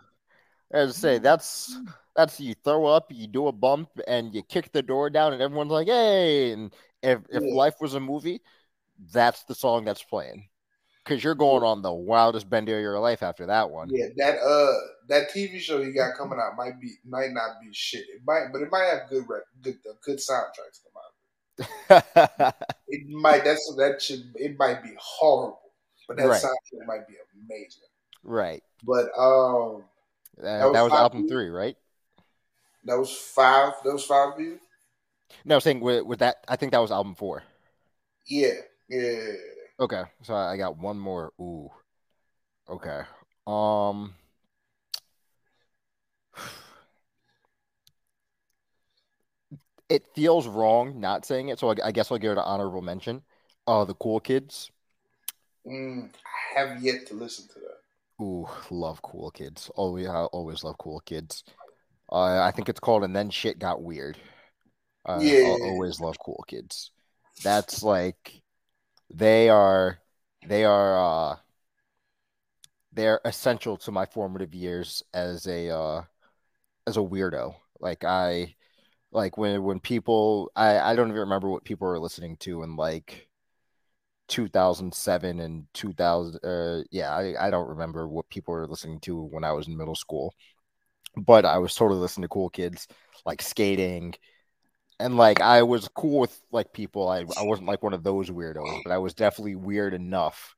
as 0.72 0.90
I 0.92 0.94
say, 0.94 1.18
that's 1.20 1.78
that's 2.16 2.40
you 2.40 2.56
throw 2.64 2.86
up, 2.86 3.08
you 3.12 3.28
do 3.28 3.48
a 3.48 3.52
bump, 3.52 3.90
and 4.08 4.34
you 4.34 4.44
kick 4.44 4.72
the 4.72 4.82
door 4.82 5.10
down, 5.10 5.34
and 5.34 5.42
everyone's 5.42 5.72
like, 5.72 5.88
"Hey!" 5.88 6.52
And 6.52 6.74
if 7.04 7.20
if 7.32 7.44
Yeah. 7.44 7.56
life 7.56 7.76
was 7.82 7.96
a 7.96 8.00
movie, 8.00 8.42
that's 9.14 9.44
the 9.46 9.56
song 9.56 9.86
that's 9.86 10.04
playing, 10.04 10.50
because 11.04 11.24
you're 11.24 11.36
going 11.36 11.64
on 11.64 11.82
the 11.82 11.94
wildest 11.94 12.50
bender 12.50 12.78
of 12.78 12.82
your 12.84 13.00
life 13.00 13.24
after 13.24 13.48
that 13.48 13.70
one. 13.72 13.90
Yeah, 13.92 14.08
that 14.18 14.40
uh 14.40 14.74
that 15.08 15.30
TV 15.30 15.60
show 15.60 15.82
you 15.82 15.94
got 15.94 16.16
coming 16.18 16.40
out 16.40 16.56
might 16.58 16.80
be 16.80 16.96
might 17.06 17.32
not 17.32 17.62
be 17.62 17.70
shit. 17.74 18.06
It 18.10 18.22
might, 18.26 18.48
but 18.52 18.62
it 18.62 18.70
might 18.72 18.86
have 18.86 19.10
good 19.10 19.26
rec- 19.28 19.44
good 19.62 19.78
a 19.90 19.94
good 20.04 20.18
soundtracks 20.20 20.82
come 20.84 20.94
out. 20.98 22.54
It 22.88 23.08
might 23.08 23.44
that's 23.46 23.74
that 23.78 24.02
should 24.02 24.32
it 24.36 24.58
might 24.58 24.84
be 24.84 24.92
horrible, 25.00 25.69
but 26.10 26.18
that 26.18 26.28
Right. 26.28 26.42
soundtrack 26.42 26.88
might 26.88 27.08
be 27.08 27.14
amazing. 27.46 27.84
right. 28.24 28.64
But 28.84 29.06
um, 29.18 29.84
That, 30.38 30.66
was 30.66 30.74
that 30.74 30.82
was 30.82 30.92
album 30.94 31.20
views? 31.20 31.30
three, 31.30 31.50
right? 31.50 31.78
that 32.86 32.98
was 32.98 33.12
five. 33.16 33.74
That 33.84 33.94
was 33.94 34.06
five 34.06 34.34
of 34.34 34.40
you. 34.40 34.60
No, 35.46 35.56
I 35.56 35.58
was 35.58 35.64
saying 35.64 35.80
with, 35.82 36.04
with 36.06 36.20
that, 36.20 36.44
I 36.48 36.56
think 36.56 36.72
that 36.72 36.80
was 36.80 36.92
album 36.92 37.14
four. 37.16 37.44
Yeah, 38.28 38.54
yeah. 38.90 39.34
Okay, 39.80 40.04
so 40.24 40.36
I 40.36 40.58
got 40.58 40.78
one 40.78 41.00
more. 41.00 41.32
Ooh. 41.40 41.70
Okay. 42.70 43.02
Um. 43.48 44.16
It 49.90 50.06
feels 50.14 50.48
wrong 50.48 51.00
not 51.00 51.26
saying 51.26 51.50
it, 51.50 51.60
so 51.60 51.70
I, 51.72 51.76
I 51.86 51.92
guess 51.92 52.12
I'll 52.12 52.18
give 52.20 52.32
it 52.32 52.38
an 52.38 52.44
honorable 52.46 52.82
mention. 52.82 53.24
Uh, 53.68 53.86
the 53.86 53.96
Cool 53.96 54.20
Kids. 54.20 54.72
Mm, 55.66 56.12
I 56.56 56.60
have 56.60 56.84
yet 56.84 57.08
to 57.08 57.14
listen 57.14 57.48
to 57.50 57.60
that. 57.60 57.80
Ooh, 58.22 58.48
love 58.70 59.02
Cool 59.02 59.32
Kids. 59.32 59.70
Always, 59.76 60.08
I 60.08 60.26
always 60.26 60.64
love 60.64 60.78
Cool 60.78 61.00
Kids. 61.02 61.44
Uh, 62.12 62.42
I 62.42 62.52
think 62.52 62.70
it's 62.70 62.80
called 62.80 63.04
"And 63.04 63.16
Then 63.16 63.30
Shit 63.30 63.60
Got 63.60 63.82
Weird." 63.84 64.18
Uh, 65.06 65.24
Yeah. 65.24 65.40
I'll 65.44 65.60
always 65.62 66.00
love 66.02 66.18
Cool 66.20 66.44
Kids. 66.48 66.92
That's 67.44 67.84
like 67.84 68.42
they 69.14 69.50
are, 69.50 70.00
they 70.48 70.66
are, 70.66 71.32
uh, 71.34 71.38
they're 72.94 73.22
essential 73.26 73.78
to 73.78 73.92
my 73.92 74.06
formative 74.06 74.54
years 74.54 75.04
as 75.14 75.48
a 75.48 75.70
uh, 75.70 76.04
as 76.88 76.98
a 76.98 77.02
weirdo. 77.02 77.56
Like 77.82 78.06
I, 78.06 78.56
like 79.12 79.38
when 79.38 79.64
when 79.64 79.82
people, 79.82 80.52
I 80.58 80.80
I 80.80 80.96
don't 80.98 81.10
even 81.10 81.22
remember 81.22 81.50
what 81.50 81.66
people 81.66 81.88
were 81.88 82.00
listening 82.00 82.38
to 82.40 82.64
and 82.64 82.78
like 82.78 83.29
2007 84.30 85.40
and 85.40 85.66
2000 85.74 86.40
uh 86.46 86.84
yeah 86.92 87.12
I, 87.14 87.48
I 87.48 87.50
don't 87.50 87.68
remember 87.68 88.08
what 88.08 88.30
people 88.30 88.54
were 88.54 88.68
listening 88.68 89.00
to 89.02 89.22
when 89.22 89.44
i 89.44 89.52
was 89.52 89.68
in 89.68 89.76
middle 89.76 89.96
school 89.96 90.34
but 91.18 91.46
i 91.46 91.58
was 91.58 91.76
totally 91.76 92.00
listening 92.00 92.24
to 92.24 92.30
cool 92.30 92.50
kids 92.50 92.88
like 93.26 93.42
skating 93.42 94.14
and 95.00 95.18
like 95.18 95.42
i 95.42 95.64
was 95.64 95.90
cool 95.96 96.20
with 96.20 96.40
like 96.52 96.72
people 96.72 97.10
i, 97.10 97.26
I 97.36 97.44
wasn't 97.44 97.68
like 97.68 97.84
one 97.84 97.94
of 97.94 98.04
those 98.04 98.30
weirdos 98.30 98.84
but 98.84 98.92
i 98.94 98.98
was 98.98 99.14
definitely 99.14 99.56
weird 99.56 99.94
enough 99.94 100.56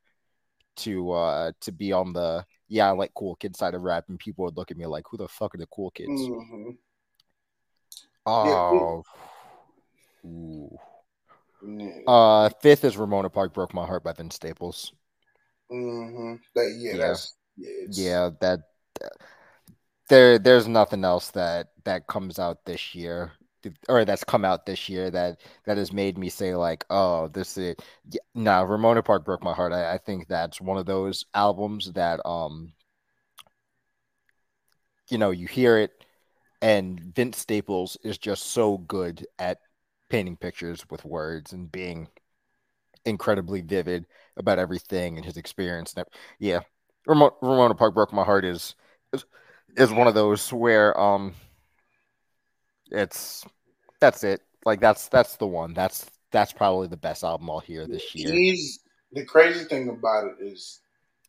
to 0.76 1.12
uh 1.12 1.52
to 1.62 1.72
be 1.72 1.92
on 1.92 2.12
the 2.12 2.44
yeah 2.68 2.88
i 2.88 2.90
like 2.92 3.12
cool 3.14 3.34
kid 3.36 3.56
side 3.56 3.74
of 3.74 3.82
rap 3.82 4.04
and 4.08 4.18
people 4.18 4.44
would 4.44 4.56
look 4.56 4.70
at 4.70 4.76
me 4.76 4.86
like 4.86 5.04
who 5.10 5.16
the 5.16 5.28
fuck 5.28 5.54
are 5.54 5.58
the 5.58 5.66
cool 5.66 5.90
kids 5.90 6.10
Mhm. 6.10 6.76
oh 8.26 9.02
Ooh. 10.24 10.78
Uh 12.06 12.48
fifth 12.60 12.84
is 12.84 12.96
ramona 12.96 13.30
park 13.30 13.54
broke 13.54 13.72
my 13.74 13.86
heart 13.86 14.02
by 14.02 14.12
vince 14.12 14.34
staples 14.34 14.92
Mm-hmm. 15.70 16.34
That 16.54 16.74
yeah, 16.78 16.96
Yeah. 16.96 17.14
yeah, 17.56 17.86
yeah 17.90 18.30
that 18.40 18.60
there 20.08 20.38
there's 20.38 20.68
nothing 20.68 21.04
else 21.04 21.30
that 21.30 21.68
that 21.84 22.06
comes 22.06 22.38
out 22.38 22.64
this 22.64 22.94
year 22.94 23.32
or 23.88 24.04
that's 24.04 24.24
come 24.24 24.44
out 24.44 24.66
this 24.66 24.88
year 24.88 25.10
that 25.10 25.40
that 25.64 25.78
has 25.78 25.92
made 25.92 26.18
me 26.18 26.28
say 26.28 26.54
like 26.54 26.84
oh 26.90 27.28
this 27.28 27.56
is 27.56 27.76
yeah, 28.10 28.20
nah 28.34 28.60
ramona 28.62 29.02
park 29.02 29.24
broke 29.24 29.42
my 29.42 29.54
heart 29.54 29.72
I, 29.72 29.94
I 29.94 29.98
think 29.98 30.28
that's 30.28 30.60
one 30.60 30.76
of 30.78 30.86
those 30.86 31.24
albums 31.34 31.92
that 31.92 32.20
um 32.26 32.72
you 35.08 35.18
know 35.18 35.30
you 35.30 35.46
hear 35.46 35.78
it 35.78 35.92
and 36.60 37.00
vince 37.00 37.38
staples 37.38 37.96
is 38.04 38.18
just 38.18 38.44
so 38.48 38.78
good 38.78 39.26
at 39.38 39.58
painting 40.12 40.36
pictures 40.36 40.84
with 40.90 41.06
words 41.06 41.54
and 41.54 41.72
being 41.72 42.06
incredibly 43.06 43.62
vivid 43.62 44.04
about 44.36 44.58
everything 44.58 45.16
and 45.16 45.24
his 45.24 45.38
experience 45.38 45.94
and 45.96 46.04
yeah 46.38 46.60
Ramona, 47.06 47.74
Park 47.74 47.94
broke 47.94 48.12
my 48.12 48.22
heart 48.22 48.44
is, 48.44 48.74
is 49.14 49.24
is 49.74 49.90
one 49.90 50.06
of 50.06 50.14
those 50.14 50.52
where 50.52 51.00
um 51.00 51.32
it's 52.90 53.46
that's 54.00 54.22
it 54.22 54.42
like 54.66 54.80
that's 54.80 55.08
that's 55.08 55.36
the 55.36 55.46
one 55.46 55.72
that's 55.72 56.04
that's 56.30 56.52
probably 56.52 56.88
the 56.88 56.96
best 56.98 57.24
album 57.24 57.48
I'll 57.48 57.60
hear 57.60 57.86
this 57.86 58.14
year. 58.14 58.34
He's 58.34 58.80
the 59.12 59.24
crazy 59.24 59.64
thing 59.64 59.88
about 59.88 60.26
it 60.26 60.44
is 60.44 60.80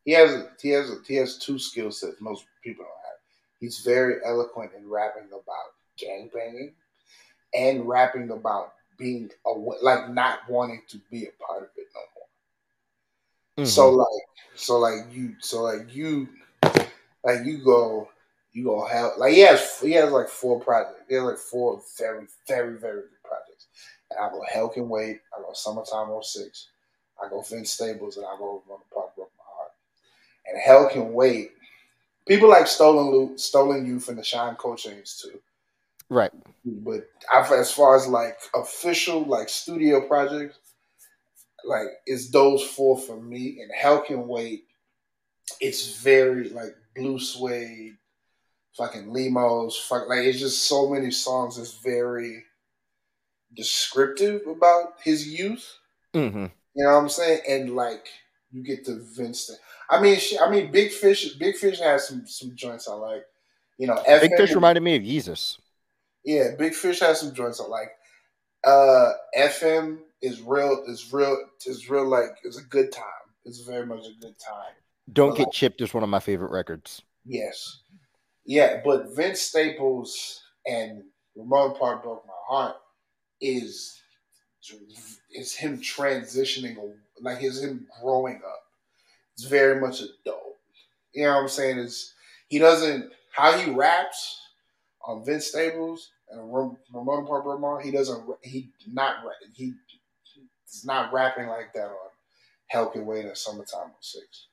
he 0.04 0.12
has 0.12 0.44
he 0.62 0.70
has 0.72 0.92
he 1.08 1.16
has 1.16 1.38
two 1.38 1.58
skill 1.58 1.90
sets 1.90 2.20
most 2.20 2.46
people 2.62 2.84
don't 2.84 2.92
have. 2.92 3.20
He's 3.62 3.80
very 3.80 4.16
eloquent 4.26 4.72
in 4.78 4.90
rapping 4.90 5.30
about 5.30 5.72
gangbanging 5.98 6.74
and 7.54 7.88
rapping 7.88 8.32
about 8.32 8.74
being 8.98 9.30
a, 9.46 9.50
like 9.50 10.10
not 10.10 10.40
wanting 10.50 10.82
to 10.90 11.00
be 11.12 11.26
a 11.26 11.44
part 11.44 11.64
of 11.64 11.70
it 11.76 11.88
no 11.94 12.02
more. 12.16 13.66
Mhm. 13.66 13.70
So 13.70 13.90
like, 13.92 14.08
so 14.56 14.80
like 14.80 15.12
you, 15.12 15.36
so 15.40 15.64
like 15.64 15.94
you, 15.94 16.28
like 17.24 17.46
you 17.46 17.64
go, 17.64 18.10
you 18.52 18.64
go 18.66 18.86
help. 18.86 19.18
Like 19.18 19.34
he 19.34 19.42
has, 19.42 19.80
he 19.80 19.92
has 19.94 20.12
like 20.12 20.30
four 20.30 20.60
projects. 20.60 21.02
He 21.10 21.16
has 21.16 21.24
like 21.24 21.38
four 21.38 21.82
very, 21.98 22.28
very, 22.48 22.78
very 22.78 23.02
good 23.02 23.24
projects. 23.24 23.68
And 24.12 24.20
I 24.20 24.30
go 24.30 24.44
Hell 24.52 24.70
Can 24.70 24.90
Wait. 24.90 25.22
I 25.36 25.42
go 25.42 25.54
Summertime 25.54 26.10
06. 26.22 26.68
I 27.24 27.30
go 27.30 27.42
Vince 27.42 27.72
Staples, 27.72 28.18
and 28.18 28.26
I 28.26 28.36
go 28.38 28.62
Ramona 28.66 28.84
Park 28.94 29.16
Broke 29.16 29.32
My 29.38 29.44
Heart. 29.58 29.72
And 30.48 30.62
Hell 30.62 30.90
Can 30.90 31.14
Wait. 31.14 31.52
People 32.28 32.50
like 32.50 32.68
Stolen 32.68 33.12
Loot, 33.12 33.40
Stolen 33.40 33.86
Youth, 33.86 34.08
and 34.10 34.18
the 34.18 34.24
Shine 34.24 34.56
Coachings 34.56 35.22
too. 35.22 35.40
Right. 36.10 36.32
But 36.66 37.10
I've, 37.34 37.52
as 37.52 37.72
far 37.72 37.96
as 37.96 38.08
like 38.08 38.38
official 38.56 39.24
like 39.26 39.50
studio 39.50 40.08
projects, 40.08 40.58
like 41.66 41.88
it's 42.06 42.30
those 42.32 42.64
four 42.64 42.98
for 43.00 43.20
me. 43.22 43.60
And 43.62 43.72
Hell 43.76 44.02
Can 44.02 44.28
Wait. 44.28 44.66
It's 45.60 46.00
very 46.00 46.50
like 46.50 46.76
blue 46.96 47.20
suede, 47.20 47.98
fucking 48.78 49.08
limos, 49.08 49.74
fuck 49.74 50.08
like 50.08 50.20
it's 50.20 50.40
just 50.40 50.64
so 50.64 50.90
many 50.90 51.12
songs. 51.12 51.58
It's 51.58 51.78
very 51.80 52.44
descriptive 53.56 54.42
about 54.48 54.94
his 55.04 55.28
youth. 55.28 55.80
Mm-hmm. 56.14 56.46
You 56.76 56.84
know 56.86 56.94
what 56.94 56.98
I'm 56.98 57.10
saying? 57.10 57.42
And 57.48 57.76
like 57.76 58.08
you 58.52 58.64
get 58.64 58.86
to 58.86 59.00
Vince. 59.16 59.52
I 59.90 60.02
mean, 60.02 60.18
shit, 60.18 60.40
I 60.42 60.50
mean, 60.50 60.72
Big 60.72 60.92
Fish. 60.92 61.34
Big 61.36 61.56
Fish 61.56 61.80
has 61.80 62.08
some 62.08 62.26
some 62.26 62.56
joints 62.56 62.88
I 62.88 62.94
like. 62.94 63.26
You 63.78 63.88
know, 63.88 63.96
Big 64.06 64.32
FM 64.32 64.38
Fish 64.38 64.54
reminded 64.54 64.82
me 64.82 64.96
of 64.96 65.04
Jesus. 65.04 65.58
Yeah, 66.26 66.50
Big 66.58 66.74
Fish 66.74 67.00
has 67.02 67.20
some 67.20 67.34
joints 67.34 67.60
I 67.60 67.66
like. 67.66 67.92
Uh, 68.66 69.12
FM 69.38 70.00
is 70.22 70.42
real. 70.42 70.84
Is 70.88 71.12
real. 71.12 71.38
Is 71.66 71.90
real. 71.90 72.08
Like 72.08 72.30
it's 72.44 72.58
a 72.58 72.64
good 72.64 72.92
time. 72.92 73.06
It's 73.46 73.62
very 73.62 73.86
much 73.86 74.06
a 74.06 74.20
good 74.22 74.36
time. 74.40 74.74
Don't 75.12 75.36
Get 75.36 75.52
Chipped 75.52 75.82
is 75.82 75.94
one 75.94 76.04
of 76.04 76.10
my 76.10 76.20
favorite 76.20 76.52
records. 76.52 77.02
Yes. 77.26 77.82
Yeah, 78.46 78.82
but 78.84 79.16
Vince 79.16 79.42
Staples 79.42 80.42
and 80.66 81.04
Ramona 81.36 81.74
Park 81.74 82.04
broke 82.04 82.26
my 82.26 82.34
heart 82.48 82.76
is 83.42 84.00
is 85.32 85.54
him 85.54 85.82
transitioning 85.82 86.78
like 87.22 87.44
is 87.44 87.62
him 87.62 87.86
growing 88.02 88.42
up. 88.46 88.62
It's 89.34 89.46
very 89.46 89.80
much 89.82 90.02
adult. 90.02 90.58
You 91.14 91.26
know 91.26 91.36
what 91.36 91.42
I'm 91.42 91.50
saying? 91.50 91.80
Is 91.80 92.14
he 92.48 92.60
doesn't 92.60 93.12
how 93.32 93.58
he 93.58 93.72
raps 93.72 94.40
on 95.06 95.26
Vince 95.26 95.48
Staples 95.48 96.12
and 96.34 96.54
Ram- 96.54 96.78
Ramona 96.94 97.26
Park 97.28 97.44
broke. 97.44 97.84
He 97.84 97.92
doesn't 97.92 98.24
he 98.42 98.70
not 98.92 99.18
he 99.54 99.74
he's 100.66 100.86
not 100.86 101.14
rapping 101.14 101.48
like 101.48 101.74
that 101.74 101.86
on 101.86 102.10
Hell 102.68 102.88
Can 102.88 103.06
Wait 103.06 103.26
and 103.26 103.38
Summertime 103.38 103.92
06. 104.00 104.48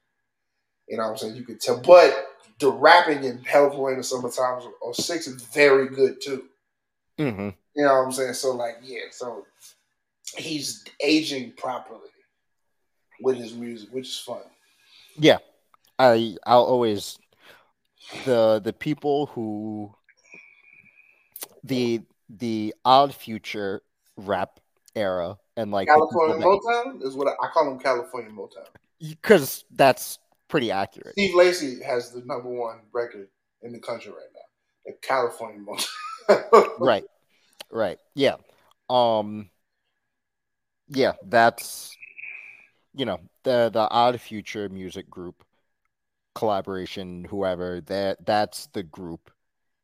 You 0.88 0.96
know 0.96 1.04
what 1.04 1.10
I'm 1.10 1.16
saying? 1.16 1.36
You 1.36 1.44
could 1.44 1.60
tell, 1.60 1.80
but 1.80 2.28
the 2.58 2.70
rapping 2.70 3.24
in 3.24 3.38
Hell 3.38 3.70
Can 3.70 3.78
Wait 3.80 3.94
and 3.94 4.04
Summertime 4.06 4.62
06 4.92 5.26
is 5.26 5.42
very 5.42 5.88
good 5.88 6.20
too. 6.20 6.44
hmm 7.18 7.50
You 7.74 7.84
know 7.84 7.94
what 7.94 8.04
I'm 8.06 8.12
saying? 8.12 8.34
So 8.34 8.52
like, 8.52 8.78
yeah, 8.82 9.04
so 9.10 9.46
he's 10.36 10.84
aging 11.02 11.52
properly 11.52 12.00
with 13.22 13.36
his 13.36 13.54
music, 13.54 13.90
which 13.92 14.08
is 14.08 14.18
fun. 14.18 14.42
Yeah, 15.16 15.38
I 15.98 16.36
I'll 16.46 16.64
always 16.64 17.18
the 18.24 18.60
the 18.62 18.72
people 18.72 19.26
who 19.26 19.94
the 21.64 22.02
the 22.28 22.74
odd 22.84 23.14
future 23.14 23.82
rap 24.16 24.60
era 24.94 25.38
and 25.56 25.70
like 25.70 25.88
California 25.88 26.46
Motown 26.46 27.02
is 27.02 27.14
what 27.14 27.28
I, 27.28 27.32
I 27.44 27.48
call 27.50 27.64
them 27.66 27.78
California 27.78 28.30
Motown. 28.30 28.66
because 29.22 29.64
that's 29.72 30.18
pretty 30.48 30.70
accurate. 30.70 31.12
Steve 31.12 31.34
Lacy 31.34 31.82
has 31.82 32.10
the 32.10 32.22
number 32.24 32.48
one 32.48 32.80
record 32.92 33.28
in 33.62 33.72
the 33.72 33.80
country 33.80 34.10
right 34.10 34.20
now. 34.34 34.40
The 34.86 34.92
California 35.02 35.60
Motown. 35.60 35.86
right 36.78 37.04
right 37.72 37.98
yeah 38.14 38.36
um 38.88 39.50
yeah 40.88 41.12
that's 41.26 41.96
you 42.94 43.04
know 43.04 43.18
the 43.42 43.70
the 43.72 43.88
odd 43.90 44.20
future 44.20 44.68
music 44.68 45.10
group 45.10 45.44
collaboration 46.34 47.24
whoever 47.24 47.80
that 47.82 48.24
that's 48.24 48.66
the 48.68 48.82
group 48.82 49.30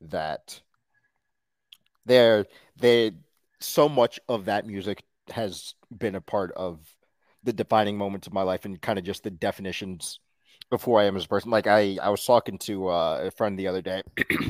that 0.01 0.61
they're 2.07 2.47
they 2.77 3.12
so 3.61 3.89
much 3.89 4.19
of 4.28 4.47
that 4.47 4.66
music 4.66 5.03
has 5.28 5.74
been 5.97 6.15
a 6.15 6.20
part 6.20 6.53
of 6.53 6.78
the 7.43 7.53
defining 7.53 7.99
moments 7.99 8.27
of 8.27 8.33
my 8.33 8.43
life 8.43 8.65
and 8.65 8.81
kind 8.81 8.99
of 8.99 9.05
just 9.05 9.23
the 9.23 9.31
definitions 9.31 10.20
of 10.73 10.83
who 10.83 10.95
I 10.95 11.05
am 11.05 11.16
as 11.16 11.24
a 11.24 11.28
person. 11.28 11.51
Like 11.51 11.66
I, 11.66 11.99
I 12.03 12.11
was 12.11 12.24
talking 12.24 12.59
to 12.59 12.89
uh, 12.89 13.20
a 13.24 13.31
friend 13.31 13.59
the 13.59 13.69
other 13.69 13.83
day, 13.83 14.03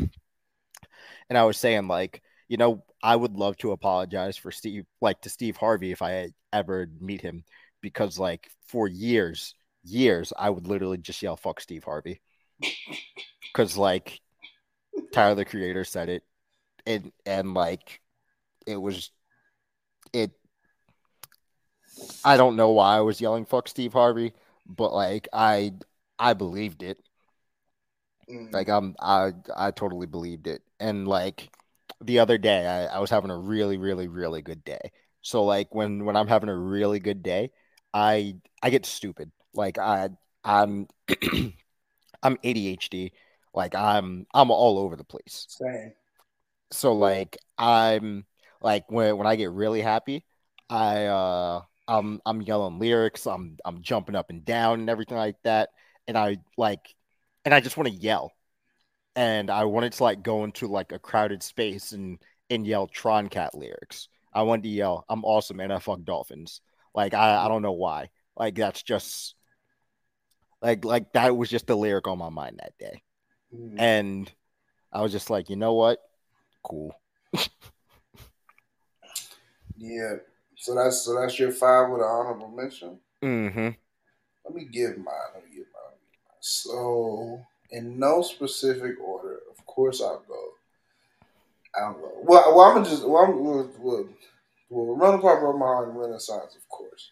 and 1.28 1.38
I 1.38 1.44
was 1.44 1.58
saying 1.58 1.88
like, 1.88 2.22
you 2.48 2.56
know, 2.56 2.84
I 3.02 3.16
would 3.16 3.34
love 3.34 3.56
to 3.58 3.72
apologize 3.72 4.36
for 4.36 4.50
Steve, 4.50 4.84
like 5.00 5.20
to 5.22 5.28
Steve 5.28 5.56
Harvey 5.56 5.92
if 5.92 6.00
I 6.02 6.30
ever 6.52 6.88
meet 7.00 7.20
him, 7.20 7.44
because 7.80 8.18
like 8.18 8.48
for 8.68 8.88
years, 8.88 9.54
years, 9.84 10.32
I 10.36 10.50
would 10.50 10.66
literally 10.66 10.98
just 10.98 11.22
yell 11.22 11.36
"fuck 11.36 11.60
Steve 11.60 11.84
Harvey," 11.84 12.20
because 13.52 13.76
like 13.76 14.20
Tyler 15.12 15.34
the 15.34 15.44
Creator 15.44 15.84
said 15.84 16.08
it, 16.08 16.22
and 16.86 17.12
and 17.24 17.54
like 17.54 18.00
it 18.66 18.76
was 18.76 19.10
it. 20.12 20.32
I 22.24 22.36
don't 22.36 22.56
know 22.56 22.70
why 22.70 22.96
I 22.96 23.00
was 23.00 23.20
yelling 23.20 23.44
"fuck 23.46 23.68
Steve 23.68 23.92
Harvey," 23.92 24.32
but 24.66 24.92
like 24.92 25.28
I 25.32 25.74
I 26.18 26.34
believed 26.34 26.82
it. 26.82 26.98
Mm. 28.30 28.52
Like 28.52 28.68
I'm 28.68 28.94
I 29.00 29.32
I 29.54 29.70
totally 29.70 30.06
believed 30.06 30.46
it. 30.46 30.62
And 30.80 31.06
like 31.06 31.50
the 32.00 32.18
other 32.18 32.38
day 32.38 32.66
I, 32.66 32.96
I 32.96 32.98
was 32.98 33.10
having 33.10 33.30
a 33.30 33.38
really, 33.38 33.78
really, 33.78 34.08
really 34.08 34.42
good 34.42 34.64
day. 34.64 34.92
So 35.22 35.44
like 35.44 35.74
when 35.74 36.04
when 36.04 36.16
I'm 36.16 36.28
having 36.28 36.48
a 36.48 36.56
really 36.56 37.00
good 37.00 37.22
day, 37.22 37.50
I 37.94 38.36
I 38.62 38.70
get 38.70 38.86
stupid. 38.86 39.30
Like 39.54 39.78
I 39.78 40.10
I'm 40.44 40.88
I'm 42.22 42.36
ADHD. 42.38 43.12
Like 43.54 43.74
I'm 43.74 44.26
I'm 44.34 44.50
all 44.50 44.78
over 44.78 44.96
the 44.96 45.04
place. 45.04 45.46
Same. 45.48 45.92
So 46.70 46.94
like 46.94 47.36
I'm 47.58 48.24
like 48.60 48.90
when 48.90 49.16
when 49.16 49.26
I 49.26 49.36
get 49.36 49.50
really 49.50 49.80
happy, 49.80 50.24
I 50.68 51.06
uh 51.06 51.62
I'm 51.88 52.20
I'm 52.26 52.42
yelling 52.42 52.78
lyrics, 52.78 53.26
I'm 53.26 53.56
I'm 53.64 53.82
jumping 53.82 54.16
up 54.16 54.30
and 54.30 54.44
down 54.44 54.80
and 54.80 54.90
everything 54.90 55.16
like 55.16 55.36
that. 55.44 55.70
And 56.08 56.16
I 56.18 56.38
like 56.56 56.94
and 57.44 57.54
I 57.54 57.60
just 57.60 57.76
want 57.76 57.88
to 57.88 57.94
yell. 57.94 58.32
And 59.14 59.50
I 59.50 59.64
wanted 59.64 59.92
to 59.94 60.02
like 60.02 60.22
go 60.22 60.44
into 60.44 60.66
like 60.66 60.92
a 60.92 60.98
crowded 60.98 61.42
space 61.42 61.92
and 61.92 62.18
and 62.50 62.66
yell 62.66 62.86
Tron 62.86 63.28
Cat 63.28 63.54
lyrics. 63.54 64.08
I 64.32 64.42
wanted 64.42 64.64
to 64.64 64.68
yell, 64.68 65.04
I'm 65.08 65.24
awesome 65.24 65.60
and 65.60 65.72
I 65.72 65.78
fuck 65.78 66.02
dolphins. 66.04 66.60
Like 66.94 67.14
I, 67.14 67.44
I 67.44 67.48
don't 67.48 67.62
know 67.62 67.72
why. 67.72 68.10
Like 68.36 68.56
that's 68.56 68.82
just 68.82 69.34
like 70.60 70.84
like 70.84 71.12
that 71.12 71.36
was 71.36 71.48
just 71.48 71.66
the 71.66 71.76
lyric 71.76 72.06
on 72.08 72.18
my 72.18 72.28
mind 72.28 72.60
that 72.60 72.76
day. 72.78 73.02
Mm. 73.54 73.74
And 73.78 74.32
I 74.92 75.02
was 75.02 75.12
just 75.12 75.30
like, 75.30 75.48
you 75.50 75.56
know 75.56 75.74
what? 75.74 76.00
Cool. 76.68 76.94
Yeah. 79.78 80.14
So 80.56 80.74
that's 80.74 81.02
so 81.02 81.20
that's 81.20 81.38
your 81.38 81.52
five 81.52 81.90
with 81.90 82.00
an 82.00 82.06
honorable 82.06 82.48
mention. 82.48 82.98
Mm-hmm. 83.22 83.68
Let 84.44 84.54
me 84.54 84.64
give 84.64 84.96
mine. 84.96 85.14
Let 85.34 85.44
me 85.44 85.50
give 85.50 85.66
mine. 85.66 85.92
Me 85.92 86.06
give 86.10 86.22
mine. 86.24 86.38
So 86.40 87.40
in 87.70 87.98
no 87.98 88.22
specific 88.22 88.98
order, 89.04 89.40
of 89.50 89.64
course 89.66 90.00
I'll 90.00 90.24
go. 90.26 90.42
I'll 91.78 91.92
go. 91.94 92.12
Well, 92.22 92.56
well 92.56 92.60
I'm 92.60 92.76
gonna 92.76 92.88
just 92.88 93.06
well, 93.06 93.24
I'm, 93.24 93.38
we'll, 93.38 93.70
we'll, 93.78 94.08
we'll 94.70 94.96
run 94.96 95.18
apart 95.18 95.40
from 95.40 95.58
my 95.58 95.66
heart 95.66 95.88
and 95.88 95.98
Renaissance, 95.98 96.56
of 96.56 96.68
course. 96.68 97.10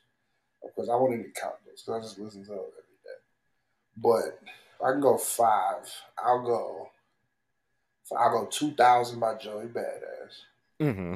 Of 0.65 0.75
course, 0.75 0.89
I 0.89 0.97
won't 0.97 1.13
even 1.13 1.33
count 1.39 1.57
those 1.67 1.83
because 1.83 2.01
I 2.01 2.03
just 2.03 2.19
listen 2.19 2.43
to 2.45 2.51
those 2.51 2.73
every 2.73 2.99
day. 3.05 3.21
But 3.99 4.87
I 4.87 4.93
can 4.93 5.01
go 5.01 5.19
five. 5.19 5.87
I'll 6.19 6.43
go. 6.43 6.89
I'll 8.17 8.31
go 8.31 8.47
two 8.47 8.73
thousand 8.73 9.21
by 9.21 9.35
Joey 9.37 9.67
Badass. 9.67 10.43
Mm-hmm. 10.81 11.15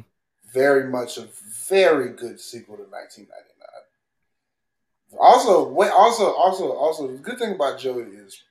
very 0.52 0.88
much 0.88 1.18
a 1.18 1.26
very 1.68 2.10
good 2.10 2.40
sequel 2.40 2.76
to 2.76 2.84
1999. 2.84 5.18
Also, 5.18 5.74
also, 5.90 6.32
also, 6.32 6.72
also, 6.72 7.08
the 7.08 7.18
good 7.18 7.38
thing 7.38 7.54
about 7.54 7.78
Joey 7.78 8.04
is, 8.04 8.42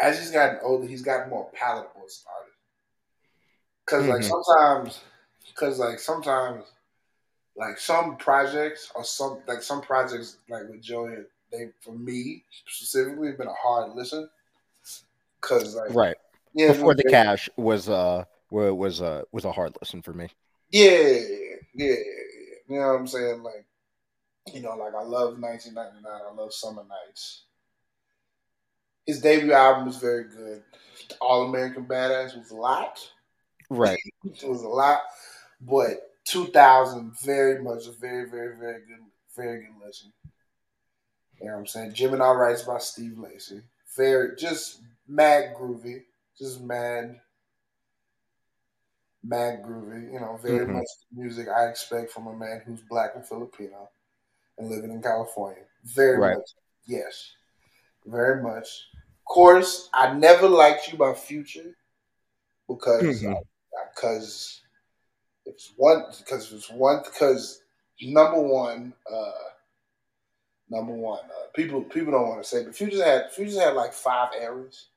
as 0.00 0.18
he's 0.18 0.30
gotten 0.30 0.58
older, 0.62 0.86
he's 0.86 1.02
gotten 1.02 1.28
more 1.30 1.50
palatable 1.52 2.02
as 2.06 2.24
an 2.24 2.32
artist. 2.36 2.58
Because 3.84 4.06
like 4.08 4.20
Mhm. 4.20 4.28
sometimes, 4.44 5.00
because 5.46 5.78
like 5.78 5.98
sometimes, 5.98 6.64
like 7.56 7.78
some 7.78 8.16
projects 8.16 8.90
or 8.94 9.04
some 9.04 9.42
like 9.46 9.62
some 9.62 9.80
projects 9.82 10.38
like 10.48 10.68
with 10.68 10.80
Joey, 10.82 11.24
they 11.52 11.70
for 11.80 11.92
me 11.92 12.44
specifically 12.66 13.28
have 13.28 13.38
been 13.38 13.46
a 13.46 13.54
hard 13.54 13.94
listen. 13.94 14.28
Because 15.40 15.74
like 15.76 15.94
Right. 15.94 16.16
Yeah, 16.54 16.68
Before 16.68 16.94
the 16.94 17.04
cash 17.04 17.48
was 17.56 17.88
uh 17.88 18.24
wa- 18.50 18.72
was 18.72 19.02
uh 19.02 19.22
was 19.32 19.44
a 19.44 19.52
hard 19.52 19.76
listen 19.80 20.02
for 20.02 20.12
me. 20.12 20.28
Yeah, 20.70 20.88
yeah, 20.90 21.56
yeah. 21.74 21.94
You 22.68 22.80
know 22.80 22.86
what 22.88 23.00
I'm 23.00 23.06
saying? 23.06 23.42
Like, 23.42 23.66
you 24.52 24.60
know, 24.60 24.76
like 24.76 24.94
I 24.94 25.02
love 25.02 25.38
1999. 25.38 26.04
I 26.04 26.34
love 26.34 26.52
Summer 26.52 26.84
Knights. 26.88 27.44
His 29.06 29.20
debut 29.20 29.52
album 29.52 29.86
was 29.86 29.98
very 29.98 30.24
good. 30.24 30.62
All 31.20 31.48
American 31.48 31.84
Badass 31.84 32.36
was 32.38 32.50
a 32.50 32.56
lot. 32.56 32.98
Right. 33.70 33.98
It 34.24 34.48
was 34.48 34.62
a 34.62 34.68
lot, 34.68 35.00
but 35.60 36.10
2000 36.24 37.12
very 37.22 37.62
much 37.62 37.86
a 37.86 37.92
very, 37.92 38.28
very, 38.28 38.56
very 38.56 38.80
good, 38.86 39.04
very 39.36 39.60
good 39.60 39.84
listen. 39.84 40.12
You 41.38 41.46
know 41.46 41.52
what 41.52 41.58
I'm 41.58 41.66
saying? 41.66 41.92
Gemini 41.92 42.30
Rights 42.32 42.62
by 42.62 42.78
Steve 42.78 43.18
Lacy. 43.18 43.60
Very, 43.96 44.34
just 44.36 44.80
mad 45.06 45.54
groovy. 45.54 46.04
Just 46.38 46.60
mad, 46.60 47.20
mad 49.22 49.62
groovy. 49.62 50.12
You 50.12 50.20
know, 50.20 50.36
very 50.36 50.66
Mhm. 50.66 50.72
much 50.72 50.86
the 51.10 51.20
music 51.20 51.48
I 51.48 51.68
expect 51.68 52.10
from 52.10 52.26
a 52.26 52.36
man 52.36 52.60
who's 52.64 52.82
black 52.82 53.14
and 53.14 53.26
Filipino 53.26 53.90
and 54.58 54.68
living 54.68 54.90
in 54.90 55.02
California. 55.02 55.64
Very 55.84 56.18
Right. 56.18 56.36
much. 56.36 56.50
Yes. 56.86 57.32
Very 58.04 58.42
much. 58.42 58.90
Of 58.94 59.24
course, 59.24 59.88
I 59.94 60.12
never 60.12 60.48
liked 60.48 60.92
you 60.92 60.98
by 60.98 61.14
Future 61.14 61.76
because 62.68 63.24
because 63.94 64.62
it's 65.46 65.72
one 65.76 66.04
because 66.18 66.52
it's 66.52 66.70
one 66.70 67.02
because 67.04 67.62
number 68.00 68.40
one 68.40 68.94
uh 69.10 69.32
number 70.68 70.92
one 70.92 71.24
uh, 71.24 71.46
people 71.54 71.82
people 71.82 72.12
don't 72.12 72.28
want 72.28 72.42
to 72.42 72.48
say 72.48 72.64
but 72.64 72.74
Future 72.74 73.04
had 73.04 73.30
Future 73.32 73.60
had 73.60 73.74
like 73.74 73.92
five 73.92 74.30
errors 74.38 74.88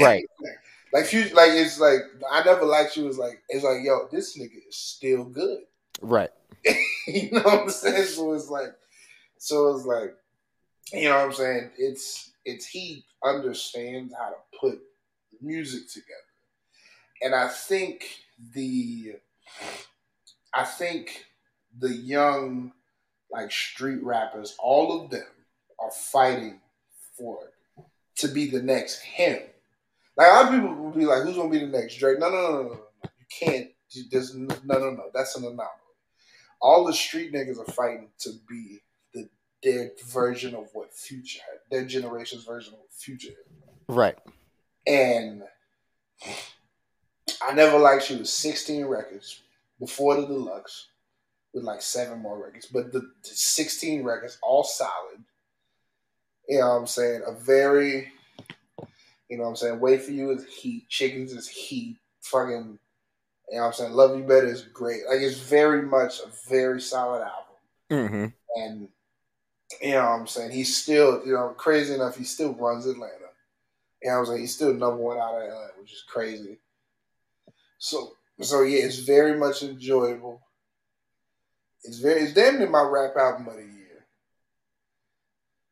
Right. 0.00 0.24
like 0.92 1.04
Future 1.04 1.34
like 1.34 1.50
it's 1.52 1.78
like 1.78 2.00
I 2.30 2.42
never 2.44 2.64
liked 2.64 2.96
you 2.96 3.04
was 3.04 3.18
like 3.18 3.42
it's 3.48 3.64
like 3.64 3.78
yo 3.82 4.08
this 4.10 4.38
nigga 4.38 4.68
is 4.68 4.76
still 4.76 5.24
good 5.24 5.60
Right. 6.00 6.30
you 7.06 7.30
know 7.32 7.42
what 7.42 7.62
I'm 7.62 7.70
saying 7.70 8.04
so 8.04 8.32
it's 8.32 8.48
like 8.48 8.74
so 9.38 9.74
it's 9.74 9.84
like 9.84 10.14
you 10.92 11.08
know 11.08 11.16
what 11.16 11.24
I'm 11.26 11.32
saying 11.32 11.70
it's 11.78 12.30
it's 12.44 12.66
he 12.66 13.04
understands 13.24 14.14
how 14.18 14.30
to 14.30 14.58
put 14.60 14.80
music 15.40 15.88
together 15.88 16.14
and 17.22 17.34
I 17.34 17.48
think 17.48 18.04
the 18.54 19.16
I 20.54 20.64
think 20.64 21.26
the 21.78 21.92
young 21.92 22.72
like 23.30 23.52
street 23.52 24.02
rappers, 24.02 24.56
all 24.58 25.02
of 25.02 25.10
them 25.10 25.26
are 25.78 25.90
fighting 25.90 26.60
for 27.16 27.38
to 28.18 28.28
be 28.28 28.50
the 28.50 28.62
next 28.62 29.00
him. 29.00 29.40
Like 30.16 30.28
a 30.28 30.30
lot 30.30 30.44
of 30.46 30.50
people 30.50 30.74
will 30.74 30.90
be 30.90 31.06
like, 31.06 31.22
"Who's 31.22 31.36
gonna 31.36 31.48
be 31.48 31.60
the 31.60 31.66
next 31.66 31.96
Drake?" 31.96 32.18
No, 32.18 32.28
no, 32.30 32.40
no, 32.40 32.52
no, 32.52 32.62
no. 32.62 32.68
no. 32.68 32.80
You 33.04 33.26
can't. 33.30 33.68
There's 34.10 34.34
no, 34.34 34.54
no, 34.64 34.78
no, 34.78 34.90
no. 34.90 35.10
That's 35.14 35.36
an 35.36 35.44
anomaly. 35.44 35.68
All 36.60 36.84
the 36.84 36.92
street 36.92 37.32
niggas 37.32 37.58
are 37.58 37.72
fighting 37.72 38.08
to 38.20 38.30
be 38.48 38.80
the 39.14 39.28
their 39.62 39.92
version 40.06 40.54
of 40.54 40.68
what 40.72 40.92
Future 40.92 41.40
had, 41.48 41.60
their 41.70 41.86
generation's 41.86 42.44
version 42.44 42.74
of 42.74 42.80
what 42.80 42.92
Future. 42.92 43.34
Right. 43.88 44.18
And 44.86 45.44
I 47.42 47.52
never 47.54 47.78
liked 47.78 48.04
she 48.04 48.16
was 48.16 48.32
16 48.32 48.86
records 48.86 49.40
before 49.78 50.16
the 50.16 50.26
deluxe 50.26 50.88
with 51.54 51.64
like 51.64 51.82
seven 51.82 52.20
more 52.20 52.42
records. 52.42 52.66
But 52.66 52.92
the, 52.92 53.00
the 53.00 53.28
16 53.28 54.02
records, 54.02 54.38
all 54.42 54.64
solid. 54.64 55.22
You 56.48 56.60
know 56.60 56.68
what 56.68 56.80
I'm 56.80 56.86
saying? 56.86 57.22
A 57.26 57.32
very, 57.32 58.10
you 59.28 59.36
know 59.36 59.44
what 59.44 59.50
I'm 59.50 59.56
saying? 59.56 59.80
Wait 59.80 60.02
for 60.02 60.12
You 60.12 60.30
is 60.30 60.46
heat. 60.46 60.88
Chickens 60.88 61.32
is 61.32 61.46
heat. 61.46 61.98
Fucking, 62.22 62.78
you 63.50 63.56
know 63.56 63.62
what 63.62 63.66
I'm 63.66 63.72
saying? 63.74 63.92
Love 63.92 64.16
You 64.16 64.24
Better 64.24 64.46
is 64.46 64.62
great. 64.62 65.02
Like, 65.08 65.20
it's 65.20 65.38
very 65.38 65.82
much 65.82 66.20
a 66.20 66.28
very 66.48 66.80
solid 66.80 67.22
album. 67.22 67.44
Mm-hmm. 67.90 68.26
And, 68.62 68.88
you 69.82 69.92
know 69.92 70.04
what 70.04 70.20
I'm 70.20 70.26
saying? 70.26 70.50
He's 70.52 70.76
still, 70.76 71.22
you 71.26 71.34
know, 71.34 71.50
crazy 71.50 71.94
enough, 71.94 72.16
he 72.16 72.24
still 72.24 72.54
runs 72.54 72.86
Atlanta. 72.86 73.14
You 74.02 74.10
know 74.10 74.16
what 74.16 74.20
I'm 74.20 74.26
saying? 74.26 74.40
He's 74.40 74.54
still 74.54 74.72
number 74.72 74.96
one 74.96 75.18
out 75.18 75.34
of 75.34 75.42
Atlanta, 75.42 75.72
which 75.80 75.92
is 75.92 76.04
crazy. 76.08 76.58
So, 77.78 78.12
so 78.40 78.62
yeah, 78.62 78.84
it's 78.84 78.98
very 78.98 79.38
much 79.38 79.62
enjoyable. 79.62 80.40
It's 81.84 81.98
very, 81.98 82.22
it's 82.22 82.34
damn 82.34 82.58
near 82.58 82.68
my 82.68 82.82
rap 82.82 83.16
album 83.16 83.48
of 83.48 83.54
the 83.54 83.62
year. 83.62 83.77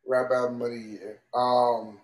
Rap 0.06 0.30
album 0.30 0.62
of 0.62 0.70
the 0.70 0.78
year. 0.78 1.20
Um, 1.34 1.98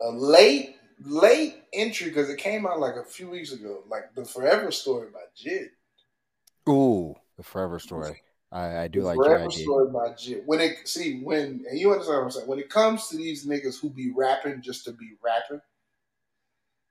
a 0.00 0.10
late, 0.10 0.76
late 1.04 1.56
entry 1.72 2.08
because 2.08 2.30
it 2.30 2.38
came 2.38 2.66
out 2.66 2.80
like 2.80 2.96
a 2.96 3.04
few 3.04 3.30
weeks 3.30 3.52
ago. 3.52 3.82
Like 3.88 4.14
the 4.14 4.24
Forever 4.24 4.70
Story 4.70 5.08
by 5.12 5.20
Jid. 5.36 5.68
Ooh, 6.68 7.14
the 7.36 7.42
Forever 7.42 7.78
Story. 7.78 8.20
I, 8.50 8.78
I 8.84 8.88
do 8.88 9.00
The 9.00 9.06
like 9.06 9.16
Forever. 9.16 9.50
Story 9.50 9.90
by 9.90 10.08
Jid. 10.10 10.44
When 10.46 10.60
it 10.60 10.88
see 10.88 11.20
when 11.20 11.64
and 11.68 11.78
you 11.78 11.92
understand 11.92 12.18
what 12.18 12.24
I'm 12.24 12.30
saying. 12.30 12.46
When 12.48 12.58
it 12.58 12.70
comes 12.70 13.08
to 13.08 13.16
these 13.16 13.46
niggas 13.46 13.80
who 13.80 13.90
be 13.90 14.10
rapping 14.14 14.62
just 14.62 14.84
to 14.84 14.92
be 14.92 15.12
rapping, 15.22 15.60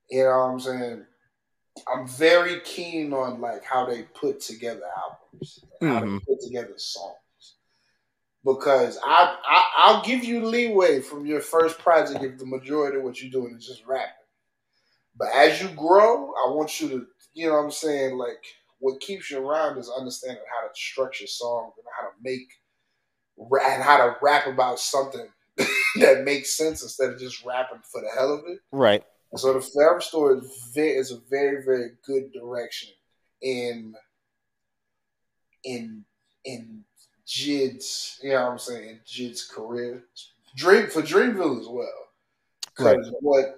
you 0.09 0.23
know 0.23 0.29
what 0.29 0.35
I'm 0.35 0.59
saying. 0.59 1.05
I'm 1.93 2.07
very 2.07 2.59
keen 2.61 3.13
on 3.13 3.39
like 3.39 3.63
how 3.63 3.85
they 3.85 4.03
put 4.03 4.39
together 4.39 4.83
albums, 4.97 5.63
how 5.81 6.01
Mhm. 6.01 6.19
they 6.19 6.25
put 6.33 6.41
together 6.41 6.73
songs. 6.77 7.17
Because 8.47 8.97
I, 9.03 9.35
I 9.45 9.63
I'll 9.77 10.03
give 10.03 10.23
you 10.23 10.45
leeway 10.45 11.01
from 11.01 11.25
your 11.25 11.41
first 11.41 11.79
project 11.79 12.23
if 12.23 12.37
the 12.37 12.45
majority 12.45 12.97
of 12.97 13.03
what 13.03 13.21
you're 13.21 13.29
doing 13.29 13.57
is 13.57 13.67
just 13.67 13.85
rapping. 13.85 14.13
But 15.17 15.29
as 15.35 15.61
you 15.61 15.67
grow, 15.69 16.31
I 16.33 16.49
want 16.51 16.79
you 16.79 16.87
to, 16.89 17.07
you 17.33 17.47
know 17.47 17.55
what 17.55 17.65
I'm 17.65 17.71
saying, 17.71 18.17
like 18.17 18.41
what 18.79 19.01
keeps 19.01 19.29
you 19.29 19.45
around 19.45 19.77
is 19.77 19.91
understanding 19.91 20.43
how 20.49 20.65
to 20.65 20.73
structure 20.73 21.27
songs 21.27 21.73
and 21.77 21.85
how 21.93 22.07
to 22.07 22.13
make 22.21 22.47
and 23.37 23.83
how 23.83 23.97
to 23.97 24.15
rap 24.21 24.47
about 24.47 24.79
something 24.79 25.27
that 25.97 26.23
makes 26.23 26.55
sense 26.55 26.83
instead 26.83 27.11
of 27.11 27.19
just 27.19 27.43
rapping 27.43 27.81
for 27.91 27.99
the 27.99 28.09
hell 28.15 28.33
of 28.33 28.41
it. 28.47 28.59
Right. 28.71 29.03
So 29.35 29.53
the 29.53 29.61
Forever 29.61 29.99
Story 29.99 30.37
is, 30.37 30.71
very, 30.73 30.91
is 30.91 31.11
a 31.11 31.19
very, 31.29 31.65
very 31.65 31.91
good 32.05 32.31
direction 32.31 32.91
in 33.41 33.93
in 35.65 36.05
in 36.45 36.83
Jid's, 37.27 38.19
you 38.23 38.29
know 38.29 38.45
what 38.45 38.51
I'm 38.53 38.59
saying, 38.59 38.99
Jid's 39.05 39.43
career. 39.43 40.03
Dream 40.55 40.87
for 40.87 41.01
Dreamville 41.01 41.59
as 41.59 41.67
well. 41.67 41.87
Right. 42.79 42.97
Because 42.97 43.13
what 43.21 43.55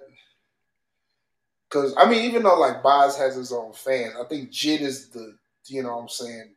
because 1.68 1.94
I 1.96 2.08
mean, 2.08 2.24
even 2.24 2.42
though 2.42 2.58
like 2.58 2.82
Bas 2.82 3.16
has 3.16 3.36
his 3.36 3.52
own 3.52 3.72
fans, 3.72 4.14
I 4.20 4.24
think 4.24 4.50
Jid 4.50 4.80
is 4.80 5.08
the 5.08 5.36
you 5.66 5.82
know 5.82 5.96
what 5.96 6.02
I'm 6.02 6.08
saying, 6.08 6.50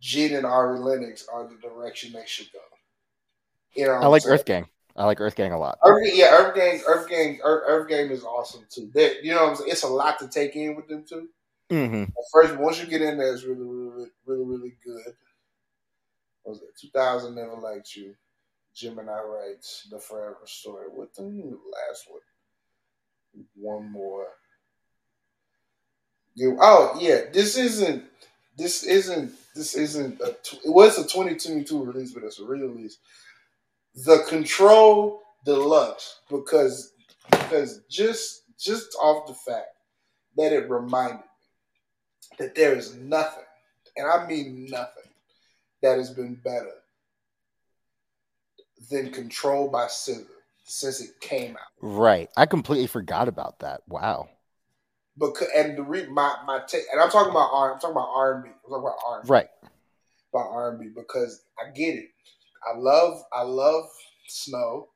Jid 0.00 0.36
and 0.36 0.46
Ari 0.46 0.78
Lennox 0.78 1.26
are 1.32 1.48
the 1.48 1.56
direction 1.56 2.12
they 2.12 2.24
should 2.26 2.52
go. 2.52 2.60
You 3.74 3.86
know, 3.86 3.94
I 3.94 4.06
like? 4.06 4.24
Earth 4.26 4.44
Gang. 4.44 4.66
I 4.94 5.04
like 5.04 5.20
Earth 5.20 5.36
Gang 5.36 5.52
a 5.52 5.58
lot. 5.58 5.78
Earth, 5.84 6.08
yeah, 6.14 6.30
Earth 6.32 6.54
Gang, 6.54 6.80
Earth 6.86 7.08
Gang, 7.08 7.38
Earth, 7.42 7.64
Earth 7.66 7.88
Gang 7.88 8.10
is 8.10 8.24
awesome 8.24 8.64
too. 8.70 8.90
They, 8.94 9.16
you 9.22 9.34
know, 9.34 9.42
what 9.42 9.50
I'm 9.50 9.56
saying? 9.56 9.70
it's 9.70 9.82
a 9.82 9.88
lot 9.88 10.18
to 10.20 10.28
take 10.28 10.56
in 10.56 10.74
with 10.74 10.88
them 10.88 11.04
too. 11.06 11.28
Mm-hmm. 11.70 12.04
First, 12.32 12.56
once 12.56 12.80
you 12.80 12.86
get 12.86 13.02
in 13.02 13.18
there, 13.18 13.34
it's 13.34 13.44
really, 13.44 13.62
really, 13.62 14.08
really, 14.24 14.44
really 14.44 14.76
good. 14.84 15.14
Was 16.46 16.62
it 16.62 16.78
2000 16.80 17.34
Never 17.34 17.56
Liked 17.56 17.96
You? 17.96 18.14
Gemini 18.74 19.20
Rights 19.20 19.88
The 19.90 19.98
Forever 19.98 20.42
Story. 20.44 20.86
What 20.92 21.14
the 21.14 21.22
last 21.22 22.06
one? 22.08 22.20
One 23.54 23.90
more. 23.90 24.26
You, 26.34 26.58
oh 26.60 26.96
yeah, 27.00 27.22
this 27.32 27.56
isn't. 27.56 28.04
This 28.56 28.84
isn't. 28.84 29.32
This 29.54 29.74
isn't. 29.74 30.20
A, 30.20 30.28
it 30.64 30.72
was 30.72 30.98
a 30.98 31.02
2022 31.02 31.84
release, 31.84 32.12
but 32.12 32.24
it's 32.24 32.38
a 32.38 32.44
re-release. 32.44 32.98
The 34.04 34.24
Control 34.28 35.22
Deluxe 35.46 36.20
because 36.28 36.92
because 37.30 37.80
just 37.90 38.42
just 38.58 38.94
off 39.00 39.26
the 39.26 39.34
fact 39.34 39.68
that 40.36 40.52
it 40.52 40.68
reminded 40.68 41.16
me 41.16 41.22
that 42.38 42.54
there 42.54 42.74
is 42.74 42.94
nothing, 42.96 43.44
and 43.96 44.06
I 44.06 44.26
mean 44.26 44.66
nothing, 44.68 45.05
that 45.86 45.98
has 45.98 46.10
been 46.10 46.34
better 46.34 46.72
than 48.90 49.12
Control 49.12 49.68
by 49.68 49.86
SZA 49.86 50.26
since 50.64 51.00
it 51.00 51.20
came 51.20 51.52
out. 51.52 51.70
Right. 51.80 52.28
I 52.36 52.46
completely 52.46 52.88
forgot 52.88 53.28
about 53.28 53.60
that. 53.60 53.82
Wow. 53.88 54.28
Because 55.18 55.48
and 55.56 55.78
the 55.78 55.82
re, 55.82 56.06
my 56.08 56.34
my 56.44 56.60
take, 56.66 56.82
and 56.92 57.00
I'm 57.00 57.08
talking 57.08 57.30
about 57.30 57.50
R. 57.52 57.72
I'm 57.72 57.78
talking 57.78 57.96
about 57.96 58.10
R 58.14 58.34
and 58.34 58.44
B. 58.44 58.50
I'm 58.50 58.70
talking 58.70 58.84
about 58.84 58.96
R. 59.06 59.18
and 59.20 59.26
B. 59.26 59.32
Right. 59.32 59.48
about 60.34 60.50
R 60.50 60.70
and 60.72 60.80
B 60.80 60.88
because 60.94 61.42
I 61.58 61.70
get 61.70 61.94
it. 61.94 62.10
I 62.66 62.76
love 62.76 63.22
I 63.32 63.42
love 63.42 63.84
Snow. 64.26 64.88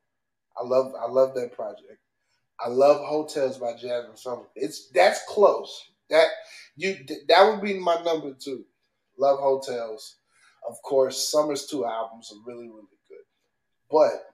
I 0.61 0.63
love 0.63 0.93
I 1.01 1.09
love 1.09 1.33
that 1.35 1.53
project. 1.53 1.99
I 2.63 2.67
love 2.67 2.97
Heaux 2.97 3.25
Tales 3.25 3.57
by 3.57 3.73
Jasmine 3.73 4.15
Summer. 4.15 4.43
It's 4.55 4.89
that's 4.89 5.21
close. 5.27 5.89
That 6.11 6.27
you 6.75 6.97
that 7.29 7.49
would 7.49 7.63
be 7.63 7.79
my 7.79 7.99
number 8.03 8.33
two. 8.33 8.65
Love 9.17 9.39
Heaux 9.39 9.61
Tales. 9.65 10.17
Of 10.67 10.81
course, 10.83 11.29
Summer's 11.29 11.65
two 11.65 11.85
albums 11.85 12.31
are 12.31 12.49
really 12.49 12.67
really 12.67 12.99
good. 13.09 13.25
But 13.89 14.25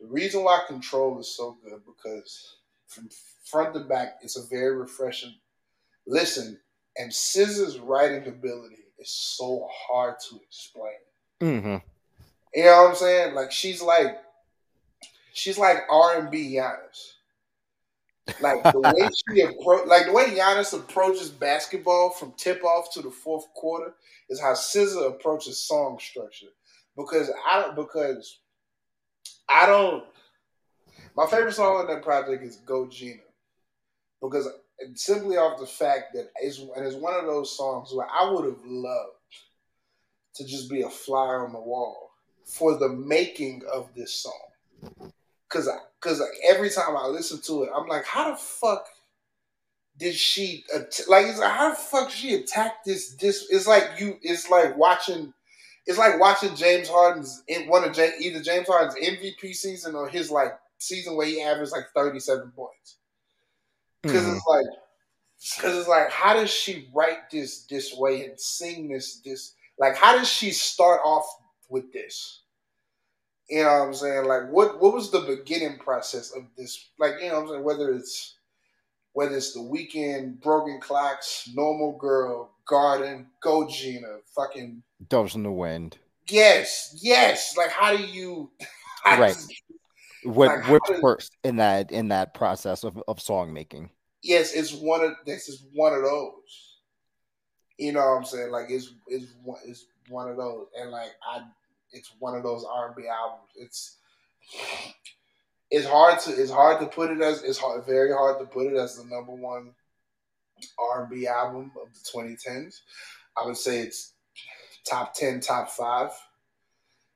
the 0.00 0.06
reason 0.06 0.44
why 0.44 0.60
Control 0.66 1.18
is 1.18 1.34
so 1.34 1.56
good 1.64 1.80
because 1.86 2.56
from 2.86 3.08
front 3.44 3.74
to 3.74 3.80
back, 3.80 4.18
it's 4.22 4.36
a 4.36 4.46
very 4.48 4.76
refreshing 4.76 5.34
listen. 6.06 6.58
And 6.98 7.10
SZA's 7.10 7.78
writing 7.78 8.26
ability 8.26 8.84
is 8.98 9.10
so 9.10 9.68
hard 9.70 10.14
to 10.30 10.40
explain. 10.42 10.92
Mm-hmm. 11.40 11.76
You 12.54 12.64
know 12.64 12.82
what 12.82 12.90
I'm 12.90 12.96
saying? 12.96 13.34
Like 13.34 13.52
she's 13.52 13.82
like 13.82 14.18
she's 15.32 15.58
like 15.58 15.78
R 15.90 16.18
and 16.18 16.30
B 16.30 16.54
Giannis. 16.54 17.12
Like 18.40 18.62
the 18.62 18.80
way 18.80 19.08
she 19.34 19.42
appro- 19.44 19.86
like 19.86 20.06
the 20.06 20.12
way 20.12 20.26
Giannis 20.26 20.74
approaches 20.74 21.30
basketball 21.30 22.10
from 22.10 22.32
tip 22.36 22.64
off 22.64 22.92
to 22.94 23.02
the 23.02 23.10
fourth 23.10 23.46
quarter 23.54 23.94
is 24.28 24.40
how 24.40 24.52
SZA 24.52 25.10
approaches 25.10 25.58
song 25.58 25.98
structure. 26.00 26.48
Because 26.96 27.30
I 27.50 27.60
don't 27.60 27.76
because 27.76 28.40
I 29.48 29.66
don't 29.66 30.04
my 31.16 31.26
favorite 31.26 31.54
song 31.54 31.76
on 31.76 31.86
that 31.86 32.02
project 32.02 32.42
is 32.42 32.56
Go 32.56 32.86
Gina. 32.86 33.22
Because 34.20 34.48
simply 34.94 35.36
off 35.36 35.58
the 35.58 35.66
fact 35.66 36.14
that 36.14 36.30
it's 36.36 36.58
and 36.58 36.84
it's 36.84 36.96
one 36.96 37.14
of 37.14 37.26
those 37.26 37.56
songs 37.56 37.92
where 37.92 38.08
I 38.08 38.30
would 38.30 38.44
have 38.44 38.64
loved 38.64 39.12
to 40.34 40.44
just 40.44 40.68
be 40.70 40.82
a 40.82 40.90
fly 40.90 41.26
on 41.26 41.52
the 41.52 41.60
wall 41.60 42.10
for 42.44 42.76
the 42.76 42.88
making 42.88 43.62
of 43.72 43.88
this 43.94 44.22
song. 44.22 45.12
Cause, 45.48 45.68
cause 46.00 46.20
every 46.48 46.70
time 46.70 46.96
I 46.96 47.06
listen 47.06 47.40
to 47.42 47.62
it, 47.64 47.70
I'm 47.74 47.86
like, 47.86 48.04
how 48.04 48.30
the 48.30 48.36
fuck 48.36 48.86
did 49.96 50.14
she 50.14 50.64
at- 50.74 51.00
like? 51.08 51.26
It's 51.26 51.38
like 51.38 51.52
how 51.52 51.70
the 51.70 51.76
fuck 51.76 52.10
she 52.10 52.34
attack 52.34 52.84
this? 52.84 53.14
This 53.14 53.46
it's 53.50 53.66
like 53.66 53.98
you. 53.98 54.18
It's 54.22 54.50
like 54.50 54.76
watching. 54.76 55.32
It's 55.86 55.98
like 55.98 56.18
watching 56.18 56.54
James 56.56 56.88
Harden's 56.88 57.44
in 57.46 57.68
one 57.68 57.84
of 57.84 57.94
J, 57.94 58.10
either 58.20 58.42
James 58.42 58.66
Harden's 58.66 58.96
MVP 58.96 59.54
season 59.54 59.94
or 59.94 60.08
his 60.08 60.30
like 60.32 60.58
season 60.78 61.16
where 61.16 61.26
he 61.28 61.40
averaged 61.42 61.70
like 61.72 61.86
37 61.94 62.50
points. 62.50 62.96
Because 64.02 64.24
Mhm. 64.24 64.36
it's 64.36 64.46
like, 64.46 64.66
because 65.56 65.78
it's 65.78 65.88
like, 65.88 66.10
how 66.10 66.34
does 66.34 66.50
she 66.50 66.88
write 66.94 67.30
this 67.30 67.62
this 67.66 67.94
way 67.94 68.24
and 68.26 68.38
sing 68.40 68.88
this 68.88 69.20
this? 69.20 69.54
Like, 69.78 69.96
how 69.96 70.16
does 70.18 70.28
she 70.28 70.50
start 70.50 71.00
off 71.04 71.26
with 71.68 71.92
this? 71.92 72.42
You 73.48 73.62
know 73.62 73.68
what 73.80 73.86
I'm 73.88 73.94
saying? 73.94 74.24
Like, 74.26 74.50
what 74.50 74.80
what 74.80 74.92
was 74.92 75.10
the 75.10 75.20
beginning 75.20 75.78
process 75.78 76.32
of 76.36 76.44
this? 76.56 76.90
Like, 76.98 77.14
you 77.22 77.28
know 77.28 77.34
what 77.34 77.42
I'm 77.42 77.48
saying? 77.48 77.64
Whether 77.64 77.92
it's 77.92 78.34
whether 79.12 79.36
it's 79.36 79.52
the 79.54 79.62
weekend, 79.62 80.40
broken 80.40 80.78
clocks, 80.80 81.48
normal 81.54 81.96
girl, 81.96 82.50
garden, 82.66 83.28
go 83.42 83.66
Gina, 83.68 84.18
fucking 84.34 84.82
Doves 85.08 85.34
in 85.36 85.42
the 85.42 85.52
wind. 85.52 85.96
yes, 86.28 86.98
yes. 87.02 87.56
Like, 87.56 87.70
how 87.70 87.96
do 87.96 88.02
you? 88.02 88.50
how 89.04 89.20
Right. 89.20 89.34
does- 89.34 89.48
What 90.24 90.66
Like, 90.66 90.82
does- 90.88 91.00
first 91.00 91.32
in 91.44 91.56
that 91.56 91.92
in 91.92 92.08
that 92.08 92.34
process 92.34 92.82
of, 92.84 93.00
of 93.06 93.20
song 93.20 93.52
making? 93.52 93.90
yes, 94.22 94.52
it's 94.54 94.72
one 94.74 95.04
of 95.04 95.12
this 95.24 95.48
is 95.48 95.64
one 95.72 95.92
of 95.94 96.02
those. 96.02 96.72
You 97.78 97.92
know 97.92 98.00
what 98.00 98.16
I'm 98.18 98.24
saying? 98.24 98.50
Like 98.50 98.66
it's 98.70 98.92
it's 99.06 99.26
one 99.44 99.60
it's 99.64 99.86
one 100.08 100.28
of 100.28 100.36
those, 100.36 100.66
and 100.78 100.90
like 100.90 101.10
I, 101.22 101.42
it's 101.96 102.12
one 102.18 102.36
of 102.36 102.42
those 102.42 102.64
R&B 102.64 103.04
albums. 103.08 103.50
It's 103.56 103.96
it's 105.70 105.86
hard 105.86 106.20
to 106.20 106.30
it's 106.30 106.50
hard 106.50 106.80
to 106.80 106.86
put 106.86 107.10
it 107.10 107.20
as 107.20 107.42
it's 107.42 107.58
hard 107.58 107.84
very 107.84 108.12
hard 108.12 108.38
to 108.38 108.46
put 108.46 108.66
it 108.66 108.76
as 108.76 108.96
the 108.96 109.04
number 109.04 109.32
one 109.32 109.72
R&B 110.78 111.26
album 111.26 111.72
of 111.80 111.88
the 111.92 112.00
2010s. 112.18 112.80
I 113.36 113.44
would 113.44 113.56
say 113.56 113.80
it's 113.80 114.12
top 114.84 115.14
ten, 115.14 115.40
top 115.40 115.70
five. 115.70 116.10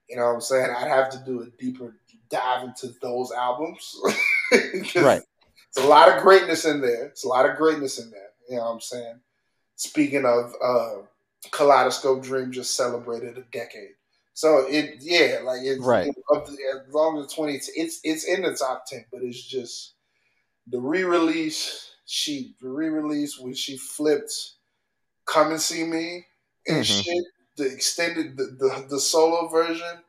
You 0.08 0.16
know 0.16 0.26
what 0.26 0.34
I'm 0.34 0.40
saying? 0.40 0.74
I'd 0.76 0.88
have 0.88 1.10
to 1.10 1.22
do 1.24 1.42
a 1.42 1.46
deeper 1.62 1.94
dive 2.28 2.64
into 2.64 2.88
those 3.00 3.32
albums. 3.32 3.96
Right. 4.96 5.22
It's 5.68 5.78
a 5.78 5.86
lot 5.86 6.08
of 6.08 6.24
greatness 6.24 6.64
in 6.64 6.80
there. 6.80 7.06
It's 7.06 7.24
a 7.24 7.28
lot 7.28 7.48
of 7.48 7.56
greatness 7.56 8.00
in 8.00 8.10
there. 8.10 8.30
You 8.48 8.56
know 8.56 8.64
what 8.64 8.70
I'm 8.72 8.80
saying? 8.80 9.20
Speaking 9.76 10.24
of 10.24 10.52
uh 10.62 11.02
Kaleidoscope 11.52 12.22
Dream 12.22 12.50
just 12.50 12.76
celebrated 12.76 13.38
a 13.38 13.42
decade. 13.52 13.94
So 14.40 14.66
it 14.70 14.96
yeah, 15.00 15.40
like 15.44 15.60
it's 15.62 15.84
Right. 15.84 16.06
it- 16.08 16.16
up 16.34 16.46
to, 16.46 16.52
as 16.52 16.94
long 16.94 17.18
as 17.18 17.30
twenty 17.30 17.56
it's 17.56 18.00
it's 18.04 18.24
in 18.24 18.40
the 18.42 18.54
top 18.56 18.86
ten, 18.86 19.04
but 19.12 19.22
it's 19.22 19.42
just 19.42 19.92
the 20.68 20.80
re-release, 20.80 21.90
she 22.06 22.54
the 22.62 22.70
re-release 22.70 23.38
when 23.38 23.54
she 23.54 23.76
flipped 23.76 24.32
Come 25.26 25.52
and 25.52 25.60
See 25.60 25.84
Me 25.84 26.26
and 26.68 26.84
Mhm. 26.84 27.04
shit, 27.04 27.24
the 27.56 27.66
extended 27.66 28.38
the, 28.38 28.46
the 28.58 28.86
the 28.90 29.00
solo 29.00 29.48
version 29.48 30.02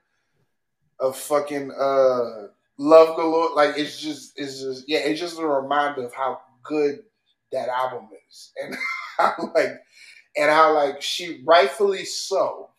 of 0.99 1.17
fucking 1.17 1.71
uh 1.71 2.47
Love 2.77 3.15
Galore, 3.15 3.53
like 3.55 3.77
it's 3.77 3.99
just 3.99 4.33
it's 4.37 4.61
just 4.61 4.85
yeah, 4.87 4.99
it's 4.99 5.19
just 5.19 5.39
a 5.39 5.45
reminder 5.45 6.05
of 6.05 6.13
how 6.13 6.41
good 6.63 7.03
that 7.51 7.69
album 7.69 8.09
is. 8.29 8.51
And 8.63 8.75
how 9.17 9.51
like 9.55 9.81
and 10.37 10.51
how 10.51 10.73
like 10.75 11.01
she 11.01 11.43
rightfully 11.45 12.05
so 12.05 12.70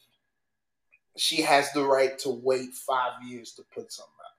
she 1.17 1.43
has 1.43 1.73
the 1.73 1.85
right 1.85 2.19
to 2.21 2.31
wait 2.31 2.75
five 2.75 3.23
years 3.27 3.53
to 3.55 3.63
put 3.75 3.93
something 3.93 4.13
out. 4.25 4.33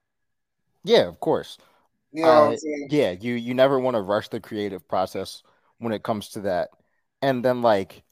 Yeah, 0.84 1.08
of 1.08 1.20
course. 1.20 1.58
You 2.12 2.26
know 2.26 2.52
Uh? 2.52 2.58
Yeah, 2.90 3.12
you 3.12 3.36
you 3.36 3.54
never 3.54 3.80
want 3.80 3.96
to 3.96 4.02
rush 4.02 4.30
the 4.30 4.40
creative 4.42 4.88
process 4.88 5.44
when 5.80 5.94
it 5.94 6.04
comes 6.04 6.30
to 6.32 6.42
that. 6.42 6.70
And 7.22 7.46
then 7.46 7.62
like 7.62 8.04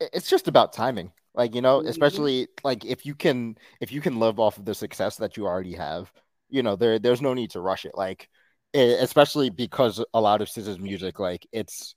it's 0.00 0.28
just 0.28 0.48
about 0.48 0.72
timing. 0.72 1.12
Like, 1.34 1.54
you 1.54 1.62
know, 1.62 1.80
Mhm. 1.80 1.86
especially 1.86 2.48
like 2.62 2.84
if 2.84 3.06
you 3.06 3.14
can 3.14 3.56
if 3.80 3.90
you 3.92 4.00
can 4.00 4.18
live 4.18 4.38
off 4.38 4.58
of 4.58 4.64
the 4.64 4.74
success 4.74 5.16
that 5.16 5.36
you 5.36 5.46
already 5.46 5.74
have, 5.74 6.12
you 6.50 6.62
know, 6.62 6.76
there 6.76 6.98
there's 6.98 7.22
no 7.22 7.34
need 7.34 7.50
to 7.52 7.60
rush 7.60 7.84
it. 7.84 7.92
Like 7.94 8.28
especially 8.74 9.50
because 9.50 10.02
a 10.14 10.20
lot 10.20 10.40
of 10.42 10.48
SZA's 10.48 10.78
music 10.78 11.18
like 11.18 11.46
it's 11.52 11.94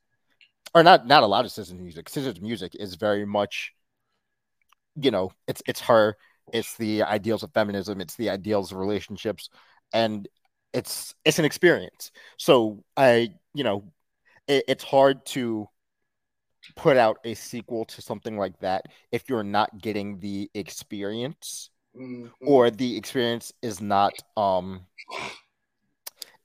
or 0.76 0.84
not 0.84 1.08
not 1.08 1.24
a 1.24 1.28
lot 1.28 1.46
of 1.46 1.52
SZA's 1.52 1.74
music. 1.76 2.10
SZA's 2.10 2.42
music 2.42 2.76
is 2.80 2.96
very 2.96 3.26
much 3.28 3.74
you 4.96 5.12
know, 5.12 5.32
it's 5.48 5.62
it's 5.68 5.82
her, 5.82 6.16
it's 6.54 6.78
the 6.78 7.04
ideals 7.04 7.44
of 7.44 7.52
feminism, 7.54 8.02
it's 8.02 8.16
the 8.16 8.30
ideals 8.30 8.72
of 8.72 8.78
relationships 8.78 9.50
and 9.94 10.28
it's 10.74 11.16
it's 11.24 11.40
an 11.40 11.46
experience. 11.46 12.12
So 12.38 12.84
I, 12.98 13.30
you 13.54 13.64
know, 13.64 13.86
it, 14.48 14.66
it's 14.68 14.84
hard 14.84 15.26
to 15.28 15.68
put 16.76 16.98
out 16.98 17.20
a 17.24 17.34
sequel 17.36 17.86
to 17.86 18.02
something 18.02 18.38
like 18.38 18.58
that 18.60 18.86
if 19.12 19.30
you're 19.30 19.44
not 19.44 19.78
getting 19.82 20.20
the 20.20 20.50
experience 20.54 21.70
Mhm. 21.96 22.32
or 22.42 22.70
the 22.72 22.98
experience 22.98 23.54
is 23.62 23.80
not 23.80 24.14
um 24.36 24.86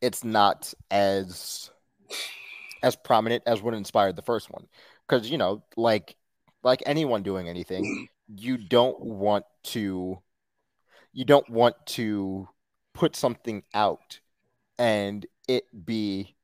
it's 0.01 0.22
not 0.22 0.72
as 0.90 1.70
as 2.82 2.97
prominent 2.97 3.43
as 3.47 3.62
what 3.62 3.74
inspired 3.74 4.16
the 4.16 4.22
first 4.22 4.51
one 4.51 4.66
because 5.09 5.31
you 5.31 5.39
know 5.39 5.62
like 5.77 6.16
like 6.62 6.82
anyone 6.86 7.22
doing 7.22 7.48
anything 7.48 8.09
you 8.36 8.57
don't 8.57 9.01
want 9.01 9.44
to 9.65 10.19
you 11.12 11.24
don't 11.24 11.48
want 11.51 11.74
to 11.86 12.48
put 12.94 13.16
something 13.16 13.62
out 13.74 14.20
and 14.78 15.27
it 15.48 15.65
be 15.85 16.36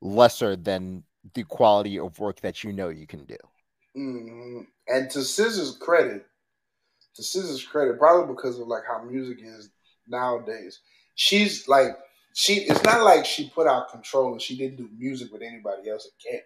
lesser 0.00 0.56
than 0.56 1.04
the 1.34 1.44
quality 1.44 1.98
of 1.98 2.18
work 2.18 2.40
that 2.40 2.64
you 2.64 2.72
know 2.72 2.88
you 2.88 3.06
can 3.06 3.24
do 3.24 3.36
Mhm. 3.96 4.66
And 4.88 5.10
to 5.10 5.20
SZA's 5.20 5.76
credit, 5.78 6.26
to 7.14 7.22
SZA's 7.22 7.64
credit, 7.64 7.98
probably 7.98 8.34
because 8.34 8.58
of 8.58 8.66
like 8.66 8.82
how 8.86 9.02
music 9.02 9.38
is 9.40 9.70
nowadays, 10.08 10.80
she's 11.14 11.68
like 11.68 11.96
she. 12.34 12.62
It's 12.62 12.82
not 12.82 13.04
like 13.04 13.24
she 13.24 13.50
put 13.50 13.66
out 13.66 13.90
Control 13.90 14.32
and 14.32 14.42
she 14.42 14.56
didn't 14.56 14.76
do 14.76 14.88
music 14.96 15.32
with 15.32 15.42
anybody 15.42 15.88
else 15.88 16.08
again. 16.20 16.42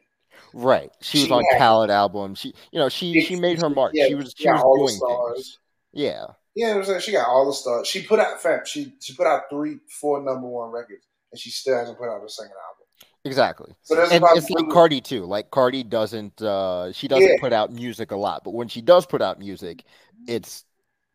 Right 0.54 0.90
she 1.00 1.20
was 1.22 1.30
on 1.30 1.44
had- 1.50 1.58
Khaled 1.58 1.90
album 1.90 2.34
she 2.34 2.54
you 2.72 2.78
know 2.78 2.88
she 2.88 3.20
she 3.20 3.36
made 3.36 3.60
her 3.60 3.68
mark 3.70 3.92
Yeah, 3.94 4.06
she 4.08 4.14
was 4.14 4.34
she 4.36 4.48
was 4.48 4.62
doing 4.78 4.96
stars. 4.96 5.34
things 5.34 5.58
yeah 5.92 6.26
Yeah, 6.54 6.74
you 6.74 6.80
know 6.82 6.86
what 6.94 7.02
she 7.02 7.12
got 7.12 7.28
all 7.28 7.46
the 7.46 7.52
stars. 7.52 7.86
She 7.88 8.02
put 8.02 8.18
out 8.18 8.40
fam. 8.42 8.60
She 8.66 8.92
she 9.00 9.14
put 9.14 9.26
out 9.26 9.42
three, 9.50 9.78
four 10.00 10.22
number 10.22 10.46
one 10.46 10.70
records, 10.70 11.06
and 11.32 11.38
she 11.40 11.50
still 11.50 11.76
hasn't 11.76 11.98
put 11.98 12.08
out 12.08 12.22
a 12.24 12.28
second 12.28 12.52
album. 12.68 12.86
exactly 13.24 13.74
So 13.82 13.94
there's 13.94 14.10
and 14.12 14.24
it's 14.34 14.50
like 14.50 14.68
Cardi 14.70 15.00
too. 15.00 15.24
Like 15.24 15.50
Cardi 15.50 15.82
doesn't 15.82 16.40
uh 16.42 16.92
she 16.92 17.08
doesn't 17.08 17.28
Yeah. 17.30 17.40
put 17.40 17.52
out 17.52 17.72
music 17.72 18.10
a 18.10 18.16
lot, 18.16 18.42
but 18.44 18.54
when 18.54 18.68
she 18.68 18.80
does 18.82 19.06
put 19.06 19.22
out 19.22 19.38
music, 19.38 19.84
it's 20.26 20.64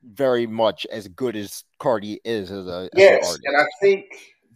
very 0.03 0.45
much 0.47 0.85
as 0.91 1.07
good 1.07 1.35
as 1.35 1.63
Cardi 1.79 2.19
is 2.25 2.51
as 2.51 2.67
a 2.67 2.69
as 2.69 2.89
an 2.93 2.99
Yes, 2.99 3.25
artist. 3.25 3.41
and 3.45 3.57
I 3.57 3.65
think 3.81 4.05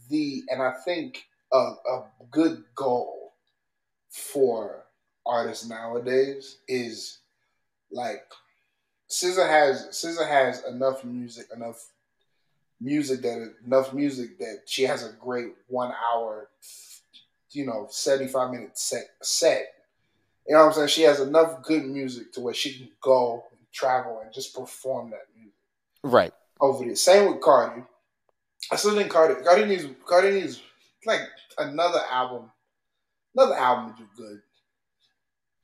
the 0.10 0.42
and 0.50 0.62
I 0.62 0.74
think 0.86 1.24
a, 1.54 1.58
a 1.58 2.06
good 2.32 2.64
goal 2.76 3.17
for 4.18 4.84
artists 5.26 5.68
nowadays 5.68 6.58
is 6.68 7.20
like 7.92 8.24
SZA 9.10 9.48
has 9.48 9.88
SZA 9.92 10.28
has 10.28 10.64
enough 10.66 11.04
music, 11.06 11.48
enough 11.56 11.88
music 12.82 13.22
that 13.22 13.54
enough 13.66 13.94
music 13.94 14.38
that 14.40 14.62
she 14.66 14.84
has 14.84 15.06
a 15.06 15.14
great 15.14 15.54
one 15.68 15.94
hour, 16.14 16.50
you 17.52 17.66
know, 17.66 17.88
seventy 17.90 18.28
five 18.28 18.52
minute 18.52 18.78
set 18.78 19.06
set. 19.22 19.68
You 20.48 20.56
know 20.56 20.62
what 20.62 20.68
I'm 20.68 20.74
saying? 20.74 20.88
She 20.90 21.02
has 21.04 21.20
enough 21.20 21.62
good 21.64 21.86
music 21.86 22.34
to 22.34 22.42
where 22.42 22.54
she 22.54 22.74
can 22.78 22.90
go 23.02 23.46
and 23.52 23.60
travel 23.74 24.22
and 24.24 24.34
just 24.34 24.56
perform 24.56 25.12
that 25.12 25.28
music 25.36 25.54
right. 26.04 26.34
over 26.60 26.86
there. 26.86 26.96
Same 26.96 27.32
with 27.32 27.42
Cardi. 27.42 27.84
I 28.72 28.76
still 28.76 28.96
think 28.96 29.12
Cardi 29.12 29.42
Cardi 29.44 29.66
needs 29.66 29.86
Cardi 30.06 30.32
needs 30.32 30.62
like 31.06 31.22
another 31.58 32.02
album, 32.12 32.52
another 33.38 33.56
album 33.56 33.94
to 33.96 34.02
do 34.04 34.08
good. 34.18 34.42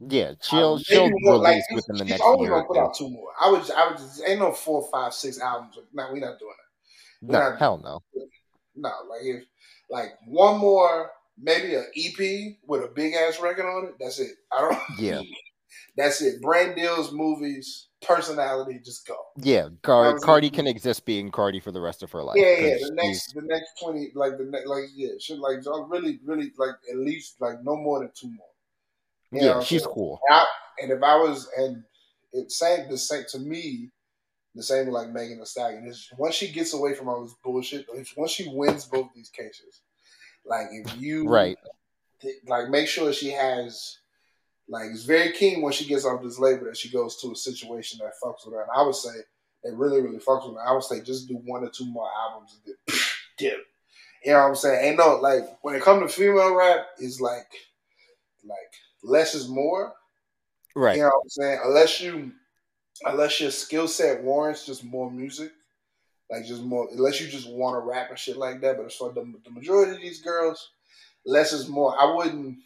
Yeah, 0.10 0.34
she'll 0.42 0.74
Um, 0.74 0.80
she'll 0.84 1.10
more, 1.10 1.34
release 1.34 1.64
like, 1.70 1.76
within 1.76 1.96
the 1.98 2.06
next 2.06 2.24
year. 2.24 2.50
gonna 2.50 2.66
put 2.66 2.78
out 2.78 2.94
two 2.96 3.10
more. 3.10 3.32
I 3.40 3.50
would 3.50 3.70
I 3.72 3.88
would 3.88 3.98
just 3.98 4.22
ain't 4.28 4.40
no 4.40 4.52
four, 4.52 4.88
five, 4.92 5.14
six 5.14 5.40
albums. 5.40 5.78
No, 5.94 6.08
we're 6.12 6.20
not 6.20 6.40
doing 6.40 6.54
that. 7.22 7.32
No, 7.32 7.40
not- 7.40 7.60
hell 7.60 7.78
no. 7.84 8.02
No, 8.76 8.90
like 9.10 9.22
if 9.24 9.46
like 9.90 10.14
one 10.26 10.58
more, 10.58 11.12
maybe 11.38 11.76
an 11.76 11.86
EP 11.96 12.58
with 12.68 12.84
a 12.84 12.88
big 12.88 13.14
ass 13.14 13.40
record 13.40 13.66
on 13.66 13.86
it. 13.90 13.96
That's 14.00 14.20
it. 14.20 14.32
I 14.52 14.62
don't. 14.62 15.00
Yeah. 15.00 15.22
That's 15.96 16.22
it. 16.22 16.42
Brand 16.42 16.76
deals, 16.76 17.12
movies, 17.12 17.88
personality. 18.04 18.80
Just 18.84 19.08
go. 19.08 19.16
Yeah, 19.38 19.70
Car- 19.82 20.18
Cardi 20.20 20.50
can 20.50 20.68
exist 20.68 21.06
being 21.06 21.32
Cardi 21.32 21.60
for 21.60 21.72
the 21.72 21.82
rest 21.82 22.04
of 22.04 22.12
her 22.12 22.24
life. 22.24 22.38
Yeah, 22.38 22.60
yeah. 22.60 22.76
The 22.80 22.92
next, 22.94 23.34
the 23.34 23.42
next 23.42 23.72
twenty, 23.82 24.12
like 24.16 24.38
the 24.38 24.46
next, 24.46 24.68
like 24.68 24.86
yeah, 24.96 25.12
should 25.20 25.40
like 25.40 25.60
really, 25.88 26.20
really, 26.26 26.52
like 26.58 26.76
at 26.92 26.98
least 26.98 27.36
like 27.40 27.64
no 27.64 27.76
more 27.76 28.00
than 28.00 28.12
two 28.16 28.28
more. 28.28 28.48
You 29.32 29.48
yeah, 29.48 29.60
she's 29.62 29.86
cool. 29.86 30.20
And 30.82 30.92
if 30.92 31.02
I 31.04 31.16
was, 31.16 31.48
and 31.58 31.84
it 32.34 32.52
same 32.52 32.90
the 32.90 32.98
same 32.98 33.24
to 33.30 33.40
me, 33.40 33.90
the 34.56 34.64
same 34.64 34.90
like 34.90 35.10
Megan 35.10 35.40
Thee 35.40 35.46
Stallion 35.46 35.86
is 35.88 36.10
once 36.18 36.36
she 36.36 36.52
gets 36.52 36.74
away 36.74 36.94
from 36.94 37.10
all 37.10 37.24
this 37.24 37.36
bullshit, 37.44 37.86
if 37.94 38.14
once 38.18 38.32
she 38.32 38.48
wins 38.50 38.86
both 38.86 39.08
these 39.16 39.30
cases, 39.30 39.82
like 40.46 40.68
if 40.72 40.98
you 41.00 41.28
Right. 41.28 41.58
like 42.48 42.70
make 42.70 42.88
sure 42.88 43.12
she 43.14 43.32
has 43.32 43.98
like 44.70 44.86
it's 44.92 45.04
very 45.04 45.32
keen 45.34 45.62
when 45.62 45.74
she 45.74 45.86
gets 45.86 46.06
off 46.06 46.24
this 46.24 46.40
label 46.40 46.66
that 46.66 46.78
she 46.78 46.90
goes 46.90 47.18
to 47.18 47.32
a 47.32 47.36
situation 47.36 48.00
that 48.02 48.14
fucks 48.24 48.46
with 48.46 48.56
her. 48.56 48.62
And 48.62 48.72
I 48.76 48.82
would 48.82 48.96
say 48.96 49.12
that 49.64 49.76
really, 49.76 50.02
really 50.02 50.20
fucks 50.20 50.48
with 50.48 50.58
her. 50.58 50.68
I 50.68 50.74
would 50.74 50.84
say 50.84 51.02
just 51.02 51.28
do 51.28 51.36
one 51.46 51.64
or 51.64 51.70
two 51.70 51.86
more 51.86 52.10
albums 52.26 52.58
and 52.66 52.76
then 52.88 52.98
dip. 53.38 53.60
You 54.24 54.32
know 54.32 54.40
what 54.40 54.48
I'm 54.48 54.56
saying? 54.56 54.86
Ain't 54.86 54.98
no 54.98 55.18
like 55.18 55.44
when 55.62 55.76
it 55.76 55.82
comes 55.82 56.02
to 56.02 56.18
female 56.18 56.56
rap, 56.56 56.88
it's 56.98 57.20
like 57.20 57.48
like 58.46 58.58
less 59.04 59.36
is 59.36 59.50
more. 59.50 59.94
Right. 60.76 60.96
You 60.96 61.04
know 61.04 61.10
what 61.10 61.24
I'm 61.24 61.30
saying? 61.30 61.60
Unless 61.66 62.02
you 62.02 62.32
unless 63.04 63.42
your 63.42 63.52
skill 63.52 63.88
set 63.88 64.24
warrants 64.24 64.66
just 64.66 64.84
more 64.84 65.12
music. 65.12 65.52
Like 66.30 66.46
just 66.46 66.64
more 66.64 66.88
unless 66.92 67.20
you 67.20 67.28
just 67.28 67.50
want 67.50 67.76
to 67.76 67.88
rap 67.88 68.10
and 68.10 68.18
shit 68.18 68.38
like 68.38 68.62
that. 68.62 68.78
But 68.78 68.94
for 68.94 69.12
the, 69.12 69.32
the 69.44 69.52
majority 69.52 69.92
of 69.92 70.02
these 70.02 70.22
girls, 70.22 70.72
less 71.26 71.52
is 71.52 71.68
more. 71.68 71.94
I 72.00 72.14
wouldn't 72.16 72.60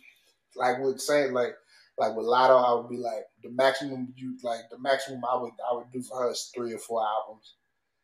like 0.56 0.80
would 0.80 1.02
say 1.02 1.30
like 1.30 1.56
like 1.98 2.16
with 2.16 2.26
Latto, 2.26 2.64
I 2.64 2.74
would 2.74 2.90
be 2.90 2.98
like 2.98 3.26
the 3.44 3.50
maximum 3.50 4.14
you 4.16 4.38
like 4.44 4.70
the 4.70 4.80
maximum 4.80 5.22
I 5.26 5.42
would 5.42 5.54
I 5.70 5.76
would 5.76 5.92
do 5.92 6.02
for 6.02 6.22
her 6.22 6.32
is 6.32 6.52
three 6.54 6.74
or 6.74 6.80
four 6.80 7.02
albums. 7.02 7.56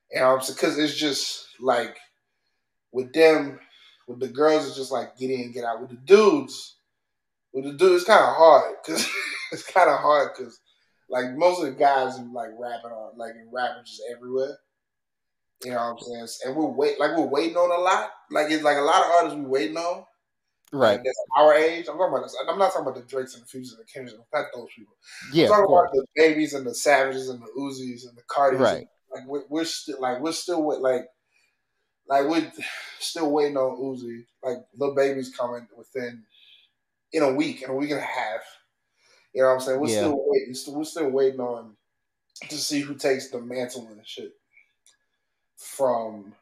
What 0.10 0.24
I'm 0.24 0.42
saying? 0.42 0.56
Because 0.56 0.78
it's 0.78 0.96
just 0.96 1.48
like 1.60 1.98
with 2.92 3.14
them, 3.14 3.60
with 4.08 4.20
the 4.20 4.28
girls, 4.28 4.68
it's 4.68 4.76
just 4.76 4.92
like 4.92 5.18
get 5.18 5.32
in, 5.32 5.52
get 5.52 5.64
out. 5.64 5.82
With 5.82 5.92
the 5.92 5.98
dudes, 5.98 6.78
with 7.54 7.66
the 7.66 7.74
dudes, 7.74 8.02
it's 8.02 8.06
kind 8.06 8.24
of 8.24 8.36
hard 8.36 8.76
because 8.84 9.08
it's 9.52 9.64
kind 9.64 9.90
of 9.90 10.00
hard 10.00 10.32
because 10.36 10.60
like 11.10 11.36
most 11.36 11.60
of 11.60 11.66
the 11.66 11.72
guys 11.72 12.18
are 12.18 12.26
like 12.26 12.50
rapping 12.60 12.92
on 12.92 13.18
like 13.18 13.34
in 13.36 13.50
rapping 13.52 13.84
just 13.86 14.02
everywhere. 14.16 14.58
You 15.64 15.72
know 15.72 15.78
what 15.78 16.04
I'm 16.14 16.28
saying? 16.28 16.28
And 16.46 16.56
we're 16.56 16.66
wait 16.66 17.00
like 17.00 17.16
we're 17.16 17.26
waiting 17.26 17.58
on 17.58 17.80
a 17.80 17.84
lot. 17.84 18.10
Like 18.32 18.52
it's 18.52 18.64
like 18.64 18.78
a 18.78 18.82
lot 18.82 19.06
of 19.06 19.12
artists 19.12 19.38
we 19.38 19.46
waiting 19.46 19.78
on. 19.78 20.04
Right. 20.74 20.98
Like, 20.98 21.06
our 21.38 21.54
age. 21.54 21.88
I'm 21.88 21.98
talking 21.98 22.14
about. 22.14 22.24
This. 22.24 22.36
I'm 22.50 22.58
not 22.58 22.72
talking 22.74 22.88
about 22.88 22.96
the 22.96 23.08
Drakes 23.08 23.36
and 23.36 23.44
the 23.44 23.48
Futures 23.48 23.74
and 23.74 23.82
the 23.82 23.86
Kendricks. 23.86 24.18
Not 24.34 24.48
those 24.56 24.70
people. 24.76 24.96
Yeah, 25.32 25.46
I'm 25.46 25.52
talking 25.52 25.66
about 25.76 25.92
the 25.94 26.06
babies 26.16 26.54
and 26.56 26.66
the 26.66 26.74
savages 26.74 27.30
and 27.30 27.42
the 27.42 27.48
Uzis 27.58 28.08
and 28.08 28.18
the 28.18 28.24
Cardis. 28.24 28.60
Right. 28.60 28.88
Like 29.14 29.28
we're, 29.28 29.44
we're 29.50 29.66
still 29.66 30.02
like 30.02 30.20
we're 30.20 30.32
still 30.32 30.64
with 30.64 30.80
like 30.80 31.06
like 32.08 32.28
we're 32.28 32.52
still 33.00 33.32
waiting 33.32 33.56
on 33.56 33.78
Uzi. 33.80 34.26
Like 34.42 34.66
little 34.76 34.96
babies 34.96 35.32
coming 35.38 35.68
within 35.78 36.24
in 37.12 37.22
a 37.22 37.32
week, 37.32 37.62
in 37.62 37.70
a 37.70 37.76
week 37.76 37.92
and 37.92 38.00
a 38.00 38.04
half. 38.04 38.42
You 39.34 39.44
know 39.44 39.50
what 39.50 39.54
I'm 39.56 39.60
saying? 39.60 39.80
We're 39.80 39.90
Yeah. 39.90 39.98
still 40.00 40.24
waiting. 40.26 40.56
We're 40.76 40.84
still 40.86 41.10
waiting 41.10 41.40
on 41.40 41.76
to 42.50 42.56
see 42.56 42.80
who 42.80 42.96
takes 42.96 43.30
the 43.30 43.40
mantle 43.40 43.88
and 43.92 44.02
shit 44.08 44.32
from. 45.56 46.34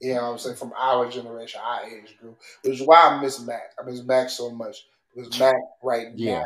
You 0.00 0.14
know 0.14 0.22
what 0.22 0.30
I'm 0.32 0.38
saying? 0.38 0.56
From 0.56 0.72
our 0.76 1.08
generation, 1.10 1.60
our 1.64 1.84
age 1.84 2.16
group. 2.20 2.38
Which 2.62 2.80
is 2.80 2.86
why 2.86 3.08
I 3.08 3.20
miss 3.20 3.40
Mac. 3.40 3.72
I 3.80 3.84
miss 3.88 4.02
Mac 4.02 4.28
so 4.30 4.50
much. 4.50 4.86
Because 5.14 5.38
Mac 5.40 5.54
right 5.82 6.08
Yeah. 6.14 6.40
now 6.40 6.44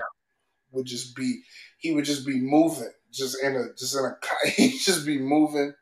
would 0.72 0.86
just 0.86 1.16
be 1.16 1.42
he 1.78 1.92
would 1.92 2.04
just 2.04 2.24
be 2.26 2.38
moving. 2.40 2.92
Just 3.12 3.42
in 3.42 3.56
a 3.56 3.72
just 3.76 3.96
in 3.96 4.04
a 4.04 4.16
he'd 4.50 4.78
just 4.78 5.04
be 5.04 5.18
moving. 5.18 5.74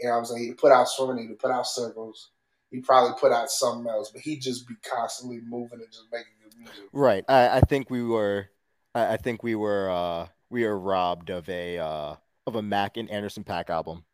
You 0.00 0.08
know 0.08 0.12
what 0.14 0.18
I'm 0.18 0.24
saying? 0.24 0.44
He'd 0.44 0.58
put 0.58 0.72
out 0.72 0.88
swimming, 0.88 1.28
he'd 1.28 1.38
put 1.38 1.50
out 1.50 1.66
circles. 1.66 2.30
He'd 2.70 2.84
probably 2.84 3.14
put 3.20 3.32
out 3.32 3.50
something 3.50 3.88
else, 3.90 4.10
but 4.10 4.22
he'd 4.22 4.40
just 4.40 4.66
be 4.66 4.74
constantly 4.82 5.40
moving 5.46 5.80
and 5.80 5.92
just 5.92 6.06
making 6.10 6.32
good 6.42 6.58
music. 6.58 6.84
Right. 6.92 7.24
I, 7.28 7.58
I 7.58 7.60
think 7.60 7.90
we 7.90 8.02
were 8.02 8.48
I, 8.94 9.14
I 9.14 9.16
think 9.18 9.42
we 9.42 9.54
were 9.54 9.90
uh 9.90 10.28
we 10.48 10.64
were 10.64 10.78
robbed 10.78 11.28
of 11.28 11.48
a 11.50 11.78
uh 11.78 12.16
of 12.46 12.56
a 12.56 12.62
Mac 12.62 12.96
and 12.96 13.10
Anderson 13.10 13.44
.Paak 13.44 13.68
album. 13.68 14.04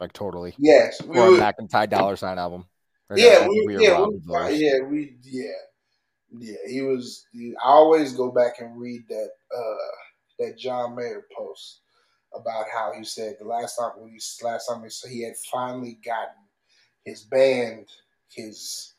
Like 0.00 0.12
totally. 0.14 0.54
Yes. 0.58 1.02
We 1.02 1.18
Or 1.18 1.26
a 1.26 1.30
would, 1.32 1.54
and 1.58 1.70
Ty 1.70 1.86
Dolla 1.86 2.16
Sign 2.16 2.38
album. 2.38 2.64
Yeah, 3.14 3.46
we, 3.48 3.64
we 3.66 3.74
were 3.74 3.82
yeah, 3.82 4.06
we, 4.06 4.56
yeah, 4.56 4.80
we, 4.88 5.16
yeah, 5.22 5.50
yeah. 6.38 6.56
He 6.68 6.80
was. 6.80 7.26
He, 7.32 7.52
I 7.62 7.68
always 7.68 8.12
go 8.12 8.30
back 8.30 8.60
and 8.60 8.80
read 8.80 9.02
that 9.08 9.30
uh, 9.54 9.90
that 10.38 10.56
John 10.56 10.94
Mayer 10.94 11.26
post 11.36 11.80
about 12.32 12.66
how 12.72 12.92
he 12.96 13.04
said 13.04 13.34
the 13.40 13.46
last 13.46 13.76
time 13.76 13.90
when 13.96 14.10
he 14.10 14.20
last 14.44 14.68
time 14.68 14.84
he 14.84 14.90
said 14.90 15.10
he 15.10 15.24
had 15.24 15.34
finally 15.50 15.98
gotten 16.04 16.34
his 17.04 17.22
band, 17.22 17.88
his 18.32 18.94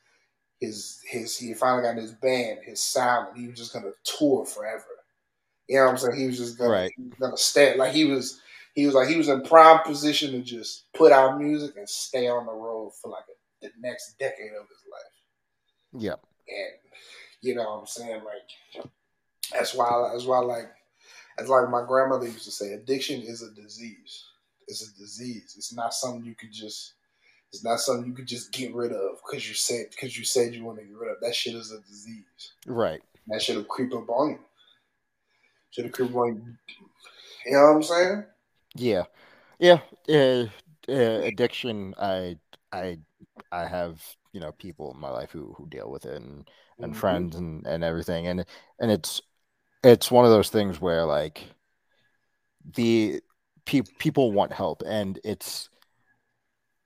his 0.60 1.00
his 1.10 1.38
he 1.38 1.54
finally 1.54 1.84
got 1.84 1.96
his 1.96 2.12
band, 2.12 2.60
his 2.64 2.82
sound, 2.82 3.30
and 3.30 3.38
he 3.42 3.48
was 3.48 3.58
just 3.58 3.72
gonna 3.74 3.92
tour 4.04 4.46
forever. 4.46 4.84
You 5.70 5.78
know 5.78 5.86
what 5.86 5.92
I'm 5.92 5.98
saying? 5.98 6.20
He 6.20 6.28
was 6.28 6.38
just 6.38 6.58
gonna, 6.58 6.70
Right. 6.70 6.92
was 6.98 7.14
gonna 7.18 7.38
stay 7.38 7.78
like 7.78 7.94
he 7.94 8.06
was. 8.06 8.42
He 8.76 8.86
was 8.86 8.96
like 8.96 9.10
he 9.10 9.18
was 9.18 9.28
in 9.28 9.42
prime 9.44 9.80
position 9.84 10.32
to 10.32 10.42
just 10.42 10.92
put 10.94 11.12
out 11.12 11.40
music 11.40 11.76
and 11.78 11.88
stay 11.88 12.28
on 12.28 12.46
the 12.46 12.54
road 12.54 12.92
for 13.02 13.10
like 13.10 13.26
a, 13.30 13.66
the 13.66 13.72
next 13.82 14.18
decade 14.18 14.54
of 14.60 14.68
his 14.70 14.84
life. 14.92 16.04
Yeah. 16.04 16.16
And 16.48 16.74
you 17.42 17.56
know 17.56 17.64
what 17.64 17.80
I'm 17.82 17.88
saying? 17.88 18.22
Like 18.24 18.86
that's 19.52 19.74
why 19.74 20.10
that's 20.14 20.26
why 20.26 20.40
like 20.40 20.72
that's 21.38 21.50
like 21.50 21.70
my 21.70 21.84
grandmother 21.86 22.26
used 22.26 22.46
to 22.46 22.52
say, 22.52 22.74
addiction 22.74 23.22
is 23.22 23.42
a 23.42 23.52
disease. 23.52 24.26
It's 24.68 24.88
a 24.88 24.98
disease. 24.98 25.56
It's 25.58 25.74
not 25.74 25.94
something 25.94 26.24
you 26.24 26.36
could 26.36 26.54
just 26.54 26.94
it's 27.52 27.64
not 27.64 27.80
something 27.80 28.08
you 28.08 28.14
could 28.14 28.28
just 28.28 28.52
get 28.54 28.74
rid 28.74 28.94
of 28.94 29.18
because 29.26 29.48
you 29.48 29.56
said 29.56 29.88
because 29.92 30.18
you 30.18 30.24
said 30.24 30.54
you 30.54 30.64
want 30.64 30.80
to 30.80 30.86
get 30.86 30.96
rid 30.96 31.12
of. 31.12 31.18
That 31.22 31.36
shit 31.36 31.56
is 31.56 31.72
a 31.72 31.82
disease. 31.82 32.54
Right. 32.66 33.02
That 33.28 33.42
should 33.42 33.58
have 33.58 33.68
creep 33.68 33.94
up 33.94 34.10
on 34.10 34.32
you. 34.32 34.40
Should 35.72 35.86
have 35.86 35.94
creep 35.94 36.12
up 36.12 36.16
on 36.16 36.36
you. 36.36 36.76
You 37.46 37.54
know 37.54 37.64
what 37.64 37.76
I'm 37.76 37.84
saying? 37.84 38.24
Yeah. 38.76 39.04
Yeah. 39.60 39.82
Uh, 40.10 40.48
uh, 40.90 41.22
addiction 41.24 41.94
I 42.00 42.38
I 42.72 43.00
I 43.52 43.68
have, 43.68 44.04
you 44.34 44.40
know, 44.42 44.52
people 44.54 44.94
in 44.94 45.00
my 45.00 45.10
life 45.10 45.32
who 45.32 45.54
who 45.58 45.68
deal 45.70 45.92
with 45.92 46.06
it 46.06 46.16
and 46.22 46.50
and 46.82 46.96
Mhm. 46.96 46.98
friends 46.98 47.36
and 47.36 47.66
and 47.68 47.84
everything 47.84 48.28
and 48.28 48.46
and 48.80 48.92
it's 48.92 49.22
it's 49.84 50.12
one 50.12 50.26
of 50.26 50.32
those 50.32 50.50
things 50.52 50.82
where 50.82 51.06
like 51.06 51.44
the 52.76 53.22
pe- 53.66 53.82
people 54.00 54.32
want 54.32 54.54
help 54.54 54.84
and 54.86 55.20
it's 55.24 55.70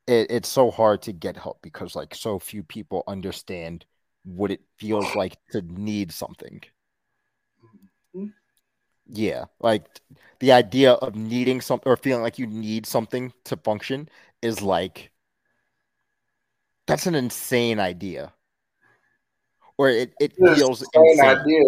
it, 0.08 0.28
it's 0.30 0.50
so 0.50 0.72
hard 0.72 1.02
to 1.04 1.14
get 1.14 1.38
help 1.38 1.62
because 1.62 1.96
like 1.96 2.14
so 2.16 2.40
few 2.40 2.64
people 2.64 3.04
understand 3.08 3.86
what 4.24 4.52
it 4.52 4.62
feels 4.78 5.16
like 5.16 5.38
to 5.52 5.62
need 5.62 6.12
something 6.12 6.62
Mhm. 8.14 8.34
Yeah 9.08 9.46
like 9.60 9.86
the 10.40 10.52
idea 10.52 10.94
of 10.94 11.16
needing 11.16 11.62
something 11.62 11.90
or 11.92 11.98
feeling 11.98 12.24
like 12.24 12.40
you 12.40 12.48
need 12.48 12.86
something 12.86 13.34
to 13.44 13.56
function 13.58 14.10
is 14.42 14.62
like 14.62 15.12
that's 16.88 17.06
an 17.08 17.16
insane 17.16 17.80
idea 17.80 18.34
or 19.78 19.90
it, 19.90 20.14
it 20.20 20.34
It's 20.38 20.46
feels 20.54 20.84
same 20.96 21.20
insane. 21.20 21.38
idea, 21.40 21.64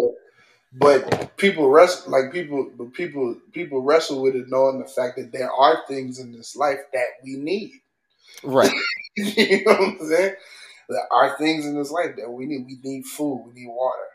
but 0.74 1.36
people 1.36 1.70
wrestle 1.70 2.12
like 2.12 2.32
people, 2.32 2.70
but 2.76 2.92
people 2.94 3.36
people 3.52 3.82
wrestle 3.82 4.22
with 4.22 4.36
it, 4.36 4.46
knowing 4.48 4.80
the 4.80 4.86
fact 4.88 5.16
that 5.16 5.32
there 5.32 5.52
are 5.52 5.82
things 5.88 6.18
in 6.18 6.32
this 6.32 6.56
life 6.56 6.80
that 6.92 7.06
we 7.24 7.36
need. 7.36 7.72
right 8.42 8.74
you 9.16 9.64
know 9.64 9.72
what 9.72 9.80
I'm 10.00 10.08
saying? 10.08 10.34
There 10.88 11.12
are 11.12 11.36
things 11.38 11.66
in 11.66 11.76
this 11.76 11.90
life 11.90 12.16
that 12.16 12.30
we 12.30 12.46
need. 12.46 12.66
We 12.66 12.78
need 12.82 13.04
food. 13.06 13.44
We 13.48 13.62
need 13.62 13.68
water. 13.70 14.06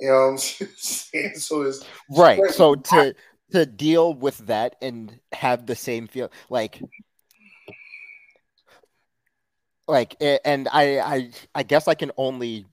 You 0.00 0.08
know 0.08 0.14
what 0.32 0.58
I'm 0.60 0.68
saying? 0.76 1.34
So 1.36 1.62
it's 1.62 1.84
right 2.08 2.48
so 2.50 2.74
to 2.74 3.14
to 3.52 3.66
deal 3.66 4.14
with 4.14 4.38
that 4.46 4.76
and 4.82 5.20
have 5.32 5.66
the 5.66 5.76
same 5.76 6.06
feel 6.06 6.30
like 6.50 6.82
like 9.88 10.16
and 10.20 10.68
I 10.72 10.98
I 11.00 11.30
I 11.54 11.62
guess 11.62 11.88
I 11.88 11.94
can 11.94 12.10
only 12.16 12.66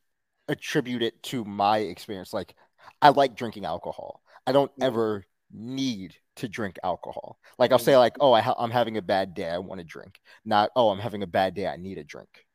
attribute 0.48 1.02
it 1.04 1.22
to 1.24 1.46
my 1.46 1.80
experience 1.80 2.34
like 2.34 2.56
I 3.02 3.10
like 3.10 3.36
drinking 3.36 3.66
alcohol. 3.66 4.22
I 4.46 4.52
don't 4.52 4.72
Mhm. 4.78 4.84
ever 4.86 5.26
need 5.52 6.16
to 6.38 6.48
drink 6.48 6.78
alcohol. 6.84 7.38
Like 7.60 7.72
I'll 7.72 7.80
say 7.80 7.98
like, 7.98 8.16
"Oh, 8.20 8.34
I 8.34 8.42
ha- 8.42 8.56
I'm 8.58 8.72
having 8.72 8.98
a 8.98 9.02
bad 9.02 9.34
day. 9.34 9.50
I 9.50 9.60
want 9.60 9.80
to 9.80 9.86
drink." 9.86 10.20
Not, 10.46 10.72
"Oh, 10.76 10.90
I'm 10.90 11.00
having 11.00 11.24
a 11.24 11.28
bad 11.28 11.54
day. 11.54 11.68
I 11.68 11.78
need 11.78 11.98
a 11.98 12.04
drink." 12.04 12.46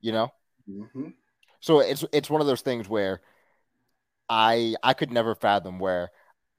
You 0.00 0.12
know? 0.12 0.32
hmm 0.66 1.08
So 1.60 1.80
it's 1.80 2.04
it's 2.12 2.30
one 2.30 2.40
of 2.40 2.46
those 2.46 2.60
things 2.60 2.88
where 2.88 3.20
I 4.28 4.76
I 4.82 4.94
could 4.94 5.12
never 5.12 5.34
fathom 5.34 5.78
where 5.78 6.10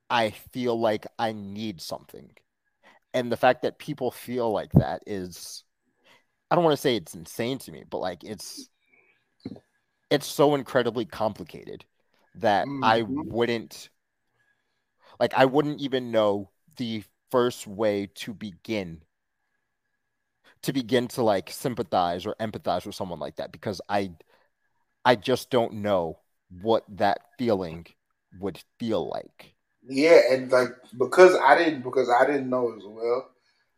I 0.09 0.31
feel 0.31 0.79
like 0.79 1.07
I 1.19 1.33
need 1.33 1.81
something. 1.81 2.31
And 3.13 3.31
the 3.31 3.37
fact 3.37 3.63
that 3.63 3.79
people 3.79 4.11
feel 4.11 4.51
like 4.51 4.71
that 4.73 5.03
is 5.07 5.65
I 6.51 6.55
don't 6.55 6.65
want 6.65 6.75
to 6.75 6.81
say 6.81 6.95
it's 6.97 7.15
insane 7.15 7.59
to 7.59 7.71
me, 7.71 7.85
but 7.89 7.99
like 7.99 8.23
it's 8.23 8.69
it's 10.09 10.27
so 10.27 10.55
incredibly 10.55 11.05
complicated 11.05 11.85
that 12.35 12.69
I 12.81 13.03
Mhm. 13.03 13.29
wouldn't 13.29 13.89
like 15.19 15.33
I 15.33 15.45
wouldn't 15.45 15.81
even 15.81 16.11
know 16.11 16.49
the 16.77 17.03
first 17.31 17.67
way 17.67 18.07
to 18.15 18.33
begin 18.33 19.01
to 20.63 20.73
begin 20.73 21.07
to 21.09 21.23
like 21.23 21.49
sympathize 21.49 22.25
or 22.25 22.35
empathize 22.39 22.85
with 22.85 22.95
someone 22.95 23.19
like 23.19 23.35
that 23.37 23.51
because 23.51 23.81
I 23.89 24.11
I 25.05 25.15
just 25.15 25.49
don't 25.49 25.75
know 25.75 26.19
what 26.61 26.83
that 26.89 27.19
feeling 27.37 27.85
would 28.39 28.59
feel 28.79 29.09
like. 29.09 29.55
Yeah, 29.87 30.19
and 30.31 30.51
like 30.51 30.69
because 30.97 31.35
I 31.35 31.57
didn't 31.57 31.83
because 31.83 32.09
I 32.09 32.25
didn't 32.25 32.49
know 32.49 32.73
as 32.75 32.83
well, 32.85 33.29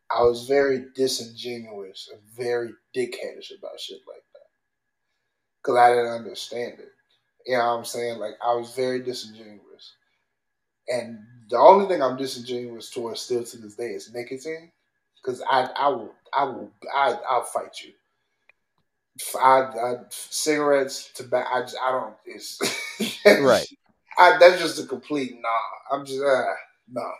I 0.10 0.22
was 0.24 0.48
very 0.48 0.86
disingenuous 0.96 2.10
and 2.12 2.22
very 2.36 2.70
dickheadish 2.96 3.58
about 3.58 3.80
shit 3.80 4.00
like 4.08 4.24
that. 4.34 4.48
Cause 5.64 5.76
I 5.76 5.90
didn't 5.90 6.14
understand 6.14 6.80
it. 6.80 6.92
You 7.46 7.58
know 7.58 7.66
what 7.66 7.80
I'm 7.80 7.86
saying? 7.86 8.20
Like 8.20 8.36
I 8.44 8.54
was 8.56 8.74
very 8.74 9.02
disingenuous. 9.02 9.96
And 10.88 11.20
the 11.50 11.58
only 11.58 11.88
thing 11.88 12.02
I'm 12.02 12.16
disingenuous 12.16 12.90
towards 12.90 13.20
still 13.20 13.44
to 13.44 13.58
this 13.58 13.76
day 13.76 13.90
is 13.90 14.14
nicotine. 14.14 14.72
Cause 15.26 15.42
I 15.50 15.70
I 15.76 15.90
will 15.90 16.14
I 16.34 16.44
will 16.46 16.72
I 16.96 17.20
I'll 17.30 17.44
fight 17.44 17.82
you. 17.84 17.92
I, 19.42 19.60
I 19.60 19.96
cigarettes, 20.10 21.12
tobacco. 21.14 21.50
I 21.50 21.62
just 21.62 21.78
I 21.84 21.92
don't. 21.92 22.16
It's 22.26 22.60
Right. 23.26 23.68
I, 24.18 24.38
that's 24.40 24.62
just 24.62 24.84
a 24.84 24.88
complete 24.88 25.36
nah. 25.40 25.96
I'm 25.96 26.06
just 26.06 26.22
uh, 26.22 26.54
no, 26.92 27.12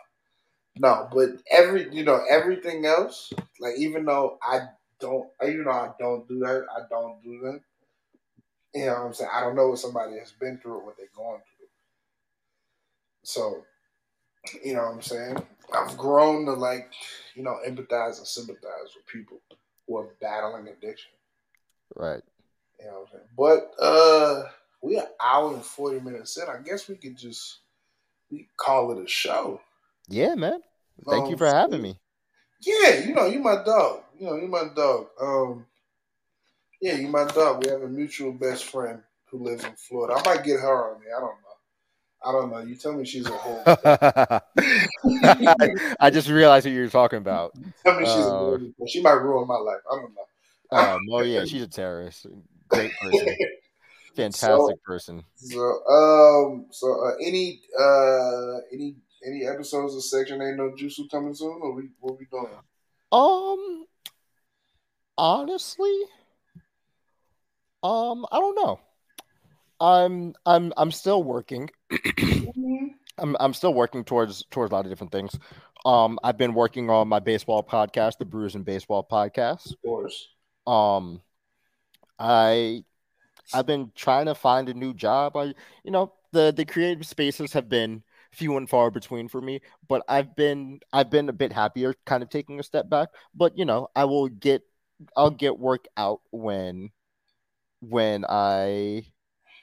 no. 0.78 1.08
But 1.12 1.40
every 1.50 1.92
you 1.94 2.04
know 2.04 2.22
everything 2.28 2.84
else, 2.84 3.32
like 3.60 3.74
even 3.78 4.04
though 4.04 4.38
I 4.42 4.60
don't, 5.00 5.28
even 5.44 5.64
though 5.64 5.70
I 5.70 5.90
don't 5.98 6.26
do 6.28 6.40
that, 6.40 6.66
I 6.76 6.80
don't 6.90 7.22
do 7.22 7.40
that. 7.42 7.60
You 8.74 8.86
know 8.86 8.94
what 8.94 9.06
I'm 9.06 9.14
saying? 9.14 9.30
I 9.32 9.40
don't 9.40 9.56
know 9.56 9.68
what 9.68 9.78
somebody 9.78 10.18
has 10.18 10.32
been 10.32 10.58
through 10.58 10.74
or 10.74 10.84
what 10.84 10.96
they're 10.96 11.06
going 11.16 11.40
through. 11.40 11.66
So, 13.22 13.64
you 14.64 14.74
know 14.74 14.82
what 14.82 14.94
I'm 14.94 15.02
saying? 15.02 15.42
I've 15.72 15.96
grown 15.96 16.46
to 16.46 16.52
like, 16.52 16.92
you 17.34 17.42
know, 17.42 17.58
empathize 17.66 18.18
and 18.18 18.26
sympathize 18.26 18.94
with 18.94 19.06
people 19.06 19.40
who 19.86 19.96
are 19.96 20.14
battling 20.20 20.68
addiction. 20.68 21.10
Right. 21.96 22.22
You 22.80 22.86
know 22.86 22.92
what 22.92 23.00
I'm 23.00 23.06
saying? 23.12 23.24
But 23.36 23.84
uh 23.84 24.44
we 24.82 24.96
are 24.98 25.02
an 25.04 25.12
hour 25.20 25.54
and 25.54 25.64
forty 25.64 26.00
minutes 26.00 26.36
in. 26.36 26.48
I 26.48 26.58
guess 26.64 26.88
we 26.88 26.96
could 26.96 27.16
just 27.16 27.58
we 28.30 28.48
call 28.56 28.92
it 28.92 29.04
a 29.04 29.08
show. 29.08 29.60
Yeah, 30.08 30.34
man. 30.34 30.60
Thank 31.08 31.28
you 31.28 31.32
Um, 31.32 31.38
for 31.38 31.46
having 31.46 31.82
me. 31.82 31.98
Yeah, 32.60 33.00
you 33.00 33.14
know, 33.14 33.26
you 33.26 33.40
my 33.40 33.62
dog. 33.64 34.02
You 34.18 34.26
know, 34.26 34.36
you 34.36 34.48
my 34.48 34.68
dog. 34.74 35.08
Um 35.20 35.66
yeah, 36.80 36.94
you 36.94 37.08
my 37.08 37.24
dog. 37.24 37.64
We 37.64 37.70
have 37.70 37.82
a 37.82 37.88
mutual 37.88 38.32
best 38.32 38.64
friend 38.64 39.02
who 39.30 39.42
lives 39.44 39.64
in 39.64 39.74
Florida. 39.76 40.14
I 40.20 40.34
might 40.34 40.44
get 40.44 40.60
her 40.60 40.94
on 40.94 41.00
me. 41.00 41.06
I 41.16 41.20
don't 41.20 41.36
know. 41.42 41.48
I 42.24 42.32
don't 42.32 42.50
know. 42.50 42.58
You 42.68 42.74
tell 42.76 42.92
me 42.92 43.04
she's 43.04 43.26
a 43.26 43.30
whore. 43.30 44.42
I, 46.00 46.10
just 46.10 46.28
realized 46.28 46.66
what 46.66 46.72
you 46.72 46.80
were 46.82 46.88
talking 46.88 47.18
about. 47.18 47.54
tell 47.84 47.98
me 47.98 48.06
she's 48.06 48.26
a 48.26 48.30
Uh, 48.30 48.32
whore. 48.32 48.60
She 48.86 49.00
might 49.02 49.12
ruin 49.12 49.46
my 49.46 49.56
life. 49.56 49.80
I 49.90 49.96
don't 49.96 50.14
know. 50.14 50.27
Um, 50.70 51.00
oh 51.10 51.20
yeah, 51.20 51.44
she's 51.46 51.62
a 51.62 51.68
terrorist. 51.68 52.26
Great 52.68 52.92
person, 53.00 53.36
fantastic 54.16 54.82
person. 54.82 55.24
So, 55.36 55.60
um, 55.86 56.66
so 56.70 57.06
uh, 57.06 57.14
any 57.22 57.62
uh 57.78 58.58
any 58.72 58.96
any 59.26 59.46
episodes 59.46 59.94
of 59.94 60.04
Section 60.04 60.42
Ain't 60.42 60.56
No 60.56 60.70
Jutsu 60.70 61.10
coming 61.10 61.34
soon, 61.34 61.60
or 61.62 61.72
we 61.72 61.88
what 62.00 62.18
we 62.18 62.26
doing? 62.26 62.46
Um, 63.10 63.86
honestly, 65.16 65.96
um, 67.82 68.26
I 68.30 68.38
don't 68.38 68.54
know. 68.54 68.80
I'm 69.80 70.34
I'm 70.44 70.72
I'm 70.76 70.90
still 70.90 71.22
working. 71.22 71.70
I'm 73.18 73.36
I'm 73.40 73.54
still 73.54 73.74
working 73.74 74.04
towards 74.04 74.44
towards 74.50 74.72
a 74.72 74.74
lot 74.74 74.84
of 74.84 74.90
different 74.90 75.12
things. 75.12 75.38
Um, 75.84 76.18
I've 76.22 76.36
been 76.36 76.54
working 76.54 76.90
on 76.90 77.08
my 77.08 77.20
baseball 77.20 77.62
podcast, 77.62 78.18
the 78.18 78.24
Brews 78.24 78.54
and 78.54 78.64
Baseball 78.64 79.06
podcast. 79.08 79.72
Of 79.72 79.82
course. 79.82 80.28
Um, 80.68 81.22
I 82.18 82.84
I've 83.54 83.66
been 83.66 83.92
trying 83.94 84.26
to 84.26 84.34
find 84.34 84.68
a 84.68 84.74
new 84.74 84.94
job. 84.94 85.36
I 85.36 85.54
you 85.84 85.90
know 85.92 86.14
the 86.32 86.52
the 86.56 86.64
creative 86.66 87.06
spaces 87.06 87.52
have 87.54 87.68
been 87.68 88.02
few 88.32 88.56
and 88.58 88.68
far 88.68 88.90
between 88.90 89.28
for 89.28 89.40
me, 89.40 89.60
but 89.88 90.02
I've 90.08 90.36
been 90.36 90.80
I've 90.92 91.10
been 91.10 91.28
a 91.28 91.32
bit 91.34 91.52
happier, 91.52 91.94
kind 92.06 92.22
of 92.22 92.30
taking 92.30 92.60
a 92.60 92.62
step 92.64 92.90
back. 92.90 93.10
But 93.34 93.58
you 93.58 93.64
know, 93.64 93.88
I 93.96 94.04
will 94.06 94.28
get 94.28 94.62
I'll 95.16 95.30
get 95.30 95.58
work 95.58 95.86
out 95.96 96.20
when 96.30 96.90
when 97.80 98.24
I 98.28 99.06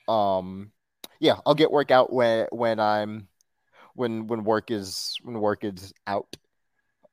um 0.07 0.71
yeah 1.19 1.39
I'll 1.45 1.55
get 1.55 1.71
work 1.71 1.91
out 1.91 2.13
when 2.13 2.47
when 2.51 2.79
I'm 2.79 3.27
when 3.95 4.27
when 4.27 4.43
work 4.45 4.71
is 4.71 5.17
when 5.23 5.39
work 5.39 5.63
is 5.63 5.93
out. 6.07 6.35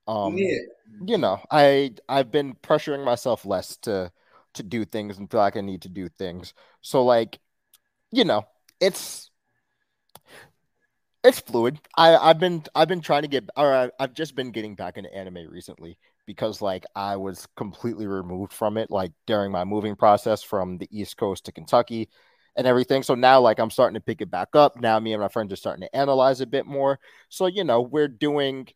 Um, 0.07 0.37
yeah. 0.37 0.59
you 1.07 1.19
know, 1.19 1.41
I 1.51 1.95
I've 2.09 2.31
been 2.31 2.55
pressuring 2.55 3.05
myself 3.05 3.45
less 3.45 3.77
to 3.79 4.13
to 4.55 4.63
do 4.63 4.85
things 4.85 5.19
and 5.19 5.31
feel 5.31 5.41
like 5.41 5.57
I 5.57 5.61
need 5.61 5.83
to 5.83 5.89
do 5.89 6.09
things. 6.09 6.55
So 6.83 7.05
like, 7.05 7.39
you 8.13 8.25
know, 8.25 8.45
it's 8.81 9.31
it's 11.25 11.41
fluid. 11.41 11.79
I 11.97 12.17
I've 12.17 12.39
been 12.39 12.65
I've 12.75 12.89
been 12.89 13.01
trying 13.01 13.23
to 13.23 13.29
get 13.29 13.49
or 13.57 13.73
I, 13.73 13.91
I've 14.01 14.15
just 14.15 14.35
been 14.35 14.51
getting 14.51 14.75
back 14.75 14.97
into 14.97 15.15
anime 15.15 15.49
recently 15.51 15.99
because 16.27 16.61
like 16.61 16.85
I 16.97 17.17
was 17.17 17.47
completely 17.57 18.07
removed 18.07 18.53
from 18.53 18.77
it 18.77 18.91
like 18.91 19.13
during 19.27 19.53
my 19.53 19.65
moving 19.65 19.97
process 19.97 20.43
from 20.43 20.79
the 20.79 20.89
East 20.91 21.17
Coast 21.17 21.45
to 21.47 21.53
Kentucky 21.53 22.09
and 22.57 22.67
everything. 22.67 23.03
So 23.03 23.15
now 23.15 23.41
like 23.41 23.59
I'm 23.61 23.71
starting 23.71 23.95
to 23.95 24.01
pick 24.01 24.21
it 24.21 24.31
back 24.31 24.55
up. 24.55 24.81
Now 24.81 24.99
me 24.99 25.13
and 25.13 25.23
my 25.23 25.29
friends 25.29 25.53
are 25.53 25.57
starting 25.57 25.83
to 25.83 25.97
analyze 25.97 26.41
a 26.41 26.47
bit 26.47 26.67
more. 26.67 26.99
So 27.29 27.47
you 27.47 27.65
know, 27.65 27.81
we're 27.83 28.09
doing 28.09 28.69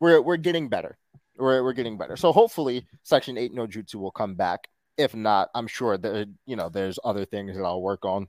we're 0.00 0.20
we're 0.20 0.36
getting 0.36 0.68
better. 0.68 0.96
We're 1.36 1.62
we're 1.62 1.72
getting 1.72 1.98
better. 1.98 2.16
So 2.16 2.32
hopefully 2.32 2.86
Section 3.02 3.38
8 3.38 3.54
no 3.54 3.66
jutsu 3.66 3.96
will 3.96 4.10
come 4.10 4.34
back. 4.34 4.68
If 4.96 5.14
not, 5.14 5.48
I'm 5.54 5.66
sure 5.66 5.96
that 5.96 6.28
you 6.46 6.56
know 6.56 6.68
there's 6.68 6.98
other 7.04 7.24
things 7.24 7.56
that 7.56 7.64
I'll 7.64 7.80
work 7.82 8.04
on 8.04 8.28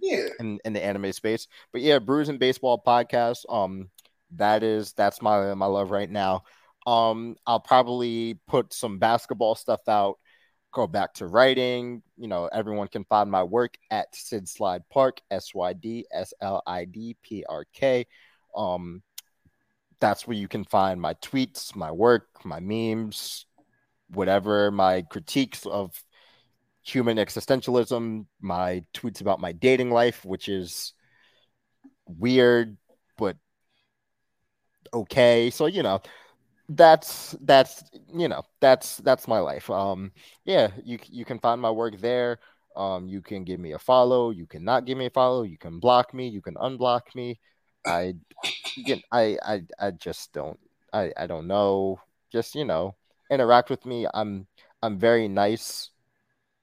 Yeah. 0.00 0.28
in, 0.40 0.58
in 0.64 0.72
the 0.72 0.84
anime 0.84 1.12
space. 1.12 1.46
But 1.72 1.82
yeah, 1.82 1.98
Brews 2.00 2.28
and 2.28 2.38
Baseball 2.38 2.82
podcast. 2.84 3.44
Um, 3.48 3.90
that 4.36 4.62
is 4.62 4.92
that's 4.94 5.22
my 5.22 5.54
my 5.54 5.66
love 5.66 5.90
right 5.90 6.10
now. 6.10 6.42
Um, 6.86 7.36
I'll 7.46 7.60
probably 7.60 8.38
put 8.48 8.72
some 8.72 8.98
basketball 8.98 9.54
stuff 9.54 9.80
out. 9.88 10.18
Go 10.72 10.86
back 10.86 11.14
to 11.14 11.26
writing. 11.26 12.02
You 12.16 12.28
know, 12.28 12.46
everyone 12.52 12.88
can 12.88 13.04
find 13.04 13.30
my 13.30 13.42
work 13.42 13.74
at 13.90 14.14
Sid 14.14 14.48
Slide 14.48 14.82
Park, 14.90 15.20
S 15.30 15.54
Y 15.54 15.72
D 15.74 16.06
S 16.12 16.32
L 16.40 16.62
I 16.66 16.84
D 16.84 17.16
P 17.22 17.44
R 17.48 17.64
K. 17.72 18.06
Um, 18.56 19.02
that's 20.00 20.26
where 20.26 20.36
you 20.36 20.48
can 20.48 20.64
find 20.64 21.00
my 21.00 21.14
tweets, 21.14 21.74
my 21.74 21.90
work, 21.90 22.28
my 22.44 22.60
memes, 22.60 23.46
whatever, 24.10 24.70
my 24.70 25.02
critiques 25.02 25.66
of 25.66 25.92
human 26.82 27.18
existentialism, 27.18 28.26
my 28.40 28.84
tweets 28.94 29.20
about 29.20 29.40
my 29.40 29.52
dating 29.52 29.90
life, 29.90 30.24
which 30.24 30.48
is 30.48 30.94
weird 32.06 32.76
but 33.16 33.36
okay. 34.94 35.50
So 35.50 35.66
you 35.66 35.82
know, 35.82 36.00
that's 36.68 37.36
that's 37.42 37.84
you 38.14 38.28
know 38.28 38.42
that's 38.60 38.98
that's 38.98 39.28
my 39.28 39.40
life. 39.40 39.70
Um, 39.70 40.12
yeah, 40.44 40.68
you 40.84 40.98
you 41.10 41.24
can 41.24 41.38
find 41.38 41.60
my 41.60 41.70
work 41.70 41.98
there. 42.00 42.38
Um, 42.76 43.08
you 43.08 43.22
can 43.22 43.44
give 43.44 43.60
me 43.60 43.72
a 43.72 43.78
follow. 43.78 44.30
You 44.30 44.46
cannot 44.46 44.84
give 44.86 44.98
me 44.98 45.06
a 45.06 45.10
follow. 45.10 45.42
You 45.42 45.58
can 45.58 45.80
block 45.80 46.14
me. 46.14 46.28
You 46.28 46.40
can 46.42 46.54
unblock 46.54 47.14
me. 47.14 47.40
I, 47.86 48.14
again, 48.78 49.02
I 49.12 49.38
I 49.42 49.62
I 49.78 49.90
just 49.92 50.32
don't. 50.32 50.58
I 50.92 51.12
I 51.16 51.26
don't 51.26 51.46
know. 51.46 52.00
Just 52.32 52.54
you 52.54 52.64
know, 52.64 52.94
interact 53.30 53.70
with 53.70 53.86
me. 53.86 54.06
I'm 54.12 54.46
I'm 54.82 54.98
very 54.98 55.28
nice 55.28 55.90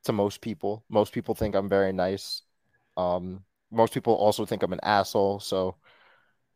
to 0.06 0.14
most 0.14 0.42
people. 0.42 0.84
Most 0.90 1.14
people 1.14 1.36
think 1.36 1.56
I'm 1.56 1.70
very 1.70 1.92
nice. 1.94 2.42
Um, 2.98 3.44
most 3.72 3.94
people 3.94 4.14
also 4.14 4.46
think 4.46 4.64
I'm 4.64 4.74
an 4.74 4.80
asshole. 4.84 5.40
So 5.40 5.76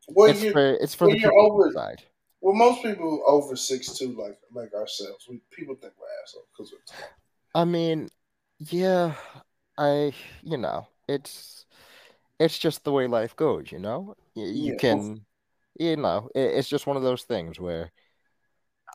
Well, 0.07 0.29
it's 0.29 0.43
for 0.45 0.73
it's 0.81 0.95
for 0.95 1.07
well, 1.07 1.15
the 1.15 1.21
people 1.21 1.51
over- 1.51 1.71
side. 1.71 2.03
well, 2.41 2.55
most 2.55 2.83
people 2.83 3.23
over 3.27 3.55
six 3.55 3.97
two, 3.97 4.13
like 4.17 4.37
like 4.53 4.73
ourselves, 4.73 5.25
we 5.29 5.41
people 5.51 5.75
think 5.75 5.93
we're 5.99 6.07
assholes 6.23 6.45
because 6.51 6.71
we're 6.71 6.85
tall. 6.87 7.09
I 7.55 7.65
mean, 7.65 8.09
yeah, 8.59 9.15
I 9.77 10.13
you 10.43 10.57
know 10.57 10.87
it's 11.07 11.65
it's 12.39 12.57
just 12.57 12.83
the 12.83 12.91
way 12.91 13.07
life 13.07 13.35
goes. 13.35 13.71
You 13.71 13.79
know, 13.79 14.15
you, 14.35 14.71
Yeah. 14.71 14.75
can 14.77 15.25
you 15.79 15.95
know 15.95 16.29
it, 16.35 16.55
it's 16.55 16.67
just 16.69 16.87
one 16.87 16.97
of 16.97 17.03
those 17.03 17.23
things 17.23 17.59
where. 17.59 17.91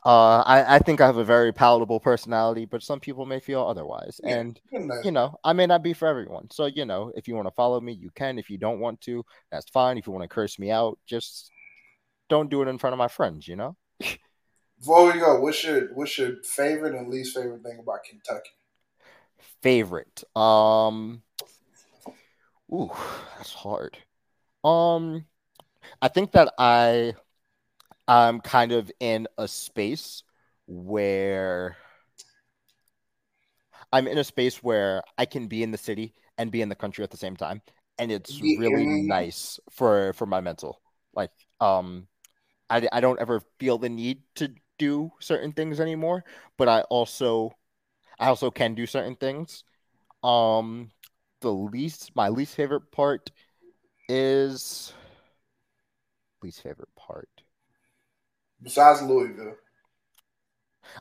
Uh, 0.05 0.43
I, 0.45 0.75
I 0.75 0.79
think 0.79 1.01
I 1.01 1.07
have 1.07 1.17
a 1.17 1.23
very 1.23 1.51
palatable 1.51 1.99
personality, 1.99 2.65
but 2.65 2.83
some 2.83 2.99
people 2.99 3.25
may 3.25 3.39
feel 3.39 3.65
otherwise. 3.65 4.21
Yeah. 4.23 4.35
And 4.35 4.61
you 5.03 5.09
know, 5.09 5.35
I 5.43 5.53
may 5.53 5.65
not 5.65 5.81
be 5.81 5.93
for 5.93 6.07
everyone. 6.07 6.51
So, 6.51 6.67
you 6.67 6.85
know, 6.85 7.11
if 7.15 7.27
you 7.27 7.33
want 7.33 7.47
to 7.47 7.53
follow 7.55 7.81
me, 7.81 7.93
you 7.93 8.11
can. 8.13 8.37
If 8.37 8.51
you 8.51 8.59
don't 8.59 8.79
want 8.79 9.01
to, 9.01 9.25
that's 9.51 9.67
fine. 9.71 9.97
If 9.97 10.05
you 10.05 10.13
want 10.13 10.21
to 10.21 10.27
curse 10.27 10.59
me 10.59 10.69
out, 10.69 10.99
just 11.07 11.49
don't 12.29 12.51
do 12.51 12.61
it 12.61 12.67
in 12.67 12.77
front 12.77 12.93
of 12.93 12.99
my 12.99 13.07
friends, 13.07 13.47
you 13.47 13.55
know? 13.55 13.75
Before 14.79 15.11
we 15.11 15.19
go, 15.19 15.39
what's 15.39 15.63
your 15.63 15.93
what's 15.95 16.17
your 16.17 16.35
favorite 16.43 16.93
and 16.93 17.09
least 17.09 17.35
favorite 17.35 17.63
thing 17.63 17.79
about 17.79 18.03
Kentucky? 18.03 18.51
Favorite. 19.61 20.23
Um 20.35 21.23
Ooh, 22.71 22.91
that's 23.37 23.53
hard. 23.53 23.97
Um 24.65 25.25
I 26.01 26.09
think 26.09 26.33
that 26.33 26.53
I 26.59 27.15
I'm 28.07 28.41
kind 28.41 28.73
of 28.73 28.91
in 28.99 29.27
a 29.37 29.47
space 29.47 30.23
where 30.67 31.77
I'm 33.93 34.07
in 34.07 34.17
a 34.17 34.23
space 34.23 34.63
where 34.63 35.03
I 35.17 35.25
can 35.25 35.47
be 35.47 35.63
in 35.63 35.71
the 35.71 35.77
city 35.77 36.13
and 36.37 36.51
be 36.51 36.61
in 36.61 36.69
the 36.69 36.75
country 36.75 37.03
at 37.03 37.11
the 37.11 37.17
same 37.17 37.37
time. 37.37 37.61
And 37.99 38.11
it's 38.11 38.41
really 38.41 38.87
nice 38.87 39.59
for 39.71 40.13
for 40.13 40.25
my 40.25 40.41
mental. 40.41 40.81
Like 41.13 41.31
um 41.61 42.07
I, 42.69 42.87
I 42.91 43.01
don't 43.01 43.19
ever 43.21 43.41
feel 43.59 43.79
the 43.79 43.89
need 43.89 44.23
to 44.37 44.53
do 44.79 45.11
certain 45.21 45.53
things 45.53 45.79
anymore, 45.81 46.25
but 46.57 46.69
I 46.69 46.81
also 46.83 47.53
I 48.19 48.27
also 48.27 48.51
can 48.51 48.75
do 48.75 48.87
certain 48.87 49.15
things. 49.17 49.65
Um 50.23 50.91
the 51.41 51.53
least 51.53 52.15
my 52.15 52.29
least 52.29 52.55
favorite 52.55 52.91
part 52.91 53.31
is 54.09 54.93
least 56.41 56.61
favorite 56.61 56.93
part. 56.95 57.29
Besides 58.61 59.01
Louisville, 59.03 59.55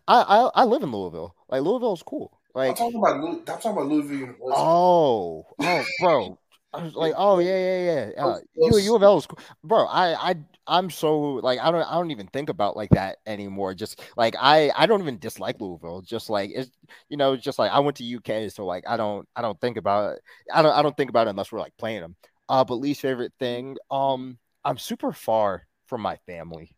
I 0.09 0.23
I, 0.23 0.63
I 0.63 0.65
live 0.65 0.83
in 0.83 0.93
Louisville. 0.93 1.35
Like 1.49 1.63
Louisville's 1.63 2.03
cool. 2.03 2.41
I'm 2.67 2.75
Like 2.75 2.75
talking 2.75 2.99
about 2.99 3.17
I'm 3.17 3.45
talking 3.45 3.71
about 3.73 3.87
Louisville 3.87 4.19
University. 4.19 4.51
oh 4.51 5.47
oh 5.61 5.85
bro. 5.99 6.39
I 6.73 6.83
was 6.83 6.95
like, 6.97 7.15
oh 7.17 7.39
yeah, 7.39 7.57
yeah, 7.57 8.11
yeah. 8.17 8.25
Uh, 8.25 8.39
U, 8.63 8.79
U 8.79 8.97
of 8.97 9.03
L 9.05 9.17
is 9.19 9.27
cool, 9.27 9.39
bro. 9.63 9.87
I, 9.87 10.31
I, 10.31 10.35
I'm 10.67 10.91
so 10.91 11.35
like, 11.35 11.61
I 11.61 11.71
don't, 11.71 11.83
I 11.83 11.95
don't 11.95 12.11
even 12.11 12.27
think 12.27 12.49
about 12.49 12.77
like 12.77 12.91
that 12.91 13.19
anymore. 13.27 13.75
Just 13.75 14.01
like 14.17 14.35
I, 14.41 14.73
I 14.77 14.87
don't 14.87 15.01
even 15.01 15.21
dislike 15.21 15.61
Louisville. 15.61 16.03
Just 16.03 16.31
like 16.31 16.51
it's, 16.53 16.73
you 17.09 17.17
know, 17.17 17.37
just 17.37 17.61
like 17.61 17.71
I 17.71 17.79
went 17.79 17.99
to 17.99 18.05
UK, 18.05 18.51
so 18.51 18.67
like 18.67 18.83
I 18.89 18.97
don't, 18.97 19.29
I 19.37 19.43
don't 19.43 19.61
think 19.61 19.77
about 19.77 20.15
it. 20.17 20.23
I 20.53 20.63
don't, 20.63 20.73
I 20.73 20.83
don't 20.83 20.97
think 20.97 21.11
about 21.11 21.29
it 21.29 21.31
unless 21.31 21.53
we're 21.53 21.61
like 21.61 21.77
playing 21.79 22.01
them. 22.01 22.17
Uh, 22.49 22.65
but 22.65 22.77
least 22.77 23.01
favorite 23.03 23.33
thing, 23.39 23.77
um, 23.91 24.39
I'm 24.65 24.79
super 24.79 25.13
far 25.13 25.67
from 25.87 26.03
my 26.03 26.17
family. 26.27 26.77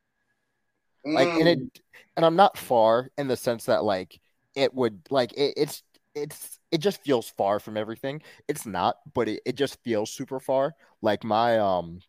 like 1.15 1.33
and 1.39 1.49
it 1.49 1.59
Mm, 1.59 1.71
and 2.17 2.25
i'm 2.27 2.37
not 2.37 2.59
far 2.59 3.11
in 3.19 3.29
the 3.29 3.37
sense 3.37 3.65
that 3.67 3.85
like 3.85 4.21
it 4.55 4.75
would 4.75 5.01
like 5.11 5.33
it, 5.35 5.55
it's 5.57 5.83
it's 6.15 6.59
it 6.71 6.79
just 6.79 7.03
feels 7.03 7.29
far 7.29 7.61
from 7.61 7.77
everything. 7.77 8.23
It's 8.49 8.65
not 8.67 8.97
but 9.15 9.29
it, 9.29 9.43
it 9.45 9.55
just 9.55 9.83
feels 9.85 10.11
super 10.11 10.41
far. 10.41 10.75
Like 11.03 11.25
my 11.25 11.59
um 11.59 12.01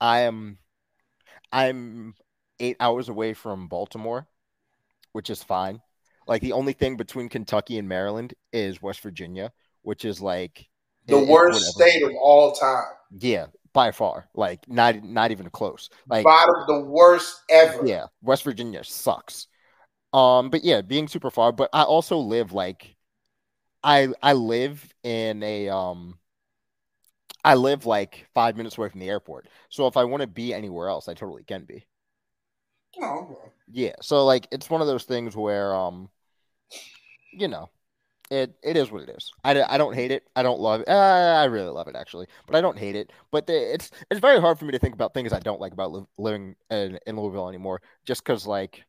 i 0.00 0.20
am 0.20 0.58
i'm 1.52 2.14
eight 2.60 2.76
hours 2.80 3.08
away 3.08 3.34
from 3.34 3.68
baltimore 3.68 4.28
which 5.12 5.30
is 5.30 5.42
fine. 5.42 5.80
Like 6.28 6.42
the 6.42 6.52
only 6.52 6.72
thing 6.74 6.96
between 6.96 7.28
kentucky 7.28 7.78
and 7.78 7.88
maryland 7.88 8.34
is 8.52 8.82
west 8.82 9.00
virginia 9.00 9.52
which 9.82 10.04
is 10.04 10.20
like 10.22 10.68
The 11.06 11.18
It- 11.18 11.28
worst 11.28 11.72
state 11.72 12.02
of 12.02 12.12
all 12.20 12.52
time. 12.52 12.92
Yeah, 13.18 13.46
by 13.72 13.92
far. 13.92 14.28
Like 14.34 14.68
not 14.68 15.02
not 15.02 15.30
even 15.30 15.50
close. 15.50 15.88
Like 16.08 16.24
Bottom, 16.24 16.64
the 16.66 16.80
worst 16.80 17.42
ever. 17.50 17.86
yeah, 17.86 18.06
West 18.22 18.42
Virginia 18.42 18.82
sucks. 18.84 19.46
Um, 20.12 20.50
but 20.50 20.64
yeah, 20.64 20.80
being 20.80 21.08
super 21.08 21.30
far. 21.30 21.52
But 21.52 21.70
I 21.72 21.82
also 21.82 22.16
live 22.18 22.52
like, 22.52 22.96
I 23.84 24.08
I 24.22 24.32
live 24.32 24.86
in 25.02 25.42
a 25.42 25.68
um, 25.68 26.18
I 27.44 27.54
live 27.54 27.86
like 27.86 28.26
five 28.34 28.56
minutes 28.56 28.76
away 28.78 28.88
from 28.88 29.00
the 29.00 29.08
airport. 29.08 29.48
So 29.68 29.86
if 29.86 29.96
I 29.96 30.04
want 30.04 30.22
to 30.22 30.26
be 30.26 30.52
anywhere 30.52 30.88
else, 30.88 31.06
I 31.08 31.14
totally 31.14 31.44
can 31.44 31.64
be. 31.64 31.86
Oh, 33.00 33.38
okay. 33.40 33.52
Yeah. 33.70 33.94
So 34.00 34.24
like, 34.24 34.48
it's 34.50 34.70
one 34.70 34.80
of 34.80 34.86
those 34.86 35.04
things 35.04 35.36
where 35.36 35.74
um, 35.74 36.08
you 37.32 37.48
know, 37.48 37.68
it 38.30 38.54
it 38.62 38.76
is 38.76 38.90
what 38.90 39.02
it 39.02 39.10
is. 39.10 39.32
I, 39.44 39.62
I 39.62 39.78
don't 39.78 39.94
hate 39.94 40.10
it. 40.10 40.24
I 40.34 40.42
don't 40.42 40.60
love 40.60 40.80
it. 40.80 40.88
Uh, 40.88 40.92
I 41.40 41.44
really 41.44 41.70
love 41.70 41.88
it 41.88 41.96
actually, 41.96 42.26
but 42.46 42.56
I 42.56 42.60
don't 42.60 42.78
hate 42.78 42.96
it. 42.96 43.12
But 43.30 43.46
the, 43.46 43.74
it's 43.74 43.90
it's 44.10 44.20
very 44.20 44.40
hard 44.40 44.58
for 44.58 44.64
me 44.64 44.72
to 44.72 44.78
think 44.78 44.94
about 44.94 45.14
things 45.14 45.32
I 45.32 45.40
don't 45.40 45.60
like 45.60 45.72
about 45.72 45.92
li- 45.92 46.06
living 46.18 46.56
in, 46.70 46.98
in 47.06 47.16
Louisville 47.16 47.48
anymore. 47.48 47.82
Just 48.04 48.24
because 48.24 48.46
like 48.46 48.84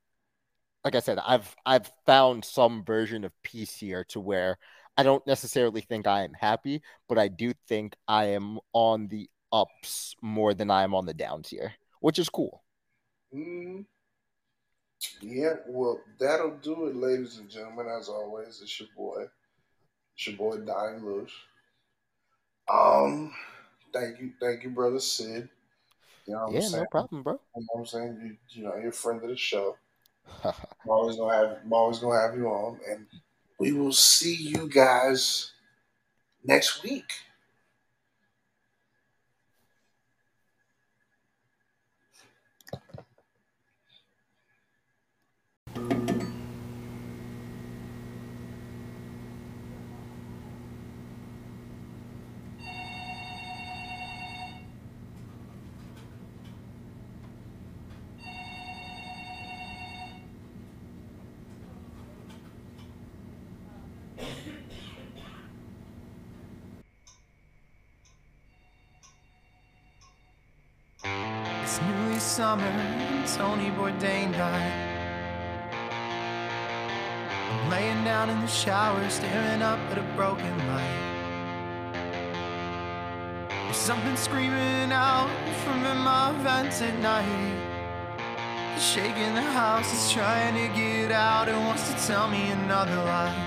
like 0.83 0.95
I 0.95 0.99
said, 0.99 1.19
I've 1.19 1.55
I've 1.65 1.91
found 2.05 2.45
some 2.45 2.83
version 2.83 3.23
of 3.23 3.31
peace 3.43 3.75
here 3.75 4.03
to 4.05 4.19
where 4.19 4.57
I 4.97 5.03
don't 5.03 5.25
necessarily 5.27 5.81
think 5.81 6.07
I 6.07 6.23
am 6.23 6.33
happy, 6.33 6.81
but 7.07 7.19
I 7.19 7.27
do 7.27 7.53
think 7.67 7.95
I 8.07 8.25
am 8.25 8.59
on 8.73 9.07
the 9.07 9.29
ups 9.51 10.15
more 10.21 10.53
than 10.53 10.71
I 10.71 10.83
am 10.83 10.95
on 10.95 11.05
the 11.05 11.13
downs 11.13 11.49
here, 11.49 11.73
which 11.99 12.19
is 12.19 12.29
cool. 12.29 12.63
Mm. 13.33 13.85
Yeah, 15.21 15.55
well, 15.67 16.01
that'll 16.19 16.57
do 16.57 16.87
it, 16.87 16.95
ladies 16.95 17.37
and 17.37 17.49
gentlemen. 17.49 17.87
As 17.87 18.09
always, 18.09 18.61
it's 18.61 18.79
your 18.79 18.89
boy, 18.95 19.25
it's 20.15 20.27
your 20.27 20.37
boy 20.37 20.57
Dying 20.57 21.03
Loose. 21.05 21.31
Um, 22.71 23.33
thank 23.93 24.19
you, 24.19 24.31
thank 24.39 24.63
you, 24.63 24.69
brother 24.69 24.99
Sid. 24.99 25.49
You 26.25 26.33
know 26.33 26.45
what 26.45 26.53
yeah, 26.53 26.59
I'm 26.59 26.65
saying? 26.65 26.83
no 26.83 26.87
problem, 26.89 27.23
bro. 27.23 27.39
You 27.55 27.61
know 27.61 27.67
what 27.73 27.79
I'm 27.79 27.85
saying? 27.85 28.19
You, 28.23 28.37
you 28.49 28.63
know, 28.67 28.75
you're 28.77 28.89
a 28.89 28.93
friend 28.93 29.21
of 29.23 29.29
the 29.29 29.37
show. 29.37 29.77
I'm 30.43 30.53
always 30.89 31.15
gonna 31.15 31.35
have, 31.35 31.57
I'm 31.63 31.73
always 31.73 31.99
gonna 31.99 32.19
have 32.19 32.35
you 32.35 32.47
on, 32.47 32.79
and 32.89 33.05
we 33.59 33.71
will 33.71 33.93
see 33.93 34.35
you 34.35 34.67
guys 34.69 35.51
next 36.43 36.83
week. 36.83 37.11
Summer 72.37 73.25
Tony 73.25 73.71
Bourdain 73.71 74.31
died. 74.31 74.86
Laying 77.69 78.03
down 78.03 78.29
in 78.29 78.39
the 78.39 78.47
shower, 78.47 79.09
staring 79.09 79.61
up 79.61 79.79
at 79.91 79.97
a 79.97 80.03
broken 80.15 80.57
light. 80.67 81.07
There's 83.49 83.75
something 83.75 84.15
screaming 84.15 84.91
out 84.91 85.29
from 85.65 85.85
in 85.85 85.97
my 85.97 86.31
vents 86.41 86.81
at 86.81 86.97
night. 86.99 87.27
It's 88.75 88.85
shaking 88.85 89.33
the 89.35 89.41
house, 89.41 89.91
it's 89.91 90.11
trying 90.11 90.55
to 90.55 90.73
get 90.73 91.11
out, 91.11 91.49
it 91.49 91.55
wants 91.55 91.91
to 91.91 92.07
tell 92.07 92.29
me 92.29 92.51
another 92.51 92.95
lie. 92.95 93.46